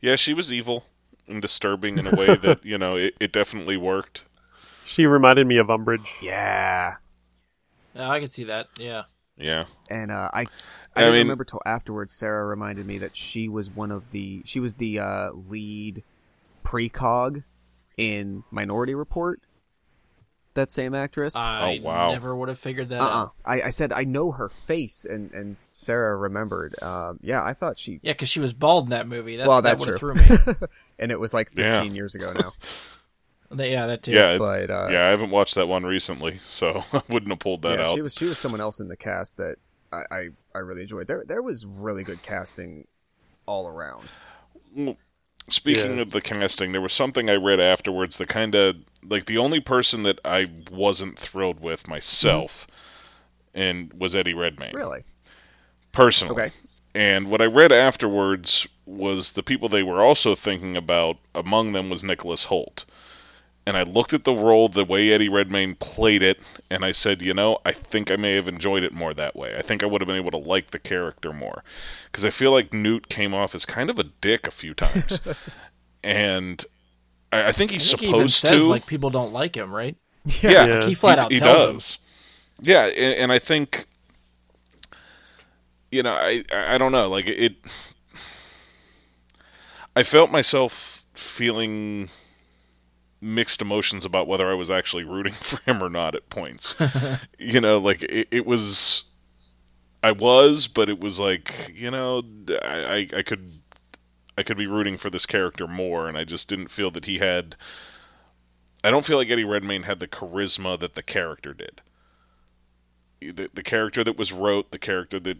Yeah, 0.00 0.16
she 0.16 0.34
was 0.34 0.52
evil 0.52 0.84
and 1.28 1.40
disturbing 1.40 1.98
in 1.98 2.06
a 2.06 2.16
way 2.16 2.34
that 2.36 2.60
you 2.64 2.78
know 2.78 2.96
it, 2.96 3.14
it 3.20 3.32
definitely 3.32 3.76
worked. 3.76 4.22
She 4.84 5.06
reminded 5.06 5.46
me 5.46 5.58
of 5.58 5.68
Umbridge. 5.68 6.08
Yeah, 6.20 6.96
Yeah, 7.94 8.10
I 8.10 8.18
can 8.20 8.28
see 8.28 8.44
that. 8.44 8.68
Yeah. 8.78 9.04
Yeah, 9.38 9.64
and 9.88 10.10
uh, 10.10 10.30
I. 10.32 10.46
I, 10.94 11.00
I 11.00 11.00
didn't 11.04 11.12
mean- 11.14 11.22
remember 11.22 11.44
till 11.44 11.62
afterwards. 11.64 12.14
Sarah 12.14 12.44
reminded 12.44 12.86
me 12.86 12.98
that 12.98 13.16
she 13.16 13.48
was 13.48 13.70
one 13.70 13.90
of 13.90 14.10
the 14.10 14.42
she 14.44 14.60
was 14.60 14.74
the 14.74 14.98
uh, 14.98 15.30
lead 15.32 16.02
precog 16.66 17.44
in 18.10 18.44
Minority 18.50 18.94
Report. 18.94 19.40
That 20.54 20.70
same 20.70 20.94
actress. 20.94 21.34
I 21.34 21.80
Oh, 21.82 21.88
wow. 21.88 22.12
never 22.12 22.36
would 22.36 22.50
have 22.50 22.58
figured 22.58 22.90
that 22.90 23.00
Uh-uh. 23.00 23.22
out. 23.22 23.32
I, 23.44 23.62
I 23.62 23.70
said 23.70 23.90
I 23.90 24.04
know 24.04 24.32
her 24.32 24.50
face, 24.50 25.06
and 25.06 25.32
and 25.32 25.56
Sarah 25.70 26.14
remembered. 26.16 26.74
Um, 26.82 27.20
yeah, 27.22 27.42
I 27.42 27.54
thought 27.54 27.78
she. 27.78 28.00
Yeah, 28.02 28.12
because 28.12 28.28
she 28.28 28.38
was 28.40 28.52
bald 28.52 28.84
in 28.84 28.90
that 28.90 29.08
movie. 29.08 29.36
That, 29.36 29.46
well, 29.48 29.62
that 29.62 29.78
that's 29.78 29.80
would 29.80 29.88
have 29.90 29.98
true. 29.98 30.14
threw 30.14 30.52
me. 30.52 30.68
and 30.98 31.10
it 31.10 31.18
was 31.18 31.32
like 31.32 31.52
Yeah. 31.56 31.76
15 31.76 31.94
years 31.94 32.14
ago 32.14 32.32
now. 32.34 32.52
Yeah, 33.54 33.86
that 33.88 34.02
too. 34.02 34.12
yeah, 34.12 34.38
But 34.38 34.70
uh, 34.70 34.88
yeah. 34.90 35.06
I 35.06 35.10
haven't 35.10 35.28
watched 35.28 35.56
that 35.56 35.66
one 35.68 35.84
recently, 35.84 36.38
so 36.42 36.82
I 36.94 37.02
wouldn't 37.10 37.30
have 37.32 37.38
pulled 37.38 37.60
that 37.62 37.78
yeah, 37.78 37.88
out. 37.90 37.94
she 37.94 38.00
was 38.00 38.14
she 38.14 38.24
was 38.24 38.38
someone 38.38 38.62
else 38.62 38.80
in 38.80 38.88
the 38.88 38.96
cast 38.96 39.36
that 39.36 39.56
I, 39.92 40.04
I 40.10 40.28
I 40.54 40.58
really 40.60 40.80
enjoyed. 40.82 41.06
There 41.06 41.22
there 41.26 41.42
was 41.42 41.66
really 41.66 42.02
good 42.02 42.22
casting 42.22 42.86
all 43.44 43.66
around. 43.66 44.08
Well, 44.74 44.96
Speaking 45.48 45.96
Yeah. 45.96 46.02
of 46.02 46.10
the 46.12 46.20
casting, 46.20 46.72
there 46.72 46.80
was 46.80 46.92
something 46.92 47.28
I 47.28 47.34
read 47.34 47.60
afterwards 47.60 48.16
that 48.18 48.28
kind 48.28 48.54
of 48.54 48.76
like 49.04 49.26
the 49.26 49.38
only 49.38 49.60
person 49.60 50.02
that 50.04 50.18
I 50.24 50.46
wasn't 50.70 51.18
thrilled 51.18 51.60
with 51.60 51.88
myself, 51.88 52.66
and 53.54 53.92
was 53.92 54.14
Eddie 54.14 54.34
Redmayne 54.34 54.74
Really? 54.74 55.04
personally. 55.92 56.32
Okay. 56.44 56.54
And 56.94 57.30
what 57.30 57.40
I 57.40 57.46
read 57.46 57.72
afterwards 57.72 58.66
was 58.86 59.32
the 59.32 59.42
people 59.42 59.68
they 59.68 59.82
were 59.82 60.02
also 60.02 60.34
thinking 60.34 60.76
about. 60.76 61.16
Among 61.34 61.72
them 61.72 61.88
was 61.90 62.04
Nicholas 62.04 62.44
Hoult. 62.46 62.84
And 63.64 63.76
I 63.76 63.84
looked 63.84 64.12
at 64.12 64.24
the 64.24 64.32
role, 64.34 64.68
the 64.68 64.84
way 64.84 65.12
Eddie 65.12 65.28
Redmayne 65.28 65.76
played 65.76 66.22
it, 66.22 66.40
and 66.68 66.84
I 66.84 66.90
said, 66.92 67.22
you 67.22 67.32
know, 67.32 67.58
I 67.64 67.72
think 67.72 68.10
I 68.10 68.16
may 68.16 68.34
have 68.34 68.48
enjoyed 68.48 68.82
it 68.82 68.92
more 68.92 69.14
that 69.14 69.36
way. 69.36 69.54
I 69.56 69.62
think 69.62 69.82
I 69.82 69.86
would 69.86 70.00
have 70.00 70.08
been 70.08 70.16
able 70.16 70.32
to 70.32 70.36
like 70.36 70.72
the 70.72 70.80
character 70.80 71.32
more. 71.32 71.62
Because 72.10 72.24
I 72.24 72.30
feel 72.30 72.50
like 72.50 72.72
Newt 72.72 73.08
came 73.08 73.34
off 73.34 73.54
as 73.54 73.64
kind 73.64 73.88
of 73.88 73.98
a 74.00 74.04
dick 74.04 74.48
a 74.48 74.50
few 74.50 74.74
times. 74.74 75.20
and 76.02 76.64
I, 77.32 77.48
I 77.48 77.52
think 77.52 77.72
I 77.72 77.74
he's 77.74 77.86
think 77.86 78.00
he 78.00 78.08
even 78.08 78.28
supposed 78.28 78.34
says 78.34 78.66
to. 78.66 78.66
like 78.66 78.86
people 78.86 79.10
don't 79.10 79.32
like 79.32 79.56
him, 79.56 79.72
right? 79.72 79.96
yeah, 80.42 80.64
Yeah. 80.64 80.80
He 80.80 80.94
flat 80.94 81.18
he, 81.18 81.20
out 81.20 81.32
he 81.32 81.40
tells 81.40 81.64
him. 81.64 81.78
does. 81.78 81.98
Yeah, 82.60 82.86
and, 82.86 83.14
and 83.14 83.32
I 83.32 83.38
think, 83.38 83.86
you 85.90 86.02
know, 86.02 86.12
I 86.14 86.44
I 86.52 86.78
don't 86.78 86.92
know, 86.92 87.08
like 87.08 87.26
it. 87.28 87.56
I 89.96 90.02
felt 90.02 90.30
myself 90.30 91.02
feeling 91.14 92.10
mixed 93.22 93.62
emotions 93.62 94.04
about 94.04 94.26
whether 94.26 94.50
I 94.50 94.54
was 94.54 94.70
actually 94.70 95.04
rooting 95.04 95.32
for 95.40 95.58
him 95.64 95.82
or 95.82 95.88
not 95.88 96.14
at 96.14 96.28
points. 96.28 96.74
you 97.38 97.60
know, 97.60 97.78
like 97.78 98.02
it, 98.02 98.28
it 98.30 98.46
was. 98.46 99.04
I 100.04 100.10
was, 100.10 100.66
but 100.66 100.88
it 100.88 100.98
was 100.98 101.20
like 101.20 101.72
you 101.74 101.90
know, 101.90 102.22
I, 102.62 102.66
I 102.66 103.08
I 103.18 103.22
could 103.22 103.62
I 104.36 104.42
could 104.42 104.56
be 104.56 104.66
rooting 104.66 104.98
for 104.98 105.10
this 105.10 105.26
character 105.26 105.66
more, 105.66 106.08
and 106.08 106.18
I 106.18 106.24
just 106.24 106.48
didn't 106.48 106.68
feel 106.68 106.90
that 106.92 107.04
he 107.04 107.18
had. 107.18 107.56
I 108.84 108.90
don't 108.90 109.06
feel 109.06 109.16
like 109.16 109.30
Eddie 109.30 109.44
Redmayne 109.44 109.84
had 109.84 110.00
the 110.00 110.08
charisma 110.08 110.78
that 110.80 110.94
the 110.96 111.02
character 111.02 111.54
did. 111.54 111.80
The, 113.20 113.48
the 113.54 113.62
character 113.62 114.02
that 114.02 114.18
was 114.18 114.32
wrote, 114.32 114.72
the 114.72 114.78
character 114.80 115.20
that, 115.20 115.36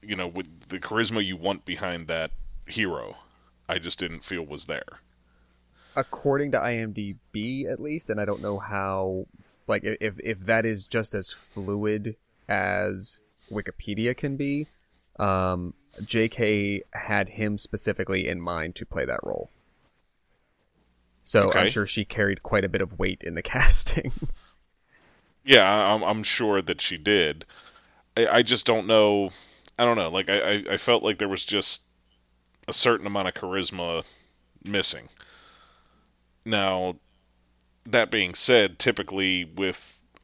you 0.00 0.16
know, 0.16 0.26
with 0.26 0.46
the 0.70 0.78
charisma 0.78 1.22
you 1.22 1.36
want 1.36 1.66
behind 1.66 2.06
that 2.06 2.30
hero, 2.64 3.18
I 3.68 3.78
just 3.78 3.98
didn't 3.98 4.24
feel 4.24 4.46
was 4.46 4.64
there. 4.64 5.00
According 6.00 6.52
to 6.52 6.58
IMDb, 6.58 7.70
at 7.70 7.80
least, 7.80 8.10
and 8.10 8.20
I 8.20 8.24
don't 8.24 8.42
know 8.42 8.58
how. 8.58 9.26
Like, 9.66 9.82
if 9.84 10.14
if 10.18 10.40
that 10.46 10.64
is 10.66 10.84
just 10.84 11.14
as 11.14 11.32
fluid 11.32 12.16
as 12.48 13.20
Wikipedia 13.50 14.16
can 14.16 14.36
be, 14.36 14.66
um, 15.18 15.74
J.K. 16.04 16.82
had 16.92 17.30
him 17.30 17.58
specifically 17.58 18.26
in 18.26 18.40
mind 18.40 18.74
to 18.76 18.86
play 18.86 19.04
that 19.04 19.20
role. 19.22 19.50
So 21.22 21.52
I'm 21.52 21.68
sure 21.68 21.86
she 21.86 22.04
carried 22.04 22.42
quite 22.42 22.64
a 22.64 22.68
bit 22.68 22.80
of 22.80 22.98
weight 22.98 23.22
in 23.22 23.34
the 23.34 23.42
casting. 23.54 24.12
Yeah, 25.44 25.68
I'm, 25.68 26.02
I'm 26.02 26.22
sure 26.22 26.62
that 26.62 26.80
she 26.80 26.96
did. 26.96 27.44
I, 28.16 28.26
I 28.26 28.42
just 28.42 28.66
don't 28.66 28.86
know. 28.86 29.30
I 29.78 29.84
don't 29.84 29.96
know. 29.96 30.10
Like 30.10 30.28
I, 30.28 30.40
I, 30.40 30.64
I 30.72 30.76
felt 30.76 31.02
like 31.02 31.18
there 31.18 31.28
was 31.28 31.44
just 31.44 31.82
a 32.68 32.72
certain 32.72 33.06
amount 33.06 33.28
of 33.28 33.34
charisma 33.34 34.04
missing. 34.64 35.08
Now, 36.44 36.96
that 37.86 38.10
being 38.10 38.34
said, 38.34 38.78
typically 38.78 39.44
with 39.44 39.78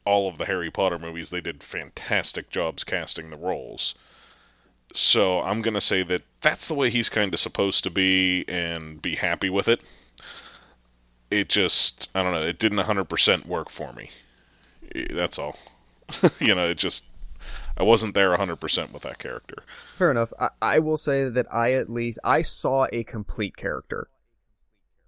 all 0.05 0.29
of 0.29 0.37
the 0.37 0.45
Harry 0.45 0.71
Potter 0.71 0.97
movies, 0.97 1.29
they 1.29 1.41
did 1.41 1.63
fantastic 1.63 2.49
jobs 2.49 2.83
casting 2.83 3.29
the 3.29 3.37
roles. 3.37 3.93
So 4.95 5.41
I'm 5.41 5.61
gonna 5.61 5.81
say 5.81 6.03
that 6.03 6.23
that's 6.41 6.67
the 6.67 6.73
way 6.73 6.89
he's 6.89 7.09
kind 7.09 7.33
of 7.33 7.39
supposed 7.39 7.83
to 7.83 7.89
be, 7.89 8.45
and 8.47 9.01
be 9.01 9.15
happy 9.15 9.49
with 9.49 9.67
it. 9.67 9.81
It 11.29 11.49
just, 11.49 12.07
I 12.15 12.23
don't 12.23 12.31
know, 12.31 12.47
it 12.47 12.57
didn't 12.57 12.79
100% 12.79 13.45
work 13.45 13.69
for 13.69 13.91
me. 13.91 14.09
Eh, 14.95 15.07
That's 15.11 15.37
all. 15.37 15.57
you 16.39 16.55
know, 16.55 16.67
it 16.69 16.77
just, 16.77 17.03
I 17.75 17.83
wasn't 17.83 18.13
there 18.13 18.35
100% 18.35 18.93
with 18.93 19.03
that 19.03 19.19
character. 19.19 19.63
Fair 19.97 20.09
enough. 20.09 20.31
I, 20.39 20.49
I 20.61 20.79
will 20.79 20.95
say 20.95 21.27
that 21.27 21.53
I 21.53 21.73
at 21.73 21.89
least 21.89 22.19
I 22.23 22.43
saw 22.43 22.87
a 22.93 23.03
complete 23.03 23.57
character. 23.57 24.07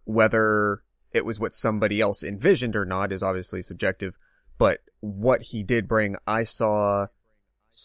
Whether 0.03 0.81
it 1.11 1.26
was 1.26 1.40
what 1.40 1.53
somebody 1.53 2.02
else 2.02 2.23
envisioned 2.23 2.76
or 2.76 2.86
not 2.86 3.11
is 3.11 3.23
obviously 3.23 3.61
subjective, 3.61 4.18
but 4.57 4.80
what 4.99 5.41
he 5.41 5.64
did 5.64 5.88
bring, 5.88 6.15
I 6.27 6.44
saw, 6.44 7.07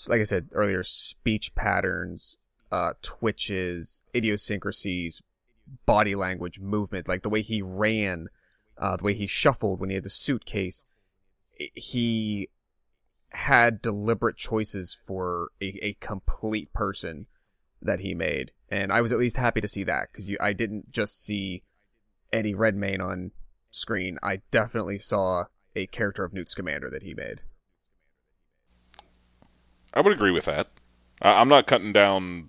like 0.08 0.20
I 0.20 0.24
said 0.24 0.48
earlier, 0.52 0.82
speech 0.82 1.54
patterns, 1.54 2.36
uh, 2.70 2.94
twitches, 3.02 4.02
idiosyncrasies, 4.14 5.22
body 5.86 6.14
language, 6.14 6.60
movement, 6.60 7.08
like 7.08 7.22
the 7.22 7.28
way 7.28 7.42
he 7.42 7.62
ran, 7.62 8.28
uh, 8.76 8.96
the 8.96 9.04
way 9.04 9.14
he 9.14 9.26
shuffled 9.26 9.80
when 9.80 9.90
he 9.90 9.94
had 9.94 10.04
the 10.04 10.10
suitcase. 10.10 10.84
He 11.56 12.48
had 13.30 13.80
deliberate 13.80 14.36
choices 14.36 14.96
for 15.06 15.50
a, 15.62 15.78
a 15.82 15.96
complete 16.00 16.72
person 16.72 17.26
that 17.80 18.00
he 18.00 18.14
made, 18.14 18.50
and 18.68 18.92
I 18.92 19.00
was 19.00 19.12
at 19.12 19.18
least 19.18 19.36
happy 19.36 19.60
to 19.60 19.68
see 19.68 19.84
that 19.84 20.08
because 20.12 20.26
I 20.40 20.52
didn't 20.52 20.90
just 20.90 21.22
see 21.22 21.62
Eddie 22.34 22.54
Redmayne 22.54 23.00
on 23.00 23.32
screen. 23.70 24.18
I 24.22 24.42
definitely 24.50 24.98
saw 24.98 25.44
a 25.76 25.86
character 25.86 26.24
of 26.24 26.34
Newt 26.34 26.48
Scamander 26.50 26.90
that 26.90 27.04
he 27.04 27.14
made. 27.14 27.40
I 29.94 30.00
would 30.02 30.12
agree 30.12 30.30
with 30.30 30.44
that. 30.44 30.68
I, 31.22 31.40
I'm 31.40 31.48
not 31.48 31.66
cutting 31.66 31.92
down 31.92 32.48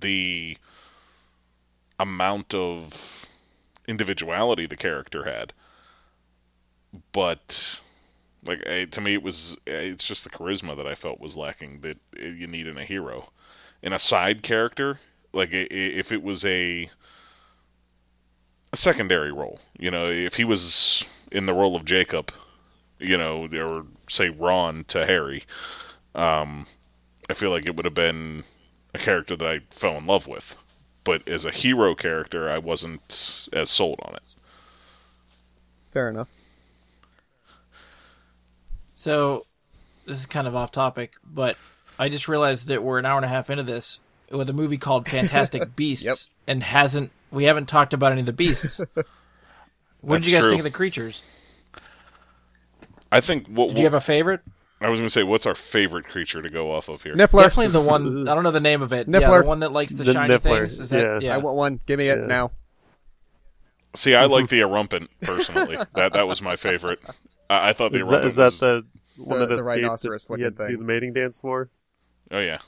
the 0.00 0.56
amount 1.98 2.52
of 2.52 2.92
individuality 3.88 4.66
the 4.66 4.76
character 4.76 5.24
had, 5.24 5.54
but 7.12 7.78
like 8.44 8.62
eh, 8.66 8.86
to 8.86 9.00
me, 9.00 9.14
it 9.14 9.22
was 9.22 9.56
it's 9.66 10.04
just 10.06 10.24
the 10.24 10.30
charisma 10.30 10.76
that 10.76 10.86
I 10.86 10.94
felt 10.96 11.20
was 11.20 11.36
lacking 11.36 11.80
that 11.82 11.98
you 12.16 12.46
need 12.46 12.66
in 12.66 12.78
a 12.78 12.84
hero. 12.84 13.30
In 13.82 13.92
a 13.92 13.98
side 13.98 14.42
character, 14.42 15.00
like 15.32 15.52
i- 15.54 15.58
i- 15.58 15.68
if 15.70 16.12
it 16.12 16.22
was 16.22 16.44
a 16.44 16.90
a 18.72 18.76
secondary 18.76 19.32
role, 19.32 19.58
you 19.78 19.90
know, 19.90 20.06
if 20.10 20.34
he 20.34 20.44
was 20.44 21.04
in 21.30 21.46
the 21.46 21.52
role 21.54 21.76
of 21.76 21.84
Jacob, 21.84 22.32
you 22.98 23.16
know, 23.16 23.46
or 23.52 23.84
say 24.08 24.30
Ron 24.30 24.84
to 24.88 25.04
Harry, 25.04 25.44
um, 26.14 26.66
I 27.28 27.34
feel 27.34 27.50
like 27.50 27.66
it 27.66 27.76
would 27.76 27.84
have 27.84 27.94
been 27.94 28.44
a 28.94 28.98
character 28.98 29.36
that 29.36 29.46
I 29.46 29.60
fell 29.70 29.96
in 29.96 30.06
love 30.06 30.26
with. 30.26 30.54
But 31.04 31.26
as 31.28 31.44
a 31.44 31.50
hero 31.50 31.94
character, 31.94 32.48
I 32.50 32.58
wasn't 32.58 33.48
as 33.52 33.70
sold 33.70 33.98
on 34.02 34.14
it. 34.14 34.22
Fair 35.92 36.08
enough. 36.08 36.28
So, 38.94 39.46
this 40.06 40.18
is 40.20 40.26
kind 40.26 40.46
of 40.46 40.54
off 40.54 40.70
topic, 40.70 41.14
but 41.24 41.56
I 41.98 42.08
just 42.08 42.28
realized 42.28 42.68
that 42.68 42.82
we're 42.82 42.98
an 42.98 43.06
hour 43.06 43.16
and 43.16 43.24
a 43.24 43.28
half 43.28 43.50
into 43.50 43.64
this 43.64 43.98
with 44.30 44.48
a 44.48 44.52
movie 44.52 44.78
called 44.78 45.08
Fantastic 45.08 45.74
Beasts, 45.74 46.06
Yep. 46.06 46.16
and 46.46 46.62
hasn't 46.62 47.10
we 47.32 47.44
haven't 47.44 47.66
talked 47.66 47.92
about 47.94 48.12
any 48.12 48.20
of 48.20 48.26
the 48.26 48.32
beasts. 48.32 48.80
What 50.04 50.20
did 50.20 50.26
you 50.26 50.32
guys 50.32 50.40
true. 50.42 50.50
think 50.50 50.60
of 50.60 50.64
the 50.64 50.70
creatures? 50.72 51.22
I 53.12 53.20
think 53.20 53.46
what 53.46 53.68
Did 53.68 53.78
you 53.78 53.84
have 53.84 53.94
a 53.94 54.00
favorite? 54.00 54.40
I 54.80 54.88
was 54.88 54.98
going 54.98 55.06
to 55.06 55.12
say, 55.12 55.22
what's 55.22 55.46
our 55.46 55.54
favorite 55.54 56.06
creature 56.06 56.42
to 56.42 56.50
go 56.50 56.72
off 56.72 56.88
of 56.88 57.02
here? 57.04 57.14
Niffler. 57.14 57.42
Definitely 57.42 57.68
the 57.68 57.80
one. 57.88 58.06
Is- 58.06 58.16
I 58.28 58.34
don't 58.34 58.42
know 58.42 58.50
the 58.50 58.58
name 58.58 58.82
of 58.82 58.92
it. 58.92 59.06
Yeah, 59.08 59.20
the 59.20 59.46
one 59.46 59.60
that 59.60 59.70
likes 59.70 59.94
the, 59.94 60.02
The 60.02 60.12
shiny 60.12 60.34
Niffler, 60.34 60.42
things. 60.62 60.80
Is 60.80 60.90
that, 60.90 61.04
yeah. 61.04 61.18
yeah. 61.28 61.34
I 61.34 61.38
want 61.38 61.56
one. 61.56 61.80
Give 61.86 61.98
me 61.98 62.08
it 62.08 62.18
Yeah. 62.18 62.26
now. 62.26 62.50
See, 63.94 64.16
I 64.16 64.24
like 64.24 64.48
the 64.48 64.60
Erumpent 64.62 65.06
personally. 65.20 65.76
that 65.94 66.14
that 66.14 66.26
was 66.26 66.42
my 66.42 66.56
favorite. 66.56 66.98
I, 67.48 67.68
I 67.70 67.72
thought 67.74 67.92
the 67.92 68.00
Is 68.00 68.08
that, 68.08 68.22
Erumpent 68.22 68.26
is 68.26 68.34
that 68.36 68.52
the 68.58 68.84
one 69.22 69.38
The- 69.38 69.46
that 69.46 69.48
the 69.50 69.54
escaped 69.62 69.82
rhinoceros 69.82 70.26
that 70.26 70.38
he 70.38 70.42
had 70.42 70.56
to 70.56 70.62
looking 70.64 70.76
do 70.78 70.78
the 70.78 70.84
mating 70.92 71.12
dance 71.12 71.38
for? 71.38 71.70
oh 72.32 72.40
yeah. 72.40 72.58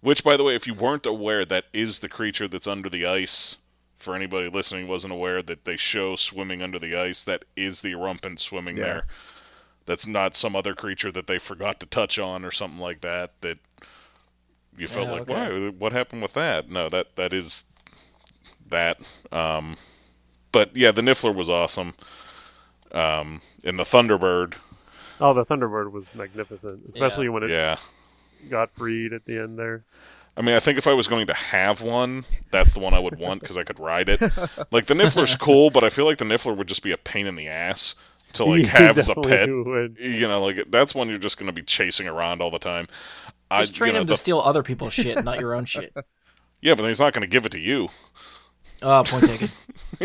Which, 0.00 0.24
by 0.24 0.36
the 0.36 0.42
way, 0.42 0.56
if 0.56 0.66
you 0.66 0.74
weren't 0.74 1.06
aware, 1.06 1.44
that 1.44 1.66
is 1.72 1.98
the 2.00 2.08
creature 2.08 2.48
that's 2.48 2.66
under 2.66 2.88
the 2.88 3.06
ice. 3.06 3.56
For 4.00 4.16
anybody 4.16 4.48
listening, 4.50 4.88
wasn't 4.88 5.12
aware 5.12 5.42
that 5.42 5.64
they 5.64 5.76
show 5.76 6.16
swimming 6.16 6.62
under 6.62 6.78
the 6.78 6.96
ice. 6.96 7.22
That 7.24 7.44
is 7.56 7.80
the 7.82 7.92
Erumpent 7.92 8.40
swimming 8.40 8.76
Yeah. 8.76 8.84
there. 8.84 9.06
That's 9.86 10.06
not 10.06 10.36
some 10.36 10.56
other 10.56 10.74
creature 10.74 11.12
that 11.12 11.26
they 11.26 11.38
forgot 11.38 11.80
to 11.80 11.86
touch 11.86 12.18
on 12.18 12.44
or 12.44 12.50
something 12.50 12.80
like 12.80 13.02
that. 13.02 13.32
That 13.42 13.58
you 14.76 14.86
felt 14.88 15.06
Yeah, 15.06 15.12
like, 15.12 15.22
okay. 15.22 15.32
why? 15.32 15.68
What 15.70 15.92
happened 15.92 16.22
with 16.22 16.32
that? 16.34 16.68
No, 16.70 16.88
that 16.88 17.14
that 17.16 17.32
is 17.32 17.64
that. 18.68 18.98
Um, 19.32 19.76
but 20.52 20.74
yeah, 20.76 20.92
the 20.92 21.02
Niffler 21.02 21.34
was 21.34 21.48
awesome. 21.50 21.94
Um, 22.92 23.40
and 23.64 23.78
the 23.78 23.84
Thunderbird, 23.84 24.54
Oh, 25.20 25.34
the 25.34 25.44
Thunderbird 25.44 25.92
was 25.92 26.12
magnificent, 26.14 26.86
especially 26.88 27.28
when 27.28 27.42
it 27.42 27.50
yeah. 27.50 27.76
got 28.48 28.74
freed 28.74 29.12
at 29.12 29.24
the 29.26 29.38
end 29.38 29.58
there. 29.58 29.84
I 30.40 30.42
mean, 30.42 30.54
I 30.56 30.60
think 30.60 30.78
if 30.78 30.86
I 30.86 30.94
was 30.94 31.06
going 31.06 31.26
to 31.26 31.34
have 31.34 31.82
one, 31.82 32.24
that's 32.50 32.72
the 32.72 32.80
one 32.80 32.94
I 32.94 32.98
would 32.98 33.18
want 33.18 33.42
because 33.42 33.58
I 33.58 33.62
could 33.62 33.78
ride 33.78 34.08
it. 34.08 34.20
Like 34.70 34.86
the 34.86 34.94
Niffler's 34.94 35.36
cool, 35.36 35.68
but 35.68 35.84
I 35.84 35.90
feel 35.90 36.06
like 36.06 36.16
the 36.16 36.24
Niffler 36.24 36.56
would 36.56 36.66
just 36.66 36.82
be 36.82 36.92
a 36.92 36.96
pain 36.96 37.26
in 37.26 37.34
the 37.36 37.48
ass 37.48 37.94
to 38.32 38.46
like 38.46 38.60
He 38.60 38.64
have 38.66 38.96
as 38.96 39.10
a 39.10 39.14
pet. 39.16 39.50
would. 39.50 39.98
You 40.00 40.26
know, 40.26 40.42
like 40.42 40.70
that's 40.70 40.94
one 40.94 41.10
you're 41.10 41.18
just 41.18 41.36
going 41.36 41.48
to 41.48 41.52
be 41.52 41.60
chasing 41.62 42.08
around 42.08 42.40
all 42.40 42.50
the 42.50 42.58
time. 42.58 42.86
I, 43.50 43.60
Just 43.60 43.74
train 43.74 43.88
you 43.88 43.92
know, 43.92 44.00
him 44.00 44.06
to 44.06 44.12
the- 44.14 44.16
steal 44.16 44.40
other 44.40 44.62
people's 44.62 44.94
shit, 44.94 45.22
not 45.22 45.40
your 45.40 45.54
own 45.54 45.66
shit. 45.66 45.94
Yeah, 46.62 46.74
but 46.74 46.86
he's 46.86 47.00
not 47.00 47.12
going 47.14 47.22
to 47.22 47.26
give 47.26 47.46
it 47.46 47.52
to 47.52 47.58
you. 47.58 47.88
Oh, 48.82 49.02
point 49.06 49.24
taken. 49.24 49.48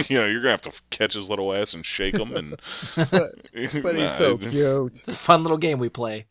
you 0.07 0.17
know, 0.17 0.25
you're 0.25 0.41
going 0.41 0.57
to 0.57 0.69
have 0.69 0.73
to 0.73 0.81
catch 0.89 1.13
his 1.13 1.29
little 1.29 1.53
ass 1.53 1.73
and 1.73 1.85
shake 1.85 2.15
him, 2.15 2.33
and 2.35 2.57
But 2.95 3.33
he's 3.53 4.15
so 4.15 4.37
cute. 4.37 4.91
It's 4.91 5.07
a 5.07 5.13
fun 5.13 5.43
little 5.43 5.57
game 5.57 5.79
we 5.79 5.89
play. 5.89 6.25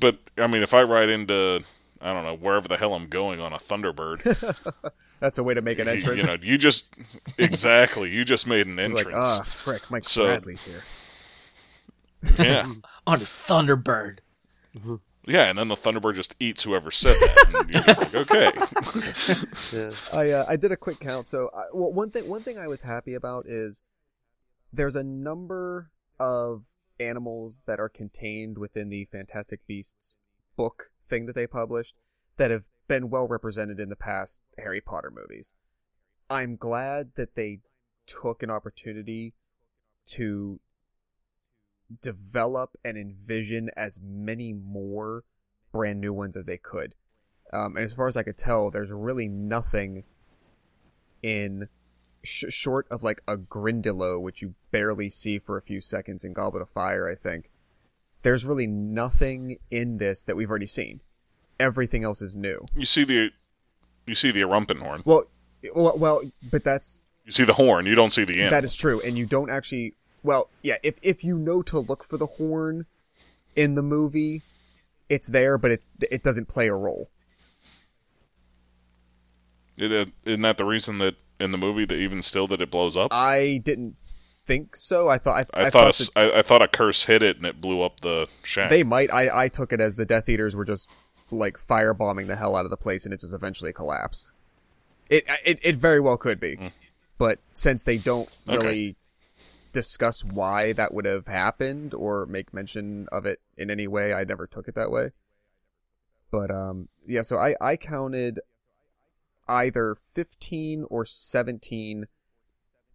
But 0.00 0.18
I 0.38 0.46
mean, 0.46 0.62
if 0.62 0.72
I 0.74 0.82
ride 0.82 1.10
into 1.10 1.60
I 2.00 2.12
don't 2.12 2.24
know 2.24 2.36
wherever 2.36 2.68
the 2.68 2.76
hell 2.76 2.94
I'm 2.94 3.08
going 3.08 3.40
on 3.40 3.52
a 3.52 3.58
Thunderbird, 3.58 4.56
That's 5.20 5.38
a 5.38 5.42
way 5.42 5.54
to 5.54 5.62
make 5.62 5.78
an 5.80 5.86
you, 5.86 5.94
entrance. 5.94 6.16
you 6.16 6.22
know, 6.36 6.42
you 6.42 6.58
just 6.58 6.84
exactly 7.38 8.10
you 8.10 8.24
just 8.24 8.46
made 8.46 8.66
an 8.66 8.76
You're 8.76 8.84
entrance. 8.84 9.06
like, 9.06 9.14
ah, 9.16 9.42
frick, 9.42 9.90
Mike 9.90 10.04
So- 10.04 10.26
Bradley's 10.26 10.64
here. 10.64 10.82
yeah, 12.38 12.72
On 13.06 13.20
his 13.20 13.30
Thunderbird. 13.30 14.18
yeah, 15.26 15.44
and 15.44 15.58
then 15.58 15.68
the 15.68 15.76
Thunderbird 15.76 16.14
just 16.16 16.34
eats 16.40 16.62
whoever 16.62 16.90
said 16.90 17.14
that. 17.16 17.54
And 17.54 17.74
you're 17.74 17.82
like, 17.94 18.14
okay, 19.72 19.76
Yeah. 19.76 19.90
I 20.12 20.30
uh, 20.32 20.44
I 20.48 20.56
did 20.56 20.72
a 20.72 20.76
quick 20.76 21.00
count. 21.00 21.26
So 21.26 21.50
I, 21.54 21.64
well, 21.72 21.92
one 21.92 22.10
thing 22.10 22.28
one 22.28 22.42
thing 22.42 22.58
I 22.58 22.66
was 22.68 22.82
happy 22.82 23.14
about 23.14 23.46
is 23.46 23.82
there's 24.72 24.96
a 24.96 25.02
number 25.04 25.90
of 26.20 26.62
animals 27.00 27.60
that 27.66 27.78
are 27.80 27.88
contained 27.88 28.58
within 28.58 28.88
the 28.88 29.04
Fantastic 29.06 29.66
Beasts 29.66 30.16
book 30.56 30.90
thing 31.08 31.26
that 31.26 31.34
they 31.34 31.46
published 31.46 31.94
that 32.36 32.50
have 32.50 32.64
been 32.86 33.10
well 33.10 33.28
represented 33.28 33.78
in 33.80 33.88
the 33.88 33.96
past 33.96 34.42
Harry 34.58 34.80
Potter 34.80 35.12
movies. 35.14 35.52
I'm 36.30 36.56
glad 36.56 37.12
that 37.16 37.34
they 37.34 37.60
took 38.06 38.42
an 38.42 38.50
opportunity 38.50 39.34
to 40.06 40.60
develop 42.02 42.76
and 42.84 42.96
envision 42.96 43.70
as 43.76 44.00
many 44.02 44.52
more 44.52 45.24
brand 45.72 46.00
new 46.00 46.12
ones 46.12 46.36
as 46.36 46.46
they 46.46 46.56
could. 46.56 46.94
Um, 47.52 47.76
and 47.76 47.84
as 47.84 47.94
far 47.94 48.08
as 48.08 48.16
I 48.16 48.22
could 48.22 48.36
tell, 48.36 48.70
there's 48.70 48.90
really 48.90 49.28
nothing 49.28 50.04
in 51.22 51.68
sh- 52.22 52.44
short 52.50 52.86
of 52.90 53.02
like 53.02 53.22
a 53.26 53.36
Grindylow, 53.36 54.20
which 54.20 54.42
you 54.42 54.54
barely 54.70 55.08
see 55.08 55.38
for 55.38 55.56
a 55.56 55.62
few 55.62 55.80
seconds 55.80 56.24
in 56.24 56.32
Goblet 56.32 56.62
of 56.62 56.70
Fire. 56.70 57.08
I 57.08 57.14
think 57.14 57.50
there's 58.22 58.44
really 58.44 58.66
nothing 58.66 59.58
in 59.70 59.98
this 59.98 60.24
that 60.24 60.36
we've 60.36 60.50
already 60.50 60.66
seen. 60.66 61.00
Everything 61.60 62.04
else 62.04 62.22
is 62.22 62.36
new. 62.36 62.64
you 62.76 62.86
see 62.86 63.04
the 63.04 63.30
you 64.06 64.14
see 64.14 64.30
the 64.30 64.40
Erumpent 64.40 64.80
horn. 64.80 65.02
Well, 65.04 65.24
well, 65.74 65.98
well 65.98 66.22
but 66.50 66.64
that's 66.64 67.00
You 67.24 67.32
see 67.32 67.44
the 67.44 67.54
horn. 67.54 67.86
You 67.86 67.94
don't 67.94 68.12
see 68.12 68.24
the 68.24 68.34
animal. 68.34 68.50
that 68.50 68.64
is 68.64 68.74
true, 68.74 69.00
and 69.00 69.18
you 69.18 69.26
don't 69.26 69.50
actually. 69.50 69.94
Well, 70.22 70.50
yeah, 70.62 70.76
if 70.82 70.96
if 71.02 71.24
you 71.24 71.36
know 71.36 71.62
to 71.62 71.78
look 71.78 72.04
for 72.04 72.16
the 72.16 72.26
horn 72.26 72.86
in 73.54 73.74
the 73.74 73.82
movie, 73.82 74.42
it's 75.08 75.28
there, 75.28 75.58
but 75.58 75.70
it's 75.70 75.92
it 76.10 76.22
doesn't 76.22 76.48
play 76.48 76.68
a 76.68 76.74
role. 76.74 77.10
It, 79.76 79.92
uh, 79.92 80.10
isn't 80.24 80.42
that 80.42 80.56
the 80.56 80.64
reason 80.64 80.98
that 80.98 81.14
in 81.38 81.52
the 81.52 81.58
movie 81.58 81.84
that 81.84 81.94
even 81.94 82.22
still 82.22 82.48
that 82.48 82.60
it 82.60 82.70
blows 82.70 82.96
up? 82.96 83.12
I 83.12 83.60
didn't 83.64 83.96
think 84.48 84.74
so. 84.74 85.08
I 85.08 85.18
thought 85.18 85.46
I, 85.54 85.60
I, 85.62 85.66
I 85.66 85.70
thought, 85.70 85.94
thought 85.94 86.00
a 86.00 86.24
s 86.26 86.34
I 86.36 86.42
thought 86.42 86.62
a 86.62 86.66
curse 86.68 87.04
hit 87.04 87.22
it 87.22 87.36
and 87.36 87.46
it 87.46 87.60
blew 87.60 87.82
up 87.82 88.00
the 88.00 88.26
shack. 88.42 88.68
they 88.70 88.82
might. 88.82 89.12
I 89.12 89.44
I 89.44 89.48
took 89.48 89.72
it 89.72 89.80
as 89.80 89.94
the 89.94 90.04
Death 90.04 90.28
Eaters 90.28 90.56
were 90.56 90.64
just 90.64 90.88
like 91.30 91.56
firebombing 91.68 92.26
the 92.26 92.34
hell 92.36 92.56
out 92.56 92.64
of 92.64 92.70
the 92.70 92.76
place, 92.76 93.04
and 93.04 93.14
it 93.14 93.20
just 93.20 93.34
eventually 93.34 93.72
collapsed. 93.72 94.32
It 95.08 95.24
it 95.44 95.60
it 95.62 95.76
very 95.76 96.00
well 96.00 96.16
could 96.16 96.40
be, 96.40 96.56
Mm. 96.56 96.72
but 97.18 97.38
since 97.52 97.84
they 97.84 97.98
don't 97.98 98.28
Okay. 98.48 98.56
really 98.66 98.96
discuss 99.72 100.24
why 100.24 100.72
that 100.72 100.92
would 100.94 101.04
have 101.04 101.26
happened 101.26 101.92
or 101.94 102.24
make 102.26 102.52
mention 102.54 103.06
of 103.12 103.26
it 103.26 103.38
in 103.56 103.70
any 103.70 103.86
way, 103.86 104.12
I 104.14 104.24
never 104.24 104.46
took 104.46 104.66
it 104.66 104.74
that 104.74 104.90
way. 104.90 105.10
But 106.30 106.50
um, 106.50 106.88
yeah. 107.06 107.22
So 107.22 107.36
I 107.38 107.54
I 107.60 107.76
counted 107.76 108.40
either 109.46 109.96
fifteen 110.14 110.84
or 110.90 111.04
seventeen 111.06 112.06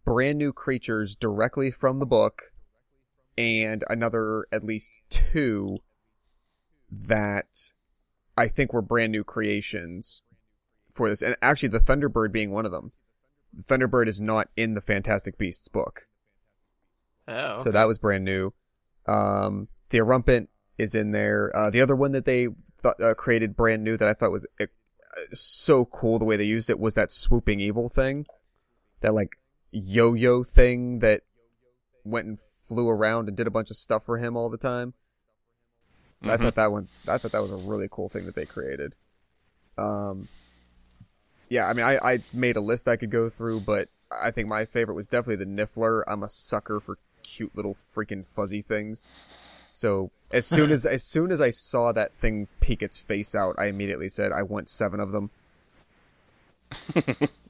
brand 0.04 0.38
new 0.38 0.52
creatures 0.52 1.14
directly 1.16 1.70
from 1.70 1.98
the 1.98 2.06
book, 2.06 2.52
and 3.36 3.84
another 3.88 4.46
at 4.52 4.64
least 4.64 4.90
two 5.10 5.78
that 6.90 7.72
I 8.36 8.48
think 8.48 8.72
were 8.72 8.82
brand 8.82 9.12
new 9.12 9.24
creations 9.24 10.22
for 10.92 11.08
this. 11.08 11.22
And 11.22 11.36
actually, 11.42 11.70
the 11.70 11.80
Thunderbird 11.80 12.32
being 12.32 12.50
one 12.50 12.66
of 12.66 12.72
them. 12.72 12.92
The 13.52 13.62
Thunderbird 13.62 14.08
is 14.08 14.20
not 14.20 14.48
in 14.56 14.74
the 14.74 14.80
Fantastic 14.80 15.38
Beasts 15.38 15.68
book. 15.68 16.06
Oh. 17.26 17.62
So 17.62 17.70
that 17.70 17.86
was 17.86 17.98
brand 17.98 18.24
new. 18.24 18.52
Um, 19.06 19.68
the 19.90 19.98
Erumpent 19.98 20.48
is 20.78 20.94
in 20.94 21.12
there. 21.12 21.54
Uh, 21.54 21.70
the 21.70 21.80
other 21.80 21.96
one 21.96 22.12
that 22.12 22.24
they 22.24 22.48
thought, 22.82 23.00
uh, 23.00 23.14
created 23.14 23.56
brand 23.56 23.84
new 23.84 23.96
that 23.96 24.08
I 24.08 24.14
thought 24.14 24.32
was 24.32 24.46
uh, 24.60 24.66
so 25.32 25.84
cool 25.84 26.18
the 26.18 26.24
way 26.24 26.36
they 26.36 26.44
used 26.44 26.70
it 26.70 26.78
was 26.78 26.94
that 26.94 27.12
swooping 27.12 27.60
evil 27.60 27.88
thing. 27.88 28.26
That 29.00 29.14
like 29.14 29.36
yo-yo 29.74 30.44
thing 30.44 31.00
that 31.00 31.22
went 32.04 32.26
and 32.26 32.40
flew 32.40 32.88
around 32.88 33.28
and 33.28 33.36
did 33.36 33.46
a 33.46 33.50
bunch 33.50 33.70
of 33.70 33.76
stuff 33.76 34.04
for 34.06 34.18
him 34.18 34.36
all 34.36 34.50
the 34.50 34.58
time. 34.58 34.94
I 36.26 36.36
Mhm. 36.36 36.38
thought 36.38 36.54
that 36.56 36.72
one 36.72 36.88
I 37.06 37.18
thought 37.18 37.32
that 37.32 37.42
was 37.42 37.50
a 37.50 37.56
really 37.56 37.88
cool 37.90 38.08
thing 38.08 38.24
that 38.26 38.34
they 38.34 38.46
created. 38.46 38.94
Um 39.78 40.28
Yeah, 41.48 41.66
I 41.66 41.72
mean 41.72 41.84
I, 41.84 41.96
I 41.98 42.18
made 42.32 42.56
a 42.56 42.60
list 42.60 42.88
I 42.88 42.96
could 42.96 43.10
go 43.10 43.28
through, 43.28 43.60
but 43.60 43.88
I 44.22 44.30
think 44.30 44.48
my 44.48 44.64
favorite 44.64 44.94
was 44.94 45.06
definitely 45.06 45.44
the 45.44 45.50
Niffler. 45.50 46.02
I'm 46.06 46.22
a 46.22 46.28
sucker 46.28 46.80
for 46.80 46.98
cute 47.22 47.54
little 47.54 47.76
freaking 47.94 48.24
fuzzy 48.34 48.62
things. 48.62 49.02
So 49.74 50.12
as 50.32 50.46
soon 50.46 50.72
as 50.72 50.86
as 50.86 51.04
soon 51.04 51.32
as 51.32 51.40
I 51.40 51.50
saw 51.50 51.92
that 51.92 52.14
thing 52.14 52.48
peek 52.60 52.82
its 52.82 53.00
face 53.00 53.34
out, 53.34 53.56
I 53.58 53.66
immediately 53.66 54.08
said 54.08 54.32
I 54.32 54.42
want 54.42 54.70
seven 54.70 55.00
of 55.00 55.12
them. 55.12 55.30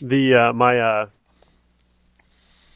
The 0.00 0.34
uh, 0.34 0.52
my 0.52 0.78
uh, 0.78 1.06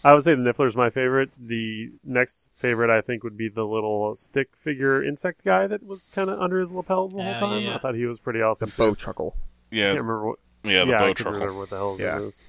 I 0.05 0.15
would 0.15 0.23
say 0.23 0.35
the 0.35 0.41
Niffler's 0.43 0.77
my 0.77 0.91
favorite. 0.91 1.31
The 1.39 1.91
next 2.05 2.49
favorite 2.57 2.89
I 2.91 3.01
think 3.01 3.25
would 3.25 3.37
be 3.37 3.49
the 3.49 3.65
little 3.65 4.15
stick 4.16 4.55
figure 4.55 5.03
insect 5.03 5.45
guy 5.45 5.66
that 5.66 5.85
was 5.85 6.11
kind 6.15 6.31
of 6.31 6.41
under 6.41 6.61
his 6.61 6.70
lapels 6.70 7.12
the 7.15 7.19
Oh, 7.19 7.23
whole 7.25 7.41
time. 7.41 7.62
yeah. 7.65 7.75
I 7.75 7.79
thought 7.79 7.95
he 7.97 8.07
was 8.07 8.20
pretty 8.20 8.39
The 8.39 8.45
awesome 8.47 8.70
bow 8.77 8.91
too. 8.91 8.97
chuckle. 8.97 9.35
I 9.73 9.75
yeah, 9.75 9.85
can't 9.89 9.99
remember 10.03 10.27
what. 10.29 10.39
yeah, 10.65 10.85
the 10.85 10.91
yeah, 10.93 10.99
bow 10.99 11.09
I 11.09 11.12
truckle. 11.15 11.33
remember 11.33 11.59
what 11.59 11.70
the 11.70 11.77
hell 11.77 11.93
his 11.93 12.01
Yeah. 12.01 12.15
name 12.16 12.27
was. 12.27 12.43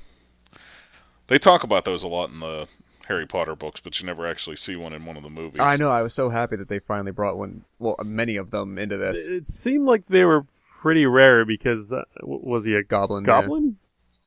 They 1.28 1.40
talk 1.40 1.64
about 1.64 1.86
those 1.86 2.04
a 2.04 2.08
lot 2.08 2.30
in 2.30 2.40
the 2.40 2.68
Harry 3.08 3.26
Potter 3.26 3.56
books, 3.56 3.80
but 3.84 4.00
you 4.00 4.06
never 4.06 4.28
actually 4.28 4.56
see 4.56 4.76
one 4.76 4.94
in 4.94 5.06
one 5.06 5.18
of 5.18 5.24
the 5.24 5.30
movies. 5.30 5.62
I 5.62 5.76
know. 5.76 5.90
I 5.92 6.02
was 6.04 6.14
so 6.14 6.30
happy 6.30 6.56
that 6.56 6.68
they 6.70 6.80
finally 6.80 7.12
brought 7.12 7.38
one. 7.38 7.66
Well, 7.80 7.96
many 8.04 8.36
of 8.36 8.52
them 8.52 8.78
into 8.78 8.98
this 8.98 9.28
It 9.28 9.48
seemed 9.48 9.86
like 9.86 10.06
they 10.06 10.24
were 10.24 10.46
pretty 10.82 11.06
rare 11.06 11.46
because 11.46 11.92
uh, 11.92 12.04
was 12.22 12.66
he 12.66 12.74
a 12.76 12.84
goblin. 12.84 13.24
goblin? 13.24 13.78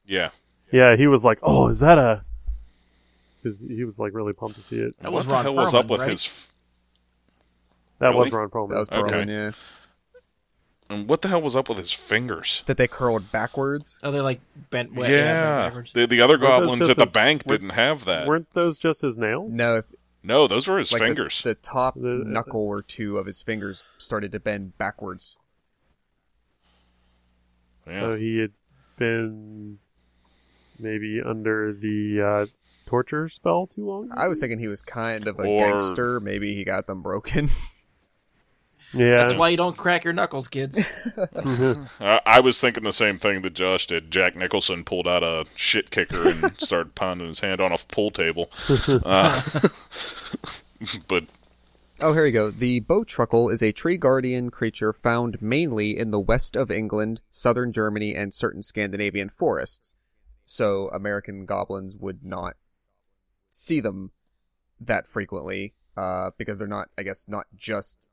Yeah, 0.05 0.31
Yeah, 0.73 0.97
he 0.97 1.07
was 1.07 1.25
like, 1.25 1.39
"Oh, 1.43 1.69
is 1.69 1.79
that 1.81 1.97
a?" 1.99 2.25
Because 3.43 3.61
he 3.61 3.83
was 3.85 3.99
like 3.99 4.13
really 4.15 4.33
pumped 4.33 4.57
to 4.57 4.63
see 4.63 4.77
it. 4.77 4.95
That 5.01 5.11
what 5.11 5.17
was 5.19 5.27
the 5.27 5.33
Ron 5.33 5.45
hell 5.45 5.55
was 5.55 5.75
up 5.75 5.89
with 5.89 6.01
right? 6.01 6.11
his? 6.11 6.29
That 7.99 8.15
was 8.15 8.27
Really? 8.31 8.39
Ron 8.39 8.49
Perlman. 8.51 8.69
That 8.71 8.79
was 8.79 8.89
Okay. 8.89 9.13
Perlman, 9.15 9.29
yeah. 9.29 9.51
And 10.91 11.09
what 11.09 11.23
the 11.23 11.29
hell 11.29 11.41
was 11.43 11.57
up 11.57 11.69
with 11.69 11.79
his 11.79 11.93
fingers? 11.93 12.63
That 12.67 12.77
they 12.77 12.87
curled 12.87 13.33
backwards. 13.33 13.99
Oh, 14.03 14.11
they're 14.11 14.23
like 14.23 14.41
bent. 14.71 14.95
way- 14.95 15.11
yeah, 15.11 15.67
backwards. 15.69 15.93
the 15.93 16.07
the 16.07 16.21
other 16.21 16.35
Weren't 16.39 16.43
goblins 16.67 16.89
at 16.89 16.97
the 16.97 17.05
his- 17.05 17.13
bank 17.13 17.43
weren't- 17.47 17.63
didn't 17.63 17.75
have 17.75 18.05
that. 18.05 18.27
Weren't 18.29 18.53
those 18.53 18.77
just 18.79 19.01
his 19.03 19.17
nails? 19.19 19.51
No, 19.53 19.77
if 19.79 19.85
No, 20.25 20.47
those 20.47 20.69
were 20.69 20.79
his 20.79 20.93
Like 20.93 21.01
the- 21.01 21.07
fingers. 21.07 21.41
The, 21.43 21.55
top 21.55 21.95
The- 21.95 22.23
knuckle 22.25 22.61
or 22.61 22.81
two 22.83 23.19
of 23.19 23.27
his 23.27 23.41
fingers 23.43 23.83
started 23.99 24.31
to 24.33 24.39
bend 24.41 24.77
backwards. 24.79 25.37
yeah. 27.87 28.01
So 28.01 28.17
he 28.17 28.39
had 28.39 28.53
been 28.99 29.79
maybe 30.79 31.21
under 31.25 31.73
the 31.73 32.21
uh, 32.21 32.47
torture 32.93 33.27
spell 33.27 33.67
too 33.67 33.87
long. 33.87 34.11
I 34.15 34.29
was 34.29 34.39
thinking 34.39 34.59
he 34.59 34.69
was 34.69 34.83
kind 34.83 35.27
of 35.27 35.39
a 35.39 35.45
Or- 35.45 35.71
gangster. 35.81 36.21
Maybe 36.21 36.55
he 36.55 36.63
got 36.63 36.87
them 36.87 37.01
broken. 37.01 37.49
yeah. 38.93 39.17
That's 39.25 39.35
why 39.35 39.49
you 39.49 39.57
don't 39.57 39.75
crack 39.79 40.05
your 40.05 40.13
knuckles, 40.13 40.47
kids. 40.49 40.79
I, 41.99 42.21
I 42.27 42.41
was 42.41 42.61
thinking 42.61 42.85
the 42.85 42.93
same 42.93 43.19
thing 43.19 43.41
that 43.43 43.55
Josh 43.55 43.87
did. 43.87 44.11
Jack 44.11 44.37
Nicholson 44.37 44.85
pulled 44.85 45.09
out 45.09 45.23
a 45.23 45.47
shit 45.57 45.91
kicker 45.91 46.29
and 46.29 46.55
started 46.61 46.95
pounding 46.95 47.29
his 47.29 47.41
hand 47.41 47.63
on 47.63 47.73
a 47.73 47.79
pool 47.79 48.11
table. 48.11 48.51
Uh, 48.69 49.41
but 51.09 51.25
Oh, 52.01 52.13
here 52.13 52.27
you 52.27 52.33
go. 52.33 52.51
The 52.51 52.81
bowtruckle 52.83 53.51
is 53.53 53.63
a 53.63 53.73
tree 53.73 53.97
guardian 53.97 54.51
creature 54.51 54.93
found 54.93 55.41
mainly 55.41 55.97
in 55.97 56.11
the 56.11 56.21
west 56.21 56.57
of 56.57 56.71
England, 56.71 57.21
southern 57.31 57.73
Germany, 57.73 58.15
and 58.15 58.35
certain 58.35 58.61
Scandinavian 58.63 59.31
forests. 59.31 59.95
So 60.45 60.89
American 60.89 61.47
goblins 61.47 61.97
would 61.97 62.25
not 62.25 62.57
see 63.53 63.81
them 63.81 64.11
that 64.81 65.07
frequently, 65.07 65.75
uh, 65.97 66.31
because 66.39 66.59
they're 66.59 66.67
not, 66.67 66.89
I 66.99 67.03
guess, 67.03 67.27
not 67.29 67.47
just 67.57 68.09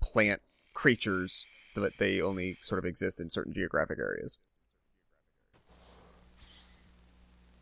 plant 0.00 0.40
creatures, 0.74 1.44
but 1.74 1.92
they 1.98 2.20
only 2.20 2.58
sort 2.60 2.78
of 2.78 2.84
exist 2.84 3.20
in 3.20 3.30
certain 3.30 3.52
geographic 3.52 3.98
areas. 3.98 4.38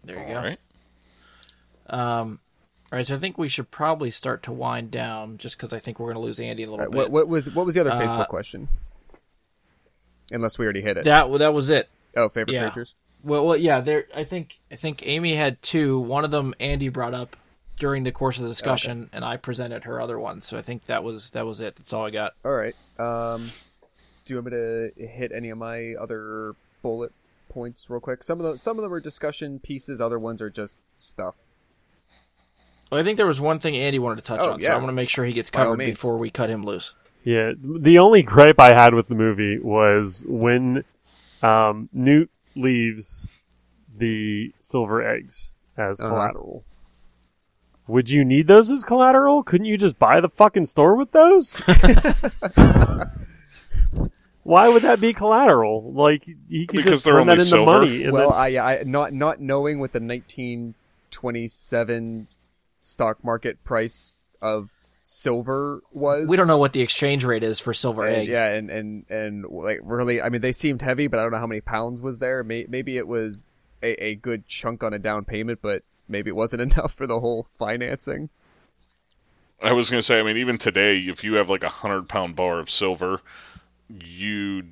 There 0.05 0.17
you 0.17 0.35
all 0.35 0.43
go. 0.43 0.49
right. 0.49 0.59
Um, 1.89 2.39
all 2.93 2.97
right, 2.97 3.07
so 3.07 3.15
I 3.17 3.19
think 3.19 3.37
we 3.37 3.49
should 3.49 3.71
probably 3.71 4.11
start 4.11 4.43
to 4.45 4.53
wind 4.53 4.91
down, 4.91 5.37
just 5.39 5.57
because 5.57 5.73
I 5.73 5.79
think 5.79 5.99
we're 5.99 6.07
going 6.13 6.23
to 6.23 6.27
lose 6.27 6.41
Andy 6.41 6.63
a 6.63 6.67
little 6.67 6.81
Alright, 6.85 6.93
bit. 6.93 6.99
what, 6.99 7.11
what 7.11 7.29
was 7.29 7.51
what 7.55 7.67
was 7.67 7.75
the 7.75 7.81
other 7.83 7.91
Uh, 7.91 8.01
Facebook 8.01 8.29
question? 8.29 8.69
Unless 10.33 10.59
we 10.59 10.65
already 10.65 10.83
hit 10.83 10.97
it. 10.97 11.05
That 11.05 11.31
that 11.39 11.53
was 11.53 11.71
it. 11.71 11.89
oh, 12.17 12.29
favorite 12.29 12.55
yeah. 12.55 12.71
creatures. 12.71 12.95
Well, 13.23 13.47
well, 13.47 13.57
yeah. 13.57 13.81
There, 13.81 14.07
I 14.15 14.25
think 14.25 14.59
I 14.71 14.77
think 14.77 15.07
Amy 15.07 15.35
had 15.35 15.61
two. 15.63 15.99
One 15.99 16.25
of 16.25 16.31
them 16.31 16.55
Andy 16.61 16.89
brought 16.89 17.15
up 17.15 17.37
during 17.79 18.05
the 18.05 18.13
course 18.13 18.37
of 18.39 18.43
the 18.45 18.49
discussion, 18.49 19.11
and 19.13 19.25
I 19.25 19.37
presented 19.37 19.85
her 19.85 20.01
other 20.01 20.19
one. 20.19 20.41
So 20.41 20.57
I 20.59 20.63
think 20.63 20.85
that 20.87 21.03
was 21.05 21.31
that 21.31 21.47
was 21.47 21.61
it. 21.61 21.77
That's 21.77 21.93
all 21.93 22.07
I 22.07 22.11
got. 22.11 22.35
All 22.45 22.53
right. 22.53 22.75
Um, 22.99 23.51
do 24.25 24.35
you 24.35 24.37
want 24.37 24.47
me 24.47 24.51
to 24.53 24.91
hit 24.97 25.33
any 25.35 25.51
of 25.51 25.59
my 25.59 25.95
other 26.01 26.55
bullet 26.83 27.13
points 27.49 27.89
real 27.89 28.01
quick? 28.01 28.23
Some 28.23 28.39
of 28.41 28.45
them, 28.47 28.57
some 28.57 28.79
of 28.79 28.83
them 28.83 28.93
are 28.93 29.01
discussion 29.01 29.59
pieces. 29.59 30.01
Other 30.01 30.19
ones 30.19 30.41
are 30.41 30.51
just 30.51 30.81
stuff. 30.97 31.35
Well, 32.91 33.01
I 33.01 33.05
think 33.05 33.17
there 33.19 33.27
was 33.27 33.41
one 33.41 33.59
thing 33.61 33.77
Andy 33.77 33.99
wanted 33.99 34.17
to 34.17 34.23
touch 34.25 34.41
Oh, 34.41 34.53
on, 34.53 34.61
so. 34.63 34.69
I 34.71 34.75
want 34.75 34.89
to 34.89 34.93
make 34.93 35.09
sure 35.09 35.25
he 35.25 35.33
gets 35.33 35.49
covered 35.51 35.79
before 35.79 36.17
we 36.19 36.29
cut 36.31 36.51
him 36.51 36.65
loose. 36.65 36.95
Yeah, 37.23 37.53
the 37.63 37.99
only 37.99 38.23
gripe 38.23 38.59
I 38.59 38.73
had 38.75 38.95
with 38.95 39.09
the 39.09 39.15
movie 39.15 39.59
was 39.59 40.25
when 40.27 40.85
um, 41.43 41.89
Newt 41.93 42.31
leaves 42.55 43.29
the 43.97 44.53
silver 44.61 45.03
eggs 45.07 45.55
as 45.77 46.01
Uh-huh. 46.01 46.09
collateral. 46.11 46.65
Would 47.87 48.09
you 48.11 48.25
need 48.25 48.47
those 48.47 48.71
as 48.71 48.85
collateral? 48.85 49.43
Couldn't 49.43 49.67
you 49.67 49.77
just 49.77 49.99
buy 49.99 50.21
the 50.21 50.29
fucking 50.29 50.67
store 50.67 50.95
with 50.95 51.11
those? 51.11 51.57
Why 54.43 54.69
would 54.69 54.83
that 54.83 55.01
be 55.01 55.13
collateral? 55.13 55.93
Like 55.93 56.25
he 56.49 56.67
could 56.67 56.77
Because 56.77 56.93
just 56.95 57.05
they're 57.05 57.17
turn 57.19 57.27
that 57.27 57.35
into 57.35 57.45
silver? 57.47 57.81
money. 57.81 58.05
And 58.05 58.13
well, 58.13 58.31
then, 58.31 58.39
I, 58.59 58.79
I 58.81 58.83
not 58.85 59.13
not 59.13 59.41
knowing 59.41 59.79
what 59.81 59.93
the 59.93 60.01
1927 60.01 62.27
stock 62.81 63.23
market 63.23 63.63
price 63.65 64.23
of 64.41 64.71
silver 65.03 65.83
was. 65.93 66.29
We 66.29 66.37
don't 66.37 66.47
know 66.47 66.59
what 66.59 66.73
the 66.73 66.81
exchange 66.81 67.25
rate 67.25 67.43
is 67.43 67.61
for 67.61 67.73
silver 67.73 68.07
and, 68.07 68.17
eggs. 68.17 68.33
Yeah, 68.33 68.47
and 68.47 68.71
and 68.71 69.11
and 69.11 69.45
like 69.45 69.81
really, 69.83 70.21
I 70.21 70.29
mean, 70.29 70.41
they 70.41 70.53
seemed 70.53 70.83
heavy, 70.83 71.07
but 71.07 71.19
I 71.19 71.23
don't 71.23 71.33
know 71.33 71.39
how 71.39 71.47
many 71.47 71.61
pounds 71.61 72.01
was 72.01 72.19
there. 72.19 72.43
Maybe 72.43 72.97
it 72.97 73.07
was 73.07 73.51
a, 73.83 74.05
a 74.05 74.15
good 74.15 74.47
chunk 74.47 74.83
on 74.83 74.93
a 74.93 74.99
down 74.99 75.25
payment, 75.25 75.61
but 75.63 75.83
maybe 76.09 76.31
it 76.31 76.37
wasn't 76.37 76.63
enough 76.73 76.95
for 76.95 77.07
the 77.07 77.21
whole 77.21 77.49
financing. 77.59 78.31
I 79.63 79.73
was 79.73 79.91
gonna 79.91 80.03
say, 80.03 80.19
I 80.19 80.23
mean, 80.23 80.39
even 80.39 80.59
today, 80.59 80.99
if 80.99 81.23
you 81.23 81.35
have 81.35 81.51
like 81.51 81.65
a 81.65 81.69
hundred 81.69 82.09
pound 82.09 82.37
bar 82.37 82.59
of 82.61 82.71
silver, 82.71 83.21
you 83.89 84.65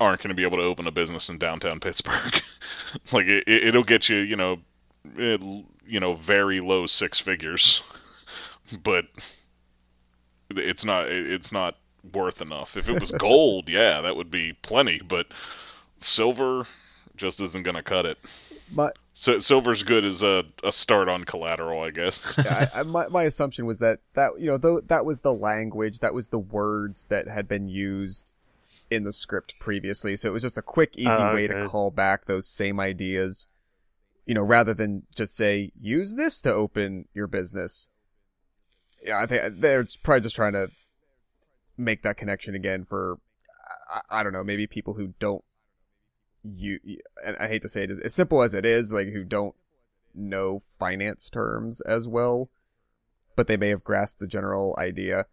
aren't 0.00 0.22
gonna 0.22 0.34
be 0.34 0.44
able 0.44 0.58
to 0.58 0.64
open 0.64 0.86
a 0.86 0.92
business 0.92 1.28
in 1.28 1.38
downtown 1.38 1.80
Pittsburgh. 1.80 2.40
like 3.12 3.26
it, 3.26 3.44
it, 3.46 3.68
it'll 3.68 3.82
get 3.82 4.08
you, 4.08 4.18
you 4.18 4.36
know, 4.36 4.58
it, 5.16 5.40
you 5.86 5.98
know, 5.98 6.14
very 6.14 6.60
low 6.60 6.86
six 6.86 7.18
figures, 7.18 7.82
but 8.82 9.06
it's 10.50 10.84
not, 10.84 11.08
it's 11.08 11.52
not 11.52 11.76
worth 12.12 12.40
enough. 12.40 12.76
If 12.76 12.88
it 12.88 12.98
was 12.98 13.12
gold, 13.12 13.68
yeah, 13.68 14.00
that 14.00 14.16
would 14.16 14.30
be 14.30 14.52
plenty, 14.62 15.00
but 15.06 15.26
silver 15.98 16.66
just 17.16 17.40
isn't 17.40 17.64
gonna 17.64 17.82
cut 17.82 18.06
it. 18.06 18.18
My 18.70 18.90
So 19.14 19.38
silver's 19.40 19.82
good 19.82 20.04
as 20.04 20.22
a, 20.22 20.44
a 20.64 20.72
start 20.72 21.08
on 21.08 21.24
collateral, 21.24 21.82
I 21.82 21.90
guess. 21.90 22.38
yeah, 22.44 22.66
I, 22.74 22.80
I, 22.80 22.82
my 22.84 23.08
my 23.08 23.22
assumption 23.24 23.66
was 23.66 23.78
that 23.78 24.00
that 24.14 24.32
you 24.38 24.46
know 24.46 24.58
though 24.58 24.80
that 24.80 25.04
was 25.04 25.20
the 25.20 25.32
language, 25.32 25.98
that 26.00 26.14
was 26.14 26.28
the 26.28 26.38
words 26.38 27.06
that 27.08 27.28
had 27.28 27.48
been 27.48 27.68
used 27.68 28.32
in 28.90 29.04
the 29.04 29.12
script 29.12 29.54
previously. 29.58 30.16
So 30.16 30.28
it 30.28 30.32
was 30.32 30.42
just 30.42 30.58
a 30.58 30.62
quick, 30.62 30.92
easy 30.96 31.12
Oh, 31.22 31.32
way 31.34 31.46
to 31.46 31.54
call 31.54 31.90
back 31.90 32.26
those 32.26 32.48
same 32.48 32.80
ideas. 32.80 33.48
You 34.26 34.34
know, 34.34 34.42
rather 34.42 34.74
than 34.74 35.04
just 35.16 35.36
say 35.36 35.72
use 35.80 36.14
this 36.14 36.40
to 36.42 36.52
open 36.52 37.08
your 37.14 37.26
business. 37.26 37.88
Yeah, 39.02 39.20
I 39.20 39.26
think 39.26 39.60
they're 39.60 39.86
probably 40.02 40.22
just 40.22 40.36
trying 40.36 40.54
to 40.54 40.68
make 41.76 42.02
that 42.02 42.16
connection 42.16 42.54
again 42.54 42.84
for 42.84 43.18
I, 43.88 44.20
I 44.20 44.22
don't 44.22 44.32
know 44.32 44.42
maybe 44.42 44.66
people 44.66 44.94
who 44.94 45.14
don't 45.20 45.44
you 46.42 46.78
and 47.24 47.36
I 47.38 47.48
hate 47.48 47.62
to 47.62 47.68
say 47.68 47.84
it 47.84 47.90
as, 47.90 47.98
as 48.00 48.14
simple 48.14 48.42
as 48.42 48.54
it 48.54 48.66
is 48.66 48.92
like 48.92 49.08
who 49.08 49.24
don't 49.24 49.54
know 50.14 50.62
finance 50.78 51.30
terms 51.30 51.80
as 51.82 52.08
well, 52.08 52.48
but 53.36 53.46
they 53.46 53.56
may 53.56 53.68
have 53.68 53.84
grasped 53.84 54.20
the 54.20 54.26
general 54.26 54.74
idea. 54.78 55.26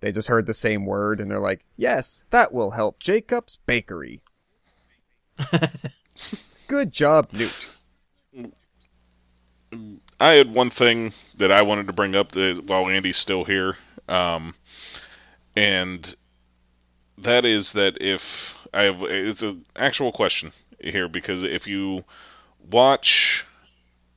They 0.00 0.12
just 0.12 0.28
heard 0.28 0.46
the 0.46 0.54
same 0.54 0.86
word 0.86 1.20
and 1.20 1.30
they're 1.30 1.40
like, 1.40 1.64
"Yes, 1.76 2.24
that 2.30 2.52
will 2.52 2.72
help 2.72 2.98
Jacob's 3.00 3.56
Bakery." 3.66 4.22
Good 6.68 6.92
job, 6.92 7.32
Newt. 7.32 7.68
Mm, 8.36 8.52
mm, 9.72 9.98
I 10.20 10.34
had 10.34 10.54
one 10.54 10.70
thing 10.70 11.12
that 11.38 11.50
I 11.50 11.62
wanted 11.62 11.86
to 11.88 11.92
bring 11.92 12.14
up 12.14 12.34
while 12.34 12.88
Andy's 12.88 13.16
still 13.16 13.44
here, 13.44 13.76
um, 14.08 14.54
and 15.56 16.14
that 17.18 17.44
is 17.44 17.72
that 17.72 18.00
if 18.00 18.54
I 18.72 18.82
have 18.84 19.02
it's 19.02 19.42
an 19.42 19.64
actual 19.76 20.12
question 20.12 20.52
here 20.80 21.08
because 21.08 21.42
if 21.42 21.66
you 21.66 22.04
watch 22.70 23.44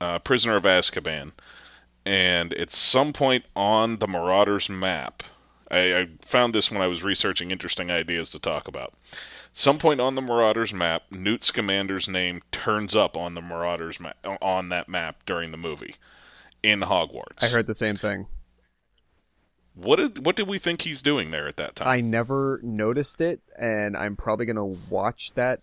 uh, 0.01 0.19
Prisoner 0.19 0.55
of 0.55 0.63
Azkaban, 0.63 1.31
and 2.05 2.53
at 2.53 2.71
some 2.71 3.13
point 3.13 3.45
on 3.55 3.97
the 3.97 4.07
Marauders 4.07 4.69
map, 4.69 5.23
I, 5.69 5.79
I 5.93 6.07
found 6.25 6.55
this 6.55 6.71
when 6.71 6.81
I 6.81 6.87
was 6.87 7.03
researching 7.03 7.51
interesting 7.51 7.91
ideas 7.91 8.31
to 8.31 8.39
talk 8.39 8.67
about. 8.67 8.93
Some 9.57 9.79
point 9.79 9.99
on 9.99 10.13
the 10.13 10.21
Marauders 10.21 10.71
map, 10.71 11.01
Newt 11.09 11.41
Scamander's 11.41 12.07
name 12.07 12.43
turns 12.51 12.95
up 12.95 13.17
on 13.17 13.33
the 13.33 13.41
Marauders 13.41 13.99
map 13.99 14.15
on 14.39 14.69
that 14.69 14.87
map 14.87 15.25
during 15.25 15.49
the 15.49 15.57
movie 15.57 15.95
in 16.61 16.81
Hogwarts. 16.81 17.41
I 17.41 17.47
heard 17.47 17.65
the 17.65 17.73
same 17.73 17.95
thing. 17.95 18.27
What 19.73 19.95
did 19.95 20.23
what 20.23 20.35
did 20.35 20.47
we 20.47 20.59
think 20.59 20.83
he's 20.83 21.01
doing 21.01 21.31
there 21.31 21.47
at 21.47 21.57
that 21.57 21.75
time? 21.75 21.87
I 21.87 22.01
never 22.01 22.59
noticed 22.61 23.19
it, 23.19 23.41
and 23.57 23.97
I'm 23.97 24.15
probably 24.15 24.45
gonna 24.45 24.63
watch 24.63 25.31
that 25.33 25.61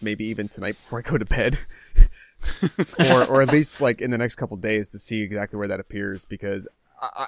maybe 0.00 0.24
even 0.24 0.48
tonight 0.48 0.74
before 0.82 0.98
I 0.98 1.02
go 1.08 1.16
to 1.16 1.24
bed, 1.24 1.60
or 2.98 3.24
or 3.26 3.42
at 3.42 3.52
least 3.52 3.80
like 3.80 4.00
in 4.00 4.10
the 4.10 4.18
next 4.18 4.34
couple 4.34 4.56
days 4.56 4.88
to 4.88 4.98
see 4.98 5.22
exactly 5.22 5.56
where 5.56 5.68
that 5.68 5.78
appears. 5.78 6.24
Because 6.24 6.66
I, 7.00 7.08
I, 7.14 7.26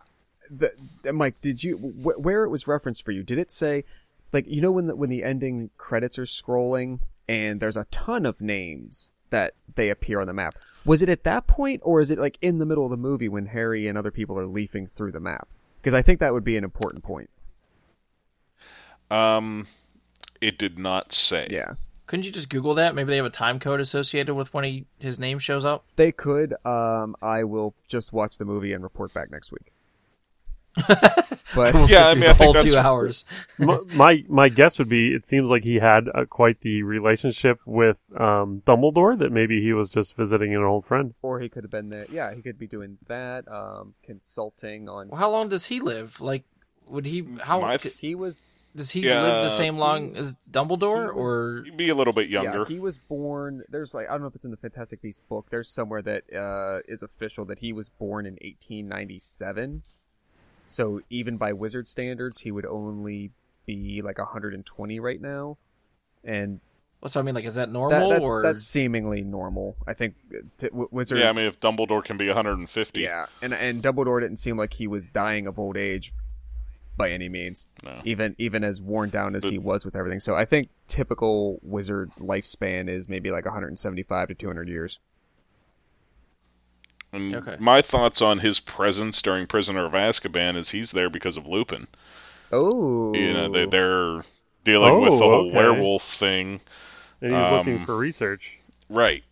the, 0.51 0.73
the- 1.05 1.13
Mike, 1.13 1.41
did 1.41 1.63
you 1.63 1.77
wh- 1.77 2.19
where 2.21 2.43
it 2.43 2.49
was 2.49 2.67
referenced 2.67 3.05
for 3.05 3.13
you? 3.13 3.23
Did 3.23 3.39
it 3.39 3.53
say 3.53 3.85
like 4.33 4.47
you 4.49 4.61
know 4.61 4.73
when 4.73 4.87
the 4.87 4.97
when 4.97 5.11
the 5.11 5.25
ending 5.25 5.71
credits 5.79 6.19
are 6.19 6.25
scrolling 6.25 7.01
and 7.29 7.61
there's 7.61 7.77
a 7.77 7.87
ton 7.91 8.27
of 8.27 8.41
names 8.41 9.11
that 9.31 9.55
they 9.75 9.91
appear 9.91 10.21
on 10.21 10.27
the 10.27 10.33
map? 10.33 10.57
Was 10.85 11.03
it 11.03 11.09
at 11.09 11.25
that 11.25 11.47
point, 11.47 11.83
or 11.85 12.01
is 12.01 12.11
it 12.11 12.19
like 12.19 12.39
in 12.41 12.59
the 12.59 12.65
middle 12.65 12.85
of 12.85 12.91
the 12.91 12.97
movie 12.97 13.29
when 13.29 13.47
Harry 13.47 13.87
and 13.87 13.99
other 13.99 14.11
people 14.11 14.39
are 14.39 14.47
leafing 14.47 14.87
through 14.87 15.13
the 15.13 15.21
map? 15.21 15.49
Because 15.81 15.95
I 15.95 16.03
think 16.03 16.21
that 16.21 16.33
would 16.33 16.45
be 16.45 16.57
an 16.57 16.65
important 16.65 17.05
point. 17.05 17.31
Um, 19.11 19.67
it 20.41 20.59
did 20.59 20.79
not 20.79 21.13
say. 21.13 21.49
Yeah. 21.51 21.75
Couldn't 22.07 22.25
you 22.25 22.33
just 22.33 22.49
Google 22.49 22.75
that? 22.75 22.95
Maybe 22.95 23.11
they 23.11 23.17
have 23.17 23.27
a 23.27 23.31
time 23.31 23.59
code 23.59 23.81
associated 23.81 24.35
with 24.35 24.55
when 24.55 24.65
he 24.65 24.87
his 24.99 25.19
name 25.19 25.39
shows 25.39 25.65
up. 25.65 25.85
They 25.97 26.11
could. 26.11 26.55
Um, 26.65 27.15
I 27.21 27.45
will 27.45 27.75
just 27.87 28.13
watch 28.13 28.39
the 28.39 28.47
movie 28.47 28.73
and 28.73 28.83
report 28.83 29.13
back 29.13 29.31
next 29.31 29.53
week. 29.53 29.73
But 31.55 31.73
we'll 31.75 31.89
Yeah, 31.89 32.09
I 32.09 32.15
mean, 32.15 32.21
the 32.25 32.35
think 32.35 32.55
whole 32.57 32.63
two 32.63 32.77
hours. 32.77 33.25
my, 33.59 33.79
my 33.95 34.25
my 34.29 34.49
guess 34.51 34.79
would 34.79 34.89
be 34.89 35.15
it 35.15 35.25
seems 35.25 35.49
like 35.51 35.65
he 35.65 35.77
had 35.77 36.05
uh 36.15 36.27
quite 36.27 36.61
the 36.61 36.83
relationship 36.83 37.59
with 37.65 38.11
um, 38.21 38.63
Dumbledore 38.67 39.19
that 39.19 39.33
maybe 39.33 39.61
he 39.63 39.73
was 39.73 39.89
just 39.89 40.15
visiting 40.15 40.55
an 40.55 40.63
old 40.63 40.85
friend. 40.85 41.15
or 41.23 41.41
he 41.41 41.49
could 41.49 41.65
have 41.65 41.71
been 41.71 41.89
there. 41.89 42.07
Yeah, 42.13 42.35
he 42.35 42.43
could 42.43 42.59
be 42.59 42.67
doing 42.67 42.99
that. 43.09 43.49
Um, 43.51 43.95
consulting 44.05 44.89
on. 44.89 45.09
Well, 45.09 45.19
how 45.19 45.31
long 45.31 45.49
does 45.49 45.67
he 45.67 45.81
live? 45.81 46.21
Like, 46.21 46.45
would 46.87 47.07
he? 47.07 47.27
How 47.43 47.61
My- 47.63 47.79
c- 47.79 47.95
He 47.99 48.15
was 48.15 48.43
does 48.77 48.91
he 48.91 49.01
Yeah, 49.01 49.23
live 49.23 49.43
the 49.45 49.49
same 49.51 49.79
long 49.79 50.15
as 50.17 50.37
Dumbledore? 50.49 51.07
he 51.07 51.13
was- 51.13 51.17
Or 51.17 51.63
He'd 51.65 51.77
be 51.79 51.89
a 51.89 51.95
little 51.95 52.13
bit 52.13 52.29
younger. 52.29 52.61
Yeah, 52.61 52.69
he 52.69 52.79
was 52.79 52.99
born. 52.99 53.65
There's 53.71 53.95
like 53.95 54.07
I 54.09 54.13
don't 54.13 54.21
know 54.21 54.27
if 54.29 54.35
it's 54.37 54.45
in 54.45 54.51
the 54.51 54.57
Fantastic 54.59 55.01
Beasts 55.01 55.23
book. 55.27 55.47
There's 55.51 55.71
somewhere 55.71 56.03
that 56.03 56.25
uh, 56.33 56.81
is 56.87 57.03
official 57.03 57.47
that 57.47 57.61
he 57.61 57.73
was 57.73 57.89
born 57.89 58.27
in 58.27 58.35
1897. 58.35 59.83
So 60.69 61.01
even 61.11 61.37
by 61.37 61.53
wizard 61.53 61.89
standards, 61.89 62.41
he 62.41 62.51
would 62.53 62.67
only 62.67 63.31
be 63.67 64.01
like 64.03 64.19
120 64.19 65.01
right 65.01 65.21
now, 65.21 65.57
and 66.25 66.61
well, 67.01 67.09
so 67.09 67.21
I 67.21 67.23
mean, 67.23 67.35
like, 67.35 67.45
is 67.45 67.55
that 67.55 67.69
that, 67.69 67.73
normal? 67.73 68.11
that's 68.11 68.23
or 68.23 68.43
that's 68.43 68.65
seemingly 68.65 69.23
normal. 69.23 69.77
I 69.87 69.95
think 69.95 70.15
uh, 70.33 70.39
t- 70.59 70.69
w- 70.69 70.89
wizard. 70.91 71.19
yeah, 71.19 71.29
I 71.29 71.33
mean, 71.33 71.47
if 71.47 71.61
Dumbledore 71.61 72.05
can 72.05 72.17
be 72.17 72.27
150, 72.27 73.01
yeah, 73.01 73.27
and 73.43 73.53
and 73.55 73.83
Dumbledore 73.83 74.21
didn't 74.21 74.39
seem 74.39 74.57
like 74.57 74.75
he 74.75 74.87
was 74.87 75.07
dying 75.07 75.47
of 75.47 75.59
old 75.59 75.77
age 75.77 76.13
by 76.97 77.11
any 77.11 77.29
means. 77.29 77.67
no. 77.85 78.01
even 78.05 78.35
even 78.39 78.65
as 78.65 78.81
worn 78.83 79.11
down 79.11 79.37
as 79.37 79.45
But- 79.45 79.53
he 79.53 79.59
was 79.59 79.85
with 79.85 79.95
everything. 79.95 80.21
So 80.21 80.35
I 80.35 80.45
think 80.45 80.71
typical 80.89 81.61
wizard 81.63 82.11
lifespan 82.19 82.89
is 82.89 83.09
maybe 83.09 83.31
like 83.31 83.45
175 83.45 84.29
to 84.29 84.35
200 84.35 84.69
years. 84.69 84.99
And 87.13 87.43
Okay. 87.43 87.59
my 87.59 87.83
thoughts 87.83 88.23
on 88.23 88.39
his 88.41 88.61
presence 88.61 89.23
during 89.23 89.47
Prisoner 89.47 89.85
of 89.87 89.93
Azkaban 89.93 90.57
is 90.57 90.71
he's 90.71 90.93
there 90.93 91.11
because 91.11 91.37
of 91.37 91.47
Lupin. 91.47 91.89
Oh, 92.53 92.69
You 93.13 93.33
know, 93.33 93.49
they, 93.49 93.67
they're 93.67 94.25
dealing 94.65 94.99
Oh, 94.99 95.01
with 95.01 95.19
the 95.19 95.29
whole 95.29 95.51
okay. 95.51 95.53
werewolf 95.53 96.15
thing. 96.15 96.61
And 97.21 97.33
he's 97.33 97.49
looking 97.49 97.79
Um, 97.79 97.87
for 97.87 97.97
research. 97.97 98.59
Right. 98.89 99.25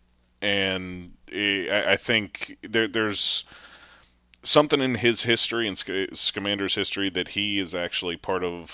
And 0.43 1.15
I 1.33 1.85
I 1.93 1.97
think 1.97 2.57
there, 2.63 2.89
there's 2.89 3.45
something 4.45 4.81
in 4.81 4.95
his 4.95 5.23
history 5.23 5.69
and 5.69 5.77
Sc- 5.79 6.15
Scamander's 6.15 6.75
history 6.75 7.11
that 7.11 7.29
he 7.29 7.59
is 7.59 7.75
actually 7.75 8.17
part 8.17 8.45
of 8.45 8.71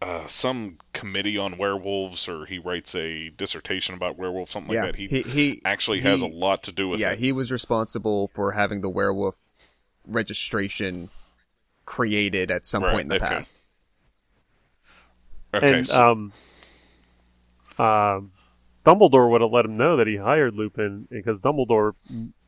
uh, 0.00 0.26
some 0.26 0.78
committee 0.92 1.38
on 1.38 1.58
werewolves, 1.58 2.28
or 2.28 2.46
he 2.46 2.58
writes 2.58 2.94
a 2.94 3.30
dissertation 3.30 3.94
about 3.94 4.16
werewolves, 4.16 4.50
something 4.52 4.68
yeah, 4.68 4.80
like 4.80 4.92
that. 4.92 4.96
He, 4.96 5.08
he, 5.08 5.22
he 5.22 5.62
actually 5.64 6.00
has 6.02 6.20
a 6.20 6.26
lot 6.26 6.62
to 6.64 6.72
do 6.72 6.88
with 6.88 7.00
yeah 7.00 7.08
it. 7.08 7.20
he 7.20 7.32
was 7.32 7.50
responsible 7.52 8.28
for 8.28 8.52
having 8.52 8.80
the 8.80 8.88
werewolf 8.88 9.36
registration 10.06 11.10
created 11.86 12.50
at 12.50 12.66
some 12.66 12.84
Right, 12.84 12.86
point 12.86 13.04
in 13.04 13.08
the 13.10 13.16
okay. 13.16 13.26
past. 13.28 13.62
okay, 15.54 15.82
and 15.82 15.84
so- 15.84 16.04
um, 16.04 16.32
um, 17.78 18.32
Dumbledore 18.84 19.30
would 19.30 19.40
have 19.40 19.50
let 19.50 19.64
him 19.64 19.76
know 19.76 19.96
that 19.96 20.06
he 20.06 20.16
hired 20.16 20.54
Lupin 20.54 21.06
because 21.10 21.40
Dumbledore 21.40 21.92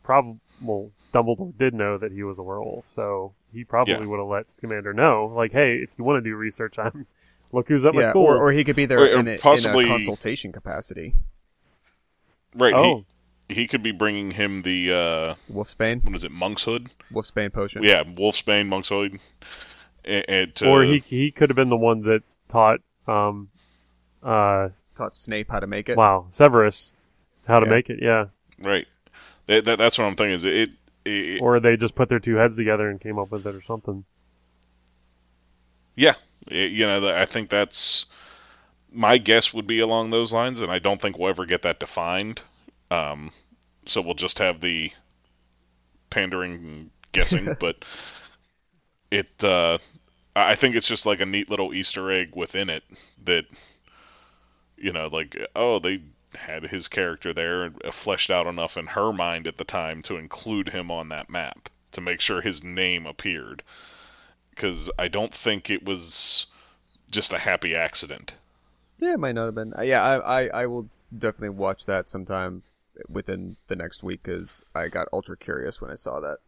probably 0.03 0.41
well, 0.61 0.91
Dumbledore 1.13 1.57
did 1.59 1.75
know 1.75 1.99
that 1.99 2.13
he 2.13 2.23
was 2.23 2.39
a 2.39 2.43
werewolf, 2.43 2.87
so 2.95 3.35
he 3.53 3.65
probably 3.65 4.07
Yeah. 4.07 4.07
would 4.07 4.19
have 4.19 4.29
let 4.29 4.53
Scamander 4.53 4.93
know, 4.93 5.33
like, 5.35 5.53
hey, 5.53 5.77
if 5.77 5.91
you 5.99 6.05
want 6.05 6.23
to 6.23 6.29
do 6.31 6.37
research, 6.37 6.79
I'm 6.79 7.07
look 7.53 7.69
who's 7.69 7.85
at 7.87 7.95
my 7.95 8.03
Yeah, 8.03 8.11
school. 8.11 8.25
or, 8.27 8.37
or 8.37 8.53
he 8.53 8.65
could 8.65 8.77
be 8.77 8.87
there 8.87 8.99
Or- 8.99 9.07
or 9.17 9.21
in, 9.21 9.29
a, 9.29 9.39
possibly- 9.39 9.85
in 9.87 9.91
a 9.91 9.95
consultation 9.97 10.53
capacity. 10.53 11.15
right, 12.55 12.75
oh, 12.75 13.05
he, 13.49 13.55
he 13.55 13.67
could 13.67 13.83
be 13.83 13.93
bringing 13.93 14.31
him 14.33 14.63
the, 14.63 14.93
uh, 14.93 15.35
Wolfsbane, 15.53 16.05
what 16.05 16.15
is 16.15 16.25
it, 16.25 16.31
Monk's 16.31 16.63
Hood? 16.63 16.91
Wolfsbane 17.13 17.53
potion. 17.53 17.83
Yeah, 17.83 18.05
Wolfsbane, 18.05 18.67
Monk's 18.69 18.89
Hood. 18.89 19.19
And, 20.05 20.25
and 20.29 20.55
to- 20.57 20.69
or 20.69 20.83
he 20.85 20.99
he 21.01 21.31
could 21.31 21.51
have 21.51 21.57
been 21.57 21.69
the 21.69 21.77
one 21.77 22.03
that 22.03 22.23
taught 22.49 22.81
um, 23.07 23.51
uh, 24.23 24.69
Taught 24.95 25.15
Snape 25.15 25.51
how 25.51 25.61
to 25.61 25.67
make 25.67 25.89
it. 25.89 25.97
wow, 25.97 26.27
Severus 26.31 26.93
how 27.47 27.59
to 27.61 27.67
make 27.67 27.89
it, 27.91 27.99
yeah. 28.03 28.27
Right. 28.59 28.87
That, 29.47 29.65
that, 29.65 29.79
that's 29.79 29.97
what 29.99 30.05
I'm 30.05 30.15
thinking. 30.17 30.35
Is 30.35 30.45
it, 30.45 30.71
it, 31.07 31.41
Or 31.43 31.59
they 31.59 31.77
just 31.77 31.95
put 31.95 32.09
their 32.11 32.19
two 32.21 32.37
heads 32.37 32.57
together 32.57 32.89
and 32.89 33.01
came 33.01 33.19
up 33.19 33.31
with 33.33 33.47
it 33.47 33.55
or 33.55 33.63
something. 33.63 34.05
Yeah, 35.97 36.15
It- 36.49 36.73
you 36.73 36.87
know, 36.87 37.09
I 37.09 37.27
think 37.27 37.51
that's 37.51 38.07
my 38.93 39.19
guess 39.19 39.53
would 39.53 39.67
be 39.67 39.81
along 39.81 40.11
those 40.11 40.33
lines, 40.33 40.61
and 40.61 40.71
I 40.73 40.79
don't 40.79 41.01
think 41.01 41.19
we'll 41.19 41.31
ever 41.31 41.47
get 41.47 41.63
that 41.63 41.81
defined. 41.81 42.41
Um, 42.91 43.33
so 43.87 44.01
we'll 44.01 44.15
just 44.15 44.39
have 44.39 44.61
the 44.61 44.93
pandering 46.11 46.55
and 46.55 46.91
guessing, 47.13 47.55
but 47.61 47.85
it. 49.11 49.29
Uh, 49.43 49.79
I 50.37 50.51
I 50.53 50.55
think 50.57 50.77
it's 50.77 50.89
just 50.89 51.07
like 51.07 51.21
a 51.21 51.27
neat 51.27 51.51
little 51.51 51.75
Easter 51.75 52.11
egg 52.13 52.35
within 52.35 52.71
it 52.71 52.85
that, 53.25 53.45
you 54.77 54.93
know, 54.93 55.07
like 55.07 55.37
oh 55.57 55.79
they 55.79 56.01
had 56.35 56.63
his 56.65 56.89
character 56.89 57.33
there 57.35 57.67
uh, 57.85 57.91
fleshed 57.93 58.31
out 58.31 58.47
enough 58.47 58.77
in 58.77 58.87
her 58.87 59.13
mind 59.13 59.47
at 59.47 59.59
the 59.59 59.65
time 59.65 60.03
to 60.03 60.17
include 60.17 60.69
him 60.69 60.91
on 60.91 61.09
that 61.09 61.29
map 61.29 61.69
to 61.93 62.01
make 62.01 62.21
sure 62.21 62.41
his 62.41 62.63
name 62.63 63.07
appeared 63.07 63.63
because 64.61 64.91
I 64.99 65.09
don't 65.09 65.35
think 65.35 65.71
it 65.71 65.85
was 65.85 66.47
just 67.11 67.33
a 67.33 67.39
happy 67.39 67.75
accident. 67.75 68.35
Yeah, 68.99 69.15
it 69.15 69.19
might 69.19 69.35
not 69.35 69.47
have 69.47 69.55
been. 69.55 69.73
Uh, 69.77 69.83
yeah, 69.83 70.03
I, 70.03 70.43
I, 70.43 70.47
I 70.63 70.67
will 70.67 70.89
definitely 71.17 71.51
watch 71.51 71.87
that 71.87 72.11
sometime 72.11 72.63
within 73.09 73.57
the 73.69 73.77
next 73.77 74.03
week 74.03 74.21
because 74.23 74.63
I 74.75 74.89
got 74.89 75.09
ultra 75.13 75.37
curious 75.37 75.81
when 75.81 75.91
I 75.91 75.95
saw 75.95 76.21
that. 76.21 76.39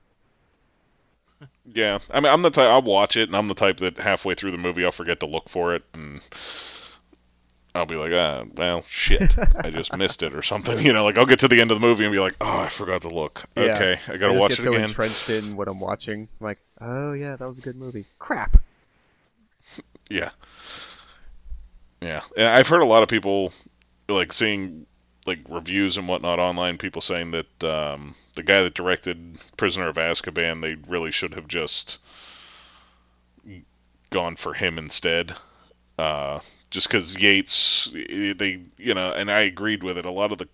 Yeah, 1.64 1.98
I 2.10 2.20
mean, 2.20 2.30
I'm 2.30 2.42
the 2.42 2.50
type 2.50 2.70
I'll 2.70 2.82
watch 2.82 3.16
it, 3.16 3.28
and 3.28 3.36
I'm 3.36 3.48
the 3.48 3.54
type 3.54 3.78
that 3.78 3.98
halfway 3.98 4.34
through 4.34 4.52
the 4.52 4.58
movie 4.58 4.84
I'll 4.84 4.92
forget 4.92 5.18
to 5.20 5.26
look 5.26 5.48
for 5.48 5.74
it, 5.74 5.82
and 5.94 6.20
I'll 7.74 7.86
be 7.86 7.94
like, 7.94 8.12
ah, 8.12 8.44
well, 8.54 8.84
shit, 8.90 9.34
I 9.56 9.70
just 9.70 9.92
missed 9.96 10.22
it 10.22 10.34
or 10.34 10.42
something. 10.42 10.78
You 10.78 10.92
know, 10.92 11.04
like 11.04 11.16
I'll 11.16 11.26
get 11.26 11.38
to 11.40 11.48
the 11.48 11.60
end 11.60 11.70
of 11.70 11.80
the 11.80 11.86
movie 11.86 12.04
and 12.04 12.12
be 12.12 12.18
like, 12.18 12.36
oh, 12.40 12.58
I 12.58 12.68
forgot 12.68 13.02
to 13.02 13.08
look. 13.08 13.44
Yeah. 13.56 13.62
Okay, 13.62 13.98
I 14.08 14.12
I 14.12 14.16
gotta 14.18 14.34
just 14.34 14.40
watch 14.40 14.48
get 14.50 14.58
it 14.58 14.62
so 14.62 14.72
again. 14.72 14.84
entrenched 14.84 15.30
in 15.30 15.56
what 15.56 15.68
I'm 15.68 15.80
watching. 15.80 16.28
Like, 16.40 16.58
oh 16.80 17.12
yeah, 17.14 17.36
that 17.36 17.48
was 17.48 17.58
a 17.58 17.62
good 17.62 17.76
movie. 17.76 18.04
Crap. 18.18 18.58
Yeah. 20.10 20.30
Yeah. 22.02 22.22
And 22.36 22.46
I've 22.46 22.66
heard 22.66 22.82
a 22.82 22.86
lot 22.86 23.02
of 23.02 23.08
people 23.08 23.52
like 24.08 24.32
seeing 24.32 24.86
like 25.26 25.38
reviews 25.48 25.96
and 25.96 26.08
whatnot 26.08 26.38
online, 26.38 26.76
people 26.76 27.00
saying 27.00 27.30
that 27.30 27.64
um, 27.64 28.14
the 28.34 28.42
guy 28.42 28.62
that 28.62 28.74
directed 28.74 29.38
Prisoner 29.56 29.88
of 29.88 29.96
Azkaban, 29.96 30.60
they 30.60 30.74
really 30.90 31.12
should 31.12 31.34
have 31.34 31.48
just 31.48 31.98
gone 34.10 34.36
for 34.36 34.52
him 34.54 34.78
instead. 34.78 35.34
Uh, 35.98 36.40
just 36.72 36.88
because 36.88 37.14
Yates, 37.14 37.90
they, 37.92 38.62
you 38.78 38.94
know, 38.94 39.12
and 39.12 39.30
I 39.30 39.42
agreed 39.42 39.82
with 39.82 39.98
it. 39.98 40.06
A 40.06 40.10
lot 40.10 40.32
of 40.32 40.38
the 40.38 40.48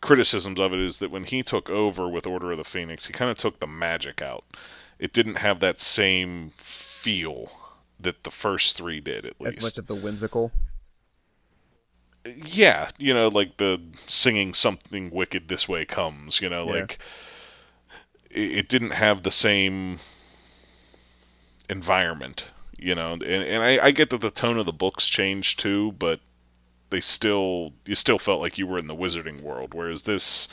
criticisms 0.00 0.58
of 0.58 0.72
it 0.72 0.80
is 0.80 0.98
that 0.98 1.10
when 1.10 1.24
he 1.24 1.42
took 1.42 1.70
over 1.70 2.08
with 2.08 2.26
Order 2.26 2.50
of 2.52 2.58
the 2.58 2.64
Phoenix, 2.64 3.06
he 3.06 3.12
kind 3.12 3.30
of 3.30 3.36
took 3.36 3.60
the 3.60 3.66
magic 3.66 4.20
out. 4.22 4.44
It 4.98 5.12
didn't 5.12 5.36
have 5.36 5.60
that 5.60 5.80
same 5.80 6.52
feel 6.56 7.52
that 8.00 8.24
the 8.24 8.30
first 8.30 8.76
three 8.76 9.00
did, 9.00 9.26
at 9.26 9.40
least. 9.40 9.58
As 9.58 9.62
much 9.62 9.78
of 9.78 9.86
the 9.86 9.94
whimsical. 9.94 10.50
yeah, 12.24 12.90
you 12.98 13.12
know, 13.12 13.28
like 13.28 13.58
the 13.58 13.80
singing 14.06 14.54
something 14.54 15.10
wicked 15.10 15.48
this 15.48 15.68
way 15.68 15.84
comes, 15.84 16.40
you 16.40 16.48
know, 16.48 16.64
Yeah. 16.66 16.80
like 16.80 16.98
it, 18.30 18.50
it 18.58 18.68
didn't 18.68 18.92
have 18.92 19.22
the 19.22 19.30
same 19.30 19.98
environment, 21.68 22.44
you 22.78 22.94
know, 22.94 23.12
and, 23.12 23.22
and 23.22 23.62
I, 23.62 23.86
I 23.86 23.90
get 23.90 24.10
that 24.10 24.20
the 24.20 24.30
tone 24.30 24.58
of 24.58 24.66
the 24.66 24.72
books 24.72 25.06
changed 25.06 25.60
too, 25.60 25.92
but 25.98 26.20
they 26.90 27.00
still, 27.00 27.72
you 27.86 27.94
still 27.94 28.18
felt 28.18 28.40
like 28.40 28.58
you 28.58 28.66
were 28.66 28.78
in 28.78 28.86
the 28.86 28.94
wizarding 28.94 29.40
world, 29.40 29.74
whereas 29.74 30.02
this, 30.02 30.48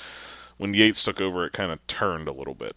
when 0.57 0.73
Yates 0.73 1.03
took 1.03 1.19
over, 1.21 1.45
it 1.45 1.53
kind 1.53 1.71
of 1.71 1.85
turned 1.87 2.27
a 2.27 2.33
little 2.33 2.53
bit. 2.53 2.75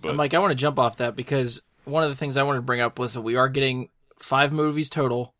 But 0.00 0.10
And 0.10 0.16
Mike, 0.16 0.34
I 0.34 0.38
want 0.38 0.52
to 0.52 0.56
jump 0.56 0.78
off 0.78 0.96
that 0.96 1.16
because 1.16 1.60
one 1.84 2.02
of 2.04 2.10
the 2.10 2.16
things 2.16 2.36
I 2.36 2.42
wanted 2.42 2.58
to 2.58 2.62
bring 2.62 2.80
up 2.80 2.98
was 2.98 3.14
that 3.14 3.22
we 3.22 3.36
are 3.36 3.48
getting 3.48 3.88
five 4.18 4.52
movies 4.52 4.88
total. 4.88 5.34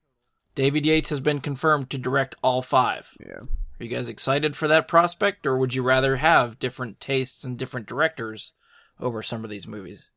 David 0.55 0.85
Yates 0.85 1.11
has 1.11 1.21
been 1.21 1.41
confirmed 1.41 1.91
to 1.91 1.99
direct 1.99 2.35
all 2.43 2.63
five. 2.63 3.17
Yeah. 3.21 3.43
Are 3.83 3.85
you 3.85 3.89
guys 3.89 4.09
excited 4.09 4.55
for 4.55 4.69
that 4.69 4.87
prospect, 4.87 5.47
or 5.47 5.57
would 5.57 5.75
you 5.75 5.83
rather 5.83 6.17
have 6.17 6.59
different 6.59 7.01
tastes 7.01 7.43
and 7.43 7.59
different 7.59 7.87
directors 7.87 8.53
over 9.01 9.23
some 9.23 9.45
of 9.45 9.51
these 9.51 9.67
movies? 9.67 10.11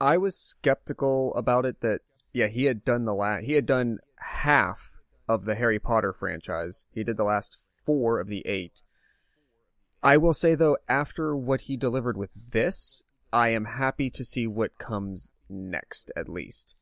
I 0.00 0.16
was 0.16 0.36
skeptical 0.36 1.32
about 1.34 1.64
it 1.64 1.80
that 1.82 2.00
yeah, 2.32 2.46
he 2.48 2.64
had 2.64 2.84
done 2.84 3.04
the 3.04 3.14
last 3.14 3.44
he 3.44 3.52
had 3.52 3.66
done 3.66 3.98
half 4.16 4.90
of 5.28 5.44
the 5.44 5.54
Harry 5.54 5.78
Potter 5.78 6.12
franchise. 6.12 6.84
He 6.92 7.04
did 7.04 7.16
the 7.16 7.24
last 7.24 7.56
4 7.86 8.20
of 8.20 8.28
the 8.28 8.46
8. 8.46 8.82
I 10.02 10.16
will 10.16 10.34
say 10.34 10.54
though 10.54 10.76
after 10.88 11.36
what 11.36 11.62
he 11.62 11.76
delivered 11.76 12.16
with 12.16 12.30
this, 12.52 13.02
I 13.32 13.50
am 13.50 13.64
happy 13.64 14.10
to 14.10 14.24
see 14.24 14.46
what 14.46 14.78
comes 14.78 15.30
next 15.48 16.10
at 16.16 16.28
least. 16.28 16.74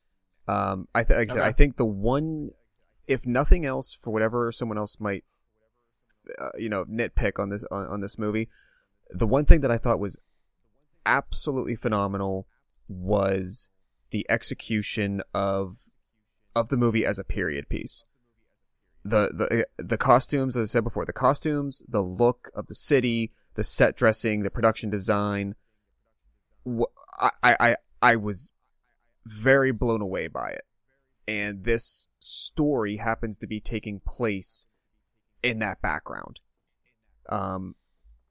Um 0.47 0.87
I 0.95 1.03
th- 1.03 1.17
like 1.17 1.31
I, 1.31 1.33
said, 1.33 1.41
Okay. 1.41 1.49
I 1.49 1.53
think 1.53 1.77
the 1.77 1.85
one 1.85 2.51
if 3.07 3.25
nothing 3.25 3.65
else 3.65 3.97
for 4.01 4.11
whatever 4.11 4.51
someone 4.51 4.77
else 4.77 4.99
might 4.99 5.23
uh, 6.39 6.49
you 6.57 6.69
know 6.69 6.85
nitpick 6.85 7.39
on 7.39 7.49
this 7.49 7.63
on, 7.71 7.85
on 7.87 8.01
this 8.01 8.17
movie, 8.17 8.49
the 9.09 9.27
one 9.27 9.45
thing 9.45 9.61
that 9.61 9.71
I 9.71 9.77
thought 9.77 9.99
was 9.99 10.17
absolutely 11.05 11.75
phenomenal 11.75 12.47
was 12.87 13.69
the 14.11 14.25
execution 14.29 15.21
of 15.33 15.77
of 16.55 16.69
the 16.69 16.77
movie 16.77 17.05
as 17.05 17.17
a 17.17 17.23
period 17.23 17.69
piece. 17.69 18.03
The 19.03 19.65
the 19.77 19.83
the 19.83 19.97
costumes, 19.97 20.55
as 20.55 20.69
I 20.69 20.71
said 20.73 20.83
before, 20.83 21.05
the 21.05 21.13
costumes, 21.13 21.81
the 21.87 22.03
look 22.03 22.51
of 22.53 22.67
the 22.67 22.75
city, 22.75 23.31
the 23.55 23.63
set 23.63 23.95
dressing, 23.95 24.43
the 24.43 24.51
production 24.51 24.89
design. 24.89 25.55
I 27.41 27.55
I 27.59 27.75
I 28.01 28.15
was 28.15 28.53
very 29.25 29.71
blown 29.71 30.01
away 30.01 30.27
by 30.27 30.49
it, 30.49 30.65
and 31.27 31.63
this 31.63 32.07
story 32.19 32.97
happens 32.97 33.37
to 33.39 33.47
be 33.47 33.59
taking 33.59 34.01
place 34.05 34.67
in 35.41 35.59
that 35.59 35.81
background. 35.81 36.39
Um, 37.27 37.75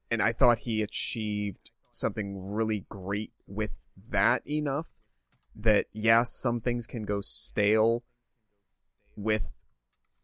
and 0.09 0.21
I 0.21 0.31
thought 0.31 0.59
he 0.59 0.81
achieved 0.81 1.71
something 1.91 2.51
really 2.51 2.85
great 2.87 3.33
with 3.47 3.87
that 4.09 4.47
enough 4.47 4.87
that 5.55 5.85
yes, 5.93 6.31
some 6.31 6.61
things 6.61 6.87
can 6.87 7.03
go 7.03 7.21
stale 7.21 8.03
with 9.15 9.61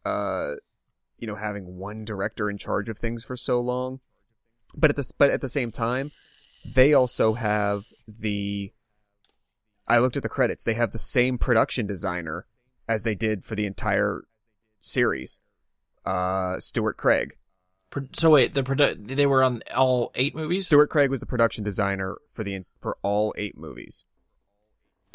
uh 0.05 0.51
you 1.17 1.27
know 1.27 1.35
having 1.35 1.77
one 1.77 2.05
director 2.05 2.49
in 2.49 2.57
charge 2.57 2.89
of 2.89 2.97
things 2.97 3.23
for 3.23 3.35
so 3.35 3.59
long. 3.59 3.99
But 4.75 4.89
at 4.89 4.95
the 4.95 5.11
but 5.17 5.29
at 5.29 5.41
the 5.41 5.49
same 5.49 5.71
time 5.71 6.11
they 6.65 6.93
also 6.93 7.33
have 7.33 7.85
the 8.07 8.71
I 9.87 9.99
looked 9.99 10.17
at 10.17 10.23
the 10.23 10.29
credits 10.29 10.63
they 10.63 10.73
have 10.75 10.91
the 10.91 10.97
same 10.97 11.37
production 11.37 11.87
designer 11.87 12.45
as 12.87 13.03
they 13.03 13.15
did 13.15 13.43
for 13.43 13.55
the 13.55 13.65
entire 13.65 14.23
series 14.79 15.39
uh 16.05 16.59
Stuart 16.59 16.97
Craig. 16.97 17.35
So 18.13 18.29
wait, 18.29 18.53
the 18.53 18.63
produ- 18.63 19.15
they 19.15 19.25
were 19.25 19.41
on 19.41 19.63
all 19.75 20.11
eight 20.13 20.35
movies. 20.35 20.65
Stuart 20.65 20.89
Craig 20.89 21.09
was 21.09 21.21
the 21.21 21.25
production 21.25 21.63
designer 21.63 22.17
for 22.33 22.43
the 22.43 22.65
for 22.81 22.97
all 23.01 23.33
eight 23.37 23.57
movies 23.57 24.03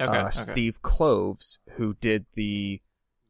Okay, 0.03 0.19
uh, 0.19 0.27
okay. 0.27 0.31
Steve 0.31 0.83
Kloves, 0.83 1.59
who 1.77 1.95
did 1.95 2.27
the 2.35 2.81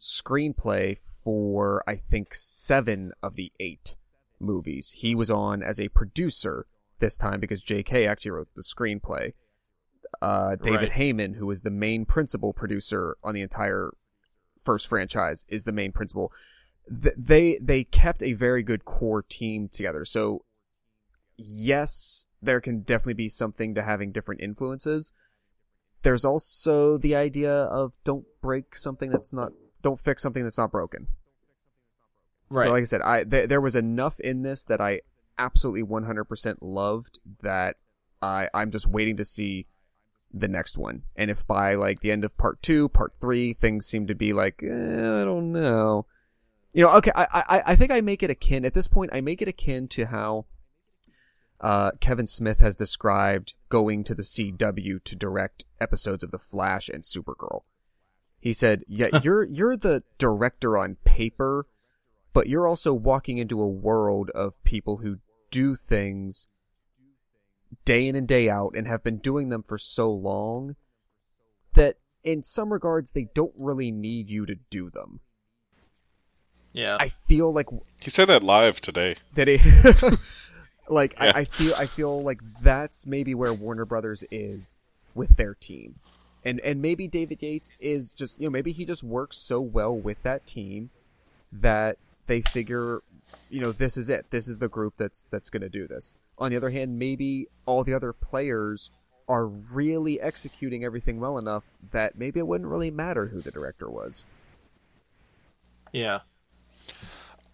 screenplay 0.00 0.98
for 1.22 1.84
I 1.86 1.96
think 1.96 2.34
seven 2.34 3.12
of 3.22 3.36
the 3.36 3.52
eight 3.60 3.96
movies. 4.40 4.90
He 4.96 5.14
was 5.14 5.30
on 5.30 5.62
as 5.62 5.80
a 5.80 5.88
producer 5.88 6.66
this 6.98 7.16
time 7.16 7.40
because 7.40 7.62
J.K. 7.62 8.06
actually 8.06 8.32
wrote 8.32 8.48
the 8.54 8.62
screenplay. 8.62 9.32
Uh, 10.20 10.56
David 10.56 10.90
Right. 10.90 10.92
Heyman, 10.92 11.36
who 11.36 11.46
was 11.46 11.62
the 11.62 11.70
main 11.70 12.04
principal 12.04 12.52
producer 12.52 13.16
on 13.22 13.34
the 13.34 13.40
entire 13.40 13.92
first 14.62 14.86
franchise, 14.86 15.44
is 15.48 15.64
the 15.64 15.72
main 15.72 15.92
principal. 15.92 16.32
Th- 16.88 17.14
they 17.16 17.58
they 17.60 17.84
kept 17.84 18.22
a 18.22 18.34
very 18.34 18.62
good 18.62 18.84
core 18.84 19.22
team 19.22 19.68
together. 19.68 20.04
So 20.04 20.44
yes, 21.36 22.26
there 22.42 22.60
can 22.60 22.80
definitely 22.80 23.14
be 23.14 23.28
something 23.28 23.74
to 23.74 23.82
having 23.82 24.12
different 24.12 24.40
influences. 24.40 25.12
There's 26.02 26.24
also 26.24 26.98
the 26.98 27.14
idea 27.14 27.52
of 27.52 27.92
don't 28.04 28.24
break 28.40 28.74
something 28.74 29.10
that's 29.10 29.32
not 29.32 29.52
don't 29.82 30.00
fix 30.00 30.22
something 30.22 30.42
that's 30.42 30.58
not 30.58 30.70
broken. 30.70 31.08
right. 32.48 32.64
So 32.64 32.70
like 32.70 32.82
I 32.82 32.84
said, 32.84 33.02
I 33.02 33.24
th- 33.24 33.48
there 33.48 33.60
was 33.60 33.76
enough 33.76 34.18
in 34.20 34.42
this 34.42 34.64
that 34.64 34.80
I 34.80 35.00
absolutely 35.38 35.82
100% 35.82 36.56
loved 36.60 37.18
that 37.42 37.76
I 38.20 38.48
I'm 38.54 38.70
just 38.70 38.86
waiting 38.86 39.16
to 39.16 39.24
see 39.24 39.66
the 40.32 40.48
next 40.48 40.78
one. 40.78 41.02
And 41.16 41.30
if 41.30 41.46
by 41.46 41.74
like 41.74 42.00
the 42.00 42.10
end 42.10 42.24
of 42.24 42.36
part 42.36 42.62
2, 42.62 42.88
part 42.88 43.14
3 43.20 43.54
things 43.54 43.86
seem 43.86 44.06
to 44.06 44.14
be 44.14 44.32
like 44.32 44.62
eh, 44.62 44.66
I 44.66 45.24
don't 45.24 45.52
know. 45.52 46.06
You 46.72 46.84
know, 46.84 46.96
okay, 46.96 47.12
I 47.14 47.26
I 47.32 47.62
I 47.66 47.76
think 47.76 47.92
I 47.92 48.00
make 48.00 48.22
it 48.22 48.30
akin 48.30 48.64
at 48.64 48.74
this 48.74 48.88
point 48.88 49.10
I 49.12 49.20
make 49.20 49.42
it 49.42 49.48
akin 49.48 49.88
to 49.88 50.06
how 50.06 50.46
uh, 51.62 51.92
Kevin 52.00 52.26
Smith 52.26 52.58
has 52.60 52.76
described 52.76 53.54
going 53.68 54.04
to 54.04 54.14
the 54.14 54.22
CW 54.24 55.02
to 55.04 55.16
direct 55.16 55.64
episodes 55.80 56.22
of 56.24 56.30
The 56.32 56.38
Flash 56.38 56.88
and 56.88 57.04
Supergirl. 57.04 57.62
He 58.40 58.52
said, 58.52 58.82
"Yeah, 58.88 59.20
you're 59.22 59.44
you're 59.44 59.76
the 59.76 60.02
director 60.18 60.76
on 60.76 60.96
paper, 61.04 61.66
but 62.32 62.48
you're 62.48 62.66
also 62.66 62.92
walking 62.92 63.38
into 63.38 63.60
a 63.60 63.68
world 63.68 64.30
of 64.30 64.62
people 64.64 64.96
who 64.98 65.18
do 65.52 65.76
things 65.76 66.48
day 67.84 68.08
in 68.08 68.16
and 68.16 68.26
day 68.26 68.48
out 68.50 68.72
and 68.76 68.86
have 68.88 69.04
been 69.04 69.18
doing 69.18 69.48
them 69.48 69.62
for 69.62 69.78
so 69.78 70.10
long 70.10 70.74
that 71.74 71.98
in 72.24 72.42
some 72.42 72.72
regards 72.72 73.12
they 73.12 73.28
don't 73.34 73.54
really 73.58 73.90
need 73.90 74.28
you 74.28 74.44
to 74.46 74.56
do 74.70 74.90
them. 74.90 75.20
yeah. 76.72 76.96
I 77.00 77.08
feel 77.08 77.52
like 77.52 77.66
He 78.00 78.10
said 78.10 78.26
that 78.28 78.42
live 78.42 78.80
today. 78.80 79.16
that 79.34 79.48
it 79.48 79.60
like 80.88 81.14
Yeah. 81.20 81.32
I, 81.34 81.40
I 81.40 81.44
feel 81.44 81.74
I 81.74 81.86
feel 81.86 82.22
like 82.22 82.40
that's 82.60 83.06
maybe 83.06 83.34
where 83.34 83.52
Warner 83.52 83.84
Brothers 83.84 84.24
is 84.30 84.74
with 85.14 85.36
their 85.36 85.54
team. 85.54 85.96
And 86.44 86.60
and 86.60 86.82
maybe 86.82 87.06
David 87.06 87.42
Yates 87.42 87.74
is 87.80 88.10
just 88.10 88.40
you 88.40 88.46
know, 88.46 88.50
maybe 88.50 88.72
he 88.72 88.84
just 88.84 89.02
works 89.02 89.36
so 89.36 89.60
well 89.60 89.94
with 89.94 90.22
that 90.22 90.46
team 90.46 90.90
that 91.52 91.98
they 92.26 92.42
figure 92.42 93.02
you 93.48 93.60
know, 93.60 93.72
this 93.72 93.96
is 93.96 94.08
it. 94.08 94.26
This 94.30 94.48
is 94.48 94.58
the 94.58 94.68
group 94.68 94.94
that's 94.96 95.26
that's 95.30 95.50
gonna 95.50 95.68
do 95.68 95.86
this. 95.86 96.14
On 96.38 96.50
the 96.50 96.56
other 96.56 96.70
hand, 96.70 96.98
maybe 96.98 97.48
all 97.66 97.84
the 97.84 97.94
other 97.94 98.12
players 98.12 98.90
are 99.28 99.46
really 99.46 100.20
executing 100.20 100.84
everything 100.84 101.20
well 101.20 101.38
enough 101.38 101.62
that 101.92 102.18
maybe 102.18 102.40
it 102.40 102.46
wouldn't 102.46 102.68
really 102.68 102.90
matter 102.90 103.26
who 103.26 103.40
the 103.40 103.50
director 103.50 103.88
was. 103.88 104.24
yeah. 105.92 106.20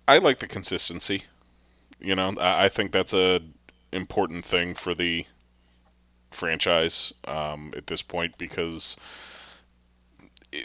I 0.06 0.18
like 0.18 0.38
the 0.38 0.46
consistency. 0.46 1.24
You 2.00 2.14
know, 2.14 2.34
I, 2.38 2.66
I 2.66 2.68
think 2.68 2.92
that's 2.92 3.12
a 3.12 3.40
important 3.92 4.44
thing 4.44 4.74
for 4.74 4.94
the 4.94 5.24
franchise 6.30 7.12
um, 7.26 7.72
at 7.76 7.86
this 7.86 8.02
point 8.02 8.36
because 8.38 8.96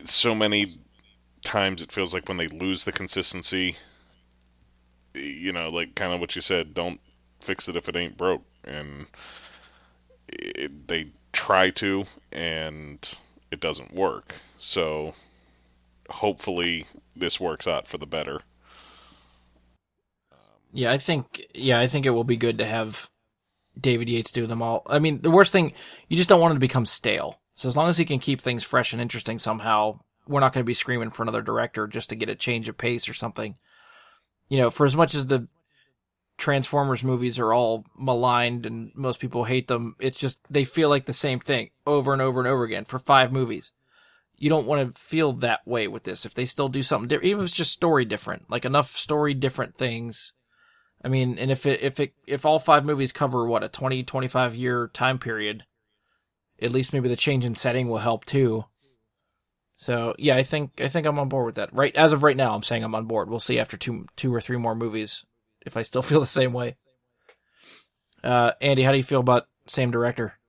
so 0.05 0.35
many 0.35 0.77
times 1.43 1.81
it 1.81 1.91
feels 1.91 2.13
like 2.13 2.27
when 2.27 2.37
they 2.37 2.47
lose 2.47 2.83
the 2.83 2.91
consistency, 2.91 3.75
you 5.13 5.51
know, 5.51 5.69
like 5.69 5.95
kind 5.95 6.13
of 6.13 6.19
what 6.19 6.35
you 6.35 6.41
said, 6.41 6.73
don't 6.73 6.99
fix 7.41 7.67
it 7.67 7.75
if 7.75 7.89
it 7.89 7.95
ain't 7.95 8.17
broke, 8.17 8.43
and 8.63 9.05
it, 10.29 10.87
they 10.87 11.07
try 11.33 11.69
to, 11.71 12.05
and 12.31 13.17
it 13.51 13.59
doesn't 13.59 13.93
work. 13.93 14.33
So 14.59 15.13
hopefully 16.09 16.85
this 17.15 17.39
works 17.39 17.67
out 17.67 17.87
for 17.87 17.97
the 17.97 18.05
better. 18.05 18.41
Yeah, 20.73 20.91
I 20.91 20.97
think 20.97 21.45
yeah, 21.53 21.79
I 21.79 21.87
think 21.87 22.05
it 22.05 22.09
will 22.09 22.23
be 22.23 22.35
good 22.35 22.57
to 22.57 22.65
have 22.65 23.09
David 23.79 24.09
Yates 24.09 24.31
do 24.31 24.47
them 24.47 24.61
all. 24.61 24.81
I 24.87 24.99
mean, 24.99 25.21
the 25.21 25.31
worst 25.31 25.51
thing 25.51 25.73
you 26.09 26.17
just 26.17 26.27
don't 26.27 26.41
want 26.41 26.51
it 26.51 26.55
to 26.55 26.59
become 26.59 26.85
stale. 26.85 27.39
So 27.55 27.69
as 27.69 27.77
long 27.77 27.87
as 27.87 27.97
he 27.97 28.05
can 28.05 28.19
keep 28.19 28.41
things 28.41 28.63
fresh 28.63 28.91
and 28.91 29.01
interesting 29.01 29.37
somehow, 29.37 29.99
we're 30.27 30.39
not 30.39 30.51
going 30.51 30.63
to 30.63 30.67
be 30.67 30.73
screaming 30.73 31.11
for 31.11 31.21
another 31.21 31.43
director 31.43 31.87
just 31.87 32.09
to 32.09 32.15
get 32.15 32.29
a 32.29 32.35
change 32.35 32.67
of 32.67 32.77
pace 32.77 33.07
or 33.07 33.13
something. 33.13 33.55
You 34.49 34.57
know, 34.57 34.71
for 34.71 34.85
as 34.85 34.95
much 34.95 35.13
as 35.13 35.27
the 35.27 35.47
Transformers 36.37 37.03
movies 37.03 37.37
are 37.37 37.53
all 37.53 37.85
maligned 37.95 38.65
and 38.65 38.91
most 38.95 39.19
people 39.19 39.43
hate 39.43 39.67
them, 39.67 39.95
it's 39.99 40.17
just 40.17 40.39
they 40.49 40.63
feel 40.63 40.89
like 40.89 41.05
the 41.05 41.13
same 41.13 41.39
thing 41.39 41.69
over 41.85 42.11
and 42.11 42.21
over 42.21 42.39
and 42.39 42.47
over 42.47 42.63
again 42.63 42.85
for 42.85 42.97
five 42.97 43.31
movies. 43.31 43.71
You 44.35 44.49
don't 44.49 44.65
want 44.65 44.95
to 44.95 44.99
feel 44.99 45.33
that 45.33 45.65
way 45.67 45.87
with 45.87 46.03
this. 46.03 46.25
If 46.25 46.33
they 46.33 46.45
still 46.45 46.67
do 46.69 46.81
something 46.81 47.07
different, 47.07 47.27
even 47.27 47.41
if 47.41 47.45
it's 47.45 47.53
just 47.53 47.71
story 47.71 48.03
different, 48.05 48.49
like 48.49 48.65
enough 48.65 48.97
story 48.97 49.35
different 49.35 49.77
things 49.77 50.33
I 51.03 51.09
mean, 51.09 51.37
and 51.37 51.51
if 51.51 51.65
it 51.65 51.81
if 51.81 51.99
it 51.99 52.13
if 52.25 52.45
all 52.45 52.59
five 52.59 52.85
movies 52.85 53.11
cover 53.11 53.45
what 53.45 53.63
a 53.63 53.69
20 53.69 54.03
25 54.03 54.55
year 54.55 54.89
time 54.93 55.19
period, 55.19 55.65
at 56.61 56.71
least 56.71 56.93
maybe 56.93 57.09
the 57.09 57.15
change 57.15 57.43
in 57.43 57.55
setting 57.55 57.89
will 57.89 57.97
help 57.97 58.23
too. 58.25 58.65
So, 59.75 60.15
yeah, 60.17 60.37
I 60.37 60.43
think 60.43 60.79
I 60.79 60.87
think 60.87 61.05
I'm 61.05 61.19
on 61.19 61.27
board 61.27 61.47
with 61.47 61.55
that. 61.55 61.73
Right 61.73 61.95
as 61.95 62.13
of 62.13 62.23
right 62.23 62.37
now, 62.37 62.55
I'm 62.55 62.63
saying 62.63 62.83
I'm 62.83 62.95
on 62.95 63.05
board. 63.05 63.29
We'll 63.29 63.39
see 63.39 63.59
after 63.59 63.75
two 63.75 64.05
two 64.15 64.33
or 64.33 64.39
three 64.39 64.57
more 64.57 64.75
movies 64.75 65.25
if 65.65 65.75
I 65.75 65.83
still 65.83 66.01
feel 66.03 66.21
the 66.21 66.25
same 66.25 66.53
way. 66.53 66.77
Uh 68.23 68.51
Andy, 68.61 68.83
how 68.83 68.91
do 68.91 68.97
you 68.97 69.03
feel 69.03 69.19
about 69.19 69.47
same 69.67 69.91
director? 69.91 70.39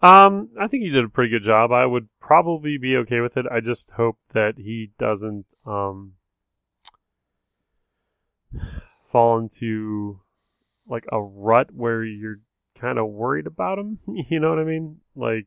Um, 0.00 0.50
I 0.60 0.68
think 0.68 0.84
he 0.84 0.90
did 0.90 1.04
a 1.04 1.08
pretty 1.08 1.30
good 1.30 1.42
job. 1.42 1.72
I 1.72 1.84
would 1.84 2.08
probably 2.20 2.78
be 2.78 2.96
okay 2.98 3.18
with 3.20 3.36
it. 3.36 3.46
I 3.50 3.58
just 3.58 3.90
hope 3.92 4.18
that 4.32 4.58
he 4.58 4.92
doesn't 4.98 5.54
um 5.64 6.12
fall 9.10 9.38
into 9.38 10.20
like 10.86 11.04
a 11.10 11.20
rut 11.20 11.68
where 11.72 12.04
you're 12.04 12.40
kind 12.78 12.98
of 12.98 13.14
worried 13.14 13.46
about 13.46 13.78
him. 13.78 13.98
you 14.28 14.38
know 14.40 14.50
what 14.50 14.58
I 14.58 14.64
mean? 14.64 14.98
Like, 15.16 15.46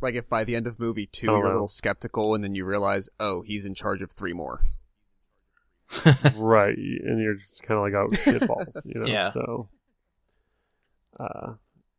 Like 0.00 0.14
if 0.14 0.28
by 0.28 0.44
the 0.44 0.56
end 0.56 0.66
of 0.66 0.78
movie 0.78 1.06
two 1.06 1.26
you're 1.26 1.46
a 1.46 1.52
little 1.52 1.68
skeptical 1.68 2.34
and 2.34 2.42
then 2.44 2.54
you 2.54 2.64
realize, 2.64 3.08
oh, 3.18 3.42
he's 3.42 3.64
in 3.66 3.74
charge 3.74 4.02
of 4.02 4.10
three 4.10 4.32
more. 4.32 4.62
right, 6.36 6.76
and 6.76 7.20
you're 7.20 7.34
just 7.34 7.62
kind 7.62 7.76
of 7.78 7.84
like, 7.84 7.92
oh 7.94 8.10
shit 8.24 8.46
balls, 8.48 8.76
you 8.84 9.00
know? 9.00 9.06
Yeah. 9.12 9.32
So, 9.32 9.68
uh, 11.20 11.54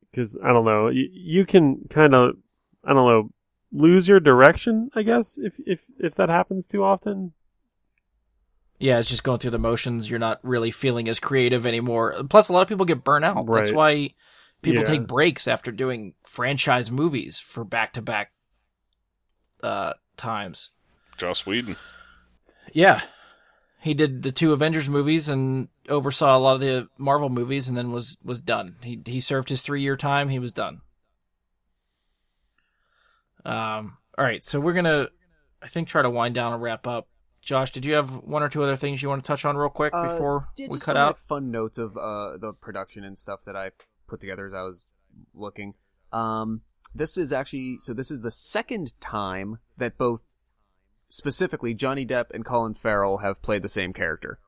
because 0.10 0.38
I 0.44 0.52
don't 0.52 0.66
know, 0.66 0.90
you, 0.90 1.10
you 1.12 1.46
can 1.46 1.88
kind 1.90 2.16
of, 2.16 2.38
I 2.84 2.94
don't 2.94 3.08
know, 3.08 3.30
lose 3.72 4.08
your 4.08 4.20
direction. 4.20 4.90
I 4.96 5.04
guess 5.04 5.38
if 5.38 5.58
if 5.66 5.86
if 6.00 6.16
that 6.16 6.30
happens 6.30 6.66
too 6.68 6.84
often. 6.84 7.34
Yeah, 8.80 9.00
it's 9.00 9.10
just 9.10 9.24
going 9.24 9.40
through 9.40 9.52
the 9.52 9.60
motions. 9.60 10.10
You're 10.10 10.20
not 10.20 10.40
really 10.44 10.72
feeling 10.72 11.08
as 11.08 11.20
creative 11.20 11.66
anymore. 11.66 12.16
Plus, 12.30 12.50
a 12.50 12.54
lot 12.54 12.62
of 12.64 12.68
people 12.68 12.86
get 12.86 13.04
burnt 13.04 13.24
out. 13.24 13.46
That's 13.48 13.72
why 13.72 14.14
people 14.62 14.80
Yeah. 14.80 14.86
take 14.86 15.08
breaks 15.08 15.48
after 15.48 15.72
doing 15.72 16.16
franchise 16.26 16.92
movies 16.92 17.40
for 17.40 17.64
back 17.64 17.94
to 17.94 18.02
back 18.02 18.32
uh, 19.62 19.94
times. 20.18 20.72
Joss 21.18 21.46
Whedon. 21.46 21.78
Yeah. 22.74 23.02
He 23.82 23.94
did 23.94 24.24
the 24.24 24.32
two 24.32 24.52
Avengers 24.54 24.90
movies 24.90 25.30
and 25.30 25.68
oversaw 25.90 26.38
a 26.38 26.40
lot 26.40 26.56
of 26.56 26.62
the 26.62 26.88
Marvel 26.98 27.30
movies 27.30 27.68
and 27.70 27.78
then 27.78 27.92
was 27.92 28.18
was 28.24 28.42
done. 28.42 28.78
He 28.82 29.00
he 29.06 29.20
served 29.20 29.50
his 29.50 29.62
3-year 29.62 29.96
time, 29.98 30.30
he 30.30 30.40
was 30.40 30.54
done. 30.54 30.82
Um 33.46 33.98
all 34.18 34.24
right, 34.26 34.44
so 34.44 34.60
we're 34.60 34.74
going 34.74 34.86
to 34.86 35.10
I 35.62 35.68
think 35.68 35.88
try 35.88 36.02
to 36.02 36.10
wind 36.10 36.36
down 36.36 36.54
and 36.54 36.62
wrap 36.62 36.88
up. 36.88 37.08
Josh, 37.44 37.72
did 37.72 37.84
you 37.84 37.94
have 37.96 38.10
one 38.24 38.42
or 38.42 38.50
two 38.50 38.64
other 38.64 38.76
things 38.78 39.02
you 39.04 39.10
want 39.10 39.24
to 39.24 39.28
touch 39.28 39.44
on 39.44 39.58
real 39.58 39.70
quick 39.70 39.94
Uh, 39.94 40.04
before 40.04 40.48
yeah, 40.56 40.68
we 40.70 40.78
cut 40.78 40.86
some, 40.86 40.98
out? 40.98 41.08
Like, 41.16 41.28
fun 41.28 41.52
notes 41.52 41.78
of 41.78 41.98
uh, 41.98 42.38
the 42.38 42.54
production 42.54 43.04
and 43.04 43.18
stuff 43.18 43.42
that 43.46 43.56
I 43.56 43.72
put 44.08 44.22
together 44.22 44.48
as 44.48 44.54
I 44.54 44.62
was 44.64 44.88
looking. 45.34 45.74
Um, 46.14 46.62
this 46.96 47.18
is 47.18 47.34
actually 47.34 47.78
so. 47.82 47.94
This 47.94 48.12
is 48.12 48.22
the 48.22 48.32
second 48.32 48.94
time 49.02 49.58
that 49.78 49.98
both, 49.98 50.22
specifically 51.06 51.74
Johnny 51.74 52.06
Depp 52.06 52.32
and 52.34 52.46
Colin 52.46 52.76
Farrell, 52.76 53.18
have 53.18 53.42
played 53.42 53.62
the 53.62 53.70
same 53.70 53.94
character. 53.94 54.40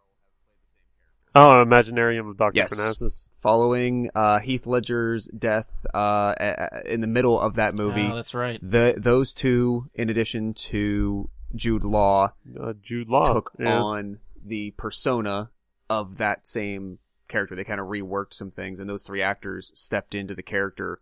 Oh, 1.38 1.52
Imaginarium 1.66 2.30
of 2.30 2.38
Doctor 2.38 2.60
Yes. 2.60 2.74
Parnassus. 2.74 3.28
Following 3.42 4.10
uh, 4.16 4.40
Heath 4.40 4.66
Ledger's 4.66 5.28
death 5.38 5.68
uh, 5.94 6.34
a- 6.40 6.70
a- 6.86 6.94
in 6.94 7.02
the 7.02 7.08
middle 7.08 7.38
of 7.38 7.56
that 7.56 7.76
movie, 7.76 8.08
Oh, 8.10 8.16
that's 8.16 8.34
right. 8.34 8.58
the 8.62 8.94
those 8.98 9.34
two, 9.34 9.90
in 9.94 10.10
addition 10.10 10.54
to 10.54 11.30
Jude 11.56 11.84
Law, 11.84 12.34
Uh, 12.60 12.74
Jude 12.82 13.10
Law 13.10 13.34
took 13.34 13.52
yeah. 13.60 13.80
on 13.80 14.20
the 14.44 14.72
persona 14.78 15.50
of 15.90 16.18
that 16.18 16.46
same 16.48 17.00
character. 17.28 17.56
They 17.56 17.64
kind 17.64 17.80
of 17.80 17.88
reworked 17.88 18.34
some 18.34 18.52
things, 18.52 18.80
and 18.80 18.90
those 18.90 19.04
three 19.04 19.22
actors 19.22 19.72
stepped 19.76 20.16
into 20.16 20.36
the 20.36 20.44
character 20.44 21.02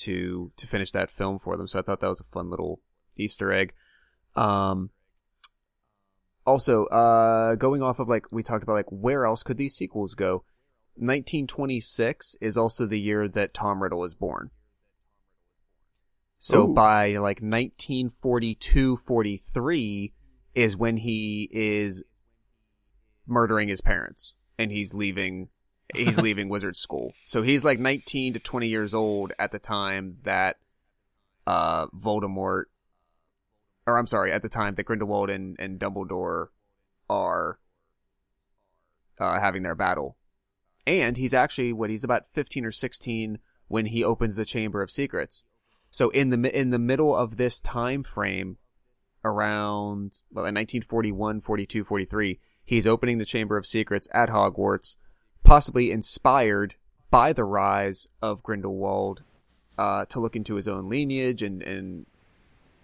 to 0.00 0.52
to 0.56 0.66
finish 0.66 0.90
that 0.92 1.10
film 1.10 1.38
for 1.38 1.56
them. 1.56 1.66
So 1.66 1.78
I 1.78 1.82
thought 1.82 2.00
that 2.00 2.08
was 2.08 2.20
a 2.20 2.24
fun 2.24 2.50
little 2.50 2.80
Easter 3.16 3.52
egg. 3.52 3.72
Um, 4.34 4.90
also, 6.46 6.84
uh, 6.86 7.54
going 7.54 7.82
off 7.82 7.98
of 7.98 8.08
like 8.08 8.30
we 8.30 8.42
talked 8.42 8.62
about, 8.62 8.74
like 8.74 8.90
where 8.90 9.24
else 9.24 9.42
could 9.42 9.56
these 9.56 9.74
sequels 9.74 10.14
go? 10.14 10.44
1926 10.98 12.36
is 12.40 12.56
also 12.56 12.86
the 12.86 13.00
year 13.00 13.28
that 13.28 13.52
Tom 13.52 13.82
Riddle 13.82 14.04
is 14.04 14.14
born. 14.14 14.50
So 16.46 16.70
Ooh. 16.70 16.74
by 16.74 17.14
like 17.14 17.40
1942, 17.40 18.98
43 18.98 20.12
is 20.54 20.76
when 20.76 20.96
he 20.96 21.48
is 21.50 22.04
murdering 23.26 23.68
his 23.68 23.80
parents 23.80 24.34
and 24.56 24.70
he's 24.70 24.94
leaving 24.94 25.48
he's 25.92 26.18
leaving 26.22 26.48
wizard 26.48 26.76
school. 26.76 27.12
So 27.24 27.42
he's 27.42 27.64
like 27.64 27.80
19 27.80 28.34
to 28.34 28.38
20 28.38 28.68
years 28.68 28.94
old 28.94 29.32
at 29.40 29.50
the 29.50 29.58
time 29.58 30.18
that 30.22 30.58
uh 31.48 31.88
Voldemort 31.88 32.66
or 33.84 33.98
I'm 33.98 34.06
sorry, 34.06 34.30
at 34.30 34.42
the 34.42 34.48
time 34.48 34.76
that 34.76 34.84
Grindelwald 34.84 35.30
and, 35.30 35.56
and 35.58 35.80
Dumbledore 35.80 36.50
are 37.10 37.58
uh, 39.18 39.40
having 39.40 39.64
their 39.64 39.74
battle. 39.74 40.16
And 40.86 41.16
he's 41.16 41.34
actually 41.34 41.72
what 41.72 41.90
he's 41.90 42.04
about 42.04 42.26
15 42.34 42.64
or 42.64 42.70
16 42.70 43.40
when 43.66 43.86
he 43.86 44.04
opens 44.04 44.36
the 44.36 44.44
Chamber 44.44 44.80
of 44.80 44.92
Secrets. 44.92 45.42
So 45.96 46.10
in 46.10 46.28
the 46.28 46.54
in 46.54 46.68
the 46.68 46.78
middle 46.78 47.16
of 47.16 47.38
this 47.38 47.58
time 47.58 48.02
frame 48.02 48.58
around 49.24 50.20
well 50.30 50.44
in 50.44 50.54
1941, 50.54 51.40
42, 51.40 51.84
43, 51.84 52.38
he's 52.62 52.86
opening 52.86 53.16
the 53.16 53.24
Chamber 53.24 53.56
of 53.56 53.64
Secrets 53.64 54.06
at 54.12 54.28
Hogwarts, 54.28 54.96
possibly 55.42 55.90
inspired 55.90 56.74
by 57.10 57.32
the 57.32 57.44
rise 57.44 58.08
of 58.20 58.42
Grindelwald 58.42 59.22
uh, 59.78 60.04
to 60.10 60.20
look 60.20 60.36
into 60.36 60.56
his 60.56 60.68
own 60.68 60.90
lineage 60.90 61.40
and 61.40 61.62
and 61.62 62.04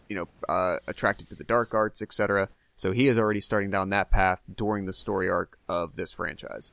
you 0.09 0.17
know 0.17 0.29
uh, 0.49 0.79
attracted 0.87 1.29
to 1.29 1.35
the 1.35 1.45
dark 1.45 1.75
arts, 1.75 2.01
etc. 2.01 2.49
So 2.77 2.93
he 2.93 3.09
is 3.09 3.19
already 3.19 3.41
starting 3.43 3.69
down 3.69 3.91
that 3.91 4.11
path 4.11 4.41
during 4.57 4.87
the 4.87 4.95
story 4.95 5.29
arc 5.29 5.59
of 5.69 5.97
this 5.97 6.13
franchise. 6.13 6.73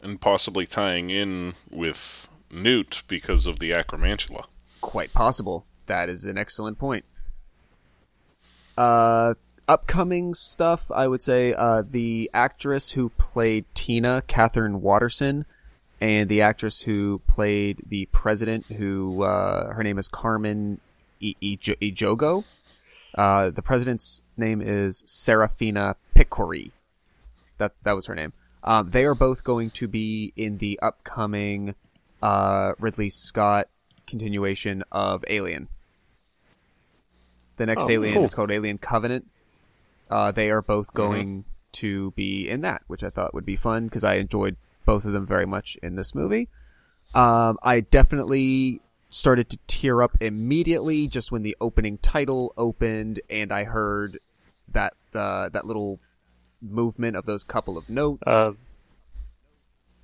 and 0.00 0.18
possibly 0.18 0.66
tying 0.66 1.10
in 1.10 1.52
with 1.70 2.30
Newt 2.50 3.02
because 3.08 3.44
of 3.44 3.58
the 3.58 3.72
Acromantula. 3.72 4.46
Quite 4.80 5.12
possible. 5.12 5.64
That 5.86 6.08
is 6.08 6.24
an 6.24 6.38
excellent 6.38 6.78
point. 6.78 7.04
Uh, 8.76 9.34
upcoming 9.68 10.34
stuff, 10.34 10.90
I 10.90 11.08
would 11.08 11.22
say, 11.22 11.54
uh, 11.54 11.82
the 11.88 12.30
actress 12.34 12.92
who 12.92 13.08
played 13.10 13.64
Tina, 13.74 14.22
Katherine 14.26 14.80
Waterston, 14.80 15.46
and 16.00 16.28
the 16.28 16.42
actress 16.42 16.82
who 16.82 17.20
played 17.26 17.82
the 17.86 18.06
president, 18.06 18.66
who, 18.66 19.22
uh, 19.22 19.72
her 19.72 19.82
name 19.82 19.98
is 19.98 20.08
Carmen 20.08 20.80
Ejogo. 21.22 22.44
Uh, 23.14 23.50
the 23.50 23.62
president's 23.62 24.22
name 24.36 24.60
is 24.60 25.02
Seraphina 25.06 25.96
Picquery. 26.14 26.72
That, 27.58 27.72
that 27.84 27.92
was 27.92 28.06
her 28.06 28.14
name. 28.14 28.34
Um, 28.62 28.90
they 28.90 29.04
are 29.04 29.14
both 29.14 29.42
going 29.42 29.70
to 29.70 29.88
be 29.88 30.32
in 30.36 30.58
the 30.58 30.78
upcoming, 30.82 31.74
uh, 32.22 32.72
Ridley 32.78 33.08
Scott 33.08 33.68
continuation 34.06 34.82
of 34.92 35.24
Alien. 35.28 35.68
The 37.56 37.66
next 37.66 37.84
Oh, 37.84 37.90
Alien 37.90 38.14
cool. 38.14 38.24
is 38.24 38.34
called 38.34 38.50
Alien 38.50 38.78
Covenant. 38.78 39.26
Uh, 40.10 40.30
they 40.30 40.50
are 40.50 40.62
both 40.62 40.92
going 40.94 41.44
to 41.72 42.10
be 42.12 42.48
in 42.48 42.60
that, 42.60 42.82
which 42.86 43.02
I 43.02 43.08
thought 43.08 43.34
would 43.34 43.46
be 43.46 43.56
fun 43.56 43.84
because 43.86 44.04
I 44.04 44.14
enjoyed 44.14 44.56
both 44.84 45.04
of 45.04 45.12
them 45.12 45.26
very 45.26 45.46
much 45.46 45.76
in 45.82 45.96
this 45.96 46.14
movie. 46.14 46.48
Um, 47.14 47.58
I 47.62 47.80
definitely 47.80 48.80
started 49.10 49.48
to 49.50 49.58
tear 49.66 50.02
up 50.02 50.16
immediately 50.20 51.08
just 51.08 51.32
when 51.32 51.42
the 51.42 51.56
opening 51.60 51.98
title 51.98 52.52
opened 52.56 53.20
and 53.30 53.52
I 53.52 53.64
heard 53.64 54.18
that 54.72 54.94
uh, 55.14 55.48
that 55.50 55.66
little 55.66 55.98
movement 56.60 57.16
of 57.16 57.24
those 57.24 57.42
couple 57.44 57.78
of 57.78 57.88
notes. 57.88 58.26
Uh, 58.26 58.52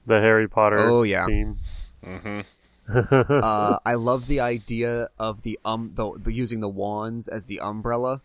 the 0.06 0.20
Harry 0.20 0.48
Potter 0.48 0.78
Oh, 0.78 1.02
yeah. 1.02 1.26
theme. 1.26 1.58
hmm 2.02 2.40
uh, 3.10 3.78
I 3.84 3.94
love 3.94 4.26
the 4.26 4.40
idea 4.40 5.08
of 5.18 5.42
the 5.42 5.58
um 5.64 5.92
the, 5.94 6.12
the 6.22 6.32
using 6.32 6.60
the 6.60 6.68
wands 6.68 7.28
as 7.28 7.44
the 7.46 7.60
umbrella. 7.60 8.20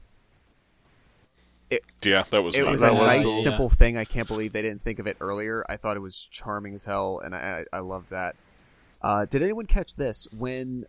Yeah, 2.02 2.24
that 2.32 2.42
was 2.42 2.56
It 2.56 2.62
neat. 2.64 2.70
was 2.72 2.82
That 2.82 2.92
a 2.92 2.94
was 2.94 3.02
nice, 3.08 3.26
cool. 3.26 3.42
simple 3.44 3.70
thing. 3.70 3.98
I 3.98 4.06
can't 4.06 4.28
believe 4.28 4.54
they 4.54 4.62
didn't 4.62 4.84
think 4.84 5.00
of 5.00 5.08
it 5.08 5.18
earlier. 5.20 5.66
I 5.68 5.76
thought 5.76 5.98
it 5.98 6.02
was 6.02 6.28
charming 6.32 6.74
as 6.76 6.86
hell, 6.86 7.20
and 7.24 7.36
I 7.36 7.66
I, 7.74 7.78
I 7.78 7.80
loved 7.80 8.10
that. 8.12 8.36
Uh, 9.02 9.26
did 9.26 9.44
anyone 9.44 9.66
catch 9.66 9.96
this 9.96 10.28
when 10.32 10.86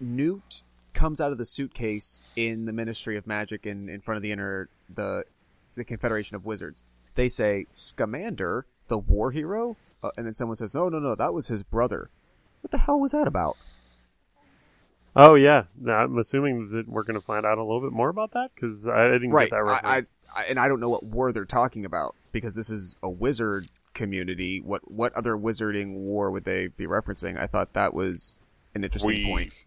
Newt 0.00 0.62
comes 0.94 1.20
out 1.20 1.30
of 1.30 1.38
the 1.38 1.44
suitcase 1.44 2.24
in 2.34 2.64
the 2.64 2.72
Ministry 2.72 3.16
of 3.16 3.26
Magic 3.26 3.66
in, 3.66 3.88
in 3.88 4.00
front 4.00 4.16
of 4.16 4.22
the 4.22 4.32
inner 4.32 4.68
the 4.92 5.24
the 5.76 5.84
Confederation 5.84 6.34
of 6.34 6.44
Wizards? 6.44 6.82
They 7.14 7.28
say 7.28 7.66
Scamander, 7.72 8.64
the 8.88 8.98
war 8.98 9.30
hero, 9.30 9.76
uh, 10.02 10.10
and 10.16 10.26
then 10.26 10.34
someone 10.34 10.56
says, 10.56 10.74
"No, 10.74 10.88
no, 10.88 10.98
no, 10.98 11.14
that 11.14 11.32
was 11.32 11.46
his 11.46 11.62
brother." 11.62 12.10
What 12.60 12.70
the 12.70 12.78
hell 12.78 12.98
was 13.00 13.12
that 13.12 13.26
about? 13.26 13.56
oh 15.16 15.34
yeah, 15.34 15.64
Now, 15.80 15.94
I'm 16.04 16.16
assuming 16.18 16.70
that 16.72 16.88
we're 16.88 17.02
going 17.02 17.18
to 17.18 17.24
find 17.24 17.44
out 17.44 17.58
a 17.58 17.62
little 17.64 17.80
bit 17.80 17.92
more 17.92 18.08
about 18.08 18.32
that 18.32 18.50
because 18.54 18.86
I 18.86 19.08
didn't 19.08 19.30
right 19.30 19.50
get 19.50 19.56
that 19.56 19.56
I, 19.56 19.60
reference. 19.60 20.10
I, 20.34 20.40
I 20.40 20.44
and 20.44 20.60
I 20.60 20.68
don't 20.68 20.78
know 20.80 20.90
what 20.90 21.02
war 21.04 21.32
they're 21.32 21.44
talking 21.44 21.84
about 21.84 22.14
because 22.30 22.54
this 22.54 22.70
is 22.70 22.94
a 23.02 23.08
wizard 23.08 23.68
community. 23.94 24.60
What 24.60 24.90
what 24.90 25.12
other 25.14 25.36
wizarding 25.36 25.94
war 25.96 26.30
would 26.30 26.44
they 26.44 26.68
be 26.68 26.86
referencing? 26.86 27.38
I 27.40 27.46
thought 27.46 27.72
that 27.72 27.94
was 27.94 28.40
an 28.74 28.84
interesting 28.84 29.10
We- 29.10 29.24
point. 29.24 29.64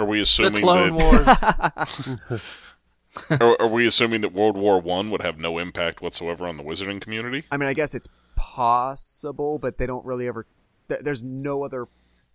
Are 0.00 0.06
we 0.06 0.20
assuming 0.22 0.52
The 0.52 0.58
assuming 0.68 0.96
Clone 0.96 1.24
that? 1.26 1.88
Wars. 2.30 2.40
Are, 3.40 3.62
are 3.62 3.68
we 3.68 3.86
assuming 3.86 4.20
that 4.20 4.32
World 4.32 4.56
War 4.56 4.80
One 4.80 5.10
would 5.10 5.22
have 5.22 5.38
no 5.38 5.58
impact 5.58 6.00
whatsoever 6.00 6.46
on 6.46 6.56
the 6.56 6.62
wizarding 6.62 7.00
community? 7.00 7.42
I 7.50 7.56
mean, 7.56 7.68
I 7.68 7.72
guess 7.72 7.94
it's 7.96 8.08
possible, 8.36 9.58
but 9.58 9.78
they 9.78 9.86
don't 9.86 10.04
really 10.04 10.28
ever. 10.28 10.46
Th- 10.88 11.00
There's 11.02 11.22
no 11.22 11.64
other 11.64 11.86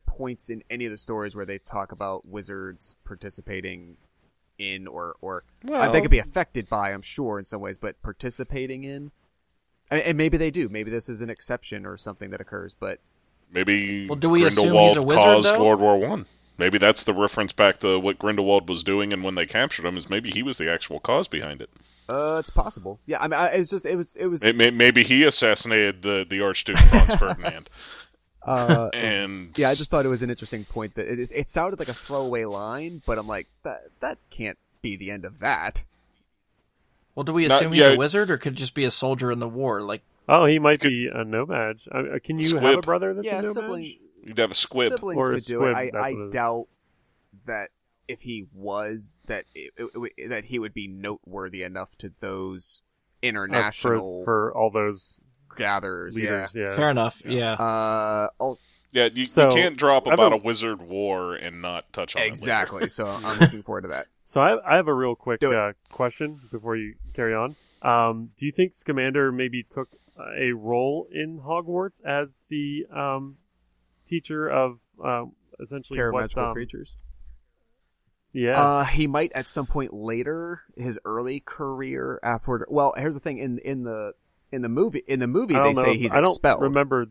points 0.06 0.50
in 0.50 0.64
any 0.70 0.86
of 0.86 0.92
the 0.92 0.98
stories 0.98 1.36
where 1.36 1.46
they 1.46 1.58
talk 1.58 1.92
about 1.92 2.26
wizards 2.28 2.96
participating 3.06 3.98
in 4.60 4.88
or 4.88 5.16
or 5.22 5.44
Well, 5.64 5.92
they 5.92 6.02
could 6.02 6.12
be 6.12 6.20
affected 6.20 6.70
by, 6.70 6.92
I'm 6.92 7.02
sure, 7.02 7.40
in 7.40 7.46
some 7.46 7.62
ways, 7.62 7.78
but 7.78 8.02
participating 8.02 8.84
in. 8.84 9.12
And, 9.90 10.02
and 10.02 10.18
maybe 10.18 10.38
they 10.38 10.52
do. 10.52 10.70
Maybe 10.70 10.92
this 10.92 11.10
is 11.10 11.22
an 11.22 11.30
exception 11.30 11.86
or 11.86 11.98
something 11.98 12.30
that 12.30 12.42
occurs, 12.42 12.76
but 12.80 13.00
Maybe 13.54 14.08
Well, 14.08 14.18
do 14.18 14.30
we 14.30 14.46
assume 14.46 14.76
he's 14.76 14.96
a 14.96 15.02
wizard, 15.02 15.24
caused 15.24 15.48
though? 15.48 15.64
World 15.64 15.80
War 15.80 15.98
One. 15.98 16.26
Maybe 16.58 16.78
that's 16.78 17.04
the 17.04 17.14
reference 17.14 17.52
back 17.52 17.80
to 17.80 18.00
what 18.00 18.20
Grindelwald 18.20 18.70
was 18.70 18.84
doing, 18.84 19.12
and 19.12 19.24
when 19.24 19.36
they 19.36 19.46
captured 19.46 19.86
him, 19.86 19.98
is 19.98 20.10
maybe 20.10 20.30
he 20.30 20.44
was 20.44 20.58
the 20.58 20.72
actual 20.72 21.00
cause 21.00 21.28
behind 21.28 21.62
it. 21.62 21.70
Uh, 22.08 22.38
it's 22.40 22.52
possible. 22.52 23.00
Yeah, 23.06 23.18
I 23.20 23.28
mean, 23.28 23.40
I, 23.40 23.54
it 23.54 23.60
was 23.60 23.70
just 23.70 23.86
it 23.86 23.96
was 23.96 24.16
it 24.16 24.28
was. 24.28 24.44
It 24.44 24.56
may, 24.56 24.70
maybe 24.70 25.04
he 25.04 25.24
assassinated 25.24 26.02
the 26.02 26.26
the 26.30 26.42
Archduke 26.42 26.78
Franz 26.78 27.16
Ferdinand, 27.20 27.70
uh, 28.46 28.90
and 28.94 29.58
yeah, 29.58 29.70
I 29.70 29.76
just 29.76 29.90
thought 29.92 30.06
it 30.06 30.10
was 30.10 30.22
an 30.22 30.30
interesting 30.30 30.66
point 30.66 30.96
that 30.96 31.08
it, 31.08 31.30
it 31.34 31.48
sounded 31.50 31.80
like 31.80 31.90
a 31.90 31.94
throwaway 31.94 32.46
line, 32.46 33.02
but 33.06 33.18
I'm 33.18 33.28
like 33.28 33.48
that 33.64 33.84
that 34.00 34.18
can't 34.30 34.58
be 34.82 34.96
the 34.96 35.12
end 35.12 35.26
of 35.26 35.40
that. 35.40 35.84
Well, 37.16 37.24
do 37.24 37.34
we 37.34 37.48
Not- 37.48 37.62
assume 37.62 37.74
he's 37.74 37.82
yeah. 37.82 37.90
a 37.94 37.98
wizard, 37.98 38.32
or 38.32 38.38
could 38.38 38.54
it 38.54 38.58
just 38.58 38.74
be 38.74 38.86
a 38.86 38.92
soldier 38.92 39.32
in 39.32 39.40
the 39.40 39.48
war? 39.48 39.82
Like, 39.82 40.02
oh, 40.28 40.46
he 40.46 40.58
might 40.60 40.82
be 40.82 41.08
a 41.14 41.24
No-Maj. 41.24 41.88
Uh, 41.92 42.04
can 42.24 42.40
you 42.40 42.58
have 42.58 42.80
a 42.80 42.82
brother 42.82 43.14
that's 43.14 43.26
yeah, 43.26 43.40
a 43.40 43.42
No-Maj? 43.44 43.54
sibling 43.54 43.98
you'd 44.24 44.38
have 44.40 44.52
a 44.52 44.56
squib. 44.56 44.90
siblings 44.94 45.18
Or 45.18 45.32
a 45.32 45.36
could 45.36 45.44
do 45.46 45.54
squib, 45.54 45.78
it. 45.78 45.96
I, 45.96 46.00
I 46.08 46.12
what 46.14 46.32
doubt 46.32 46.68
that 47.46 47.70
if 48.08 48.22
he 48.22 48.48
was 48.54 49.22
that 49.28 49.46
it, 49.54 49.72
it- 50.18 50.30
that 50.30 50.46
he 50.46 50.60
would 50.60 50.74
be 50.74 50.88
noteworthy 50.88 51.62
enough 51.64 51.96
to 52.00 52.12
those 52.20 52.82
Uh, 53.24 53.28
international 53.28 54.24
for 54.24 54.52
for 54.52 54.58
all 54.58 54.70
those 54.72 55.20
gatherers. 55.56 56.16
leaders. 56.16 56.54
Yeah. 56.56 56.72
Fair 56.72 56.90
enough. 56.92 57.22
Yeah. 57.26 57.32
Yeah. 57.32 57.52
Uh, 57.54 58.28
al- 58.42 58.60
Yeah, 58.92 59.10
you, 59.14 59.26
So, 59.26 59.50
you 59.50 59.56
can't 59.56 59.78
drop 59.78 60.06
about 60.08 60.34
a- 60.34 60.36
a 60.36 60.38
wizard 60.40 60.82
war 60.82 61.36
and 61.36 61.62
not 61.62 61.92
touch 61.94 62.16
on 62.16 62.22
it 62.22 62.28
exactly. 62.28 62.90
so 62.98 63.08
I'm 63.08 63.40
looking 63.40 63.64
forward 63.64 63.82
to 63.82 63.88
that. 63.90 64.08
So 64.26 64.40
I, 64.42 64.74
I 64.74 64.76
have 64.78 64.88
a 64.88 64.94
real 64.94 65.16
quick 65.16 65.44
uh, 65.44 65.74
question 65.92 66.40
before 66.52 66.76
you 66.76 66.96
carry 67.14 67.34
on. 67.36 67.56
Um, 67.82 68.30
do 68.38 68.46
you 68.46 68.52
think 68.52 68.74
Scamander 68.74 69.32
maybe 69.32 69.64
took 69.64 69.90
a 70.38 70.52
role 70.54 71.08
in 71.12 71.40
Hogwarts 71.40 72.02
as 72.06 72.42
the 72.50 72.86
um, 72.96 73.38
teacher 74.08 74.48
of 74.48 74.80
um, 75.04 75.34
essentially 75.60 75.98
Care 75.98 76.12
what? 76.12 76.22
magical 76.22 76.46
um, 76.46 76.54
creatures. 76.54 77.04
Yeah. 78.32 78.60
Uh, 78.60 78.84
he 78.86 79.06
might 79.08 79.32
at 79.34 79.48
some 79.50 79.66
point 79.68 79.94
later 79.94 80.62
his 80.76 80.98
early 81.06 81.40
career 81.40 82.20
after. 82.24 82.66
Well, 82.70 82.94
here's 82.98 83.14
the 83.14 83.20
thing 83.20 83.38
in 83.38 83.60
in 83.60 83.84
the 83.84 84.14
in 84.54 84.62
the 84.62 84.70
movie 84.70 85.04
in 85.08 85.20
the 85.20 85.28
movie 85.28 85.56
they 85.56 85.74
know. 85.74 85.82
say 85.82 85.92
if- 85.94 86.00
he's 86.00 86.14
I 86.14 86.22
don't 86.22 86.30
expelled. 86.32 86.62
remember. 86.62 87.08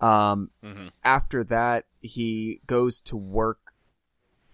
Um, 0.00 0.50
hmm 0.62 0.88
after 1.04 1.44
that 1.44 1.84
he 2.00 2.60
goes 2.66 3.00
to 3.02 3.16
work. 3.16 3.58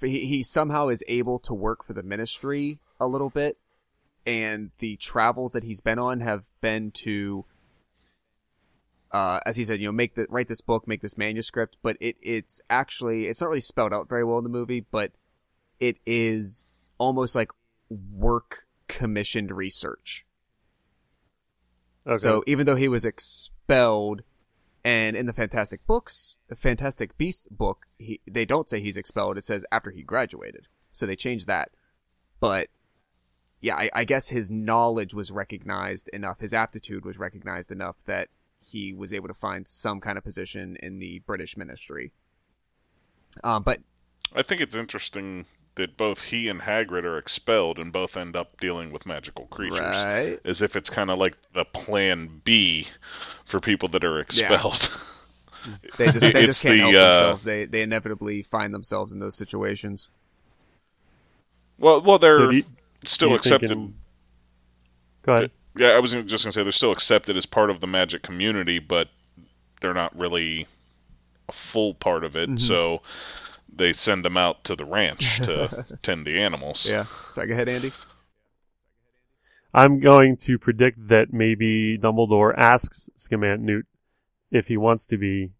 He 0.00 0.26
he 0.26 0.42
somehow 0.42 0.88
is 0.88 1.02
able 1.08 1.38
to 1.40 1.54
work 1.54 1.84
for 1.84 1.92
the 1.92 2.02
ministry 2.02 2.78
a 3.00 3.06
little 3.06 3.30
bit, 3.30 3.56
and 4.26 4.70
the 4.78 4.96
travels 4.96 5.52
that 5.52 5.64
he's 5.64 5.80
been 5.80 5.98
on 5.98 6.20
have 6.20 6.44
been 6.60 6.90
to. 7.02 7.44
Uh, 9.10 9.40
as 9.46 9.56
he 9.56 9.64
said, 9.64 9.80
you 9.80 9.88
know, 9.88 9.92
make 9.92 10.14
the 10.14 10.26
write 10.28 10.48
this 10.48 10.60
book, 10.60 10.86
make 10.86 11.00
this 11.00 11.16
manuscript, 11.16 11.78
but 11.82 11.96
it 11.98 12.16
it's 12.20 12.60
actually 12.68 13.24
it's 13.26 13.40
not 13.40 13.48
really 13.48 13.60
spelled 13.60 13.92
out 13.92 14.06
very 14.08 14.22
well 14.24 14.36
in 14.38 14.44
the 14.44 14.50
movie, 14.50 14.84
but 14.90 15.12
it 15.80 15.96
is 16.04 16.62
almost 16.98 17.34
like 17.34 17.50
work 17.88 18.66
commissioned 18.86 19.50
research. 19.50 20.26
Okay. 22.08 22.18
So 22.18 22.42
even 22.46 22.64
though 22.66 22.76
he 22.76 22.88
was 22.88 23.04
expelled, 23.04 24.22
and 24.82 25.16
in 25.16 25.26
the 25.26 25.32
Fantastic 25.32 25.86
Books, 25.86 26.38
the 26.48 26.56
Fantastic 26.56 27.18
Beast 27.18 27.48
book, 27.50 27.86
he, 27.98 28.20
they 28.26 28.46
don't 28.46 28.68
say 28.68 28.80
he's 28.80 28.96
expelled. 28.96 29.36
It 29.36 29.44
says 29.44 29.64
after 29.70 29.90
he 29.90 30.02
graduated. 30.02 30.68
So 30.90 31.04
they 31.04 31.16
changed 31.16 31.46
that. 31.46 31.70
But 32.40 32.68
yeah, 33.60 33.76
I, 33.76 33.90
I 33.92 34.04
guess 34.04 34.28
his 34.28 34.50
knowledge 34.50 35.12
was 35.12 35.30
recognized 35.30 36.08
enough, 36.08 36.40
his 36.40 36.54
aptitude 36.54 37.04
was 37.04 37.18
recognized 37.18 37.70
enough 37.70 37.96
that 38.06 38.28
he 38.60 38.92
was 38.92 39.12
able 39.12 39.28
to 39.28 39.34
find 39.34 39.66
some 39.66 40.00
kind 40.00 40.16
of 40.16 40.24
position 40.24 40.76
in 40.82 40.98
the 40.98 41.20
British 41.20 41.56
ministry. 41.56 42.12
Um, 43.44 43.62
but 43.62 43.80
I 44.34 44.42
think 44.42 44.60
it's 44.60 44.74
interesting 44.74 45.46
that 45.78 45.96
both 45.96 46.20
he 46.22 46.48
and 46.48 46.60
Hagrid 46.60 47.04
are 47.04 47.16
expelled 47.18 47.78
and 47.78 47.92
both 47.92 48.16
end 48.16 48.36
up 48.36 48.60
dealing 48.60 48.92
with 48.92 49.06
magical 49.06 49.46
creatures. 49.46 49.80
right, 49.80 50.38
As 50.44 50.60
if 50.62 50.76
it's 50.76 50.90
kind 50.90 51.10
of 51.10 51.18
like 51.18 51.36
the 51.54 51.64
plan 51.64 52.40
B 52.44 52.86
for 53.46 53.58
people 53.58 53.88
that 53.88 54.04
are 54.04 54.20
expelled. 54.20 54.90
they 55.96 56.06
just 56.12 56.20
they 56.20 56.46
just 56.46 56.60
can't 56.62 56.74
the, 56.76 56.80
help 56.80 56.94
uh, 56.94 57.12
themselves. 57.14 57.44
They 57.44 57.64
they 57.64 57.82
inevitably 57.82 58.42
find 58.42 58.72
themselves 58.74 59.10
in 59.12 59.18
those 59.18 59.34
situations. 59.36 60.08
well, 61.78 62.00
well, 62.02 62.18
they're 62.18 62.36
So 62.38 62.50
do 62.50 62.56
you- 62.58 62.64
still 63.04 63.28
do 63.30 63.34
accepted. 63.36 63.70
in- 63.70 63.94
Go 65.22 65.34
ahead. 65.34 65.50
Yeah, 65.76 65.88
I 65.88 65.98
was 66.00 66.12
just 66.12 66.26
going 66.26 66.38
to 66.38 66.52
say 66.52 66.62
they're 66.62 66.72
still 66.72 66.92
accepted 66.92 67.36
as 67.36 67.46
part 67.46 67.70
of 67.70 67.80
the 67.80 67.86
magic 67.86 68.22
community, 68.22 68.78
but 68.78 69.08
they're 69.80 69.94
not 69.94 70.16
really 70.18 70.66
a 71.48 71.52
full 71.52 71.94
part 71.94 72.24
of 72.24 72.34
it. 72.34 72.48
Mhm. 72.48 72.60
So 72.60 73.02
they 73.72 73.92
send 73.92 74.24
them 74.24 74.36
out 74.36 74.64
to 74.64 74.76
the 74.76 74.84
ranch 74.84 75.38
to 75.44 75.86
tend 76.02 76.26
the 76.26 76.38
animals. 76.40 76.86
Yeah. 76.88 77.06
So 77.32 77.44
go 77.46 77.52
ahead, 77.52 77.68
Andy. 77.68 77.92
I'm 79.74 80.00
going 80.00 80.36
to 80.38 80.58
predict 80.58 81.08
that 81.08 81.32
maybe 81.32 81.98
Dumbledore 81.98 82.54
asks 82.56 83.10
Scamandroot 83.16 83.60
Newt 83.60 83.86
if 84.50 84.68
he 84.68 84.76
wants 84.76 85.06
to 85.06 85.18
be 85.18 85.50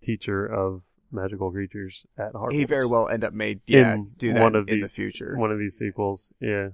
teacher 0.00 0.46
of 0.46 0.82
magical 1.12 1.50
creatures 1.50 2.06
at 2.18 2.32
Hogwarts. 2.32 2.52
He 2.52 2.64
very 2.64 2.86
well 2.86 3.08
end 3.08 3.22
up 3.22 3.32
made 3.32 3.60
yeah 3.66 3.94
in 3.94 4.12
do 4.16 4.32
that 4.32 4.42
one 4.42 4.56
of 4.56 4.68
in 4.68 4.80
these 4.80 4.94
the 4.94 5.02
future. 5.02 5.36
One 5.36 5.52
of 5.52 5.58
these 5.58 5.76
sequels, 5.76 6.32
yeah. 6.40 6.70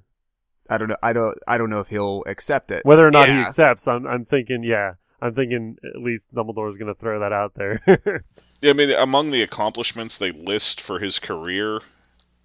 I 0.69 0.79
don't 0.79 0.89
know. 0.89 0.97
I 1.03 1.13
don't. 1.13 1.37
I 1.49 1.59
don't 1.59 1.69
know 1.69 1.81
if 1.81 1.89
he'll 1.89 2.23
accept 2.27 2.71
it. 2.71 2.85
Whether 2.85 3.07
or 3.07 3.11
not 3.11 3.29
he 3.29 3.35
accepts, 3.35 3.89
I'm, 3.89 4.07
I'm 4.07 4.25
thinking, 4.25 4.63
yeah, 4.63 4.95
I'm 5.21 5.35
thinking 5.35 5.77
at 5.85 6.01
least 6.01 6.33
Dumbledore 6.33 6.71
is 6.71 6.77
going 6.77 6.93
to 6.93 6.99
throw 6.99 7.19
that 7.21 7.33
out 7.33 7.55
there. 7.57 8.25
Yeah, 8.61 8.71
I 8.71 8.73
mean, 8.75 8.91
among 8.91 9.31
the 9.31 9.43
accomplishments 9.43 10.19
they 10.19 10.33
list 10.33 10.81
for 10.81 10.99
his 10.99 11.19
career, 11.19 11.81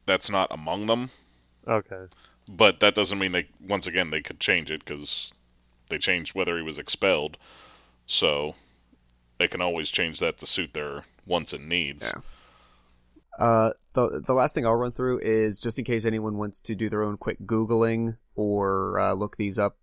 that's 0.06 0.30
not 0.30 0.52
among 0.52 0.88
them. 0.88 1.10
okay. 1.68 2.06
But 2.48 2.80
that 2.82 2.94
doesn't 2.94 3.18
mean 3.18 3.32
they. 3.32 3.48
Once 3.68 3.88
again, 3.88 4.12
they 4.12 4.22
could 4.22 4.40
change 4.40 4.70
it 4.70 4.86
because 4.86 5.32
they 5.90 5.98
changed 5.98 6.36
whether 6.36 6.56
he 6.58 6.64
was 6.64 6.78
expelled. 6.78 7.38
So 8.06 8.54
they 9.40 9.48
can 9.48 9.62
always 9.62 9.90
change 9.90 10.20
that 10.20 10.38
to 10.40 10.46
suit 10.46 10.74
their 10.74 11.06
wants 11.26 11.54
and 11.54 11.68
needs. 11.68 12.04
Yeah. 12.04 12.22
Uh, 13.44 13.72
the 13.94 14.22
the 14.26 14.34
last 14.34 14.56
thing 14.56 14.66
I'll 14.66 14.76
run 14.76 14.92
through 14.92 15.20
is 15.20 15.60
just 15.60 15.80
in 15.80 15.86
case 15.86 16.06
anyone 16.06 16.38
wants 16.38 16.60
to 16.62 16.76
do 16.76 16.90
their 16.90 17.04
own 17.04 17.18
quick 17.18 17.40
googling 17.42 18.18
or 18.36 19.00
uh, 19.00 19.14
look 19.14 19.38
these 19.38 19.58
up 19.58 19.78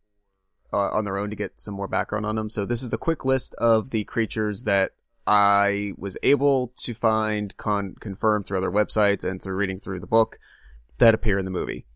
uh, 0.72 0.76
on 0.76 1.04
their 1.04 1.18
own 1.18 1.30
to 1.30 1.36
get 1.36 1.60
some 1.60 1.74
more 1.74 1.88
background 1.88 2.24
on 2.24 2.36
them. 2.36 2.48
So 2.48 2.64
this 2.64 2.82
is 2.82 2.90
the 2.90 2.98
quick 2.98 3.24
list 3.24 3.54
of 3.54 3.90
the 3.90 4.04
creatures 4.04 4.62
that 4.62 4.92
I 5.26 5.92
was 5.96 6.16
able 6.22 6.72
to 6.78 6.94
find 6.94 7.56
con- 7.56 7.94
confirmed 8.00 8.46
through 8.46 8.58
other 8.58 8.70
websites 8.70 9.24
and 9.24 9.42
through 9.42 9.54
reading 9.54 9.78
through 9.78 10.00
the 10.00 10.06
book 10.06 10.38
that 10.98 11.14
appear 11.14 11.38
in 11.38 11.44
the 11.44 11.50
movie. 11.50 11.86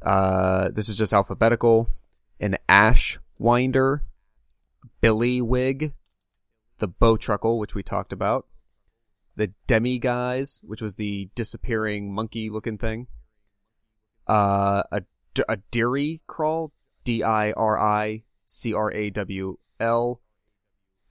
Uh, 0.00 0.68
this 0.70 0.88
is 0.88 0.96
just 0.96 1.12
alphabetical. 1.12 1.90
An 2.40 2.58
ash 2.68 3.18
winder, 3.38 4.02
Billywig, 5.02 5.92
the 6.78 6.88
bowtruckle, 6.88 7.58
which 7.58 7.74
we 7.74 7.82
talked 7.84 8.12
about, 8.12 8.46
the 9.36 9.52
Demiguise, 9.68 10.60
which 10.64 10.82
was 10.82 10.94
the 10.94 11.30
disappearing 11.34 12.12
monkey 12.12 12.50
looking 12.50 12.78
thing. 12.78 13.06
Uh, 14.28 14.82
a, 14.90 15.02
a 15.48 15.56
Diri 15.70 16.20
crawl, 16.26 16.72
D 17.04 17.22
I 17.22 17.52
R 17.52 17.78
I 17.78 18.22
C 18.44 18.74
R 18.74 18.92
A 18.92 19.10
W 19.10 19.58
L. 19.78 20.20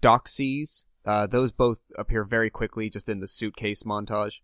Doxies, 0.02 0.86
uh, 1.06 1.28
those 1.28 1.52
both 1.52 1.80
appear 1.98 2.24
very 2.24 2.50
quickly 2.50 2.90
just 2.90 3.10
in 3.10 3.20
the 3.20 3.28
suitcase 3.28 3.84
montage. 3.84 4.40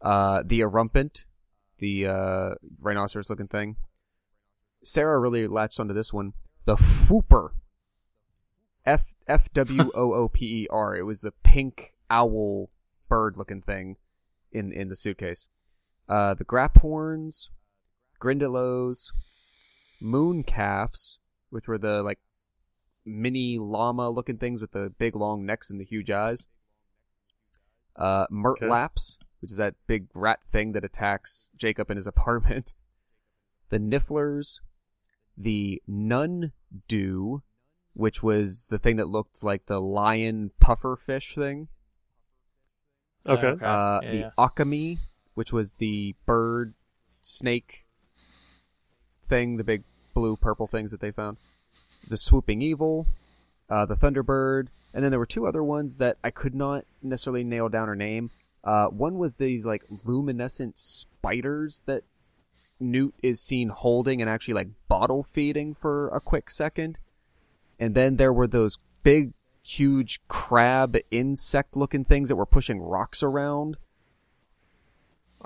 Uh, 0.00 0.42
the 0.44 0.60
Erumpent, 0.60 1.24
the, 1.78 2.06
uh, 2.06 2.54
rhinoceros 2.80 3.30
looking 3.30 3.48
thing. 3.48 3.76
Sarah 4.84 5.18
really 5.18 5.46
latched 5.46 5.80
onto 5.80 5.94
this 5.94 6.12
one. 6.12 6.32
The 6.64 6.76
Fwooper. 6.76 7.50
F 8.84 9.14
F 9.26 9.52
W 9.52 9.90
O 9.94 10.14
O 10.14 10.28
P 10.28 10.62
E 10.62 10.68
R. 10.70 10.96
It 10.96 11.02
was 11.02 11.20
the 11.20 11.32
pink 11.42 11.92
owl 12.08 12.70
bird 13.08 13.36
looking 13.36 13.62
thing 13.62 13.96
in 14.52 14.72
in 14.72 14.88
the 14.88 14.96
suitcase. 14.96 15.48
Uh, 16.08 16.34
the 16.34 16.44
Graphorns, 16.44 17.48
Grindylows, 18.22 19.12
Mooncalfs, 20.00 21.18
which 21.50 21.66
were 21.66 21.78
the 21.78 22.02
like 22.02 22.20
mini 23.06 23.58
llama 23.58 24.10
looking 24.10 24.36
things 24.36 24.60
with 24.60 24.72
the 24.72 24.92
big 24.98 25.14
long 25.16 25.46
necks 25.46 25.70
and 25.70 25.80
the 25.80 25.84
huge 25.84 26.10
eyes. 26.10 26.46
Uh, 27.94 28.26
Murtlaps, 28.30 29.18
which 29.40 29.50
is 29.52 29.56
that 29.56 29.74
big 29.86 30.08
rat 30.12 30.40
thing 30.52 30.72
that 30.72 30.84
attacks 30.84 31.48
Jacob 31.56 31.90
in 31.90 31.96
his 31.96 32.06
apartment. 32.06 32.74
The 33.70 33.78
Nifflers, 33.78 34.60
the 35.36 35.82
Nundu, 35.88 37.42
which 37.94 38.22
was 38.22 38.66
the 38.68 38.78
thing 38.78 38.96
that 38.96 39.08
looked 39.08 39.42
like 39.42 39.66
the 39.66 39.80
lion 39.80 40.50
puffer 40.60 40.96
fish 40.96 41.34
thing. 41.34 41.68
Okay. 43.26 43.46
Okay. 43.46 43.64
Uh, 43.64 44.00
Yeah, 44.02 44.10
the 44.10 44.16
yeah. 44.18 44.30
Occamy, 44.38 44.98
which 45.34 45.52
was 45.52 45.72
the 45.78 46.14
bird 46.26 46.74
snake 47.20 47.86
thing, 49.28 49.56
the 49.56 49.64
big 49.64 49.82
blue 50.14 50.36
purple 50.36 50.66
things 50.66 50.90
that 50.90 51.00
they 51.00 51.10
found. 51.10 51.38
The 52.08 52.16
Swooping 52.16 52.62
Evil, 52.62 53.06
uh, 53.68 53.86
the 53.86 53.96
Thunderbird, 53.96 54.68
and 54.94 55.02
then 55.04 55.10
there 55.10 55.18
were 55.18 55.26
two 55.26 55.46
other 55.46 55.62
ones 55.62 55.96
that 55.96 56.16
I 56.24 56.30
could 56.30 56.54
not 56.54 56.84
necessarily 57.02 57.44
nail 57.44 57.68
down 57.68 57.88
or 57.88 57.94
name. 57.96 58.30
Uh, 58.64 58.86
one 58.86 59.18
was 59.18 59.34
these 59.34 59.64
like 59.64 59.84
luminescent 60.04 60.78
spiders 60.78 61.82
that 61.86 62.02
Newt 62.80 63.14
is 63.22 63.40
seen 63.40 63.68
holding 63.68 64.20
and 64.20 64.28
actually 64.30 64.54
like 64.54 64.68
bottle 64.88 65.22
feeding 65.22 65.74
for 65.74 66.08
a 66.08 66.20
quick 66.20 66.50
second. 66.50 66.98
And 67.78 67.94
then 67.94 68.16
there 68.16 68.32
were 68.32 68.46
those 68.46 68.78
big, 69.02 69.32
huge 69.62 70.20
crab 70.28 70.96
insect 71.10 71.76
looking 71.76 72.04
things 72.04 72.28
that 72.28 72.36
were 72.36 72.46
pushing 72.46 72.80
rocks 72.80 73.22
around. 73.22 73.76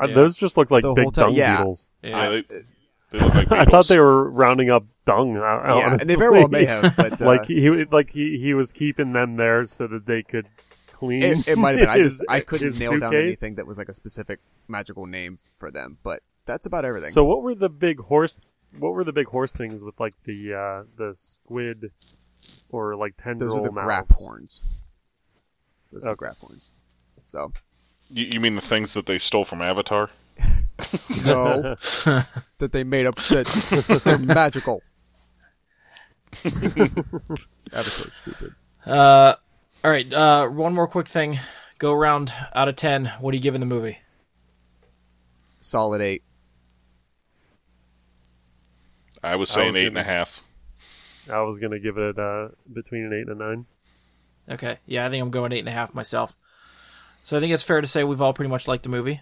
Uh, 0.01 0.07
Yeah. 0.09 0.15
Those 0.15 0.37
just 0.37 0.57
look 0.57 0.71
like 0.71 0.83
The 0.83 0.93
big 0.95 1.13
dung 1.13 1.35
yeah. 1.35 1.59
beetles. 1.59 1.89
Yeah, 2.03 2.11
Yeah. 2.11 2.29
they, 2.31 2.43
they 2.43 2.55
look 2.57 2.65
like 3.13 3.51
I 3.53 3.65
thought 3.65 3.89
they 3.89 3.99
were 3.99 4.31
rounding 4.31 4.71
up 4.71 4.85
dung. 5.05 5.37
uh, 5.37 5.41
yeah, 5.41 5.93
and 5.93 6.09
they 6.09 6.15
very 6.15 6.31
well 6.31 6.49
may 6.49 6.65
have, 6.67 6.95
but 6.97 7.21
uh, 7.23 7.25
like 7.25 7.47
he 7.47 7.69
like 7.85 8.11
he 8.11 8.39
he 8.39 8.55
was 8.55 8.73
keeping 8.73 9.13
them 9.13 9.37
there 9.37 9.65
so 9.65 9.87
that 9.87 10.07
they 10.07 10.23
could 10.23 10.47
clean. 10.93 11.23
It, 11.23 11.49
it 11.49 11.59
might 11.59 11.79
have 11.79 11.81
been. 11.81 11.89
I 11.89 11.99
just 11.99 12.25
I 12.29 12.41
couldn't 12.41 12.73
his 12.73 12.81
nail 12.81 12.99
down 12.99 13.15
anything 13.15 13.57
that 13.57 13.67
was 13.67 13.79
like 13.79 13.89
a 13.89 13.95
specific 13.95 14.41
magical 14.69 15.07
name 15.07 15.39
for 15.59 15.71
them, 15.71 15.99
but 16.03 16.23
that's 16.47 16.67
about 16.67 16.85
everything. 16.85 17.11
So 17.11 17.25
what 17.25 17.43
were 17.43 17.55
the 17.55 17.69
big 17.69 18.01
horse? 18.01 18.41
What 18.79 18.93
were 18.95 19.05
the 19.05 19.13
big 19.13 19.27
horse 19.27 19.53
things 19.53 19.83
with 19.83 19.99
like 19.99 20.15
the 20.25 20.55
uh, 20.55 20.85
the 20.97 21.15
squid 21.17 21.91
or 22.69 22.95
like 22.97 23.15
tendril 23.17 23.57
those 23.57 23.61
are 23.61 23.69
the 23.69 23.73
mouths? 23.73 24.09
Graphorns. 24.09 24.61
Those 25.93 26.07
are 26.07 26.15
the 26.15 26.25
Okay. 26.25 26.27
Graphorns. 26.27 26.67
So 27.25 27.53
You, 28.11 28.27
you 28.33 28.41
mean 28.41 28.55
the 28.55 28.61
things 28.61 28.93
that 28.95 29.07
they 29.07 29.19
stole 29.19 29.45
from 29.45 29.63
Avatar? 29.63 30.11
no, 31.25 31.77
that 32.59 32.73
they 32.73 32.85
made 32.85 33.07
up 33.07 33.17
that 33.29 34.01
they're 34.05 34.19
magical. 34.19 34.83
Avatar's 37.73 38.13
stupid. 38.23 38.55
Uh, 38.87 39.35
all 39.85 39.91
right. 39.91 40.13
Uh, 40.13 40.49
one 40.49 40.75
more 40.75 40.87
quick 40.87 41.09
thing. 41.09 41.39
Go 41.79 41.93
around 41.93 42.33
out 42.55 42.69
of 42.69 42.77
ten. 42.77 43.13
What 43.21 43.33
are 43.33 43.37
you 43.37 43.43
giving 43.43 43.61
the 43.61 43.67
movie? 43.67 43.99
Solid 45.61 46.01
eight. 46.01 46.23
I 49.23 49.37
was 49.37 49.51
I 49.51 49.55
saying 49.55 49.69
was 49.69 49.77
eight 49.77 49.87
and 49.89 49.99
a 49.99 50.03
half. 50.03 50.41
I 51.31 51.43
was 51.43 51.59
gonna 51.59 51.79
give 51.79 51.99
it 51.99 52.19
uh, 52.19 52.49
between 52.73 53.05
an 53.05 53.13
eight 53.13 53.29
and 53.29 53.41
a 53.41 53.45
nine. 53.45 53.67
Okay. 54.49 54.79
Yeah, 54.87 55.07
I 55.07 55.11
think 55.11 55.23
I'm 55.23 55.31
going 55.31 55.53
eight 55.53 55.61
and 55.61 55.69
a 55.69 55.73
half 55.73 55.95
myself. 55.95 56.37
So 57.23 57.37
I 57.37 57.41
think 57.41 57.53
it's 57.53 57.63
fair 57.63 57.81
to 57.81 57.87
say 57.87 58.03
we've 58.03 58.23
all 58.23 58.33
pretty 58.33 58.49
much 58.49 58.67
liked 58.67 58.83
the 58.83 58.89
movie. 58.89 59.21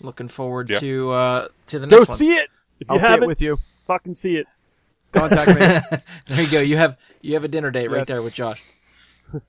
Looking 0.00 0.28
forward 0.28 0.70
Yeah. 0.70 0.78
to 0.80 1.10
uh 1.12 1.48
to 1.66 1.78
the 1.78 1.86
Go 1.86 1.98
next 1.98 2.08
one. 2.10 2.18
see 2.18 2.32
it 2.32 2.48
if 2.80 2.88
you 2.88 2.94
I'll 2.94 3.00
see 3.00 3.12
it 3.12 3.26
with 3.26 3.40
you. 3.40 3.58
fucking 3.86 4.14
see 4.14 4.36
it. 4.36 4.46
Contact 5.12 5.48
me. 5.48 5.98
there 6.28 6.42
you 6.42 6.50
go. 6.50 6.60
You 6.60 6.76
have 6.76 6.98
you 7.20 7.34
have 7.34 7.44
a 7.44 7.48
dinner 7.48 7.70
date 7.70 7.90
right 7.90 8.06
there 8.06 8.22
with 8.22 8.34
Josh. 8.34 8.62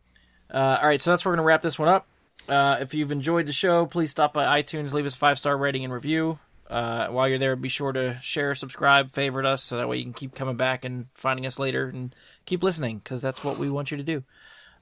Uh, 0.53 0.77
all 0.81 0.87
right, 0.87 0.99
so 0.99 1.11
that's 1.11 1.23
where 1.23 1.31
we're 1.31 1.37
gonna 1.37 1.45
wrap 1.45 1.61
this 1.61 1.79
one 1.79 1.87
up. 1.87 2.05
Uh, 2.49 2.75
if 2.81 2.93
you've 2.93 3.13
enjoyed 3.13 3.45
the 3.45 3.53
show, 3.53 3.85
please 3.85 4.11
stop 4.11 4.33
by 4.33 4.61
iTunes, 4.61 4.93
leave 4.93 5.05
us 5.05 5.15
a 5.15 5.17
five 5.17 5.39
star 5.39 5.57
rating 5.57 5.85
and 5.85 5.93
review. 5.93 6.39
Uh, 6.69 7.07
while 7.07 7.27
you're 7.29 7.39
there, 7.39 7.55
be 7.55 7.69
sure 7.69 7.93
to 7.93 8.17
share, 8.21 8.53
subscribe, 8.55 9.11
favorite 9.11 9.45
us, 9.45 9.63
so 9.63 9.77
that 9.77 9.87
way 9.87 9.95
you 9.97 10.03
can 10.03 10.11
keep 10.13 10.35
coming 10.35 10.57
back 10.57 10.83
and 10.83 11.05
finding 11.13 11.45
us 11.45 11.57
later 11.57 11.87
and 11.87 12.13
keep 12.45 12.63
listening 12.63 12.97
because 12.97 13.21
that's 13.21 13.45
what 13.45 13.57
we 13.57 13.69
want 13.69 13.91
you 13.91 13.97
to 13.97 14.03
do. 14.03 14.23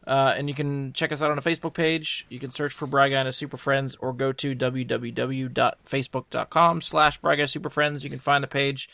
Uh, 0.10 0.34
and 0.36 0.50
you 0.50 0.56
can 0.56 0.92
check 0.94 1.12
us 1.12 1.22
out 1.22 1.30
on 1.30 1.38
a 1.38 1.42
Facebook 1.42 1.76
page. 1.76 2.26
You 2.30 2.40
can 2.40 2.50
search 2.50 2.74
for 2.74 2.88
Bry 2.88 3.10
Guy 3.10 3.20
and 3.20 3.28
his 3.28 3.38
Super 3.38 3.58
Friends 3.58 3.96
or 4.02 4.12
go 4.12 4.32
to 4.34 4.56
www.facebook.com 4.56 6.82
slash 6.82 7.20
Bry 7.20 7.36
Guy 7.36 7.46
Super 7.46 7.70
Friends. 7.70 8.04
You 8.04 8.10
can 8.10 8.18
find 8.18 8.44
the 8.44 8.48
page 8.48 8.90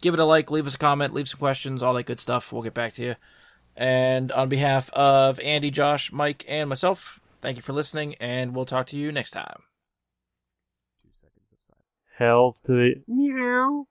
give 0.00 0.14
it 0.14 0.20
a 0.20 0.24
like, 0.24 0.50
leave 0.50 0.66
us 0.66 0.74
a 0.74 0.78
comment, 0.78 1.14
leave 1.14 1.28
some 1.28 1.38
questions, 1.38 1.82
all 1.82 1.94
that 1.94 2.04
good 2.04 2.20
stuff. 2.20 2.52
We'll 2.52 2.62
get 2.62 2.74
back 2.74 2.94
to 2.94 3.04
you. 3.04 3.14
And 3.76 4.32
on 4.32 4.48
behalf 4.48 4.90
of 4.90 5.38
Andy, 5.40 5.70
Josh, 5.70 6.12
Mike, 6.12 6.44
and 6.48 6.68
myself, 6.68 7.20
thank 7.40 7.56
you 7.56 7.62
for 7.62 7.72
listening, 7.72 8.14
and 8.16 8.54
we'll 8.54 8.66
talk 8.66 8.86
to 8.88 8.98
you 8.98 9.12
next 9.12 9.30
time. 9.30 9.62
Hells 12.18 12.60
to 12.60 12.72
the 12.72 12.94
meow. 13.06 13.86